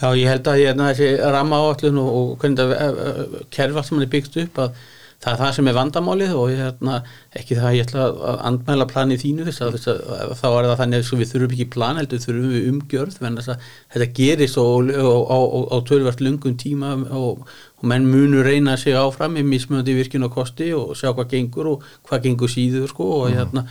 Já, 0.00 0.06
ég 0.16 0.30
held 0.30 0.46
að 0.48 0.60
hérna, 0.62 0.92
þessi 0.94 1.32
ramma 1.34 1.58
áallun 1.60 1.98
og, 2.00 2.30
hvernig 2.40 2.60
það 2.60 3.34
kerfa 3.52 3.82
sem 3.84 3.98
hann 3.98 4.06
er 4.06 4.12
byggt 4.14 4.38
upp 4.44 4.62
að 4.62 4.78
það 5.20 5.32
er 5.34 5.40
það 5.40 5.50
sem 5.56 5.68
er 5.68 5.76
vandamálið 5.76 6.30
og 6.40 6.52
hérna, 6.54 6.98
ekki 7.36 7.56
það 7.58 7.66
að 7.68 7.74
ég 7.76 7.86
ætla 7.86 8.04
að 8.08 8.38
andmæla 8.48 8.86
planið 8.88 9.22
þínu 9.24 9.46
þess 9.48 9.64
að, 9.66 9.76
þess 9.76 9.90
að 9.92 10.32
þá 10.40 10.46
er 10.48 10.68
það 10.70 10.80
þannig 10.80 11.02
að 11.02 11.20
við 11.20 11.32
þurfum 11.34 11.54
ekki 11.56 11.66
plan 11.74 12.00
heldur 12.00 12.22
þurfum 12.24 12.54
við 12.54 12.68
umgjörð 12.70 13.18
þetta 13.20 14.08
gerist 14.16 14.56
á, 14.56 14.64
á, 14.64 15.08
á, 15.28 15.38
á 15.60 15.76
tölvart 15.90 16.24
lungum 16.24 16.56
tíma 16.56 16.94
og, 17.20 17.44
og 17.44 17.88
menn 17.92 18.08
munu 18.08 18.40
reyna 18.46 18.78
sig 18.80 18.96
áfram 18.96 19.36
í 19.36 19.44
mismunandi 19.44 19.98
virkin 19.98 20.24
og 20.24 20.32
kosti 20.38 20.72
og 20.76 20.96
sjá 20.96 21.12
hvað 21.12 21.34
gengur 21.36 21.74
og 21.74 21.88
hvað 22.08 22.28
gengur 22.28 22.52
síður 22.52 22.88
sko 22.88 23.12
og, 23.20 23.28
mm. 23.28 23.36
hérna, 23.36 23.66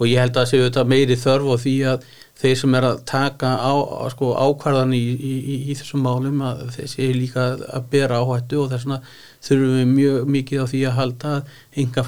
og 0.00 0.08
ég 0.08 0.24
held 0.24 0.40
að 0.40 0.50
séu 0.54 0.64
þetta 0.64 0.88
meiri 0.88 1.20
þörf 1.20 1.52
og 1.52 1.60
því 1.66 1.78
að 1.92 2.08
þeir 2.40 2.56
sem 2.58 2.74
er 2.74 2.86
að 2.88 3.04
taka 3.06 3.52
á, 3.62 3.72
sko, 4.10 4.32
ákvarðan 4.34 4.96
í, 4.96 5.02
í, 5.14 5.34
í, 5.38 5.58
í 5.70 5.76
þessum 5.78 6.02
málum 6.02 6.42
að 6.42 6.64
þeir 6.74 6.90
séu 6.90 7.12
líka 7.14 7.44
að 7.54 7.86
bera 7.92 8.18
áhættu 8.24 8.64
og 8.64 8.72
þess 8.72 8.88
vegna 8.88 8.98
þurfum 9.44 9.76
við 9.76 9.92
mjög 9.92 10.32
mikið 10.34 10.64
á 10.64 10.66
því 10.70 10.80
að 10.88 10.98
halda 10.98 11.32
að 11.34 11.54
enga 11.82 12.04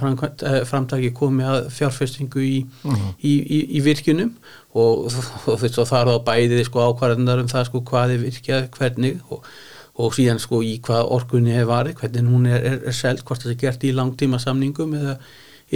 eh, 0.50 0.58
framtaki 0.70 1.12
komi 1.16 1.46
að 1.46 1.70
fjárfestingu 1.76 2.42
í, 2.42 2.58
uh 2.64 2.90
mhm. 2.90 3.14
-huh. 3.20 3.62
í 3.76 3.80
virkunum 3.84 4.34
og, 4.76 5.06
og 5.46 5.62
þess 5.62 5.80
að 5.80 5.90
það 5.92 6.02
er 6.02 6.12
á 6.12 6.26
bæðið 6.28 6.66
sko, 6.68 6.84
ákvarðanar 6.90 7.42
um 7.44 7.50
það 7.52 7.66
sko, 7.70 7.82
hvað 7.90 8.14
er 8.16 8.22
virkjað, 8.24 8.68
hvernig 8.76 9.32
og, 9.32 9.48
og 9.96 10.14
síðan 10.16 10.42
sko 10.42 10.60
í 10.64 10.76
hvað 10.84 11.08
orkunni 11.16 11.56
hefur 11.56 11.72
varið, 11.72 11.98
hvernig 12.00 12.30
hún 12.34 12.46
er, 12.50 12.60
er, 12.60 12.78
er 12.90 12.96
seld, 12.96 13.24
hvort 13.24 13.42
það 13.42 13.54
er 13.54 13.60
gert 13.64 13.84
í 13.84 13.94
langtíma 13.96 14.40
samningum 14.42 14.94
eða 14.98 15.16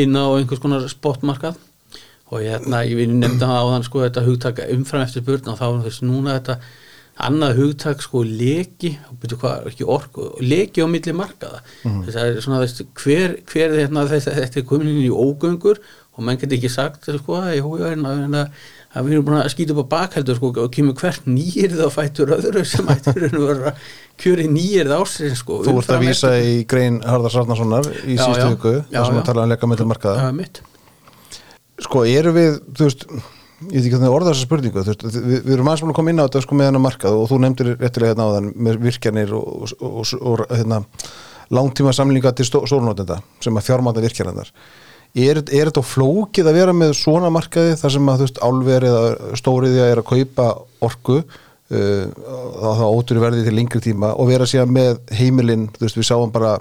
inn 0.01 0.17
á 0.17 0.25
einhvers 0.37 0.63
konar 0.63 0.87
spotmarkað 0.89 1.59
og 2.31 2.45
ég, 2.45 2.53
hérna, 2.55 2.85
ég 2.87 3.01
vil 3.01 3.11
nefnda 3.11 3.49
á 3.49 3.63
þann 3.73 3.87
sko 3.87 4.05
þetta 4.05 4.27
hugtaka 4.27 4.69
umfram 4.75 5.03
eftir 5.03 5.25
börn 5.27 5.51
og 5.51 5.59
þá 5.59 5.67
er 5.71 5.83
þess 5.89 6.05
núna 6.07 6.37
þetta 6.39 6.59
annað 7.27 7.59
hugtak 7.61 8.03
sko 8.05 8.23
leki, 8.27 8.95
ekki 9.71 9.87
leki 10.41 10.85
á 10.85 10.87
milli 10.91 11.14
markaða. 11.16 11.62
Mm. 11.85 12.05
þess 12.07 12.21
að 12.21 12.41
svona 12.45 12.61
þess 12.64 12.85
hver, 13.03 13.39
hver 13.51 13.77
hérna, 13.79 14.07
þess, 14.11 14.31
þetta 14.41 14.62
er 14.62 14.68
komin 14.68 14.93
inn 14.93 15.03
í 15.05 15.11
ógöngur 15.12 15.83
og 16.16 16.27
mann 16.27 16.41
getur 16.41 16.59
ekki 16.59 16.71
sagt 16.73 17.09
sko 17.09 17.41
að 17.41 19.07
við 19.07 19.14
erum 19.14 19.27
búin 19.29 19.39
að 19.39 19.53
skýta 19.53 19.75
upp 19.77 19.87
á 19.87 19.93
bakheldur 19.93 20.39
sko 20.39 20.51
og 20.64 20.73
kemur 20.75 20.97
hvert 20.99 21.29
nýjirð 21.31 21.85
á 21.87 21.89
fættur 21.95 22.33
öðru 22.35 22.64
sem 22.66 22.89
ættur 22.91 23.29
að 23.29 23.37
vera 23.39 23.75
kjöri 24.18 24.49
nýjirð 24.51 24.97
ásinn 24.97 25.37
sko 25.39 25.61
Þú 25.62 25.77
vart 25.77 25.93
að 25.95 26.03
vísa 26.09 26.33
í 26.43 26.57
grein 26.68 26.99
Harðar 27.07 27.37
Sarnasonar 27.37 27.87
í 28.03 28.18
sístu 28.18 28.49
viku 28.51 28.75
þar 28.91 29.07
sem 29.07 29.21
að 29.21 29.29
tala 29.31 29.47
um 29.47 29.53
leka 29.55 29.71
milli 29.71 29.87
markaða. 29.93 30.27
Já, 30.27 30.35
mitt 30.35 30.62
Sko, 31.81 32.03
eru 32.05 32.33
við, 32.37 32.59
þú 32.77 32.89
veist, 32.89 33.07
ég 33.61 33.75
veit 33.75 33.85
ekki 33.85 33.97
hvernig 33.97 34.15
orða 34.15 34.33
þessa 34.33 34.47
spurningu, 34.47 34.83
veist, 34.87 35.03
við, 35.05 35.41
við 35.45 35.55
erum 35.57 35.69
aðeins 35.69 35.85
að 35.85 35.97
koma 35.99 36.13
inn 36.13 36.23
á 36.23 36.25
þetta 36.25 36.41
sko 36.47 36.57
með 36.57 36.71
hennar 36.71 36.85
markað 36.85 37.17
og 37.19 37.27
þú 37.29 37.41
nefndir 37.45 37.73
réttilega 37.75 38.15
hérna 38.15 38.29
á 38.29 38.35
þann 38.37 38.49
með 38.67 38.79
virkjanir 38.87 39.35
og, 39.37 39.75
og, 39.77 40.15
og, 40.21 40.45
hérna, 40.49 40.79
langtíma 41.53 41.93
samlinga 41.97 42.33
til 42.39 42.47
stórnótenda 42.49 43.21
sem 43.43 43.59
að 43.59 43.67
fjármáta 43.67 44.05
virkjanarnar. 44.05 44.49
Er, 45.11 45.41
er 45.43 45.69
þetta 45.69 45.83
flókið 45.83 46.49
að 46.49 46.59
vera 46.61 46.75
með 46.77 46.95
svona 47.01 47.33
markaði 47.35 47.77
þar 47.81 47.95
sem 47.97 48.11
að, 48.13 48.27
álverið 48.39 48.97
eða 48.97 49.39
stóriðja 49.41 49.89
er 49.91 50.01
að 50.01 50.11
kaupa 50.13 50.51
orku 50.87 51.17
uh, 51.19 52.05
á 52.63 52.71
það 52.79 52.93
óturi 52.95 53.25
verði 53.25 53.47
til 53.49 53.57
lengri 53.59 53.83
tíma 53.83 54.15
og 54.15 54.31
vera 54.31 54.47
síðan 54.49 54.77
með 54.77 55.01
heimilinn, 55.19 55.67
við 55.83 56.07
sáum 56.07 56.31
bara 56.33 56.61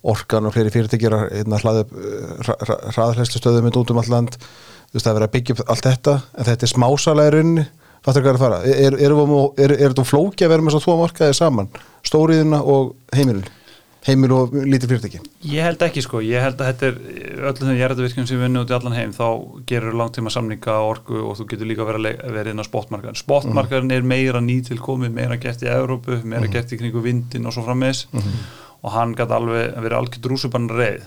orkan 0.00 0.46
og 0.48 0.54
fleiri 0.54 0.72
fyrirtækjur 0.72 1.16
að 1.16 1.24
hérna, 1.40 1.60
hlaða 1.60 1.86
hraðhleislu 2.94 3.40
stöðum 3.40 3.72
út 3.72 3.92
um 3.92 4.00
all 4.00 4.12
land 4.12 4.36
þú 4.90 4.98
veist 4.98 5.06
það 5.06 5.12
er 5.12 5.18
verið 5.18 5.28
að 5.28 5.36
byggja 5.36 5.54
upp 5.56 5.62
allt 5.74 5.86
þetta 5.86 6.16
en 6.34 6.48
þetta 6.50 6.66
er 6.66 6.74
smásala 6.74 7.28
í 7.28 7.32
rauninni. 7.36 7.68
Fattur 8.00 8.24
hvað 8.24 8.30
er 8.30 8.38
að 8.38 8.42
fara. 8.42 8.58
Er, 8.64 8.94
er, 8.96 9.14
er, 9.60 9.72
er 9.76 9.90
þetta 9.90 10.04
flóki 10.08 10.46
að 10.46 10.52
vera 10.54 10.64
með 10.64 10.76
svo 10.76 10.82
tvo 10.86 11.00
markaði 11.02 11.34
saman? 11.36 11.66
Stóriðina 12.08 12.62
og 12.64 12.94
heimilin. 13.12 13.48
Heimil 14.06 14.30
og 14.32 14.54
lítið 14.56 14.94
fyrirtæki. 14.94 15.18
Ég 15.52 15.66
held 15.66 15.82
ekki 15.84 16.00
sko, 16.00 16.22
ég 16.24 16.40
held 16.40 16.62
að 16.64 16.70
þetta 16.70 16.86
er 16.88 17.42
öllum 17.50 17.66
þegar 17.66 17.80
jærættavirkjum 17.82 18.28
sem 18.30 18.40
vinnu 18.40 18.62
út 18.64 18.72
í 18.72 18.76
allan 18.78 18.96
heim 18.96 19.12
þá 19.12 19.26
gerur 19.68 19.98
langtíma 20.00 20.32
samninga 20.32 20.78
orgu 20.86 21.20
og 21.20 21.36
þú 21.36 21.46
getur 21.50 21.68
líka 21.68 21.84
að 21.84 22.08
vera 22.32 22.54
inn 22.54 22.64
á 22.64 22.64
spotmarkaðin 22.64 23.20
spotmarkaðin 23.20 23.92
er 23.92 24.08
meira 24.08 24.40
nýtilkomi 24.40 25.12
meira 25.12 25.36
gert 25.42 25.60
í 25.66 25.68
Európu, 25.68 26.16
meira 26.24 26.46
mm. 26.46 26.54
gert 26.54 26.72
í 26.72 26.80
kringu 26.80 27.04
vindin 27.04 27.44
og 27.44 27.52
svo 27.52 27.66
frammeðs 27.68 28.06
mm 28.08 28.24
-hmm 28.24 28.40
og 28.80 28.94
hann 28.94 29.14
gæti 29.16 29.36
alveg 29.36 29.76
verið 29.76 29.98
algjör 29.98 30.24
drúsubann 30.24 30.70
reið 30.72 31.04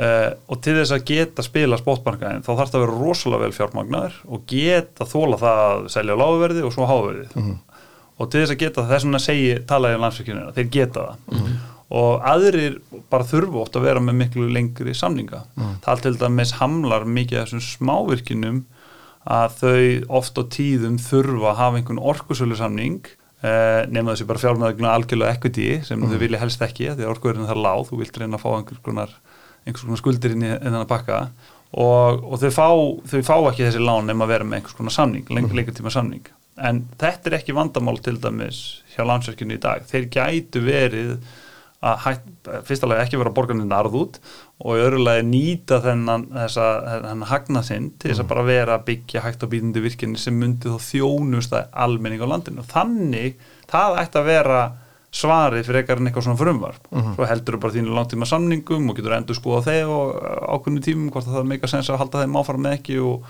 uh, 0.00 0.30
og 0.50 0.60
til 0.64 0.76
þess 0.78 0.94
að 0.96 1.04
geta 1.10 1.44
spila 1.46 1.78
spotmarkaðin 1.80 2.44
þá 2.46 2.50
þarf 2.52 2.72
það 2.72 2.80
að 2.80 2.84
vera 2.86 2.98
rosalega 3.02 3.44
vel 3.44 3.56
fjármagnar 3.58 4.18
og 4.24 4.44
geta 4.50 5.06
þóla 5.08 5.40
það 5.42 5.62
að 5.68 5.86
selja 5.94 6.18
láguverði 6.20 6.66
og 6.66 6.74
svo 6.74 6.88
háverði 6.90 7.28
mm 7.30 7.46
-hmm. 7.46 7.80
og 8.18 8.30
til 8.30 8.42
þess 8.42 8.56
að 8.56 8.62
geta 8.64 8.82
það 8.82 8.96
er 8.98 9.04
svona 9.06 9.22
að 9.22 9.28
segja 9.28 9.62
talaði 9.70 9.98
um 9.98 10.06
landsfjökjunina, 10.06 10.52
þeir 10.58 10.70
geta 10.78 11.06
það 11.08 11.16
mm 11.32 11.40
-hmm. 11.40 11.56
og 12.02 12.28
aðrir 12.34 12.78
bara 13.10 13.30
þurfu 13.32 13.64
ótt 13.64 13.76
að 13.76 13.88
vera 13.88 14.00
með 14.00 14.20
miklu 14.22 14.48
lengri 14.48 14.94
samninga 14.94 15.42
mm 15.44 15.64
-hmm. 15.64 15.82
það 15.86 16.02
til 16.02 16.16
dæmis 16.18 16.52
hamlar 16.60 17.04
mikið 17.04 17.38
af 17.38 17.48
þessum 17.48 17.60
smávirkinum 17.60 18.64
að 19.24 19.50
þau 19.60 20.16
oft 20.20 20.36
á 20.36 20.42
tíðum 20.44 20.98
þurfa 20.98 21.50
að 21.50 21.56
hafa 21.56 21.76
einhvern 21.76 21.98
orkusölu 21.98 22.56
samning 22.56 23.06
Uh, 23.44 23.82
nema 23.92 24.14
þessi 24.14 24.24
bara 24.24 24.40
fjármæðugna 24.40 24.92
algjörlega 24.96 25.36
equity 25.36 25.66
sem 25.84 25.98
mm. 26.00 26.12
þau 26.14 26.20
vilja 26.22 26.38
helst 26.40 26.62
ekki 26.64 26.86
því 26.86 27.04
að 27.04 27.10
orkuverðinu 27.10 27.48
þar 27.50 27.58
láð, 27.60 27.82
þú 27.90 27.98
vilt 28.00 28.14
reyna 28.16 28.38
að 28.38 28.40
fá 28.40 28.46
einhvers 28.54 28.80
konar, 28.86 29.10
einhvers 29.64 29.84
konar 29.84 30.00
skuldir 30.00 30.36
inn 30.36 30.46
í 30.46 30.54
þennan 30.54 30.88
pakka 30.90 31.20
og, 31.74 32.22
og 32.22 32.40
þau, 32.42 32.50
fá, 32.54 32.68
þau 33.10 33.20
fá 33.26 33.36
ekki 33.50 33.66
þessi 33.66 33.82
lán 33.82 34.08
nema 34.08 34.26
að 34.26 34.34
vera 34.36 34.48
með 34.48 34.60
einhvers 34.60 34.78
konar 34.78 34.94
samning, 34.94 35.26
lengur 35.30 35.52
mm. 35.52 35.60
lengur 35.60 35.76
tíma 35.76 35.92
samning 35.94 36.28
en 36.62 36.84
þetta 37.00 37.30
er 37.30 37.38
ekki 37.40 37.56
vandamál 37.56 37.98
til 38.02 38.18
dæmis 38.22 38.60
hjá 38.94 39.02
landsverkinu 39.06 39.56
í 39.56 39.62
dag, 39.62 39.86
þeir 39.90 40.06
gætu 40.12 40.62
verið 40.62 41.16
að 41.84 41.98
hægt, 42.04 42.28
fyrstulega 42.64 43.04
ekki 43.04 43.18
vera 43.20 43.32
borgarnir 43.34 43.66
narð 43.68 43.96
út 43.98 44.20
og 44.62 44.78
í 44.78 44.84
örulega 44.86 45.24
nýta 45.26 45.80
þennan 45.84 46.28
þessa, 46.32 46.68
þennan 46.86 47.26
hagnað 47.28 47.66
sinn 47.68 47.90
til 47.98 48.10
þess 48.10 48.22
að 48.22 48.24
mm. 48.24 48.30
bara 48.30 48.46
vera 48.48 48.78
að 48.78 48.86
byggja 48.88 49.24
hægt 49.24 49.44
á 49.44 49.50
býðandi 49.52 49.82
virkinni 49.84 50.20
sem 50.20 50.38
myndi 50.38 50.72
þá 50.72 50.86
þjónust 50.86 51.56
að 51.58 51.76
almenning 51.84 52.24
á 52.24 52.28
landinu. 52.30 52.64
Þannig, 52.70 53.36
það 53.68 54.00
ætti 54.00 54.20
að 54.20 54.30
vera 54.30 54.62
svarið 55.14 55.68
fyrir 55.68 55.80
eitthvað 55.80 56.02
en 56.02 56.10
eitthvað 56.10 56.26
svona 56.26 56.40
frumvarp. 56.40 56.82
Mhm. 56.90 57.00
-huh. 57.00 57.14
Svo 57.14 57.30
heldur 57.30 57.54
þú 57.54 57.60
bara 57.62 57.74
þínu 57.76 57.94
langtíma 57.94 58.26
samningum 58.26 58.90
og 58.90 58.96
getur 58.96 59.16
endur 59.16 59.38
skoða 59.38 59.62
þeir 59.68 59.86
og 59.86 60.06
ákveðinu 60.54 60.82
tímum 60.82 61.10
hvort 61.10 61.26
það 61.26 61.40
er 61.40 61.50
meika 61.52 61.70
sens 61.70 61.90
að 61.90 61.98
halda 62.02 62.22
þeim 62.24 62.36
áfram 62.36 62.62
með 62.62 62.76
ekki 62.78 62.98
og, 62.98 63.22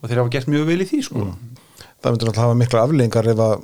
og 0.00 0.08
þeir 0.08 0.18
hafa 0.18 0.30
gert 0.30 0.48
mjög 0.48 0.66
vel 0.66 0.80
í 0.80 0.88
því 0.88 1.02
sko. 1.02 1.18
Mhm. 1.18 1.30
-huh 1.30 1.62
það 2.04 2.12
myndur 2.12 2.30
alltaf 2.30 2.44
hafa 2.44 2.56
mikla 2.60 2.82
aflengar 2.84 3.28
ef 3.32 3.40
að, 3.40 3.62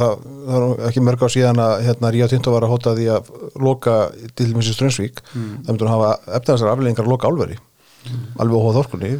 það, 0.00 0.14
það 0.48 0.62
er 0.64 0.86
ekki 0.88 1.04
mörg 1.04 1.24
á 1.24 1.28
síðan 1.34 1.60
að 1.60 1.74
hérna 1.86 2.12
Ríða 2.14 2.28
Tinto 2.32 2.54
var 2.54 2.64
að 2.64 2.72
hóta 2.72 2.94
því 2.96 3.08
að 3.12 3.28
loka 3.66 3.96
Mrs. 4.40 4.72
Strömsvík 4.78 5.20
mm. 5.34 5.50
það 5.66 5.74
myndur 5.74 5.92
hafa 5.92 6.14
eftir 6.38 6.54
þessar 6.54 6.72
aflengar 6.72 7.10
loka 7.12 7.28
álveri 7.28 7.58
mm. 7.58 8.22
alveg 8.40 8.56
óháð 8.56 8.80
orkunni 8.84 9.12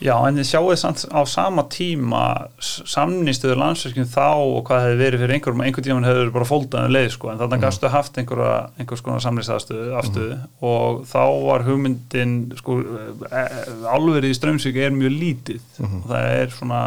Já, 0.00 0.14
en 0.24 0.38
þið 0.40 0.46
sjáu 0.48 0.68
þess 0.70 1.04
á 1.12 1.20
sama 1.28 1.66
tíma 1.68 2.22
samnýstuður 2.60 3.58
landsverkjum 3.60 4.08
þá 4.08 4.28
og 4.32 4.62
hvað 4.68 4.86
hefði 4.86 5.00
verið 5.02 5.22
fyrir 5.24 5.34
einhverjum 5.36 5.64
einhvern 5.66 5.86
tíma 5.86 6.06
hefur 6.08 6.32
bara 6.38 6.48
fóltaðið 6.48 6.94
leið 6.96 7.10
sko, 7.16 7.28
en 7.28 7.42
þannig 7.42 7.58
mm. 7.58 7.64
gafstu 7.66 7.90
haft 7.92 8.20
einhverja, 8.22 8.54
einhvers 8.80 9.04
konar 9.04 9.24
samnýstaðstöðu 9.26 9.92
afstöðu 10.00 10.38
mm. 10.38 10.46
og 10.70 11.02
þá 11.10 11.20
var 11.44 11.66
hugmyndin 11.68 12.34
sko, 12.56 12.78
e, 12.80 13.44
e, 13.44 13.44
álverið 13.92 14.32
í 14.32 14.38
Strömsvík 14.38 14.80
er 14.80 14.96
mjög 14.96 15.14
lítið 15.18 15.60
-hmm. 15.76 16.00
og 16.00 16.08
það 16.14 16.32
er 16.38 16.56
svona 16.56 16.82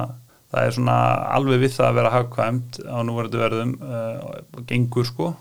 það 0.54 0.68
er 0.68 0.76
svona 0.78 0.98
alveg 1.38 1.64
við 1.64 1.78
það 1.78 1.88
að 1.88 2.00
vera 2.00 2.14
hagkvæmt 2.14 2.82
á 2.86 2.98
núverðu 3.06 3.42
verðum 3.42 3.72
uh, 3.82 4.66
gengur 4.70 5.08
sko 5.10 5.32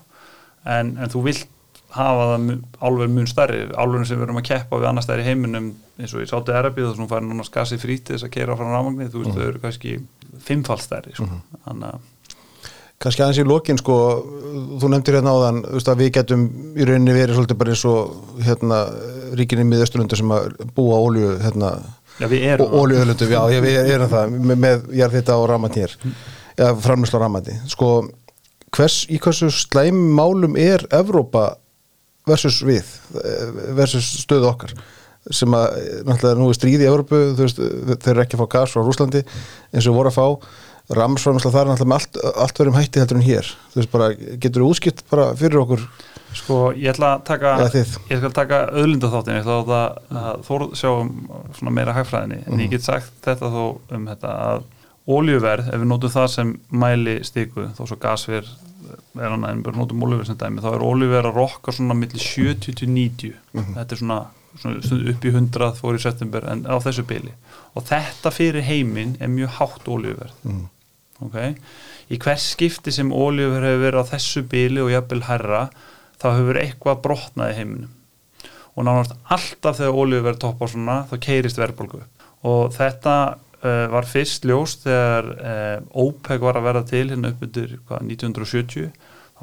en, 0.65 0.95
en 0.97 1.13
þú 1.13 1.25
vilt 1.27 1.49
hafa 1.93 2.29
það 2.31 2.47
alveg 2.89 3.13
mun 3.13 3.29
starri 3.29 3.65
alveg 3.79 4.07
sem 4.09 4.21
við 4.21 4.27
erum 4.27 4.41
að 4.41 4.49
keppa 4.49 4.81
við 4.81 4.89
annar 4.89 5.05
stærri 5.05 5.27
heiminum 5.27 5.73
eins 5.99 6.15
og 6.15 6.25
ég 6.25 6.31
sátti 6.31 6.55
Erabíð 6.57 6.93
og 6.93 6.97
þú 7.01 7.09
fær 7.11 7.27
núna 7.27 7.45
skassi 7.47 7.79
frítið 7.81 8.17
þess 8.17 8.29
að 8.29 8.35
kera 8.39 8.57
frá 8.57 8.71
rámagni 8.71 9.11
þú 9.13 9.25
veist 9.25 9.37
þau 9.37 9.45
eru 9.49 9.63
kannski 9.63 9.99
fimmfald 10.41 10.85
stærri 10.85 11.15
sko. 11.15 11.29
mm 11.29 11.41
-hmm. 11.61 11.85
að 11.85 12.01
Kannski 13.03 13.25
aðeins 13.25 13.41
í 13.43 13.45
lokin 13.49 13.79
sko, 13.81 13.95
þú 14.79 14.89
nefndir 14.93 15.17
hérna 15.19 15.33
á 15.35 15.39
þann, 15.43 15.97
við 15.99 16.11
getum 16.15 16.45
í 16.79 16.85
rauninni 16.87 17.17
verið 17.17 17.35
svolítið 17.35 17.59
bara 17.59 17.73
eins 17.75 17.85
og 17.91 18.43
hérna, 18.47 18.79
ríkinni 19.35 19.65
miðausturlunda 19.67 20.17
sem 20.17 20.31
að 20.31 20.53
búa 20.77 21.01
ólju 21.03 21.33
hérna, 21.43 21.73
og 22.63 22.77
ólíðalöndum, 22.79 23.33
já, 23.33 23.41
já, 23.51 23.61
við 23.65 23.91
erum 23.97 24.13
það 24.13 24.37
með, 24.55 24.87
jarðhita 25.01 25.39
og 25.41 25.49
ramandi 25.51 25.83
hér. 25.83 25.97
Eða 26.55 26.77
framlýsla 26.85 27.23
ramandi 27.25 27.57
sko, 27.73 27.89
hvers, 28.77 29.01
í 29.11 29.19
hversu 29.19 29.51
slæm 29.51 29.99
málum 30.15 30.55
er 30.61 30.87
Evrópa 30.95 31.57
versus 32.29 32.61
við 32.67 32.89
versus 33.77 34.11
stöðu 34.23 34.51
okkar 34.53 34.75
sem 35.31 35.55
að, 35.55 35.77
náttúrulega, 36.07 36.39
nú 36.39 36.49
er 36.51 36.59
stríð 36.59 36.83
í 36.83 36.91
Evrópu 36.91 37.19
veist, 37.39 37.61
þeir 38.03 38.13
eru 38.17 38.23
ekki 38.25 38.39
að 38.39 38.43
fá 38.43 38.53
gas 38.57 38.75
frá 38.75 38.83
Rúslandi 38.83 39.23
eins 39.23 39.87
og 39.87 39.99
voru 39.99 40.11
að 40.11 40.19
fá 40.19 40.97
ramsframlýsla 40.99 41.53
þar 41.55 41.69
er 41.69 41.71
náttúrulega 41.71 41.99
allt, 42.01 42.19
allt 42.43 42.59
verðum 42.59 42.79
hætti 42.79 43.03
heldur 43.03 43.21
en 43.21 43.27
hér 43.27 43.51
þú 43.71 43.79
veist 43.79 43.93
bara, 43.93 44.09
getur 44.43 44.65
þú 44.65 44.73
úskipt 44.75 45.05
bara 45.13 45.29
fyrir 45.39 45.63
okkur 45.63 45.87
Sko 46.33 46.59
ég 46.73 46.95
ætla 46.95 47.19
að 47.19 47.25
taka 47.29 47.53
ég 47.69 48.17
ætla 48.17 48.31
að 48.31 48.37
taka 48.39 48.61
öðlindatháttin 48.81 49.37
ég 49.37 49.47
ætla 49.47 49.79
að, 49.79 49.97
að 50.23 50.45
þóru 50.49 50.69
sjáum 50.81 51.11
svona 51.59 51.75
meira 51.77 51.95
hægfræðinni 51.97 52.41
mm. 52.41 52.47
en 52.49 52.63
ég 52.63 52.67
mhm. 52.67 52.73
get 52.73 52.87
sagt 52.87 53.13
þetta 53.27 53.51
þó 53.53 53.63
um 53.95 54.07
þetta 54.11 54.37
að 54.49 54.69
óljuverð, 55.13 55.71
ef 55.75 55.81
við 55.83 55.89
nótum 55.91 56.13
það 56.15 56.29
sem 56.31 56.53
mæli 56.71 57.17
stíku 57.27 57.69
þó 57.77 57.83
svo 57.85 57.99
gasverð 58.03 58.51
er 59.21 59.29
hann 59.33 59.63
bara 59.65 59.77
notum 59.79 60.03
ólífer 60.07 60.27
sem 60.31 60.39
dæmi, 60.41 60.61
þá 60.65 60.71
er 60.75 60.85
ólífer 60.87 61.29
að 61.29 61.37
rokka 61.39 61.73
svona 61.77 61.95
millir 61.99 62.23
70 62.23 62.75
til 62.81 62.89
90 62.89 63.35
þetta 63.77 63.97
er 63.97 64.01
svona, 64.03 64.21
svona 64.59 65.11
upp 65.15 65.25
í 65.25 65.33
100 65.33 65.73
fór 65.81 65.99
í 65.99 66.03
september 66.03 66.45
en 66.53 66.65
á 66.69 66.77
þessu 66.83 67.05
byli 67.09 67.33
og 67.75 67.87
þetta 67.89 68.33
fyrir 68.35 68.63
heiminn 68.69 69.17
er 69.21 69.29
mjög 69.33 69.59
hátt 69.61 69.89
ólífer 69.89 70.31
Mm. 70.45 70.67
ok, 71.23 71.37
í 72.11 72.19
hvers 72.19 72.51
skipti 72.57 72.91
sem 72.93 73.13
ólífer 73.15 73.63
hefur 73.63 73.85
verið 73.87 74.03
á 74.03 74.11
þessu 74.13 74.43
byli 74.51 74.81
og 74.83 74.91
jafnvel 74.91 75.23
herra, 75.29 75.61
þá 76.21 76.27
hefur 76.37 76.59
eitthvað 76.61 77.03
brotnað 77.05 77.53
í 77.53 77.57
heiminum. 77.61 77.93
Og 78.77 78.85
nánast 78.89 79.13
alltaf 79.31 79.79
þegar 79.79 79.97
ólífer 80.01 80.27
verið 80.27 80.41
topp 80.43 80.63
á 80.63 80.67
svona, 80.73 80.97
þá 81.11 81.15
keirist 81.21 81.59
verðbólgu 81.61 82.03
og 82.43 82.73
þetta 82.75 83.15
uh, 83.65 83.87
var 83.93 84.07
fyrst 84.11 84.45
ljós 84.49 84.77
þegar 84.85 85.31
uh, 85.33 86.05
OPEC 86.07 86.41
var 86.43 86.59
að 86.61 86.67
verða 86.71 86.85
til 86.91 87.07
hérna 87.11 87.33
upp 87.35 87.43
hvað, 87.47 88.07
1970 88.11 88.91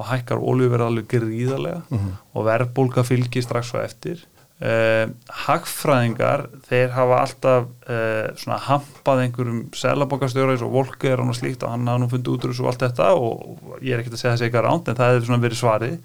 þá 0.00 0.02
hækkar 0.14 0.40
olíuverð 0.40 0.86
alveg 0.88 1.08
gríðarlega 1.12 1.82
Mhm. 1.90 2.12
og 2.34 2.44
verðbólka 2.46 3.02
fylgir 3.04 3.42
strax 3.44 3.68
svo 3.72 3.80
eftir. 3.84 4.22
Uh, 4.60 5.08
hagfræðingar 5.46 6.42
þeir 6.68 6.90
hafa 6.92 7.20
alltaf 7.24 7.68
uh, 7.88 8.26
svona 8.36 8.58
hampað 8.66 9.22
einhverjum 9.24 9.60
selabokastjóra 9.76 10.52
eins 10.52 10.64
og 10.66 10.72
Volker 10.74 11.22
og 11.24 11.30
slíkt 11.38 11.64
og 11.64 11.72
hann 11.72 11.88
hafa 11.88 12.02
nú 12.02 12.08
fundið 12.12 12.34
út 12.34 12.44
úr 12.44 12.52
þessu 12.52 12.66
og 12.66 12.70
allt 12.72 12.84
þetta 12.84 13.06
og 13.16 13.80
ég 13.80 13.94
er 13.96 14.02
ekkert 14.02 14.18
að 14.18 14.20
segja 14.20 14.34
þessi 14.34 14.46
eitthvað 14.50 14.66
ránt 14.68 14.90
en 14.92 14.98
það 15.00 15.12
hefur 15.14 15.28
svona 15.30 15.44
verið 15.46 15.60
svarið. 15.62 15.96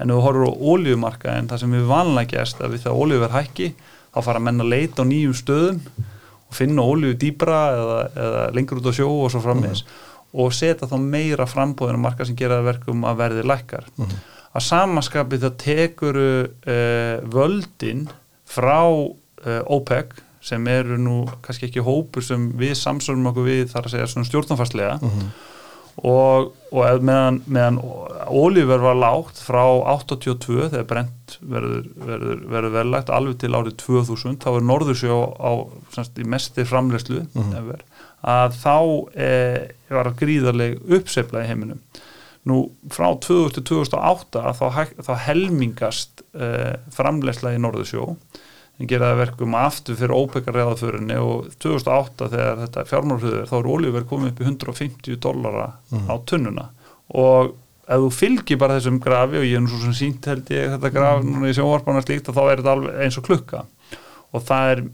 En 0.00 0.12
við 0.14 0.22
horfum 0.24 0.48
á 0.48 0.60
olíumarka 0.72 1.34
en 1.36 1.50
það 1.52 1.62
sem 1.64 1.76
við 1.76 1.86
vanlega 1.92 2.32
gerst 2.36 2.62
að 2.64 2.72
við 2.76 2.84
það 2.86 3.00
olíuverð 3.04 3.36
hækki 3.38 3.68
þá 4.14 4.20
fara 4.30 4.42
menn 4.48 4.64
að 4.64 4.72
leita 4.72 5.04
á 5.04 5.10
nýjum 5.12 5.36
stöðum 5.42 5.80
finna 6.54 6.82
olíu 6.82 7.14
dýbra 7.18 7.58
eða, 7.76 7.98
eða 8.26 8.44
lengur 8.56 8.80
út 8.80 8.88
á 8.88 8.92
sjó 8.96 9.08
og 9.24 9.32
svo 9.32 9.42
frammeins 9.44 9.84
og 10.32 10.52
setja 10.52 10.88
þá 10.88 10.96
meira 11.00 11.46
frambóðinu 11.48 12.00
marka 12.02 12.24
sem 12.28 12.36
gera 12.36 12.60
verkum 12.64 13.04
að 13.08 13.20
verði 13.22 13.44
lækkar. 13.48 13.86
Að 14.52 14.64
samaskapi 14.64 15.38
það 15.40 15.58
tekur 15.62 16.18
uh, 16.20 17.20
völdin 17.32 18.08
frá 18.48 18.80
uh, 18.88 19.62
OPEC 19.68 20.18
sem 20.40 20.64
eru 20.70 20.96
nú 21.00 21.18
kannski 21.44 21.68
ekki 21.68 21.84
hópur 21.84 22.24
sem 22.24 22.48
við 22.56 22.74
samsölum 22.78 23.26
okkur 23.32 23.48
við 23.48 23.64
þar 23.72 23.88
að 23.88 23.94
segja 23.96 24.10
svona 24.12 24.28
stjórnanfarslega 24.28 24.98
og, 26.06 26.52
og 26.70 27.02
meðan, 27.02 27.40
meðan 27.50 27.78
olíuverð 28.28 28.84
var 28.86 28.98
lágt 29.00 29.40
frá 29.42 29.62
82 29.64 30.68
þegar 30.70 30.86
brent 30.90 31.38
verður, 31.40 31.88
verður, 31.98 32.42
verður 32.52 32.74
verðlagt 32.76 33.10
alveg 33.14 33.40
til 33.42 33.54
árið 33.56 33.78
2000 33.82 34.38
þá 34.44 34.50
er 34.52 34.68
Norðursjó 34.68 35.18
á 35.42 35.50
semst, 35.94 36.20
í 36.20 36.26
mesti 36.28 36.66
framlegslu 36.68 37.24
efer, 37.34 37.82
að 38.22 38.60
þá 38.60 38.76
e, 39.18 39.32
var 39.90 40.12
gríðarleg 40.18 40.78
uppsefla 40.98 41.42
í 41.42 41.50
heiminum. 41.50 41.82
Nú 42.48 42.60
frá 42.94 43.10
2000 43.18 43.58
til 43.58 43.66
2008 43.74 44.44
þá, 44.56 44.66
þá 45.02 45.14
helmingast 45.26 46.22
e, 46.32 46.52
framlegsla 46.94 47.56
í 47.56 47.62
Norðursjó 47.64 48.12
en 48.78 48.90
gera 48.90 49.12
það 49.12 49.22
verkum 49.24 49.56
aftur 49.58 49.96
fyrir 49.98 50.14
ópekar 50.14 50.54
reðaförinni 50.54 51.16
og 51.18 51.48
2008 51.62 52.28
þegar 52.34 52.60
þetta 52.64 52.84
fjármálfröður 52.92 53.48
þá 53.50 53.56
er 53.58 53.70
olíuverð 53.74 54.10
komið 54.12 54.30
upp 54.32 54.42
í 54.42 54.46
150 54.46 55.18
dollara 55.24 55.70
á 56.06 56.14
tunnuna. 56.30 56.68
Og 57.18 57.56
ef 57.88 58.04
þú 58.04 58.10
fylgir 58.14 58.60
bara 58.60 58.76
þessum 58.78 59.00
grafi 59.02 59.40
og 59.40 59.48
ég 59.48 59.56
er 59.58 59.64
nú 59.64 59.72
svo 59.72 59.80
sem 59.86 59.96
sínt 59.96 60.28
held 60.28 60.52
ég 60.52 60.70
þetta 60.76 60.92
graf 60.94 61.24
núna 61.24 61.50
í 61.50 61.56
sjónvarpana 61.56 62.04
slíkt 62.04 62.30
þá 62.30 62.42
er 62.44 62.60
þetta 62.60 62.76
alveg 62.76 63.02
eins 63.02 63.18
og 63.18 63.26
klukka. 63.26 63.64
Og 64.36 64.44
það 64.44 64.70
er, 64.74 64.84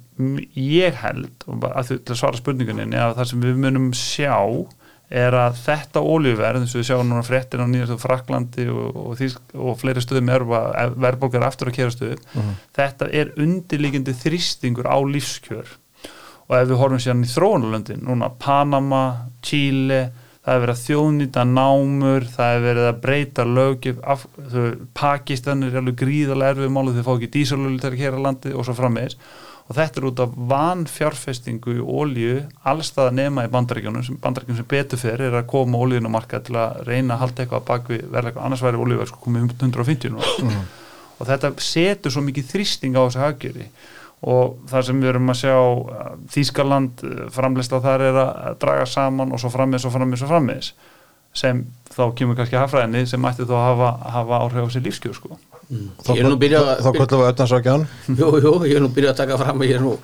ég 0.54 1.00
held 1.02 1.46
að 1.50 1.88
því 1.90 1.98
að 1.98 2.18
svara 2.20 2.38
spurninguninni 2.38 3.00
að 3.02 3.16
það 3.18 3.30
sem 3.32 3.44
við 3.44 3.60
munum 3.64 3.90
sjá 3.98 4.36
er 5.14 5.36
að 5.38 5.60
þetta 5.62 6.02
olíuverð 6.02 6.64
eins 6.64 6.74
og 6.74 6.80
við 6.80 6.88
sjáum 6.88 7.06
núna 7.10 7.22
fréttin 7.26 7.62
á 7.62 7.66
nýjastu 7.70 7.98
Fraklandi 8.02 8.66
og, 8.72 8.98
og, 8.98 9.12
Þýsk, 9.20 9.54
og 9.54 9.78
fleiri 9.78 10.02
stöðum 10.02 10.32
er 10.34 10.44
verðbólgar 10.48 11.46
aftur 11.46 11.70
að 11.70 11.78
kera 11.78 11.94
stöðu 11.94 12.18
þetta 12.74 13.08
er 13.14 13.30
undirlíkindi 13.40 14.16
þrýstingur 14.24 14.90
á 14.90 14.98
lífskjör. 14.98 15.70
Og 16.44 16.58
ef 16.58 16.66
við 16.68 16.80
horfum 16.80 17.00
síðan 17.00 17.24
í 17.24 17.30
þróunarlöndin 17.30 18.04
núna 18.04 18.28
Panama, 18.42 19.04
Chile 19.44 20.02
það 20.44 20.54
er 20.54 20.62
verið 20.64 20.74
að 20.74 20.82
þjóðnýta 20.84 21.44
námur 21.48 22.26
það 22.34 22.54
er 22.54 22.64
verið 22.66 22.88
að 22.90 23.00
breyta 23.04 23.46
þau, 23.48 24.66
Pakistan 24.96 25.64
er 25.64 25.78
alveg 25.80 25.96
gríðarlega 26.02 26.54
erfið 26.54 26.74
málið 26.74 26.98
þau 26.98 27.06
fá 27.06 27.12
ekki 27.14 27.30
dísalölu 27.38 27.80
til 27.80 27.92
að 27.92 28.00
kera 28.02 28.20
landi 28.20 28.52
og 28.52 28.66
svo 28.66 28.76
frammeðis 28.76 29.16
og 29.64 29.76
þetta 29.78 30.00
er 30.00 30.06
út 30.10 30.20
af 30.20 30.32
vanfjárfestingu 30.52 31.74
í 31.78 31.82
ólíu 31.82 32.36
allstað 32.68 33.14
nema 33.16 33.46
í 33.46 33.52
bandaríkjunum 33.52 34.04
sem 34.04 34.18
bandaríkjunum 34.20 34.60
sem 34.60 34.68
betur 34.68 35.00
fyrir 35.00 35.30
er 35.30 35.38
að 35.40 35.48
koma 35.54 35.80
ólíun 35.80 36.08
á 36.08 36.12
markað 36.12 36.48
til 36.48 36.58
að 36.60 36.82
reyna 36.88 37.16
að 37.16 37.22
halda 37.22 37.44
eitthvað 37.44 37.66
bak 37.70 37.88
við 37.92 38.06
verðlega 38.12 38.44
annars 38.44 38.64
væri 38.64 38.82
ólíuverð 38.82 39.12
sko 39.12 39.22
komið 39.24 39.46
um 39.46 39.52
150 39.54 40.12
nú 40.12 40.24
og 41.14 41.28
þetta 41.30 41.52
setur 41.64 42.12
svo 42.12 42.24
mikið 42.26 42.50
þrýsting 42.50 42.98
á 42.98 43.02
þessu 43.06 43.22
haggjörði 43.22 43.68
og 44.24 44.58
það 44.70 44.86
sem 44.88 45.00
við 45.00 45.12
erum 45.12 45.32
að 45.32 45.40
sjá 45.40 45.56
Þískaland 46.34 47.04
framleysla 47.32 47.80
þar 47.84 48.04
er 48.08 48.20
að 48.20 48.60
draga 48.62 48.86
saman 48.88 49.32
og 49.32 49.40
svo 49.40 49.52
frammeðis 49.52 49.88
og 49.88 49.96
frammeðis 49.96 50.24
og 50.26 50.32
frammeðis 50.32 50.70
sem 51.34 51.64
þá 51.90 52.04
kemur 52.18 52.38
kannski 52.38 52.58
hafræðinni 52.58 53.04
sem 53.10 53.20
mætti 53.22 53.46
þá 53.48 53.56
hafa, 53.58 53.90
hafa 54.14 54.40
áhrif 54.44 54.70
á 54.70 54.74
sér 54.74 54.86
lífskjör 54.86 55.16
sko. 55.18 55.38
Byrjað 55.70 56.68
Þá 56.84 56.90
kvöldum 56.98 57.22
við 57.22 57.30
öfnarsakjan 57.30 57.86
Jú, 58.18 58.28
jú, 58.44 58.52
ég 58.68 58.76
er 58.76 58.84
nú 58.84 58.90
byrjað 58.94 59.14
að 59.14 59.20
taka 59.22 59.38
fram 59.40 59.64
ég 59.66 59.76
er 59.78 59.84
nú 59.84 59.94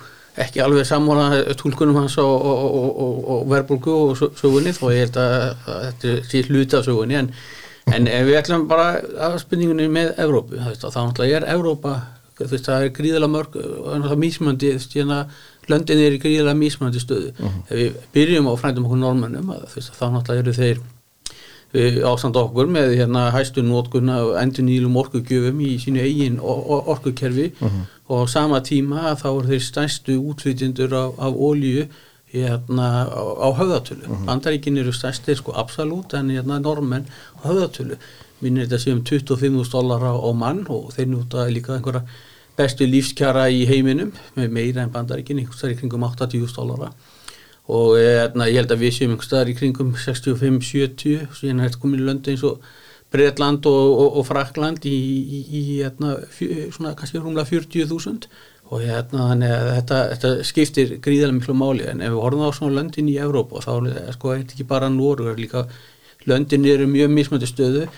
ekki 0.41 0.61
alveg 0.63 0.85
sammála 0.87 1.41
tólkunum 1.59 1.97
hans 1.99 2.15
og, 2.23 2.45
og, 2.51 2.61
og, 2.79 3.01
og, 3.03 3.17
og 3.35 3.49
verbulgu 3.51 3.95
og 3.97 4.13
sö- 4.15 4.31
sögunni 4.39 4.71
þó 4.77 4.85
ég 4.93 5.01
held 5.05 5.17
að, 5.19 5.33
að 5.67 5.81
þetta 5.89 6.13
sé 6.29 6.43
hluti 6.47 6.77
af 6.79 6.85
sögunni 6.87 7.17
en, 7.19 7.29
en 7.91 8.07
við 8.07 8.37
ætlum 8.39 8.63
bara 8.69 8.93
að 9.27 9.35
spurningunni 9.43 9.89
með 9.91 10.13
Evrópu 10.23 10.55
þá 10.61 10.87
náttúrulega 11.01 11.41
er 11.41 11.49
Evrópa 11.57 11.97
veist, 12.39 12.65
það 12.65 12.85
er 12.87 12.93
gríðilega 12.95 13.33
mörg 13.35 13.57
og 13.59 14.15
mísmöndi 14.21 14.71
löndin 15.69 15.99
er 16.01 16.15
í 16.15 16.19
gríðilega 16.21 16.57
mísmöndi 16.57 17.01
stöðu. 17.03 17.33
Ef 17.69 17.75
við 17.75 17.99
byrjum 18.15 18.47
á 18.49 18.53
frændum 18.57 18.87
okkur 18.87 19.01
normannum 19.03 19.51
þá 19.67 20.05
náttúrulega 20.15 20.41
eru 20.41 20.55
þeir 20.57 20.81
við 21.73 22.01
ástand 22.03 22.35
okkur 22.35 22.67
með 22.67 22.95
hérna 22.99 23.29
hæstu 23.31 23.63
nótkunna 23.63 24.17
og 24.25 24.31
endur 24.41 24.65
nýlum 24.67 24.95
orkugjöfum 24.99 25.59
í 25.63 25.77
sínu 25.79 26.01
eigin 26.03 26.39
or- 26.39 26.63
or- 26.67 26.87
orkukerfi. 26.95 27.51
Og 28.09 28.25
á 28.27 28.29
sama 28.29 28.59
tíma 28.61 29.13
þá 29.15 29.27
eru 29.31 29.47
þeir 29.47 29.63
stærstu 29.63 30.17
útflytjendur 30.19 30.93
af, 30.93 31.13
af 31.19 31.33
ólíu 31.33 31.85
hérna 32.33 33.07
á, 33.07 33.23
á 33.39 33.47
höfðatölu. 33.59 34.07
Bandaríkin 34.25 34.77
eru 34.77 34.91
stærstir 34.91 35.35
sko 35.39 35.51
absolutt 35.55 36.13
en 36.13 36.29
hérna 36.29 36.59
normenn 36.59 37.05
á 37.39 37.47
höfðatölu. 37.47 37.97
Minnir 38.41 38.65
þetta 38.67 38.79
séum 38.81 39.01
25.000 39.03 39.71
dólar 39.71 40.01
á, 40.11 40.13
mann 40.33 40.65
og 40.69 40.91
þeir 40.95 41.07
njóta 41.11 41.47
líka 41.51 41.75
einhverja 41.77 42.03
bestu 42.57 42.85
lífskjara 42.87 43.47
í 43.49 43.65
heiminum 43.69 44.11
með 44.35 44.49
meira 44.51 44.81
en 44.83 44.89
bandaríkin, 44.91 45.39
einhverstað 45.39 45.71
í 45.75 45.77
kringum 45.79 46.03
80.000 46.03 46.55
dólara 46.57 46.91
og 47.69 47.97
hérna, 47.99 48.47
ég 48.49 48.61
held 48.61 48.73
að 48.73 48.85
við 48.85 48.95
séum 48.95 49.13
einhvers 49.13 49.29
staðar 49.29 49.51
í 49.51 49.57
kringum 49.57 49.91
65-70 49.93 51.35
síðan 51.37 51.61
er 51.61 51.69
þetta 51.69 51.81
komin 51.83 52.01
í 52.01 52.07
löndu 52.07 52.33
eins 52.33 52.45
og 52.47 52.63
Breitland 53.11 53.67
og, 53.67 53.91
og, 53.99 54.17
og 54.21 54.25
Frakland 54.27 54.87
í, 54.87 54.95
í, 54.95 55.41
í 55.43 55.61
hérna, 55.81 56.15
fjö, 56.31 56.69
svona 56.71 56.95
kannski 56.97 57.19
rúmlega 57.19 57.49
40.000 57.49 58.31
og 58.71 58.85
að 59.59 59.65
þetta, 59.75 59.97
þetta 60.13 60.29
skiptir 60.47 60.93
gríðarlega 61.03 61.37
miklu 61.41 61.55
máli. 61.59 61.89
En 61.91 62.03
ef 62.05 62.13
við 62.13 62.21
horfum 62.23 62.45
á 62.47 62.55
svona 62.55 62.77
löndin 62.77 63.09
í 63.11 63.17
Evrópa 63.19 63.59
þá 63.65 63.71
er 63.81 64.15
sko 64.15 64.31
þetta 64.37 64.55
ekki 64.55 64.67
bara 64.69 64.87
líka. 65.35 65.65
Löndin 66.29 66.65
eru 66.71 66.87
mjög 66.87 67.11
mismöndi 67.11 67.49
stöðu. 67.49 67.89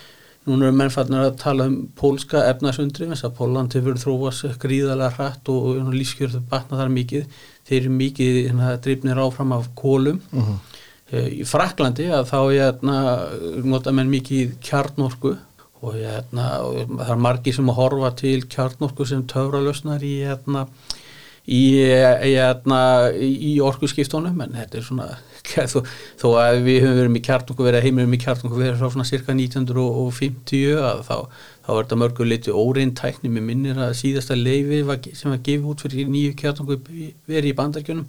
Núna 0.47 0.67
eru 0.67 0.75
mennfarnar 0.75 1.27
að 1.29 1.37
tala 1.43 1.67
um 1.69 1.75
pólska 1.95 2.41
efnasundri 2.49 3.05
þess 3.11 3.27
að 3.27 3.35
Póland 3.37 3.77
hefur 3.77 4.01
þróast 4.01 4.57
gríðarlega 4.59 5.13
hratt 5.13 5.53
og, 5.53 5.77
og 5.77 5.93
lífskjörðu 5.93 6.41
batna 6.49 6.81
þar 6.81 6.91
mikið 6.97 7.45
þeir 7.67 7.79
eru 7.81 7.97
mikið 7.97 8.39
hérna, 8.47 8.75
drifnir 8.83 9.21
áfram 9.23 9.55
af 9.55 9.69
kólum 9.79 10.21
Eh, 11.13 11.29
í 11.41 11.45
Fraklandi 11.45 12.07
að 12.09 12.29
þá 12.31 12.37
hérna, 12.47 12.97
nota 13.67 13.91
menn 13.93 14.09
mikið 14.09 14.55
kjarnorku 14.65 15.35
og 15.83 15.97
hérna, 15.99 16.47
það 16.87 17.11
er 17.13 17.21
margir 17.21 17.53
sem 17.57 17.69
að 17.69 17.77
horfa 17.77 18.09
til 18.17 18.39
kjarnorku 18.49 19.05
sem 19.05 19.21
töfralösnar 19.29 20.01
í 20.07 20.13
hérna, 20.23 20.63
í, 21.43 21.59
í, 21.75 22.31
hérna, 22.31 22.79
í 23.13 23.51
orkuskiptunum 23.61 24.41
en 24.45 24.57
þetta 24.57 24.79
er 24.79 24.87
svona 24.87 25.09
þó, 25.73 25.83
þó 26.17 26.27
að 26.39 26.63
við 26.65 26.79
höfum 26.87 26.97
verið 27.01 27.13
með 27.17 27.25
kjarnorku 27.27 27.67
verið 27.67 27.85
heimurinn 27.89 28.13
með 28.15 28.23
kjarnorku 28.23 28.63
verið 28.63 28.81
frá 28.81 28.95
svona 28.95 29.09
cirka 29.11 29.37
1950 29.37 30.81
að 30.87 31.05
þá, 31.11 31.15
þá 31.63 31.73
er 31.73 31.81
þetta 31.81 31.99
mörgur 32.01 32.29
liti 32.29 32.53
óreintækni 32.53 33.31
með 33.31 33.49
minnir 33.49 33.81
að 33.81 33.97
síðasta 34.01 34.37
leifi 34.37 34.83
sem 35.15 35.31
var 35.31 35.43
gefið 35.43 35.67
út 35.71 35.83
fyrir 35.85 36.09
nýju 36.11 36.37
kjarnorku 36.39 36.79
verið 37.29 37.51
í 37.51 37.57
bandarkjunum 37.59 38.07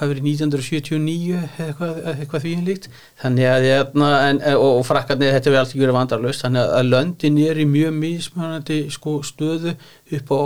hafi 0.00 0.14
verið 0.14 0.26
1979 0.30 1.32
eða 1.36 1.66
eitthvað, 1.66 1.96
eitthvað 2.14 2.44
því 2.44 2.52
líkt. 2.66 2.86
Þannig 3.20 3.48
að 3.50 3.66
hérna, 3.68 4.10
en, 4.28 4.38
og, 4.56 4.68
og 4.78 4.84
frakkarnir 4.88 5.34
þetta 5.34 5.50
verið 5.50 5.62
allt 5.62 5.74
ekki 5.74 5.82
verið 5.84 5.98
vandarlaust 5.98 6.44
þannig 6.46 6.76
að, 6.76 6.92
löndin 6.94 7.40
er 7.44 7.60
í 7.60 7.66
mjög 7.68 7.98
mismunandi 7.98 8.78
sko, 8.94 9.18
stöðu 9.26 9.74
upp 10.18 10.32
á 10.32 10.38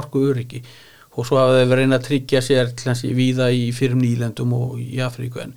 orku 0.00 0.26
öryggi 0.28 0.64
og 1.14 1.28
svo 1.28 1.38
hafa 1.38 1.60
þau 1.60 1.70
verið 1.70 1.94
að 1.94 2.06
tryggja 2.08 2.42
sér 2.42 2.72
í 3.06 3.14
víða 3.14 3.48
í 3.54 3.68
fyrir 3.74 3.96
nýlendum 4.00 4.52
og 4.56 4.80
í 4.82 4.98
Afríku. 5.04 5.44
En 5.44 5.54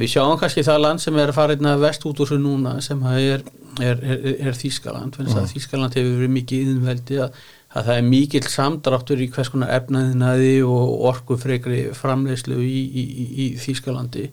við 0.00 0.12
sjáum 0.14 0.38
kannski 0.40 0.64
það 0.66 0.82
land 0.84 1.02
sem 1.02 1.18
er 1.20 1.30
að 1.32 1.38
fara 1.38 1.56
einna 1.56 1.76
vest 1.80 2.04
út 2.08 2.20
úr 2.20 2.30
þessu 2.30 2.40
núna 2.42 2.76
sem 2.84 3.02
að 3.06 3.20
er, 3.22 3.44
er, 3.80 4.02
er, 4.02 4.26
er 4.48 4.58
Þískaland 4.58 5.18
mm. 5.20 5.48
Þískaland 5.52 5.96
hefur 5.98 6.20
verið 6.20 6.34
mikið 6.36 6.72
innveldi 6.72 7.22
að, 7.24 7.40
að 7.72 7.88
það 7.88 8.00
er 8.00 8.06
mikill 8.10 8.44
samdráttur 8.50 9.24
í 9.24 9.30
hvers 9.34 9.52
konar 9.52 9.74
efnaðinaði 9.78 10.52
og 10.66 11.08
orkufregri 11.12 11.82
framleyslu 11.96 12.60
í, 12.62 12.76
í, 12.84 13.06
í, 13.06 13.26
í 13.46 13.48
Þískalandi 13.62 14.28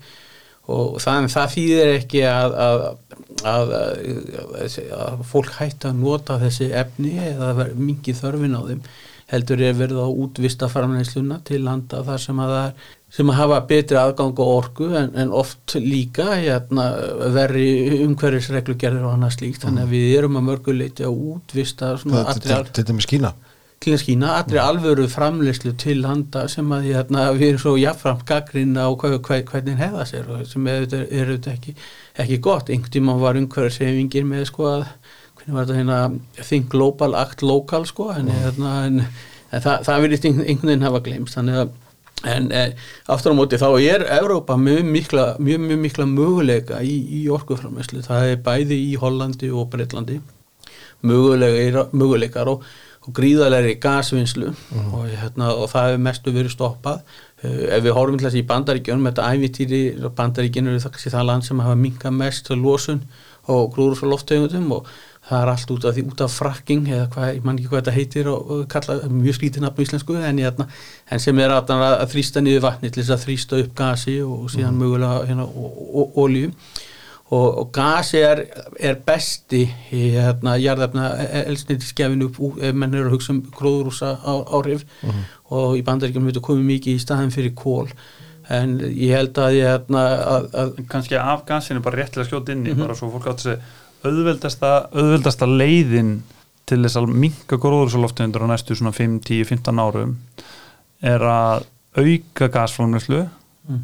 og 0.74 1.00
það, 1.04 1.26
það 1.34 1.56
þýðir 1.58 1.94
ekki 1.98 2.22
að, 2.30 2.54
að, 2.66 2.84
að, 3.52 3.74
að 4.96 5.26
fólk 5.28 5.58
hætti 5.58 5.90
að 5.90 5.98
nota 6.00 6.38
þessi 6.40 6.70
efni 6.72 7.18
eða 7.20 7.68
mingi 7.76 8.16
þörfin 8.16 8.56
á 8.56 8.62
þeim 8.70 8.86
heldur 9.34 9.64
er 9.66 9.76
verið 9.78 10.04
á 10.04 10.08
útvista 10.08 10.70
framleysluna 10.72 11.40
til 11.48 11.64
landa 11.66 12.04
þar 12.06 12.22
sem 12.22 12.40
að 12.44 12.54
það 12.54 12.68
er 12.68 12.92
sem 13.14 13.30
að 13.30 13.38
hafa 13.38 13.62
betri 13.70 13.98
aðgang 14.00 14.40
og 14.42 14.52
orgu 14.58 14.90
en, 14.98 15.12
en 15.20 15.34
oft 15.38 15.76
líka 15.78 16.32
hérna, 16.34 16.88
verri 17.36 17.68
umhverfisreglugerðir 18.08 19.06
og 19.06 19.18
annað 19.18 19.36
slíkt, 19.38 19.66
þannig 19.68 19.86
að 19.86 19.94
við 19.94 20.14
erum 20.18 20.40
að 20.40 20.48
mörguleiti 20.50 21.06
að 21.06 21.20
útvista 21.34 21.94
Til 22.74 22.86
dæmis 22.90 23.10
Kína. 23.10 23.36
Til 23.84 24.00
Kína, 24.00 24.32
allri 24.40 24.58
alvöru 24.64 25.06
framleyslu 25.12 25.76
til 25.78 26.00
landa 26.02 26.48
sem 26.50 26.72
að 26.74 26.88
hérna, 26.90 27.28
við 27.38 27.52
erum 27.52 27.62
svo 27.62 27.76
jafnframt 27.78 28.26
gaggrinn 28.26 28.80
á 28.80 28.90
hvernig 28.96 29.78
hefða 29.78 30.08
sér 30.10 30.34
og 30.34 30.48
sem 30.50 30.72
er 30.72 30.88
auðvitað 30.88 31.52
ekki, 31.54 31.76
ekki 32.24 32.40
gott, 32.42 32.72
einhvern 32.74 32.96
tíma 32.98 33.18
var 33.22 33.38
umhverfisreifingir 33.38 34.26
með 34.26 34.48
sko 34.50 34.70
að 34.72 34.88
hvernig 35.38 35.60
var 35.60 35.70
þetta 35.70 35.80
hérna 35.84 36.48
think 36.48 36.72
global, 36.74 37.14
act 37.20 37.46
local 37.46 37.86
sko 37.86 38.10
en, 38.16 38.26
mm. 38.32 38.42
hérna, 38.42 38.76
en, 38.88 39.00
en 39.52 39.66
það, 39.68 39.86
það 39.86 40.06
vilist 40.08 40.30
einhvern 40.32 40.70
veginn 40.72 40.90
hafa 40.90 41.06
glemst 41.06 41.38
þannig 41.38 41.62
að 41.62 41.80
en 42.24 42.52
e, 42.56 42.64
aftur 43.12 43.34
á 43.34 43.40
móti 43.40 43.60
þá 43.60 43.70
er 43.82 44.06
Európa 44.20 44.56
mjög 44.60 44.86
mikla, 44.88 45.26
mjög, 45.44 45.66
mjög 45.68 45.82
mikla 45.88 46.08
möguleika 46.08 46.80
í, 46.84 46.96
í 47.20 47.26
orkuframæslu 47.34 48.06
það 48.06 48.30
er 48.32 48.46
bæði 48.46 48.80
í 48.92 48.96
Hollandi 49.02 49.52
og 49.52 49.68
Breitlandi 49.74 50.22
möguleikar, 51.04 51.92
möguleikar 51.92 52.50
og, 52.52 52.64
og 53.04 53.16
gríðalegri 53.18 53.76
gasvinnslu. 53.84 54.54
Mm. 54.72 54.90
og, 54.94 55.08
hérna, 55.12 55.52
og 55.52 55.70
það 55.72 55.90
hefur 55.90 56.04
mestu 56.08 56.34
verið 56.36 56.56
stoppað. 56.56 57.04
Uh, 57.44 57.68
ef 57.76 57.84
við 57.84 57.98
horfum 57.98 58.20
til 58.20 58.28
þess 58.28 58.38
að 58.38 58.42
í 58.42 58.48
bandaríkjunum 58.52 59.10
þetta 59.10 59.30
ævitýri 59.34 59.82
bandaríkjunum 60.20 60.74
eru 60.74 60.84
það 60.86 61.02
það 61.18 61.30
land 61.30 61.48
sem 61.48 61.64
hafa 61.66 61.80
minka 61.80 62.12
mest 62.12 62.52
losun 62.56 63.04
og 63.52 63.76
loftegundum 63.76 64.72
og 64.72 64.88
það 65.24 65.42
er 65.42 65.52
allt 65.54 65.72
út 65.72 65.86
af 65.88 65.96
því 65.96 66.06
út 66.12 66.22
af 66.26 66.34
frakking 66.36 66.88
eða 66.92 67.10
hvað, 67.14 67.28
ég 67.38 67.46
man 67.48 67.60
ekki 67.60 67.70
hvað 67.72 67.82
þetta 67.82 67.96
heitir 67.96 68.30
og, 68.32 68.50
og 68.52 68.64
kalla 68.72 68.96
mjög 69.08 69.38
skrítið 69.38 69.64
nafn 69.64 69.80
á 69.80 69.84
íslensku 69.86 70.16
en, 70.20 70.42
hérna, 70.44 70.66
en 71.08 71.22
sem 71.24 71.40
er 71.40 71.54
að, 71.56 71.76
að 71.88 72.08
þrýsta 72.12 72.44
niður 72.44 72.66
vatni 72.66 72.92
til 72.92 73.04
þess 73.04 73.14
að 73.16 73.28
þrýsta 73.28 73.62
upp 73.64 73.78
gasi 73.78 74.18
og 74.26 74.50
síðan 74.52 74.74
mm. 74.74 74.82
mögulega 74.84 75.22
hérna, 75.30 75.46
olju 76.26 76.50
og, 77.34 77.48
og 77.48 77.70
gasi 77.76 78.20
er, 78.20 78.44
er 78.84 79.00
besti 79.06 79.62
í 79.96 80.02
hérna, 80.18 80.58
jarðefna 80.60 81.14
elsnitiskefinu 81.46 82.28
ef 82.60 82.76
menn 82.76 82.98
eru 82.98 83.08
að 83.08 83.16
hugsa 83.16 83.32
um 83.36 83.40
gróðrúsa 83.56 84.18
á, 84.20 84.34
áhrif 84.60 84.84
mm. 85.06 85.24
og 85.56 85.80
í 85.80 85.86
bandaríkjum 85.88 86.28
við 86.28 86.44
komum 86.44 86.68
mikið 86.68 87.00
í 87.00 87.06
staðin 87.06 87.32
fyrir 87.34 87.56
kól 87.56 87.88
en 88.52 88.76
ég 88.92 89.16
held 89.16 89.40
að 89.40 89.56
ég 89.56 89.72
hérna 89.72 90.04
að, 90.28 90.50
að 90.60 90.76
kannski 90.92 91.16
af 91.16 91.46
gasinu 91.48 91.80
bara 91.84 92.02
réttilega 92.02 92.28
skjótt 92.28 92.52
inni 92.52 92.74
mm 92.74 92.76
-hmm. 92.76 92.84
bara 92.84 92.98
svo 93.00 93.08
fólk 93.14 93.30
átt 93.32 93.40
að 93.40 93.48
segja 93.48 93.62
auðveldasta, 94.04 94.72
auðveldasta 94.94 95.48
leiðin 95.50 96.18
til 96.70 96.80
þess 96.86 97.00
að 97.00 97.14
minka 97.24 97.60
gróðursaloftundur 97.62 98.46
á 98.48 98.52
næstu 98.54 98.78
svona 98.78 98.94
5, 98.96 99.18
10, 99.28 99.48
15 99.50 99.82
árum 99.84 100.14
er 101.04 101.26
að 101.28 101.66
auka 102.00 102.48
gasframnæslu 102.54 103.24
mm. 103.24 103.82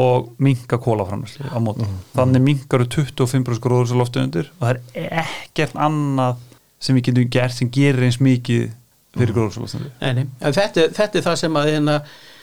og 0.00 0.30
minka 0.42 0.78
kólaframnæslu 0.80 1.50
á 1.50 1.58
mótum. 1.62 1.88
Mm. 1.90 2.04
Þannig 2.14 2.46
minkar 2.46 2.86
25% 2.86 3.62
gróðursaloftundur 3.66 4.52
og 4.58 4.66
það 4.66 5.00
er 5.02 5.18
ekkert 5.24 5.76
annað 5.78 6.46
sem 6.80 6.96
við 6.96 7.10
getum 7.10 7.32
gert 7.34 7.56
sem 7.56 7.72
gerir 7.72 8.06
eins 8.06 8.20
mikið 8.22 8.70
fyrir 9.16 9.32
mm. 9.32 9.36
gróðursaloftundur. 9.36 10.24
Þetta, 10.46 10.88
þetta 10.96 11.20
er 11.20 11.28
það 11.28 11.40
sem 11.44 11.60
að 11.60 11.72
hérna, 11.74 12.00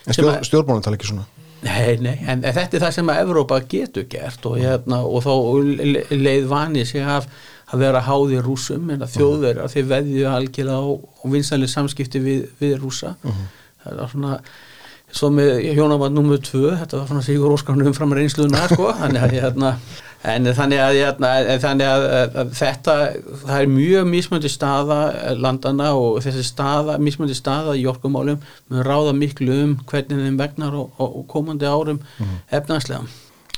Stjór, 0.07 0.37
stjórnbónum 0.47 0.83
tala 0.85 0.95
ekki 0.99 1.09
svona 1.09 1.25
Nei, 1.65 1.97
nei, 1.97 2.17
en 2.29 2.43
þetta 2.45 2.77
er 2.77 2.83
það 2.85 2.91
sem 2.93 3.09
að 3.09 3.21
Evrópa 3.23 3.57
getur 3.69 4.05
gert 4.11 4.45
og, 4.45 4.59
hérna, 4.61 5.01
og 5.01 5.23
þá 5.25 5.31
leið 6.13 6.49
vanið 6.51 6.89
sig 6.91 7.01
af 7.01 7.25
að 7.67 7.83
vera 7.83 8.03
háði 8.05 8.39
rúsum 8.45 8.91
en 8.93 9.03
að 9.03 9.17
þjóðverðar 9.17 9.63
uh 9.63 9.65
-huh. 9.65 9.73
þeir 9.73 9.87
veðju 9.91 10.27
algjörlega 10.31 10.77
á, 10.77 10.87
á 10.95 11.25
vinsanlega 11.33 11.73
samskipti 11.73 12.21
við, 12.23 12.47
við 12.61 12.77
rúsa 12.79 13.15
uh 13.17 13.31
-huh. 13.31 13.47
það 13.83 14.03
er 14.03 14.11
svona 14.13 14.39
svo 15.11 15.29
með 15.31 15.51
hjónaband 15.73 16.15
nummið 16.15 16.41
tvö 16.51 16.75
þetta 16.77 16.97
var 16.97 17.07
svona 17.07 17.25
Sigur 17.25 17.55
Óskarnum 17.55 17.93
fram 17.95 18.13
reynsluðna 18.13 18.67
sko, 18.67 18.91
þannig 19.01 19.23
að 19.23 19.35
hérna 19.39 19.73
en 20.25 20.49
þannig 20.57 20.81
að, 20.81 20.95
hérna, 20.97 21.31
þannig 21.61 21.89
að, 21.89 22.05
að 22.41 22.53
þetta 22.57 22.95
það 23.43 23.59
er 23.59 23.69
mjög 23.71 24.07
mismöndi 24.09 24.49
staða 24.51 24.99
landana 25.37 25.91
og 25.97 26.21
þessi 26.25 26.45
staða 26.47 26.97
mismöndi 27.01 27.37
staða 27.37 27.75
í 27.77 27.85
orkumálum 27.89 28.39
mun 28.71 28.87
ráða 28.87 29.13
miklu 29.17 29.59
um 29.63 29.75
hvernig 29.89 30.23
þeim 30.25 30.39
vegnar 30.39 30.77
og, 30.77 30.95
og 30.97 31.27
komandi 31.29 31.69
árum 31.69 32.01
mm. 32.01 32.39
efnanslega 32.57 33.05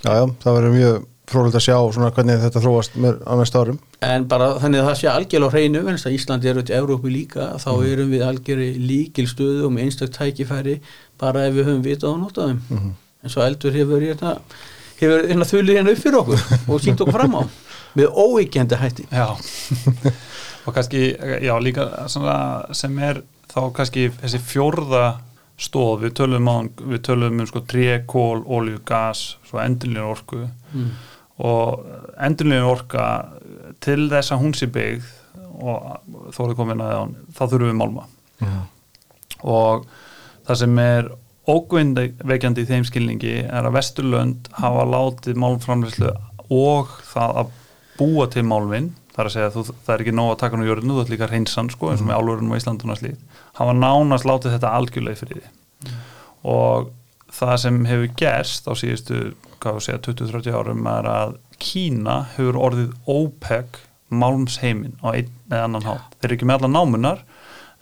Jájá, 0.03 0.27
það 0.43 0.57
verður 0.57 0.75
mjög 0.75 0.99
frólægt 1.29 1.59
að 1.59 1.65
sjá 1.65 1.75
svona 1.93 2.09
hvernig 2.15 2.41
þetta 2.41 2.63
þróast 2.63 2.97
með 2.99 3.21
á 3.23 3.33
næsta 3.39 3.61
árum 3.63 3.79
En 4.05 4.25
bara 4.31 4.49
þannig 4.61 4.81
að 4.81 4.89
það 4.89 4.97
sé 4.99 5.09
algjörlega 5.11 5.53
hreinu 5.53 5.83
en 5.83 5.93
þess 5.93 6.07
að 6.09 6.15
Íslandi 6.15 6.49
eru 6.51 6.63
til 6.65 6.75
Európu 6.79 7.11
líka 7.11 7.51
þá 7.59 7.69
mm. 7.71 7.85
erum 7.91 8.11
við 8.15 8.25
algjörlega 8.25 8.83
líkil 8.89 9.27
stöðu 9.29 9.67
og 9.67 9.73
með 9.75 9.87
einstak 9.87 10.13
tækifæri 10.15 10.75
bara 11.19 11.45
ef 11.47 11.55
við 11.55 11.69
höfum 11.69 11.85
vitað 11.85 12.15
á 12.15 12.21
notaðum 12.23 12.61
mm. 12.67 12.91
en 13.23 13.33
svo 13.33 13.43
eldur 13.45 13.75
hefur 13.75 14.05
ég 14.05 14.19
þetta 14.19 14.37
hefur 14.99 15.25
hérna 15.29 15.47
þullir 15.47 15.79
hérna 15.79 15.95
upp 15.95 16.03
fyrir 16.03 16.19
okkur 16.19 16.45
og 16.67 16.83
sínt 16.83 17.01
okkur 17.03 17.17
fram 17.19 17.39
á 17.39 17.43
með 17.97 18.13
óíkjandi 18.13 18.79
hætti 18.79 19.07
Já, 19.09 19.33
og 20.65 20.75
kannski 20.75 21.03
já 21.45 21.53
líka 21.61 21.89
sem 22.09 22.99
er 23.01 23.23
þá 23.49 23.61
kannski 23.73 24.09
þessi 24.19 24.41
fjórða 24.45 25.05
stóð, 25.59 26.05
við 26.05 26.13
tölum, 26.21 26.47
á, 26.47 26.57
við 26.93 27.01
tölum 27.09 27.41
um 27.41 27.47
sko 27.49 27.61
tré, 27.67 27.99
kól, 28.07 28.43
ólíu, 28.47 28.79
gas 28.87 29.35
svo 29.47 29.59
endurlíðan 29.59 30.11
orku 30.13 30.43
mm. 30.45 30.91
og 31.43 31.87
endurlíðan 32.15 32.69
orka 32.69 33.07
til 33.83 34.05
þess 34.11 34.31
að 34.31 34.45
hún 34.45 34.55
sé 34.55 34.69
byggð 34.71 35.15
og 35.59 36.31
þó 36.35 36.43
er 36.45 36.55
komin 36.55 36.83
að 36.83 37.15
þá 37.35 37.41
þurfum 37.41 37.67
við 37.67 37.79
málma 37.81 38.05
yeah. 38.39 38.61
og 39.43 39.89
það 40.47 40.61
sem 40.61 40.79
er 40.83 41.09
ógvindveikjandi 41.49 42.65
í 42.65 42.69
þeim 42.69 42.85
skilningi 42.87 43.35
er 43.43 43.65
að 43.65 43.75
Vesturlönd 43.77 44.49
hafa 44.59 44.85
látið 44.89 45.39
málumframleyslu 45.41 46.13
og 46.53 46.93
það 47.09 47.41
að 47.43 47.53
búa 47.99 48.27
til 48.31 48.45
málvinn 48.47 48.93
þar 49.15 49.27
að 49.27 49.35
segja 49.35 49.49
að 49.49 49.57
þú, 49.57 49.63
það 49.83 49.93
er 49.93 50.03
ekki 50.03 50.15
nóg 50.15 50.29
að 50.31 50.39
taka 50.43 50.59
nú 50.59 50.67
jörðinu, 50.67 50.95
þú 50.95 51.03
ætti 51.03 51.13
líka 51.15 51.27
reynsan 51.29 51.71
sko 51.73 51.91
eins 51.91 52.03
og 52.03 52.07
með 52.07 52.15
mhm. 52.15 52.21
álurinn 52.21 52.53
og 52.53 52.61
Íslandun 52.61 52.93
og 52.93 52.99
slíð 53.01 53.17
hafa 53.59 53.75
nánast 53.75 54.27
látið 54.29 54.55
þetta 54.55 54.73
algjörlega 54.77 55.19
fyrir 55.19 55.41
því 55.41 55.89
mm. 55.89 55.99
og 56.53 56.93
það 57.39 57.55
sem 57.65 57.79
hefur 57.89 58.13
gerst 58.21 58.69
á 58.69 58.73
síðustu, 58.79 59.19
hvað 59.59 59.77
þú 59.77 59.85
segja 59.85 60.01
20-30 60.07 60.59
árum 60.59 60.89
er 60.93 61.11
að 61.11 61.37
Kína 61.59 62.21
hefur 62.37 62.59
orðið 62.69 62.93
OPEC 63.11 63.81
málumsheimin 64.09 64.95
á 65.03 65.11
einn 65.11 65.33
eða 65.49 65.65
annan 65.67 65.85
hát 65.85 66.15
þeir 66.17 66.29
eru 66.29 66.37
ekki 66.37 66.47
með 66.49 66.61
alla 66.61 66.71
námunar 66.77 67.25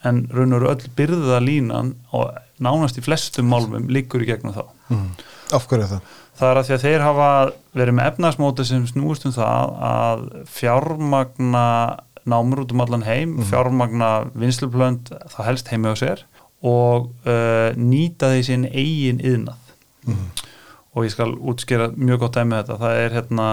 en 0.07 0.23
raun 0.33 0.57
og 0.57 0.69
öll 0.73 0.91
byrða 0.97 1.41
línan 1.43 1.95
og 2.15 2.37
nánast 2.63 2.97
í 2.99 3.05
flestum 3.05 3.49
málmum 3.51 3.89
líkur 3.91 4.25
í 4.25 4.29
gegnum 4.29 4.55
þá 4.55 4.63
mm. 4.93 5.09
Af 5.55 5.67
hverju 5.69 5.87
það? 5.87 6.15
Það 6.37 6.49
er 6.49 6.59
að 6.59 6.67
því 6.67 6.73
að 6.75 6.83
þeir 6.83 7.03
hafa 7.05 7.27
verið 7.79 7.95
með 7.97 8.09
efnarsmóti 8.11 8.65
sem 8.67 8.83
snúist 8.89 9.25
um 9.25 9.33
það 9.33 9.77
að 9.87 10.25
fjármagna 10.53 11.67
námur 12.27 12.65
út 12.65 12.73
um 12.75 12.83
allan 12.83 13.05
heim, 13.07 13.37
mm. 13.37 13.47
fjármagna 13.49 14.09
vinsluplönd, 14.37 15.13
það 15.31 15.47
helst 15.47 15.71
heimi 15.71 15.93
á 15.93 15.95
sér 15.97 16.25
og 16.65 17.11
uh, 17.29 17.71
nýta 17.77 18.31
því 18.33 18.43
sín 18.45 18.67
eigin 18.67 19.21
yðnað 19.21 19.73
mm. 20.09 20.23
og 20.97 21.05
ég 21.05 21.13
skal 21.13 21.35
útskýra 21.37 21.91
mjög 21.95 22.23
gott 22.25 22.39
dæmi 22.39 22.57
þetta, 22.57 22.79
það 22.81 23.01
er 23.03 23.17
hérna 23.17 23.49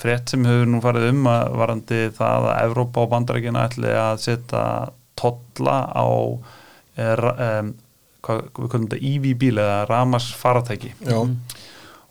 frétt 0.00 0.32
sem 0.32 0.46
hefur 0.48 0.68
nú 0.70 0.82
farið 0.84 1.08
um 1.12 1.28
að 1.30 1.54
varandi 1.62 2.02
það 2.18 2.48
að 2.50 2.58
Evrópa 2.66 3.04
og 3.04 3.12
bandarækina 3.14 3.68
ætli 3.70 3.94
að 3.94 4.24
setja 4.26 4.64
totla 5.18 5.78
á 5.92 6.06
um, 6.06 7.74
hvað 8.22 8.40
við 8.46 8.72
kallum 8.72 8.88
þetta 8.88 9.10
EV 9.10 9.28
bíl 9.40 9.54
eða 9.58 9.76
Ramas 9.90 10.28
faratæki 10.38 10.92
mm. 11.02 11.32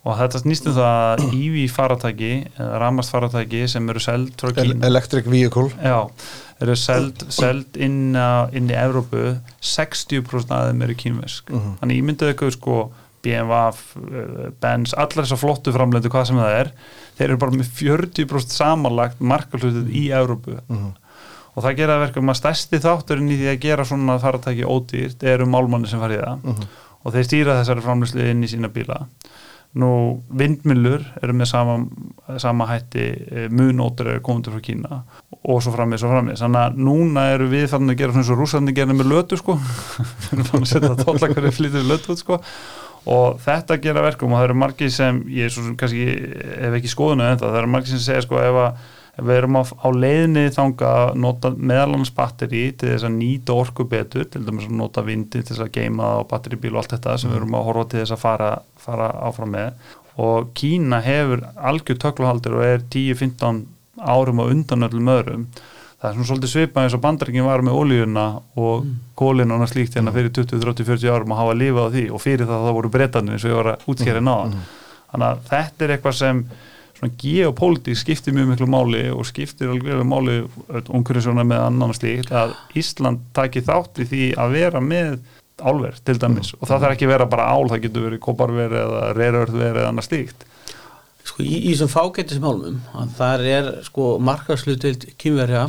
og 0.03 0.18
þetta 0.19 0.41
snýstum 0.44 0.76
það 0.76 1.02
að 1.02 1.36
EV 1.38 1.60
faratæki 1.72 2.32
eða 2.52 2.80
Ramas 2.84 3.11
faratæki 3.14 3.65
sem 3.72 3.91
eru 3.94 4.03
seld 4.03 4.48
El 4.52 4.73
Electric 4.90 5.30
Vehicle. 5.32 5.69
Já, 5.80 6.10
eru 6.61 6.78
seld, 6.80 7.28
seld 7.32 7.78
inn, 7.80 8.18
inn 8.57 8.72
í 8.72 8.80
Evrópu 8.80 9.38
60% 9.61 10.56
af 10.57 10.72
þeim 10.72 10.84
eru 10.88 10.98
kínvesk 10.98 11.53
mm 11.53 11.60
-hmm. 11.60 11.78
þannig 11.80 12.02
ég 12.02 12.10
myndið 12.10 12.34
eitthvað 12.34 12.57
sko 12.57 12.82
BMW, 13.22 13.53
Benz, 14.57 14.95
allar 14.98 15.28
þessar 15.28 15.38
flottu 15.38 15.72
framlendu 15.72 16.10
hvað 16.10 16.23
sem 16.32 16.40
það 16.41 16.56
er 16.57 16.72
þeir 17.19 17.28
eru 17.28 17.38
bara 17.38 17.53
með 17.53 17.68
40% 17.78 18.56
samanlagt 18.56 19.19
markalutið 19.22 19.91
í 19.94 20.07
Evrópu. 20.10 20.57
Mm 20.68 20.78
-hmm 20.78 21.01
og 21.56 21.65
það 21.65 21.78
gera 21.82 21.99
verkum 22.06 22.32
að 22.32 22.40
stærsti 22.40 22.80
þátturinn 22.84 23.32
í 23.32 23.40
því 23.41 23.52
að 23.52 23.61
gera 23.65 23.88
svona 23.88 24.18
faratæki 24.22 24.68
ódýrt 24.68 25.23
eru 25.28 25.48
málmanni 25.49 25.91
sem 25.91 26.02
farið 26.02 26.23
það 26.23 26.34
uh 26.34 26.52
mhm. 26.52 26.57
-huh. 26.57 26.84
og 27.03 27.15
þeir 27.15 27.30
stýra 27.30 27.60
þessari 27.60 27.86
framlýslu 27.88 28.30
inn 28.32 28.44
í 28.44 28.52
sína 28.52 28.69
bíla 28.69 29.06
nú 29.72 30.19
vindmillur 30.36 31.03
eru 31.23 31.34
með 31.34 31.48
sama, 31.53 31.78
sama 32.44 32.68
hætti 32.68 33.06
eh, 33.32 33.48
munótur 33.48 34.10
eru 34.11 34.23
komundur 34.23 34.57
frá 34.57 34.64
Kína 34.65 35.03
og 35.48 35.61
svo 35.64 35.72
framið, 35.72 36.02
svo 36.02 36.11
framið 36.11 36.41
þannig 36.41 36.61
að 36.65 36.82
núna 36.88 37.26
eru 37.32 37.48
við 37.53 37.69
fann 37.72 37.90
að 37.90 38.02
gera 38.02 38.11
svona 38.11 38.28
svo 38.28 38.36
rúsandi 38.36 38.76
gera 38.76 38.94
með 38.94 39.07
lötu 39.14 39.40
sko 39.40 39.56
fann 40.28 40.60
að 40.60 40.68
setja 40.73 40.91
tólla 40.99 41.32
hverju 41.32 41.53
flytur 41.56 41.88
lötu 41.88 42.18
sko 42.19 42.41
og 43.11 43.40
þetta 43.41 43.80
gera 43.82 44.03
verkum 44.03 44.34
og 44.34 44.41
það 44.41 44.49
eru 44.49 44.57
margir 44.65 44.91
sem 44.94 45.23
ég 45.32 45.48
er 45.48 45.53
svo 45.53 45.64
sem 45.65 45.78
kannski 45.80 46.03
hef 46.60 46.76
ekki 46.78 46.91
skoðunu 46.91 47.30
en 47.30 47.40
það, 47.40 47.48
það 47.48 47.61
eru 47.64 47.72
margir 47.72 47.95
sem 47.95 48.03
segja 48.03 48.26
sko 48.28 48.41
ef 48.44 48.60
að 48.65 48.84
við 49.20 49.34
erum 49.36 49.58
á, 49.60 49.64
á 49.68 49.88
leiðinni 49.92 50.46
þanga 50.56 50.92
að 51.02 51.10
nota 51.20 51.52
meðalans 51.52 52.14
batteri 52.16 52.64
til 52.72 52.94
þess 52.94 53.08
að 53.08 53.18
nýta 53.18 53.58
orku 53.58 53.86
betur, 53.90 54.28
til 54.32 54.44
dæmis 54.48 54.70
að 54.70 54.78
nota 54.80 55.04
vindi 55.06 55.42
til 55.42 55.50
þess 55.50 55.66
að 55.66 55.74
geima 55.76 56.14
á 56.16 56.20
batteribíl 56.30 56.72
og 56.76 56.82
allt 56.82 56.96
þetta 56.96 57.18
sem 57.20 57.34
við 57.34 57.42
erum 57.42 57.58
að 57.60 57.68
horfa 57.68 57.90
til 57.92 58.00
þess 58.02 58.16
að 58.16 58.24
fara, 58.24 58.54
fara 58.80 59.12
áfram 59.28 59.54
með. 59.58 59.92
Og 60.22 60.50
Kína 60.56 61.02
hefur 61.04 61.44
algjör 61.56 62.00
tökluhaldur 62.00 62.58
og 62.60 62.66
er 62.68 62.82
10-15 62.88 63.62
árum 64.00 64.42
á 64.42 64.46
undan 64.48 64.88
öllum 64.88 65.12
öðrum. 65.12 65.46
Það 66.02 66.10
er 66.10 66.16
svona 66.16 66.28
svolítið 66.32 66.52
svipað 66.56 66.86
eins 66.88 66.98
og 66.98 67.02
bandarækinn 67.04 67.46
var 67.46 67.62
með 67.62 67.78
ólíuna 67.78 68.26
og 68.58 68.86
mm. 68.88 68.94
kólin 69.20 69.52
og 69.52 69.60
annað 69.60 69.74
slíkt 69.76 69.98
hérna 70.00 70.14
fyrir 70.16 70.32
20, 70.34 70.58
30, 70.64 70.88
40 70.88 71.12
árum 71.14 71.36
að 71.36 71.42
hafa 71.44 71.58
lífað 71.60 71.86
á 71.86 71.94
því. 71.94 72.06
Og 72.10 72.24
fyrir 72.24 72.50
það 72.50 72.66
það 72.66 72.78
voru 72.80 72.92
breytanir 72.96 73.36
eins 73.36 73.46
og 73.46 73.52
ég 73.52 73.60
var 73.60 73.70
að 73.76 73.86
útskjæra 73.94 74.24
náðan 74.26 74.56
mm. 74.56 74.64
þannig 75.12 75.28
að 75.28 75.44
þetta 75.52 75.86
er 75.86 75.94
eitthvað 75.96 76.18
sem 76.18 76.42
svona 77.02 77.18
geopolítik 77.18 77.98
skiptir 77.98 78.36
mjög 78.36 78.52
miklu 78.52 78.68
máli 78.69 79.03
og 79.10 79.26
skiptir 79.26 79.72
alveg 79.73 80.03
máli 80.06 80.41
umhverjusjónar 80.69 81.48
með 81.49 81.64
annan 81.65 81.94
slíkt 81.98 82.32
að 82.32 82.53
Ísland 82.78 83.23
taki 83.34 83.64
þátt 83.65 84.03
í 84.03 84.06
því 84.11 84.26
að 84.38 84.53
vera 84.53 84.82
með 84.86 85.18
álverð 85.61 86.03
til 86.06 86.18
dæmis 86.22 86.52
mm. 86.53 86.61
og 86.61 86.69
það 86.69 86.84
þarf 86.84 86.95
ekki 86.95 87.10
vera 87.10 87.28
bara 87.30 87.49
ál, 87.49 87.69
það 87.69 87.84
getur 87.88 88.06
verið 88.06 88.22
koparverð 88.22 88.78
eða 88.84 89.02
reyrörðverð 89.18 89.82
eða 89.82 89.90
annað 89.90 90.10
slíkt 90.10 90.45
Sko 91.22 91.45
í 91.45 91.57
þessum 91.69 91.90
fágættismálmum 91.91 92.80
þar 93.18 93.44
er 93.45 93.72
sko 93.86 94.15
markaslutild 94.22 95.06
kynverja 95.22 95.68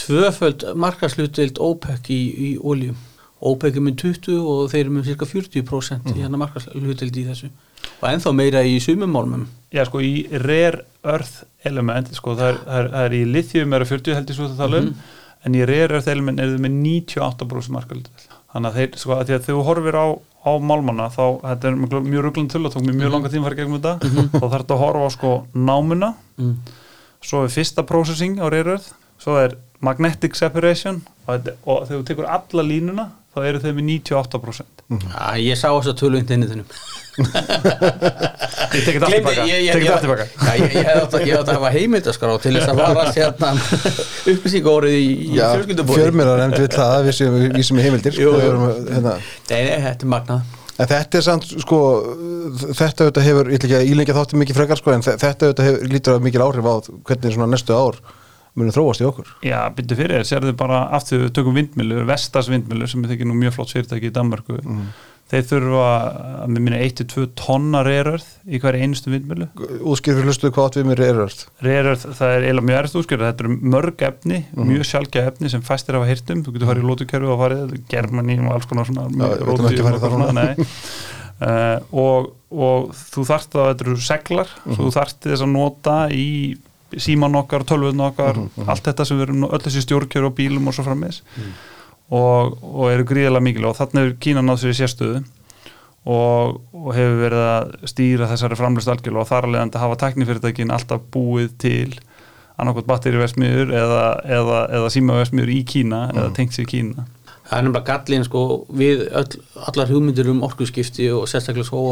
tvöföld 0.00 0.64
markaslutild 0.80 1.60
OPEC 1.60 2.12
í, 2.12 2.22
í 2.52 2.52
óljum 2.60 2.96
OPEC 3.42 3.76
er 3.76 3.84
með 3.84 3.98
20 4.04 4.38
og 4.38 4.64
þeir 4.72 4.84
eru 4.84 4.94
með 4.96 5.10
cirka 5.10 5.28
40% 5.28 6.08
mm. 6.08 6.16
í 6.16 6.24
hann 6.24 6.40
markaslutild 6.40 7.20
í 7.20 7.28
þessu 7.28 7.52
og 8.00 8.06
ennþá 8.10 8.34
meira 8.36 8.62
í 8.66 8.78
sumumálmum 8.82 9.48
Já 9.72 9.86
sko 9.88 10.02
í 10.04 10.26
rare 10.42 10.84
earth 11.08 11.46
element 11.64 12.10
sko 12.12 12.34
það 12.36 12.48
er, 12.50 12.58
það 12.66 12.78
er, 12.78 12.88
það 12.92 13.06
er 13.06 13.14
í 13.16 13.22
lithium 13.36 13.72
er 13.72 13.84
að 13.84 13.92
40 13.94 14.18
heldur 14.18 14.36
svo 14.36 14.48
það 14.50 14.60
tala 14.64 14.78
um 14.78 14.84
mm 14.84 14.90
-hmm. 14.92 15.22
en 15.46 15.54
í 15.54 15.64
rare 15.70 15.96
earth 15.96 16.12
element 16.12 16.40
er 16.40 16.52
það 16.52 16.60
með 16.66 16.74
98% 16.82 17.76
markaslutild 17.76 18.28
þannig 18.52 18.68
að 18.68 18.76
þeir 18.78 18.98
sko 19.00 19.16
að 19.16 19.26
því 19.26 19.34
að 19.38 19.46
þú 19.48 19.62
horfir 19.68 19.96
á 19.96 20.06
á 20.42 20.52
málmanna 20.58 21.08
þá, 21.12 21.24
þetta 21.42 21.68
er 21.68 21.76
mjög, 21.78 22.06
mjög 22.10 22.24
rugglan 22.26 22.48
til 22.50 22.64
og 22.66 22.72
tók 22.74 22.82
mér 22.82 22.96
mjög 22.96 23.08
mm. 23.08 23.14
langa 23.14 23.30
tíma 23.30 23.46
að 23.46 23.48
fara 23.48 23.58
gegnum 23.60 23.78
þetta 23.78 23.94
mm 23.94 24.10
-hmm. 24.10 24.30
þá 24.32 24.46
þarf 24.46 24.62
þetta 24.62 24.74
að 24.74 24.82
horfa 24.82 25.06
á 25.06 25.10
sko 25.14 25.30
námuna 25.54 26.14
mm. 26.36 26.54
svo 27.22 27.44
er 27.44 27.54
fyrsta 27.54 27.82
processing 27.86 28.40
á 28.42 28.46
reyröð, 28.50 28.88
svo 29.18 29.38
er 29.38 29.56
magnetic 29.80 30.34
separation 30.34 31.02
og, 31.26 31.48
og 31.64 31.86
þegar 31.86 32.00
þú 32.00 32.06
tekur 32.06 32.26
alla 32.26 32.62
línuna 32.62 33.06
þá 33.32 33.44
eru 33.48 33.62
þau 33.62 33.70
með 33.72 33.84
98% 33.88 34.84
mm. 34.88 35.06
ah, 35.16 35.36
Ég 35.40 35.58
sá 35.58 35.68
þess 35.70 35.92
að 35.92 36.00
tölu 36.02 36.20
undir 36.20 36.38
inni 36.38 36.50
þennum 36.50 36.68
Ég 38.72 38.84
tekit 38.86 39.02
aftur 39.04 39.24
baka. 39.26 39.44
Ég 39.44 39.74
tekit 39.74 39.90
aftur 39.92 40.12
baka. 40.14 40.24
Ég 40.56 40.72
hef 40.78 41.02
átt 41.02 41.50
að 41.50 41.58
hafa 41.58 41.72
heimildaskrá 41.74 42.36
til 42.40 42.54
þess 42.56 42.70
að 42.72 42.80
varast 42.86 43.18
hérna 43.20 43.50
upplýsingórið 44.32 44.96
í 44.96 45.04
fjölskyldubóði 45.34 45.98
Fjörmjölar 46.00 46.40
nefndi 46.40 46.62
við 46.64 46.78
það 46.78 46.96
við 47.10 47.14
sem 47.68 47.82
er 47.82 47.86
heimildir 47.88 48.16
Jú, 48.16 48.32
hérna. 48.40 49.18
Nei, 49.50 49.60
þetta 49.84 49.92
er 49.92 50.10
magnað. 50.14 50.58
En 50.80 50.88
þetta 50.88 51.20
er 51.20 51.26
samt, 51.26 51.50
sko, 51.62 51.78
þetta 52.72 53.04
auðvitað 53.04 53.26
hefur, 53.28 53.52
ég 53.52 53.60
ætla 53.60 53.68
ekki 53.68 53.76
að 53.76 53.90
ílengja 53.92 54.16
þáttu 54.16 54.40
mikið 54.40 54.58
frekar, 54.58 54.80
sko, 54.80 54.94
en 54.96 55.04
þetta 55.04 55.50
auðvitað 55.50 55.68
hefur 55.68 55.92
lítur 55.92 56.16
af 56.16 56.24
mikil 56.24 56.44
áhrif 56.46 56.64
á 56.64 56.74
hvernig 57.10 57.36
svona 57.36 57.50
næstu 57.52 57.76
ár 57.76 58.00
munum 58.58 58.74
þróast 58.74 59.02
í 59.02 59.08
okkur. 59.08 59.30
Já, 59.46 59.58
byrju 59.76 59.98
fyrir 59.98 60.18
þér, 60.18 60.28
sér 60.28 60.48
þau 60.48 60.58
bara 60.64 60.82
aftur 60.98 61.28
tökum 61.34 61.56
vindmilu, 61.56 62.02
Vestas 62.08 62.50
vindmilu 62.52 62.88
sem 62.90 63.04
er 63.04 63.14
þekki 63.14 63.28
nú 63.28 63.38
mjög 63.38 63.56
flott 63.56 63.74
fyrirtæki 63.74 64.10
í 64.10 64.14
Danmarku 64.14 64.58
mm 64.60 64.92
þeir 65.32 65.46
þurfa 65.48 65.84
að 66.42 66.50
með 66.52 66.64
minna 66.66 66.80
1-2 66.84 67.24
tonna 67.38 67.80
reyrörð 67.86 68.26
í 68.44 68.60
hverja 68.60 68.84
einustu 68.84 69.12
vindmjölu 69.12 69.48
Útskýr 69.80 70.18
fyrir 70.18 70.28
hlustuðu 70.28 70.52
hvað 70.56 70.76
við 70.78 70.88
með 70.90 71.00
reyrörð? 71.00 71.44
Reyrörð, 71.64 72.04
það 72.18 72.34
er 72.34 72.46
eiginlega 72.46 72.68
mjög 72.68 72.80
erst 72.82 72.98
útskýr 73.00 73.24
þetta 73.24 73.46
eru 73.46 73.56
mörg 73.76 74.04
efni, 74.08 74.42
mm 74.52 74.70
mjög 74.72 74.84
sjálfgeð 74.88 75.30
efni 75.30 75.52
sem 75.52 75.64
fæstir 75.64 75.96
af 75.96 76.04
að 76.04 76.12
hirtum, 76.12 76.44
þú 76.44 76.54
getur 76.54 76.70
farið 76.70 76.84
í 76.84 76.90
lótukerfi 76.90 77.32
og 77.32 77.40
farið, 77.40 77.74
Germani 77.90 78.38
og 78.42 78.52
alls 78.56 78.68
konar 78.70 78.88
svona 78.88 79.06
Já, 79.12 79.32
uh, 81.42 81.78
og, 82.02 82.28
og 82.52 82.92
þú 82.98 83.26
þarft 83.32 83.56
að 83.56 83.70
þetta 83.70 83.86
eru 83.86 83.96
seglar 84.00 84.52
mm 84.52 84.62
-hmm. 84.68 84.78
þú 84.78 84.92
þarft 84.98 85.30
þess 85.30 85.46
að 85.46 85.52
nota 85.56 85.96
í 86.12 86.28
síman 86.98 87.36
okkar, 87.38 87.64
tölvun 87.68 88.00
okkar 88.00 88.36
mm 88.36 88.48
-hmm. 88.56 88.68
allt 88.68 88.84
þetta 88.88 89.04
sem 89.04 89.18
við 89.18 89.28
erum, 89.28 89.44
öll 89.44 89.62
þessi 89.62 89.84
stjórnkjör 89.86 90.26
og 90.28 90.34
bílum 90.34 90.68
og 90.68 90.74
svo 90.74 90.84
frammeins 90.84 91.22
og, 92.10 92.58
og 92.62 92.90
eru 92.92 93.04
gríðilega 93.04 93.40
mikil 93.40 93.64
og 93.64 93.76
þannig 93.76 94.02
er 94.06 94.16
Kína 94.20 94.42
náð 94.42 94.62
sér 94.62 94.74
í 94.74 94.78
sérstöðu 94.80 95.22
og, 96.04 96.60
og 96.72 96.94
hefur 96.96 97.18
verið 97.22 97.44
að 97.46 97.88
stýra 97.92 98.28
þessari 98.30 98.58
framlust 98.58 98.90
algjörlega 98.90 99.22
og 99.22 99.30
þar 99.30 99.48
alveg 99.48 99.62
að 99.68 99.84
hafa 99.84 100.00
teknifyrirtækin 100.06 100.74
alltaf 100.74 101.00
búið 101.14 101.54
til 101.62 102.00
annarkot 102.60 102.86
batterivesmiður 102.86 103.72
eða, 103.74 104.04
eða, 104.28 104.60
eða 104.76 104.92
símavesmiður 104.92 105.52
í 105.54 105.62
Kína 105.64 106.06
mm. 106.10 106.18
eða 106.18 106.36
tengt 106.36 106.56
sér 106.56 106.68
í 106.68 106.72
Kína 106.76 107.08
Það 107.42 107.58
er 107.58 107.64
náttúrulega 107.66 107.88
gallin 107.88 108.24
sko 108.24 108.42
við 108.72 109.00
öll, 109.18 109.32
allar 109.66 109.90
hugmyndir 109.90 110.28
um 110.30 110.44
orkuskipti 110.46 111.08
og 111.12 111.26
sérstaklega 111.28 111.66
svo 111.68 111.82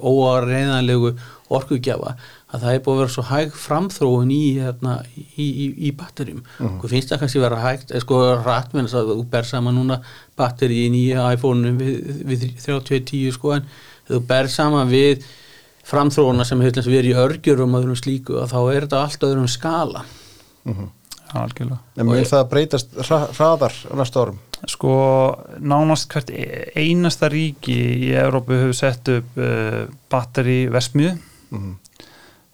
óareðanlegu 0.00 1.12
orkugjafa 1.52 2.14
að 2.50 2.64
það 2.64 2.74
er 2.74 2.82
búið 2.84 2.94
að 2.94 3.00
vera 3.00 3.12
svo 3.14 3.24
hæg 3.28 3.58
framþróun 3.62 4.30
í, 4.34 4.40
hérna, 4.58 4.94
í, 5.14 5.46
í, 5.46 5.66
í 5.86 5.92
batterjum 5.96 6.40
mm. 6.42 6.78
og 6.80 6.86
finnst 6.90 7.12
það 7.12 7.22
kannski 7.22 7.42
vera 7.42 7.60
hægt 7.62 7.92
sko 8.02 8.20
rætt 8.42 8.74
með 8.74 8.88
þess 8.88 8.98
að 9.00 9.12
þú 9.12 9.26
ber 9.34 9.48
saman 9.50 9.78
núna 9.78 9.98
batteri 10.38 10.80
í 10.86 10.92
nýja 10.92 11.28
iPhone 11.36 11.74
við, 11.78 11.98
við 12.26 12.46
3010 12.64 13.36
sko 13.36 13.54
en 13.58 13.68
þú 14.10 14.22
ber 14.30 14.50
saman 14.50 14.90
við 14.90 15.26
framþróuna 15.90 16.46
sem 16.46 16.62
hefur 16.64 16.90
verið 16.90 17.12
í 17.12 17.20
örgjurum 17.24 17.76
og 17.76 17.84
öðrum 17.84 17.98
slíku 17.98 18.40
að 18.42 18.54
þá 18.54 18.60
er 18.62 18.86
þetta 18.86 19.04
allt 19.04 19.28
öðrum 19.30 19.50
skala 19.50 20.06
mm 20.64 20.72
-hmm. 20.74 20.96
Algjörlega. 21.30 21.76
En 21.94 22.08
mér 22.08 22.24
það 22.26 22.48
breytast 22.50 22.88
hraðar 23.06 23.74
næsta 23.94 24.20
árum? 24.20 24.38
Sko 24.66 24.94
nánast 25.62 26.08
hvert 26.10 26.30
e- 26.30 26.72
einasta 26.74 27.28
ríki 27.30 27.76
í 28.08 28.08
Európu 28.18 28.52
hefur 28.52 28.74
sett 28.74 29.08
upp 29.08 29.38
uh, 29.38 29.86
batteri 30.10 30.66
vesmiðu 30.66 31.14
mm 31.14 31.58
-hmm 31.58 31.89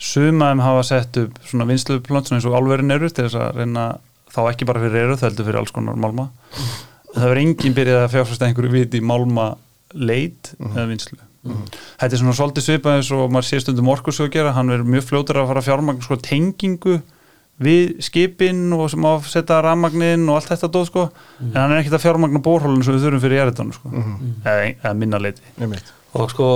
sumaðum 0.03 0.63
hafa 0.65 0.83
sett 0.85 1.17
upp 1.23 1.39
svona 1.47 1.67
vinsluplönt 1.69 2.33
eins 2.33 2.47
og 2.49 2.57
álverin 2.59 2.93
eru 2.93 3.09
til 3.09 3.27
þess 3.27 3.39
að 3.41 3.63
reyna 3.63 3.87
þá 4.33 4.41
ekki 4.51 4.69
bara 4.69 4.83
fyrir 4.83 5.07
eru, 5.07 5.17
það 5.17 5.31
heldur 5.31 5.49
fyrir 5.49 5.61
alls 5.63 5.73
konar 5.73 5.97
málma. 5.97 6.29
Mm. 6.29 6.75
það 7.15 7.31
verður 7.31 7.43
enginn 7.45 7.77
byrjað 7.79 8.03
að 8.03 8.13
fjárfæsta 8.17 8.51
einhverju 8.51 8.75
viti 8.75 9.01
í 9.01 9.07
málma 9.07 9.47
leit 9.97 10.53
mm. 10.59 10.73
eða 10.75 10.87
vinslu 10.91 11.19
mm. 11.21 11.67
þetta 12.03 12.11
er 12.11 12.23
svona 12.23 12.37
svolítið 12.37 12.67
svipað 12.67 12.99
eins 13.01 13.13
og 13.17 13.29
maður 13.33 13.49
sé 13.49 13.61
stundum 13.65 13.93
orkusög 13.95 14.29
að 14.29 14.35
gera, 14.37 14.55
hann 14.57 14.73
verður 14.73 14.93
mjög 14.97 15.07
fljótur 15.09 15.41
að 15.41 15.53
fara 15.53 15.67
fjármagn 15.71 16.05
sko 16.05 16.21
tengingu 16.21 16.99
við 17.63 17.95
skipin 18.05 18.67
og 18.77 18.91
sem 18.93 19.05
ásetja 19.09 19.63
ramagnin 19.65 20.27
og 20.29 20.37
allt 20.37 20.51
þetta 20.51 20.69
dóð 20.73 20.89
sko. 20.91 21.05
En 21.41 21.55
hann 21.57 21.73
er 21.73 21.81
ekkert 21.81 21.97
að 21.97 22.03
fjármagna 22.05 22.43
bórhólun 22.45 22.83
sem 22.85 22.97
við 22.97 23.07
þurfum 23.07 23.23
fyrir 23.23 23.45
erðan 23.47 23.73
sko, 23.73 23.93
eða, 24.45 24.67
eða 24.75 24.93
minna 25.01 25.21
leiti 25.23 25.55
og 26.17 26.31
sko 26.33 26.47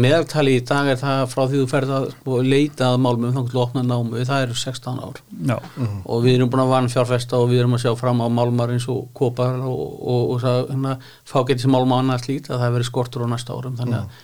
meðaltali 0.00 0.56
í 0.58 0.62
dag 0.66 0.88
er 0.92 0.98
það 1.00 1.22
frá 1.32 1.42
því 1.42 1.60
þú 1.60 1.66
ferð 1.70 1.94
að 1.96 2.06
sko, 2.14 2.38
leita 2.44 2.90
að 2.92 3.00
málmum 3.04 3.34
þá 3.34 3.40
til 3.40 3.56
að 3.56 3.62
opna 3.64 3.82
námu, 3.86 4.22
það 4.28 4.44
eru 4.46 4.56
16 4.62 5.02
ár 5.04 5.20
Já. 5.50 5.56
Mhm. 5.58 6.00
og 6.04 6.22
við 6.24 6.38
erum 6.38 6.52
búin 6.52 6.64
að 6.64 6.72
vann 6.74 6.90
fjárfesta 6.92 7.38
og 7.38 7.50
við 7.50 7.62
erum 7.62 7.76
að 7.76 7.84
sjá 7.84 7.92
fram 7.98 8.22
á 8.24 8.26
málmar 8.28 8.72
eins 8.74 8.88
og 8.88 9.08
kopar 9.14 9.60
og, 9.60 9.82
og, 10.00 10.22
og 10.34 10.40
það 10.44 10.60
hérna, 10.72 10.96
fá 11.24 11.38
getið 11.42 11.66
sem 11.66 11.74
málma 11.76 12.00
annars 12.02 12.28
lít 12.28 12.50
að 12.50 12.62
það 12.62 12.76
verið 12.78 12.90
skortur 12.90 13.26
á 13.26 13.32
næsta 13.32 13.56
árum 13.56 13.76
þannig 13.80 13.98
að 13.98 14.06
mm. 14.06 14.22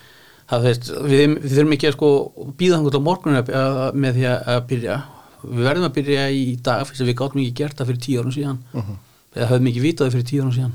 það, 0.53 0.69
veist, 0.69 0.93
við, 1.03 1.25
við 1.43 1.57
þurfum 1.59 1.77
ekki 1.79 1.91
að 1.91 1.99
sko, 1.99 2.13
býða 2.59 2.79
þannig 2.79 2.99
á 2.99 3.09
morgunum 3.11 3.53
með 3.95 4.21
því 4.21 4.31
að 4.33 4.63
byrja 4.71 5.03
við 5.45 5.67
verðum 5.69 5.89
að 5.89 5.97
byrja 5.99 6.25
í 6.33 6.45
dag 6.65 6.87
fyrir 6.89 7.05
að 7.05 7.11
við 7.11 7.19
gáttum 7.21 7.43
ekki 7.43 7.59
gert 7.61 7.79
það 7.79 7.91
fyrir 7.91 8.03
tíu 8.07 8.23
árum 8.23 8.35
síðan 8.35 8.59
mm 8.73 8.81
-hmm. 8.81 8.99
eða 9.35 9.49
höfum 9.51 9.71
ekki 9.71 9.85
vitaði 9.85 10.15
fyrir 10.15 10.29
tíu 10.31 10.43
árum 10.43 10.55
síðan 10.57 10.75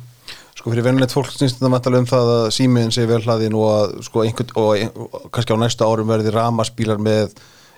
Sko 0.60 0.74
fyrir 0.74 0.84
venilegt 0.84 1.14
fólk 1.16 1.30
snýst 1.32 1.56
þetta 1.56 1.70
mættalega 1.72 2.04
um 2.04 2.08
það 2.10 2.30
að 2.34 2.46
símiðin 2.52 2.90
sé 2.92 3.06
vel 3.08 3.22
hlaðin 3.24 3.54
og 3.56 3.68
að 3.72 3.92
sko 4.04 4.24
einhvern 4.26 4.50
og, 4.60 5.20
kannski 5.32 5.56
á 5.56 5.62
næsta 5.62 5.88
árum 5.88 6.10
verði 6.12 6.34
ramaspílar 6.36 7.00
með 7.00 7.38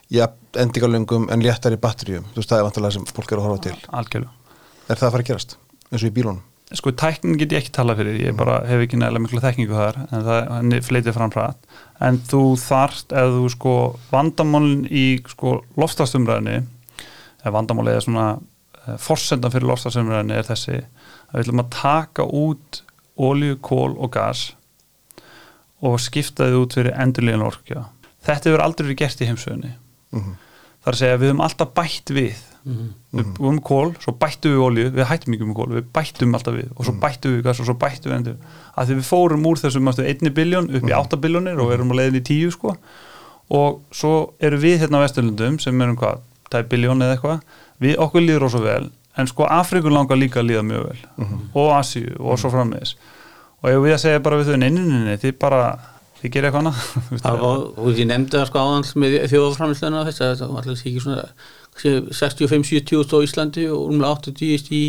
ja, 0.09 0.25
endingalöngum 0.57 1.27
en 1.29 1.43
léttar 1.45 1.75
í 1.75 1.77
batterjum. 1.81 2.25
Þú 2.33 2.41
veist 2.41 2.49
það 2.49 2.63
er 2.63 2.65
vantilega 2.65 2.95
sem 2.95 3.03
fólk 3.05 3.35
er 3.35 3.41
að 3.41 3.45
horfa 3.45 3.61
til. 3.67 3.75
Algjörlega. 3.99 4.55
Er 4.87 4.97
það 4.97 5.05
að 5.07 5.13
fara 5.13 5.21
að 5.21 5.29
gerast 5.29 5.53
eins 5.91 6.01
og 6.01 6.07
í 6.09 6.15
bílunum? 6.15 6.39
Sko 6.71 6.93
tækning 6.95 7.37
get 7.37 7.53
ég 7.53 7.61
ekki 7.61 7.73
tala 7.75 7.93
fyrir, 7.99 8.17
ég 8.17 8.35
bara 8.39 8.61
hef 8.65 8.81
ekki 8.81 8.97
nægilega 8.97 9.25
miklu 9.27 9.43
þekkingu 9.43 9.77
þar 9.77 10.01
en 10.07 10.25
það 10.25 10.75
fleitið 10.87 11.17
fram 11.19 11.33
hratt. 11.35 11.71
En 12.01 12.17
þú 12.31 12.43
þarft 12.63 13.13
eða 13.13 13.33
þú 13.35 13.49
sko 13.59 13.73
vandamálin 14.09 14.87
í 14.87 15.05
sko 15.29 15.59
loftastumræðinni 15.77 16.63
eða 17.43 17.53
vandamálið 17.59 17.99
er 17.99 18.05
svona 18.07 18.27
eh, 18.33 18.97
forsendan 19.03 19.53
fyrir 19.53 19.69
loftastumræðinni 19.69 20.39
er 20.39 20.47
þessi 20.47 20.79
við 21.33 21.43
ætlum 21.45 21.63
að 21.63 21.69
taka 21.77 22.23
út 22.27 22.81
ólíu, 23.21 23.55
kól 23.61 23.95
og 23.97 24.11
gas 24.15 24.51
og 25.81 25.97
skiptaði 26.01 26.59
út 26.61 26.75
fyrir 26.77 26.95
endurlíðan 27.01 27.45
orkja 27.47 27.87
þetta 28.25 28.49
hefur 28.51 28.63
aldrei 28.65 28.87
verið 28.89 29.01
gert 29.03 29.21
í 29.23 29.29
heimsögunni 29.29 29.73
Mhm. 30.11 30.33
það 30.81 30.87
er 30.89 30.95
að 30.95 30.99
segja 30.99 31.15
að 31.15 31.21
við 31.21 31.29
höfum 31.31 31.43
alltaf 31.45 31.69
bætt 31.77 32.09
við. 32.11 32.39
Mhm. 32.65 32.87
við 33.15 33.29
búum 33.37 33.55
með 33.57 33.63
kól, 33.63 33.95
svo 33.97 34.11
bættum 34.13 34.51
við 34.53 34.61
olíu 34.65 34.91
við 34.91 35.05
hættum 35.09 35.33
ekki 35.33 35.45
með 35.47 35.55
kól, 35.55 35.69
við 35.71 35.85
bættum 35.93 36.35
alltaf 36.35 36.53
við 36.53 36.69
og 36.75 36.85
svo 36.85 36.93
bættum 37.01 37.31
við 37.37 37.43
gas 37.43 37.59
og 37.59 37.65
svo 37.65 37.73
bættum 37.73 38.11
við 38.11 38.17
endur 38.17 38.35
að 38.77 38.87
því 38.87 38.97
við 38.99 39.07
fórum 39.07 39.45
úr 39.49 39.61
þessum 39.61 39.87
einni 39.87 40.29
biljón 40.29 40.69
upp 40.75 40.83
í 40.83 40.93
8 40.93 41.17
biljónir 41.17 41.59
og 41.59 41.71
erum 41.73 41.91
á 41.91 41.95
leiðin 41.97 42.19
í 42.19 42.23
10 42.27 42.51
sko. 42.51 42.75
Og 43.49 43.81
svo 43.91 44.33
eru 44.39 44.57
við 44.57 44.77
hérna 44.79 45.01
á 45.01 45.03
Vesturlundum 45.07 45.59
sem 45.59 45.81
erum 45.81 45.97
hvað, 45.97 46.19
er 46.53 46.63
biljón 46.63 47.01
eða 47.01 47.17
eitthvað. 47.17 47.41
Við 47.81 47.97
okkur 47.97 48.21
líður 48.21 48.45
ósvo 48.47 48.61
vel 48.61 48.91
en 49.19 49.27
sko 49.27 49.47
Afrikun 49.49 49.95
langar 49.95 50.19
líka 50.19 50.39
að 50.41 50.51
líða 50.51 50.67
mjög 50.67 50.85
vel. 50.89 50.99
Og 51.53 51.73
Asíu 51.75 52.13
og 52.19 52.39
svo 52.39 52.51
frammiðis 52.53 52.95
og 53.61 53.69
ef 53.69 53.81
við 53.83 53.95
að 53.95 54.03
segja 54.03 54.21
bara 54.25 54.38
við 54.39 54.51
þau 54.51 54.59
neyninni 54.61 55.17
þið 55.21 55.33
bara, 55.41 55.61
þið 56.21 56.33
gerir 56.33 56.47
eitthvað 56.49 56.63
annað. 56.63 57.73
Og 57.85 57.99
ég 57.99 58.07
nefndi 58.09 58.39
það 58.39 58.47
sko 58.49 58.63
áðans 58.65 58.93
með 58.97 59.17
þjóðaframlýslega 59.29 60.05
þess 60.07 60.23
að 60.25 60.31
það 60.39 60.53
var 60.55 60.69
alltaf 60.71 60.85
ekki 60.89 61.03
svona 61.03 61.25
65-70 61.81 63.13
á 63.13 63.17
Íslandi 63.25 63.67
og 63.71 63.83
umlega 63.91 64.31
80 64.33 64.71
í, 64.75 64.81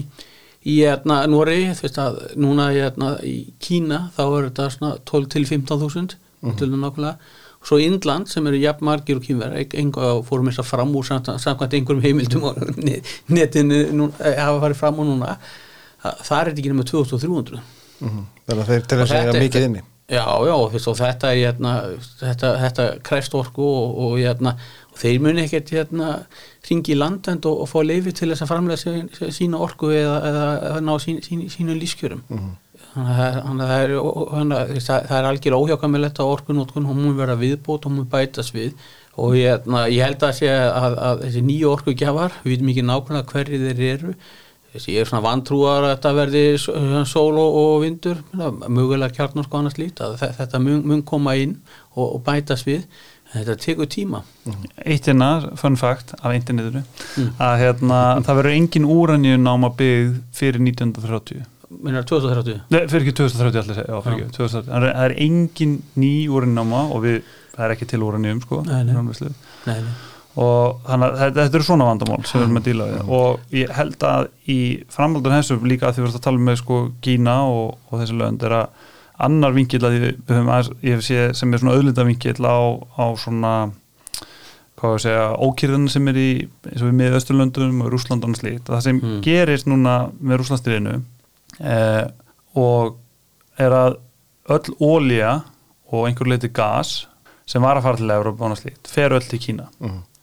í 0.73 0.79
Noregi, 1.05 1.69
þú 1.77 1.87
veist 1.87 2.01
að 2.01 2.19
núna 2.41 2.71
hérna, 2.73 3.13
í 3.21 3.53
Kína 3.63 4.07
þá 4.17 4.25
er 4.25 4.49
þetta 4.49 4.71
svona 4.77 4.95
12 5.13 5.31
til 5.37 5.45
15.000 5.53 6.17
mm. 6.41 6.57
til 6.59 6.73
nákvæmlega 6.73 7.15
svo 7.63 7.79
Indland 7.79 8.29
sem 8.29 8.47
eru 8.51 8.59
jafn 8.59 8.85
margir 8.89 9.17
og 9.21 9.23
kýmverð 9.27 9.75
enga 9.79 10.09
fórum 10.27 10.49
þess 10.51 10.63
að 10.65 10.71
fram 10.73 10.97
úr 10.99 11.07
samkvæmt 11.39 11.77
einhverjum 11.79 12.03
heimildum 12.03 12.45
og 12.51 12.59
netinu 13.37 13.79
nú, 13.95 14.09
eh, 14.21 14.35
hafa 14.41 14.61
farið 14.67 14.81
fram 14.83 14.99
úr 15.03 15.07
núna. 15.13 15.37
Það, 16.03 16.19
það 16.27 16.41
er 16.41 16.53
ekki 16.57 16.73
nema 16.75 16.85
2300 16.91 17.63
Mhm. 18.03 18.23
Þannig 18.49 18.63
að 18.65 18.71
þeir 18.73 18.87
til 18.91 18.97
að 18.99 19.03
Og 19.03 19.09
segja 19.09 19.27
þetta 19.29 19.37
er- 19.39 19.43
mikið 19.47 19.65
inni. 19.69 19.81
Já, 20.11 20.25
já, 20.45 20.55
veist, 20.73 20.89
og 20.91 20.97
þetta 20.99 21.29
er 21.31 21.37
hérna, 21.39 21.73
þetta, 22.19 22.49
þetta 22.59 22.87
krefst 23.07 23.35
orku 23.39 23.63
og, 23.63 23.93
og, 24.03 24.17
hérna, 24.19 24.57
og 24.91 24.99
þeir 24.99 25.21
muni 25.23 25.45
ekkert 25.47 25.71
hérna, 25.71 26.09
ringi 26.69 26.93
í 26.93 26.99
landend 26.99 27.47
og, 27.47 27.61
og 27.63 27.69
fá 27.71 27.79
leifi 27.87 28.11
til 28.13 28.29
þess 28.33 28.43
að 28.43 28.51
framlega 28.51 28.81
sín, 28.83 29.07
sína 29.33 29.61
orku 29.63 29.93
eða, 29.95 30.17
eða, 30.33 30.43
eða 30.73 30.83
ná 30.83 30.93
sín, 31.05 31.21
sín, 31.23 31.47
sínu 31.55 31.77
að 31.77 31.81
það 32.35 32.43
er- 32.43 32.57
þannig 32.93 33.63
að 33.65 33.71
það 33.73 33.83
er, 33.83 35.07
að 35.17 35.29
algjör 35.31 35.57
óhjákamilegt 35.59 36.21
á 36.21 36.25
orkunótkun 36.29 36.89
hún 36.91 37.15
verða 37.17 37.39
viðbót 37.41 37.87
og 37.89 37.95
hún 37.95 38.09
bætast 38.13 38.53
við. 38.57 38.75
Og 39.21 39.35
hérna, 39.37 39.87
ég 39.93 40.05
held 40.07 40.23
að 40.25 40.35
sé 40.39 40.49
að, 40.53 40.95
að 40.97 41.23
þessi 41.27 41.43
nýju 41.45 41.71
orkugjafar, 41.73 42.37
við 42.45 42.55
veitum 42.57 42.71
ekki 42.73 42.85
nákvæmlega 42.89 43.33
hverju 43.33 43.61
þeir 43.67 43.83
eru. 43.95 44.15
Þessi 44.73 44.95
ég 44.95 45.05
er 45.05 45.09
svona 45.11 45.25
vantrúar 45.27 45.85
að 45.85 45.91
þetta 45.99 46.13
verði 46.17 46.45
sól 47.11 47.37
og, 47.43 47.57
vindur 47.83 48.23
mögulega 48.73 49.13
kjarnorku 49.19 49.53
og 49.53 49.59
annars 49.61 49.77
lít 49.77 50.01
að 50.01 50.15
þe- 50.23 50.31
þetta 50.39 50.61
mun, 50.65 50.79
mun 50.89 51.03
koma 51.05 51.35
inn 51.37 51.59
og, 51.93 52.07
og 52.15 52.23
bætast 52.25 52.65
við. 52.69 52.87
Þetta 53.33 53.57
tekur 53.61 53.89
tíma. 53.89 54.23
Eitt 54.85 55.07
hérna, 55.09 55.29
fun 55.61 55.77
fact 55.81 56.13
af 56.21 56.33
internetinu 56.37 56.83
að 57.41 57.55
hérna, 57.63 58.01
það 58.25 58.41
verður 58.41 58.57
engin 58.59 58.89
úranjun 58.97 59.45
náma 59.45 59.71
byggð 59.77 60.19
fyrir 60.37 60.61
1930 60.61 61.45
minnar 61.83 62.05
2030 62.09 62.61
Nei, 62.75 62.81
fyrir 62.91 63.07
ekki 63.07 63.15
2030 63.23 63.61
allir 63.63 63.77
segja, 63.81 63.89
já, 63.89 64.01
fyrir 64.05 64.23
ekki 64.27 64.37
2030 64.39 64.71
það 64.73 64.87
er, 64.89 64.95
það 64.99 65.05
er 65.09 65.15
engin 65.27 65.75
ný 66.03 66.13
úrannáma 66.29 66.83
og 66.93 67.03
við, 67.07 67.21
það 67.57 67.67
er 67.69 67.75
ekki 67.77 67.89
til 67.93 68.03
úranjum 68.07 68.41
sko 68.45 68.63
Nei, 68.69 68.81
nei. 68.85 68.95
nei, 69.67 69.77
nei. 69.83 69.93
og 70.43 70.79
þannig 70.89 71.09
að 71.09 71.19
þetta, 71.37 71.49
eru 71.61 71.67
svona 71.69 71.89
vandamál 71.91 72.23
sem 72.25 72.41
við 72.41 72.47
erum 72.47 72.61
að 72.63 72.69
díla 72.71 72.87
við. 72.93 73.03
Og 73.19 73.59
ég 73.59 73.75
held 73.77 74.07
að 74.09 74.29
í 74.49 74.59
framhaldun 74.95 75.35
þessu 75.37 75.59
líka 75.69 75.91
að 75.91 75.99
því 75.99 76.03
við 76.03 76.09
erum 76.09 76.21
að 76.21 76.25
tala 76.29 76.47
með 76.49 76.57
sko 76.63 76.79
Kína 77.05 77.35
og, 77.53 77.75
og 77.91 78.01
þessi 78.01 78.17
lönd 78.17 78.47
er 78.49 78.57
að 78.63 78.89
annar 79.23 79.53
vinkill 79.55 79.85
að 79.87 79.93
við, 79.99 80.07
við 80.27 80.35
höfum 80.39 80.49
aðeins, 80.51 80.71
ég 80.89 81.03
sé 81.05 81.19
sem 81.37 81.53
er 81.55 81.61
svona 81.63 81.77
auðlinda 81.77 82.07
vinkill 82.09 82.41
á, 82.49 82.59
á 82.97 83.05
svona 83.21 83.53
hvað 84.83 84.95
við 84.97 85.03
segja, 85.05 85.27
ókýrðan 85.47 85.85
sem 85.93 86.09
er 86.11 86.17
í 86.19 86.29
eins 86.73 86.81
og 86.83 86.89
við 86.89 86.97
með 86.99 87.17
Östurlöndum 87.21 87.83
og 87.85 87.91
Rúslandan 87.93 88.33
og 88.35 88.41
slíkt, 88.41 88.65
það 88.67 88.81
sem 88.89 88.97
Mm. 88.99 89.21
gerist 89.23 89.69
núna 89.71 89.93
með 90.19 90.41
Rúslandsstyrinu 90.43 90.95
eh, 91.61 92.05
og 92.59 92.99
er 93.61 93.77
að 93.77 93.99
öll 94.53 94.77
ólía 94.81 95.43
og 95.93 96.07
einhver 96.09 96.31
leiti 96.33 96.49
gas 96.49 97.07
sem 97.49 97.63
var 97.63 97.77
að 97.77 97.87
fara 97.87 98.01
til 98.01 98.15
Európa 98.15 98.49
og 98.49 98.59
slíkt, 98.59 98.89
fer 98.89 99.13
öll 99.13 99.27
til 99.29 99.41
Kína. 99.43 99.69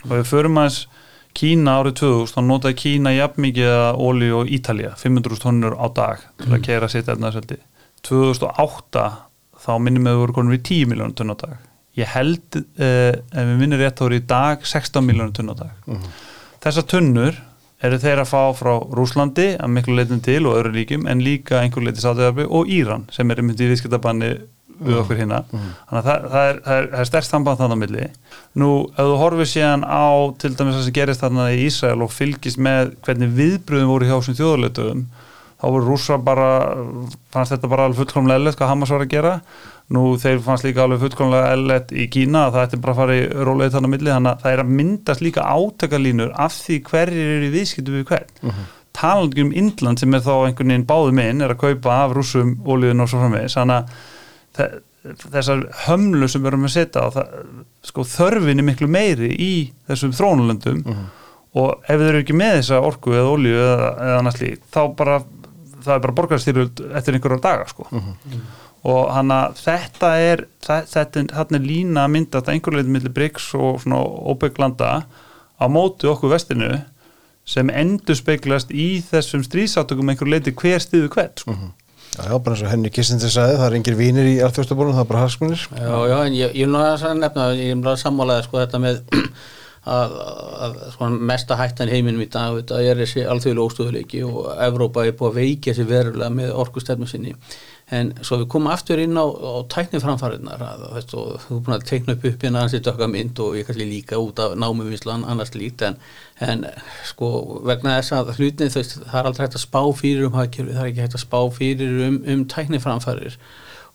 Og 0.08 0.12
við 0.16 0.28
förum 0.30 0.58
aðeins 0.58 0.88
Kína 1.40 1.78
árið 1.80 2.00
2000, 2.02 2.34
þá 2.34 2.42
notaði 2.48 2.78
Kína 2.80 3.14
jafn 3.14 3.44
mikið 3.46 3.74
ólíu 4.02 4.40
og 4.42 4.50
Ítalía 4.50 4.96
500 4.98 5.42
tónnur 5.44 5.76
á 5.78 5.86
dag 5.94 6.24
til 6.42 6.54
að 6.56 6.64
keira 6.66 6.90
sitt 6.90 7.12
efnaðsveldi 7.12 7.60
2008 8.08 9.04
þá 9.60 9.72
minnum 9.84 10.08
við 10.08 10.12
að 10.12 10.16
við 10.16 10.24
voru 10.24 10.36
konum 10.38 10.56
við 10.56 10.64
10 10.72 10.90
miljónur 10.90 11.16
tonn 11.20 11.36
á 11.36 11.38
dag. 11.44 11.56
Ég 12.00 12.12
held, 12.16 12.60
uh, 12.80 13.14
ef 13.14 13.48
við 13.52 13.60
minnum 13.60 13.82
rétt 13.82 14.00
þá 14.00 14.06
er 14.08 14.16
í 14.16 14.26
dag 14.30 14.66
16 14.66 15.06
miljónur 15.06 15.36
tonn 15.36 15.54
á 15.54 15.56
dag. 15.60 15.72
Þessar 16.64 16.88
tunnur 16.92 17.40
eru 17.86 18.00
þeir 18.02 18.22
að 18.24 18.32
fá 18.32 18.42
frá 18.58 18.72
Rúslandi 18.98 19.50
að 19.56 19.74
miklu 19.76 19.98
leitin 19.98 20.24
til 20.24 20.42
og 20.50 20.58
öðru 20.60 20.76
líkjum 20.76 21.08
en 21.10 21.24
líka 21.24 21.62
einhver 21.64 21.86
leiti 21.86 22.04
sátöðarbi 22.04 22.48
og 22.48 22.72
Íran 22.72 23.08
sem 23.16 23.32
er 23.32 23.44
myndið 23.44 23.68
í 23.68 23.74
viðskiptabanni 23.74 24.32
við 24.80 25.00
okkur 25.02 25.20
hérna. 25.20 25.42
Þannig 25.52 25.98
að 26.00 26.06
það, 26.08 26.28
það 26.34 26.50
er, 26.50 26.60
það 26.66 26.78
er, 26.82 26.86
er 27.00 27.10
stærst 27.10 27.34
samband 27.34 27.60
þannig 27.60 27.80
á 27.80 27.82
milli. 27.84 28.06
Nú 28.62 28.70
ef 28.94 29.10
þú 29.10 29.16
horfir 29.20 29.50
síðan 29.52 29.84
á 29.84 30.08
til 30.40 30.54
dæmis 30.56 30.78
það 30.78 30.86
sem 30.86 30.96
gerist 30.96 31.24
þarna 31.26 31.48
í 31.52 31.66
Ísrael 31.66 32.06
og 32.06 32.14
fylgist 32.16 32.62
með 32.64 32.94
hvernig 33.08 33.34
viðbröðum 33.40 33.92
voru 33.92 34.08
hjá 34.08 34.16
þessum 34.16 34.38
þjóðarleitöðum 34.40 35.04
þá 35.60 35.66
voru 35.68 35.90
rússar 35.90 36.22
bara 36.24 36.50
fannst 37.34 37.56
þetta 37.56 37.72
bara 37.72 37.90
alveg 37.90 38.00
fullkomlega 38.06 38.40
eðlert 38.40 38.60
hvað 38.60 38.72
Hamas 38.72 38.94
var 38.96 39.04
að 39.04 39.12
gera 39.12 39.34
nú 39.90 40.02
þeir 40.22 40.40
fannst 40.46 40.64
líka 40.68 40.84
alveg 40.86 41.00
fullkomlega 41.02 41.54
eðlert 41.56 41.92
í 41.98 42.08
Kína 42.14 42.44
að 42.48 42.54
það 42.58 42.66
ætti 42.68 42.80
bara 42.84 42.94
að 42.94 43.00
fara 43.02 43.16
í 43.18 43.24
róleið 43.48 43.72
þannig 43.74 43.90
á 43.90 43.94
milli 43.96 44.12
þannig 44.14 44.32
að 44.36 44.44
það 44.44 44.54
er 44.54 44.62
að 44.64 44.74
myndast 44.80 45.24
líka 45.26 45.46
átakalínur 45.56 46.34
af 46.46 46.58
því 46.66 46.78
hverjir 46.90 47.32
eru 47.38 47.48
í 47.48 47.54
viðskiptu 47.56 47.96
við 47.96 48.06
hvern. 48.12 48.36
Uh 48.44 48.50
-huh. 48.52 48.68
talandi 49.00 49.42
um 49.42 49.52
Indland 49.54 50.00
sem 50.00 50.14
er 50.14 50.20
þá 50.26 50.32
einhvern 50.46 50.68
veginn 50.74 50.86
báðum 50.90 51.20
inn 51.24 51.42
er 51.42 51.52
að 51.54 51.60
kaupa 51.64 51.90
af 52.04 52.12
rússum 52.18 52.56
ólíðun 52.66 53.02
og 53.02 53.10
svo 53.10 53.20
framvegis. 53.22 53.56
Þannig 53.56 53.76
að 53.76 53.90
þe- 54.58 54.82
þessar 55.32 55.62
hömlu 55.88 56.28
sem 56.28 56.42
við 56.44 56.48
erum 56.52 56.66
að 56.68 56.74
setja 56.74 57.02
á 57.02 57.08
það, 57.16 57.28
sko 57.84 58.04
þörfin 58.04 58.60
er 58.60 58.64
miklu 58.68 58.88
meiri 58.88 59.30
í 59.40 59.72
þessum 59.88 60.12
þrónulöndum 60.12 60.84
og 61.56 61.80
ef 61.88 61.98
þeir 62.00 62.10
eru 62.10 62.20
ekki 62.22 62.36
með 62.36 62.58
þessa 62.60 62.82
orku 62.84 63.12
eða 63.16 63.30
olju 63.32 63.56
eða, 63.56 63.88
eða 63.98 64.18
annars 64.20 64.42
líkt 64.42 64.62
þá 64.76 64.82
bara, 64.96 65.22
það 65.86 65.96
er 65.96 66.00
bara 66.04 66.14
borgarstyrjöld 66.20 66.82
eftir 66.94 67.14
einhverjar 67.16 67.42
daga 67.42 67.68
sko 67.72 67.88
og 68.88 69.10
hann 69.12 69.34
að 69.36 69.58
þetta 69.60 70.12
er 70.24 70.46
þetta, 70.64 71.26
er 71.44 71.66
lína 71.66 72.06
að 72.06 72.14
mynda 72.16 72.40
þetta 72.40 72.54
einhverju 72.56 72.80
leiti 72.80 72.94
millir 72.96 73.16
Bryggs 73.16 73.50
og 73.58 73.82
svona 73.84 74.00
óbygglanda 74.04 74.94
á 75.60 75.66
móti 75.68 76.08
okkur 76.08 76.32
vestinu 76.36 76.72
sem 77.50 77.70
endur 77.74 78.18
speiklast 78.18 78.72
í 78.72 79.02
þessum 79.10 79.44
stríðsátökum 79.44 80.14
einhverju 80.14 80.36
leiti 80.36 80.56
hver 80.56 80.82
stiðu 80.84 81.12
hvern 81.12 81.36
sko. 81.42 81.56
Já, 82.18 82.26
já, 82.26 82.36
bara 82.42 82.56
eins 82.56 82.66
og 82.66 82.72
henni 82.72 82.90
Kissinger 82.94 83.32
sagði, 83.32 83.60
það 83.60 83.68
er 83.68 83.78
engir 83.78 83.98
vínir 84.00 84.28
í 84.28 84.36
alþjóðstabólum, 84.44 84.96
það 84.98 85.04
er 85.04 85.10
bara 85.12 85.22
hagsmunir. 85.24 85.64
Já, 85.78 85.94
já, 86.10 86.16
en 86.26 86.36
ég, 86.36 86.54
ég 86.58 86.68
vil 86.68 86.74
nú 86.74 86.82
að 86.82 87.20
nefna, 87.20 87.48
ég 87.56 87.74
vil 87.76 87.84
bara 87.86 88.02
sammálaði 88.02 88.46
sko 88.48 88.60
þetta 88.60 88.82
með 88.82 89.02
að, 89.98 90.16
að 90.66 90.80
sko, 90.96 91.10
mesta 91.32 91.58
hættan 91.60 91.92
í 91.92 91.96
heiminum 91.96 92.24
í 92.26 92.30
dag, 92.34 92.58
þetta 92.60 92.82
er 92.82 93.04
þessi 93.04 93.26
alþjóðlega 93.30 93.68
óstöðuleiki 93.68 94.24
og 94.28 94.50
Evrópa 94.68 95.06
er 95.06 95.16
búið 95.20 95.30
að 95.30 95.40
veikja 95.44 95.76
sér 95.78 95.90
verulega 95.90 96.34
með 96.34 96.56
orkustefnu 96.66 97.10
sinni. 97.10 97.36
En 97.96 98.12
svo 98.22 98.38
við 98.38 98.50
komum 98.54 98.70
aftur 98.70 99.00
inn 99.02 99.18
á, 99.18 99.26
á 99.26 99.66
veist, 100.94 101.14
og 101.18 101.40
þú 101.42 101.56
er 101.56 101.62
búin 101.66 101.76
að 101.76 101.86
teikna 101.90 102.14
upp 102.14 102.28
upp 102.30 102.44
hérna 102.46 102.62
ansið 102.66 102.84
dökka 102.86 103.08
mynd 103.10 103.40
og 103.42 103.56
ég 103.58 103.66
kannski 103.66 103.88
líka 103.90 104.20
út 104.22 104.42
af 104.44 104.54
námuvinslan 104.62 105.26
annars 105.26 105.56
líkt 105.56 105.82
en, 105.88 105.98
en 106.46 106.68
sko 107.10 107.32
vegna 107.66 107.98
þess 107.98 108.14
að 108.20 108.36
hlutin 108.38 108.70
veist, 108.76 109.00
það 109.00 109.18
er 109.22 109.32
aldrei 109.32 109.46
hægt 109.48 109.58
að 109.58 109.66
spá 109.66 109.82
fyrir 110.02 110.28
um 110.28 110.38
hagkjörfi, 110.38 110.76
það 110.78 110.86
er 110.86 110.92
ekki 110.92 111.06
hægt 111.08 111.18
að 111.18 111.26
spá 111.26 111.40
fyrir 111.58 112.06
um, 112.06 112.22
um 112.36 112.46
tækniframfærir 112.54 113.40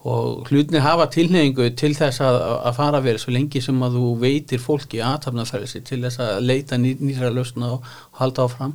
og 0.04 0.50
hlutinni 0.50 0.82
hafa 0.84 1.06
tilneyingu 1.08 1.70
til 1.80 1.94
þess 1.96 2.20
að, 2.20 2.36
að 2.68 2.76
fara 2.76 3.00
verið 3.04 3.22
svo 3.22 3.32
lengi 3.32 3.62
sem 3.64 3.78
að 3.86 3.96
þú 3.96 4.10
veitir 4.20 4.60
fólki 4.60 5.00
aðtapnaferðisi 5.00 5.80
til 5.86 6.02
þess 6.02 6.20
að 6.20 6.42
leita 6.44 6.76
ný, 6.76 6.92
nýra 7.00 7.30
lausna 7.32 7.76
og 7.78 7.88
halda 8.18 8.44
áfram 8.44 8.74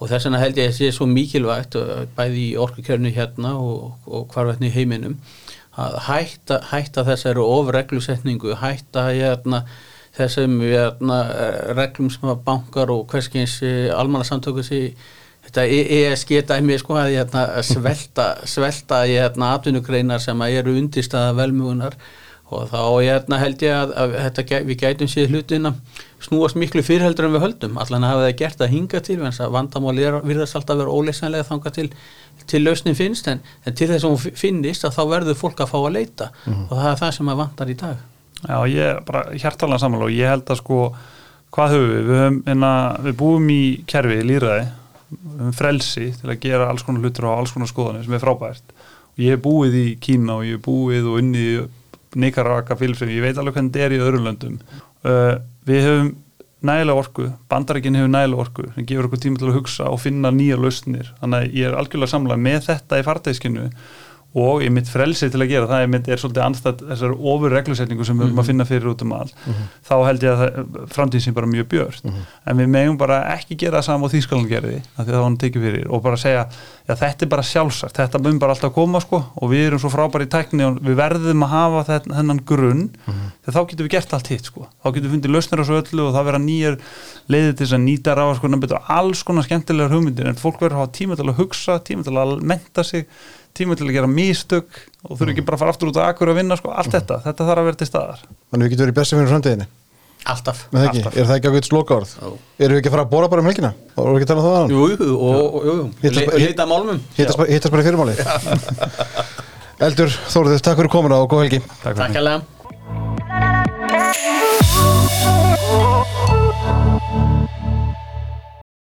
og 0.00 0.08
þess 0.08 0.26
vegna 0.26 0.40
held 0.40 0.58
ég 0.58 0.70
að 0.70 0.72
það 0.72 0.78
sé 0.78 0.90
svo 0.96 1.06
mikilvægt 1.10 1.76
uh, 1.76 2.02
bæði 2.16 2.42
í 2.48 2.58
orkukjörnu 2.64 3.12
hérna 3.14 3.54
og, 3.60 3.94
og 4.08 4.26
hvarvetni 4.32 4.70
í 4.70 4.74
heiminum 4.74 5.18
að 5.80 5.96
hætta, 6.08 6.60
hætta 6.72 7.04
þessari 7.06 7.44
ofreglusetningu, 7.44 8.56
hætta 8.58 9.06
hérna, 9.12 9.62
þessum 10.16 10.58
hérna, 10.64 11.20
reglum 11.78 12.10
sem 12.10 12.28
að 12.28 12.42
bankar 12.48 12.90
og 12.92 13.06
hverskins 13.12 13.60
almanarsamtöku 13.94 14.64
sér 14.66 14.90
þetta 15.46 15.64
ESG 15.96 16.32
dæmi 16.48 16.78
sko 16.80 16.98
að 17.00 17.14
hérna, 17.16 17.44
svelta, 17.66 18.32
svelta 18.54 19.04
hérna, 19.06 19.54
atvinnugreinar 19.56 20.22
sem 20.22 20.42
eru 20.50 20.76
undirstaða 20.78 21.36
velmugunar 21.38 21.96
og 22.50 22.66
þá 22.70 22.82
hérna, 22.98 23.38
held 23.40 23.62
ég 23.62 23.76
að, 23.76 23.94
að 24.02 24.16
þetta, 24.26 24.62
við 24.66 24.80
gætum 24.84 25.10
séð 25.10 25.36
hlutina 25.36 25.74
snúast 26.20 26.58
miklu 26.60 26.82
fyrirheldur 26.84 27.28
en 27.28 27.34
við 27.36 27.44
höldum. 27.44 27.78
Allan 27.80 28.04
að 28.04 28.12
hafa 28.12 28.24
það 28.26 28.36
gert 28.40 28.64
að 28.64 28.72
hinga 28.74 29.00
til 29.06 29.18
er, 29.20 30.18
virðast 30.26 30.58
alltaf 30.58 30.74
að 30.74 30.82
vera 30.82 30.96
óleysanlega 30.96 31.48
þangað 31.48 31.76
til, 31.78 31.86
til 32.50 32.62
lausnin 32.64 32.98
finnst. 32.98 33.28
En, 33.32 33.40
en 33.64 33.76
til 33.76 33.88
þess 33.90 34.04
að 34.04 34.14
hún 34.14 34.36
finnist 34.38 34.84
að 34.84 34.96
þá 34.98 35.02
verður 35.14 35.38
fólk 35.40 35.62
að 35.64 35.72
fá 35.72 35.78
að 35.80 35.94
leita. 35.96 36.30
Og 36.68 36.74
það 36.74 36.90
er 36.90 37.00
það 37.00 37.14
sem 37.16 37.32
að 37.32 37.40
vantar 37.44 37.72
í 37.72 37.78
dag. 37.80 38.04
Já, 38.40 38.58
ég 38.72 39.00
bara 39.08 39.24
hjartalega 39.36 39.82
samanlóð 39.82 40.08
og 40.08 40.16
ég 40.16 40.30
held 40.32 40.52
að 40.52 40.60
sko, 40.62 40.82
hvað 41.52 41.74
höfum 41.74 41.90
við? 41.90 42.04
Við, 42.04 42.20
höfum, 42.20 42.38
inna, 42.54 42.74
við 43.04 43.18
búum 43.20 43.50
í 43.52 43.62
kerfi, 43.90 44.20
við 44.20 44.46
höfum 45.40 45.56
frelsi 45.56 46.12
til 46.20 46.30
að 46.30 46.40
gera 46.44 46.70
alls 46.70 46.84
konar 46.86 47.02
hlutur 47.04 47.26
og 47.26 47.40
alls 47.40 47.52
konar 47.54 47.70
skoðanir 47.70 48.06
sem 48.06 48.16
er 48.16 48.22
frábært. 48.22 48.74
Og 49.16 49.24
ég 49.24 49.34
hef 49.34 49.42
búið 49.44 49.76
í 49.80 49.86
Kína 50.00 50.38
og 50.38 50.46
ég 50.46 50.56
hef 50.56 50.64
búið 50.64 51.08
og 51.10 51.18
unnið 51.20 51.48
í 51.50 52.20
Nicaragua, 52.20 52.76
Filipsum, 52.78 53.10
ég 53.12 53.22
veit 53.22 53.38
alveg 53.38 53.56
hvernig 53.56 53.74
þetta 53.74 53.86
er 53.86 53.94
í 53.94 54.00
öðrum 54.02 54.24
löndum. 54.26 54.56
Uh, 55.06 55.36
við 55.70 55.86
höfum 55.88 56.10
nægilega 56.66 57.00
orku, 57.00 57.30
bandarækinn 57.48 57.96
hefur 57.96 58.12
nægilega 58.12 58.44
orku 58.44 58.66
sem 58.74 58.86
gefur 58.88 59.08
okkur 59.08 59.22
tíma 59.22 59.40
til 59.40 59.48
að 59.48 59.56
hugsa 59.56 59.88
og 59.88 60.00
finna 60.02 60.32
nýja 60.34 60.58
lausnir. 60.60 61.08
Þannig 61.22 61.38
að 61.38 61.56
ég 61.56 61.70
er 61.70 61.76
algjörlega 61.80 62.12
samlega 62.12 62.44
með 62.48 62.66
þetta 62.68 63.00
í 63.00 63.06
fartæðskinu 63.06 63.68
og 64.38 64.62
ég 64.62 64.70
mitt 64.70 64.86
frelsi 64.90 65.26
til 65.30 65.40
að 65.42 65.50
gera 65.50 65.66
það 65.70 65.84
ég 65.84 65.92
mitt 65.94 66.08
er 66.08 66.20
svolítið 66.22 66.44
anstætt 66.44 66.84
þessar 66.86 67.14
ofur 67.18 67.54
reglusetningu 67.56 68.06
sem 68.06 68.20
við 68.20 68.28
erum 68.28 68.42
að 68.42 68.50
finna 68.50 68.66
fyrir 68.68 68.92
út 68.92 69.02
um 69.02 69.14
all 69.16 69.32
þá 69.88 69.94
held 70.06 70.26
ég 70.26 70.44
að 70.44 70.60
framtíðin 70.94 71.24
sem 71.26 71.36
bara 71.36 71.50
mjög 71.50 71.70
björn 71.72 72.12
en 72.14 72.62
við 72.62 72.70
megum 72.76 73.00
bara 73.00 73.22
ekki 73.34 73.58
gera 73.58 73.80
það 73.80 73.88
saman 73.88 74.06
á 74.06 74.14
þýskalan 74.14 74.50
gerði 74.50 74.78
af 74.78 75.00
því 75.00 75.08
að 75.08 75.10
það 75.10 75.18
var 75.18 75.26
hann 75.26 75.40
tekið 75.44 75.66
fyrir 75.66 75.90
og 75.90 76.04
bara 76.06 76.20
segja 76.20 76.46
já 76.86 76.96
þetta 76.98 77.24
er 77.24 77.30
bara 77.30 77.44
sjálfsagt, 77.46 77.98
þetta 77.98 78.20
mun 78.22 78.38
bara 78.42 78.54
alltaf 78.54 78.72
koma 78.74 79.00
sko 79.02 79.20
og 79.40 79.50
við 79.52 79.66
erum 79.68 79.80
svo 79.82 79.90
frábæri 79.92 80.26
í 80.26 80.30
tækni 80.32 80.66
og 80.66 80.78
við 80.84 80.98
verðum 80.98 81.44
að 81.46 81.52
hafa 81.54 81.82
þenn, 81.88 82.14
þennan 82.18 82.42
grunn. 82.48 82.84
Þegar 83.06 83.56
þá 83.56 83.60
getum 83.70 83.86
við 83.86 83.92
gert 83.94 84.14
allt 84.16 84.30
hitt 84.32 84.50
sko. 84.50 84.66
Þá 84.80 84.88
getum 84.88 85.06
við 85.06 85.14
fundið 85.16 85.34
lausnir 85.34 85.62
á 85.62 85.64
svo 85.68 85.80
öllu 85.80 86.06
og 86.06 86.14
það 86.16 86.28
vera 86.30 86.42
nýjar 86.44 86.78
leiðir 87.30 87.54
til 87.56 87.66
þess 87.66 87.76
að 87.78 87.84
nýta 87.86 88.16
ráðskurna 88.18 88.60
betur. 88.62 88.82
Alls 88.96 89.24
konar 89.26 89.46
skemmtilegar 89.46 89.94
hugmyndir 89.94 90.30
en 90.30 90.40
fólk 90.40 90.62
verður 90.62 90.78
að 90.78 90.84
hafa 90.84 90.96
tíma 90.98 91.20
til 91.20 91.28
að 91.28 91.38
hugsa, 91.40 91.78
tíma 91.86 92.06
til 92.06 92.16
að 92.18 92.36
menta 92.52 92.86
sig 92.86 93.06
tíma 93.60 93.76
til 93.78 93.86
að 93.88 93.96
gera 93.98 94.08
místök 94.10 94.80
og 95.06 95.18
þurfi 95.20 95.34
ekki 95.36 95.44
bara 95.46 95.56
að 95.58 95.62
fara 95.64 95.74
aftur 95.76 95.90
út 95.92 96.00
á 96.00 96.02
akkur 96.08 96.32
að 96.32 96.40
vinna 96.40 96.56
sko, 96.60 96.72
allt 96.72 96.92
þetta, 96.96 97.20
þetta 97.26 97.46
þarf 97.50 97.60
að 97.62 97.68
vera 97.70 97.80
til 97.80 97.88
staðar. 97.90 98.20
Þannig 98.50 98.64
við 98.66 98.72
getum 98.74 98.84
verið 98.88 98.98
besti 99.00 99.14
fyrir 99.20 99.32
framtíðinni? 99.34 99.66
Alltaf, 100.30 100.58
alltaf. 100.76 101.14
er 101.16 101.24
það 101.24 101.36
ekki 101.38 101.48
ákveðt 101.48 101.64
sloka 101.70 101.94
orð 101.96 102.10
Jú. 102.20 102.30
Erum 102.60 102.74
við 102.76 102.80
ekki 102.82 102.90
að 102.90 102.94
fara 102.96 103.04
að 103.06 103.12
bóra 103.14 103.28
bara 103.32 103.40
um 103.40 103.48
helgina? 103.48 103.70
Og 103.94 104.02
erum 104.04 104.12
við 104.12 104.20
ekki 104.20 104.26
að 104.26 104.32
tala 104.34 104.42
um 104.42 104.46
það? 104.50 104.64
Jú, 104.74 104.80
jú, 104.90 104.96
og, 105.16 105.32
jú, 105.64 105.72
jú. 105.78 105.84
Hittast 106.02 106.26
bara- 106.28 106.40
Hittast 107.16 107.38
bara, 107.40 107.48
hittast 107.54 107.72
bara 107.72 107.80
í 107.80 107.86
fyrirmáli. 107.88 108.14
Eldur, 109.88 110.10
Þóruður, 110.28 110.60
takk 110.60 110.76
fyrir 110.82 110.92
komuna 110.92 111.22
og 111.24 111.30
góð 111.32 111.46
helgi. 111.46 111.60
Takk 111.80 111.96
Takk 111.96 112.20
alveg 112.20 112.44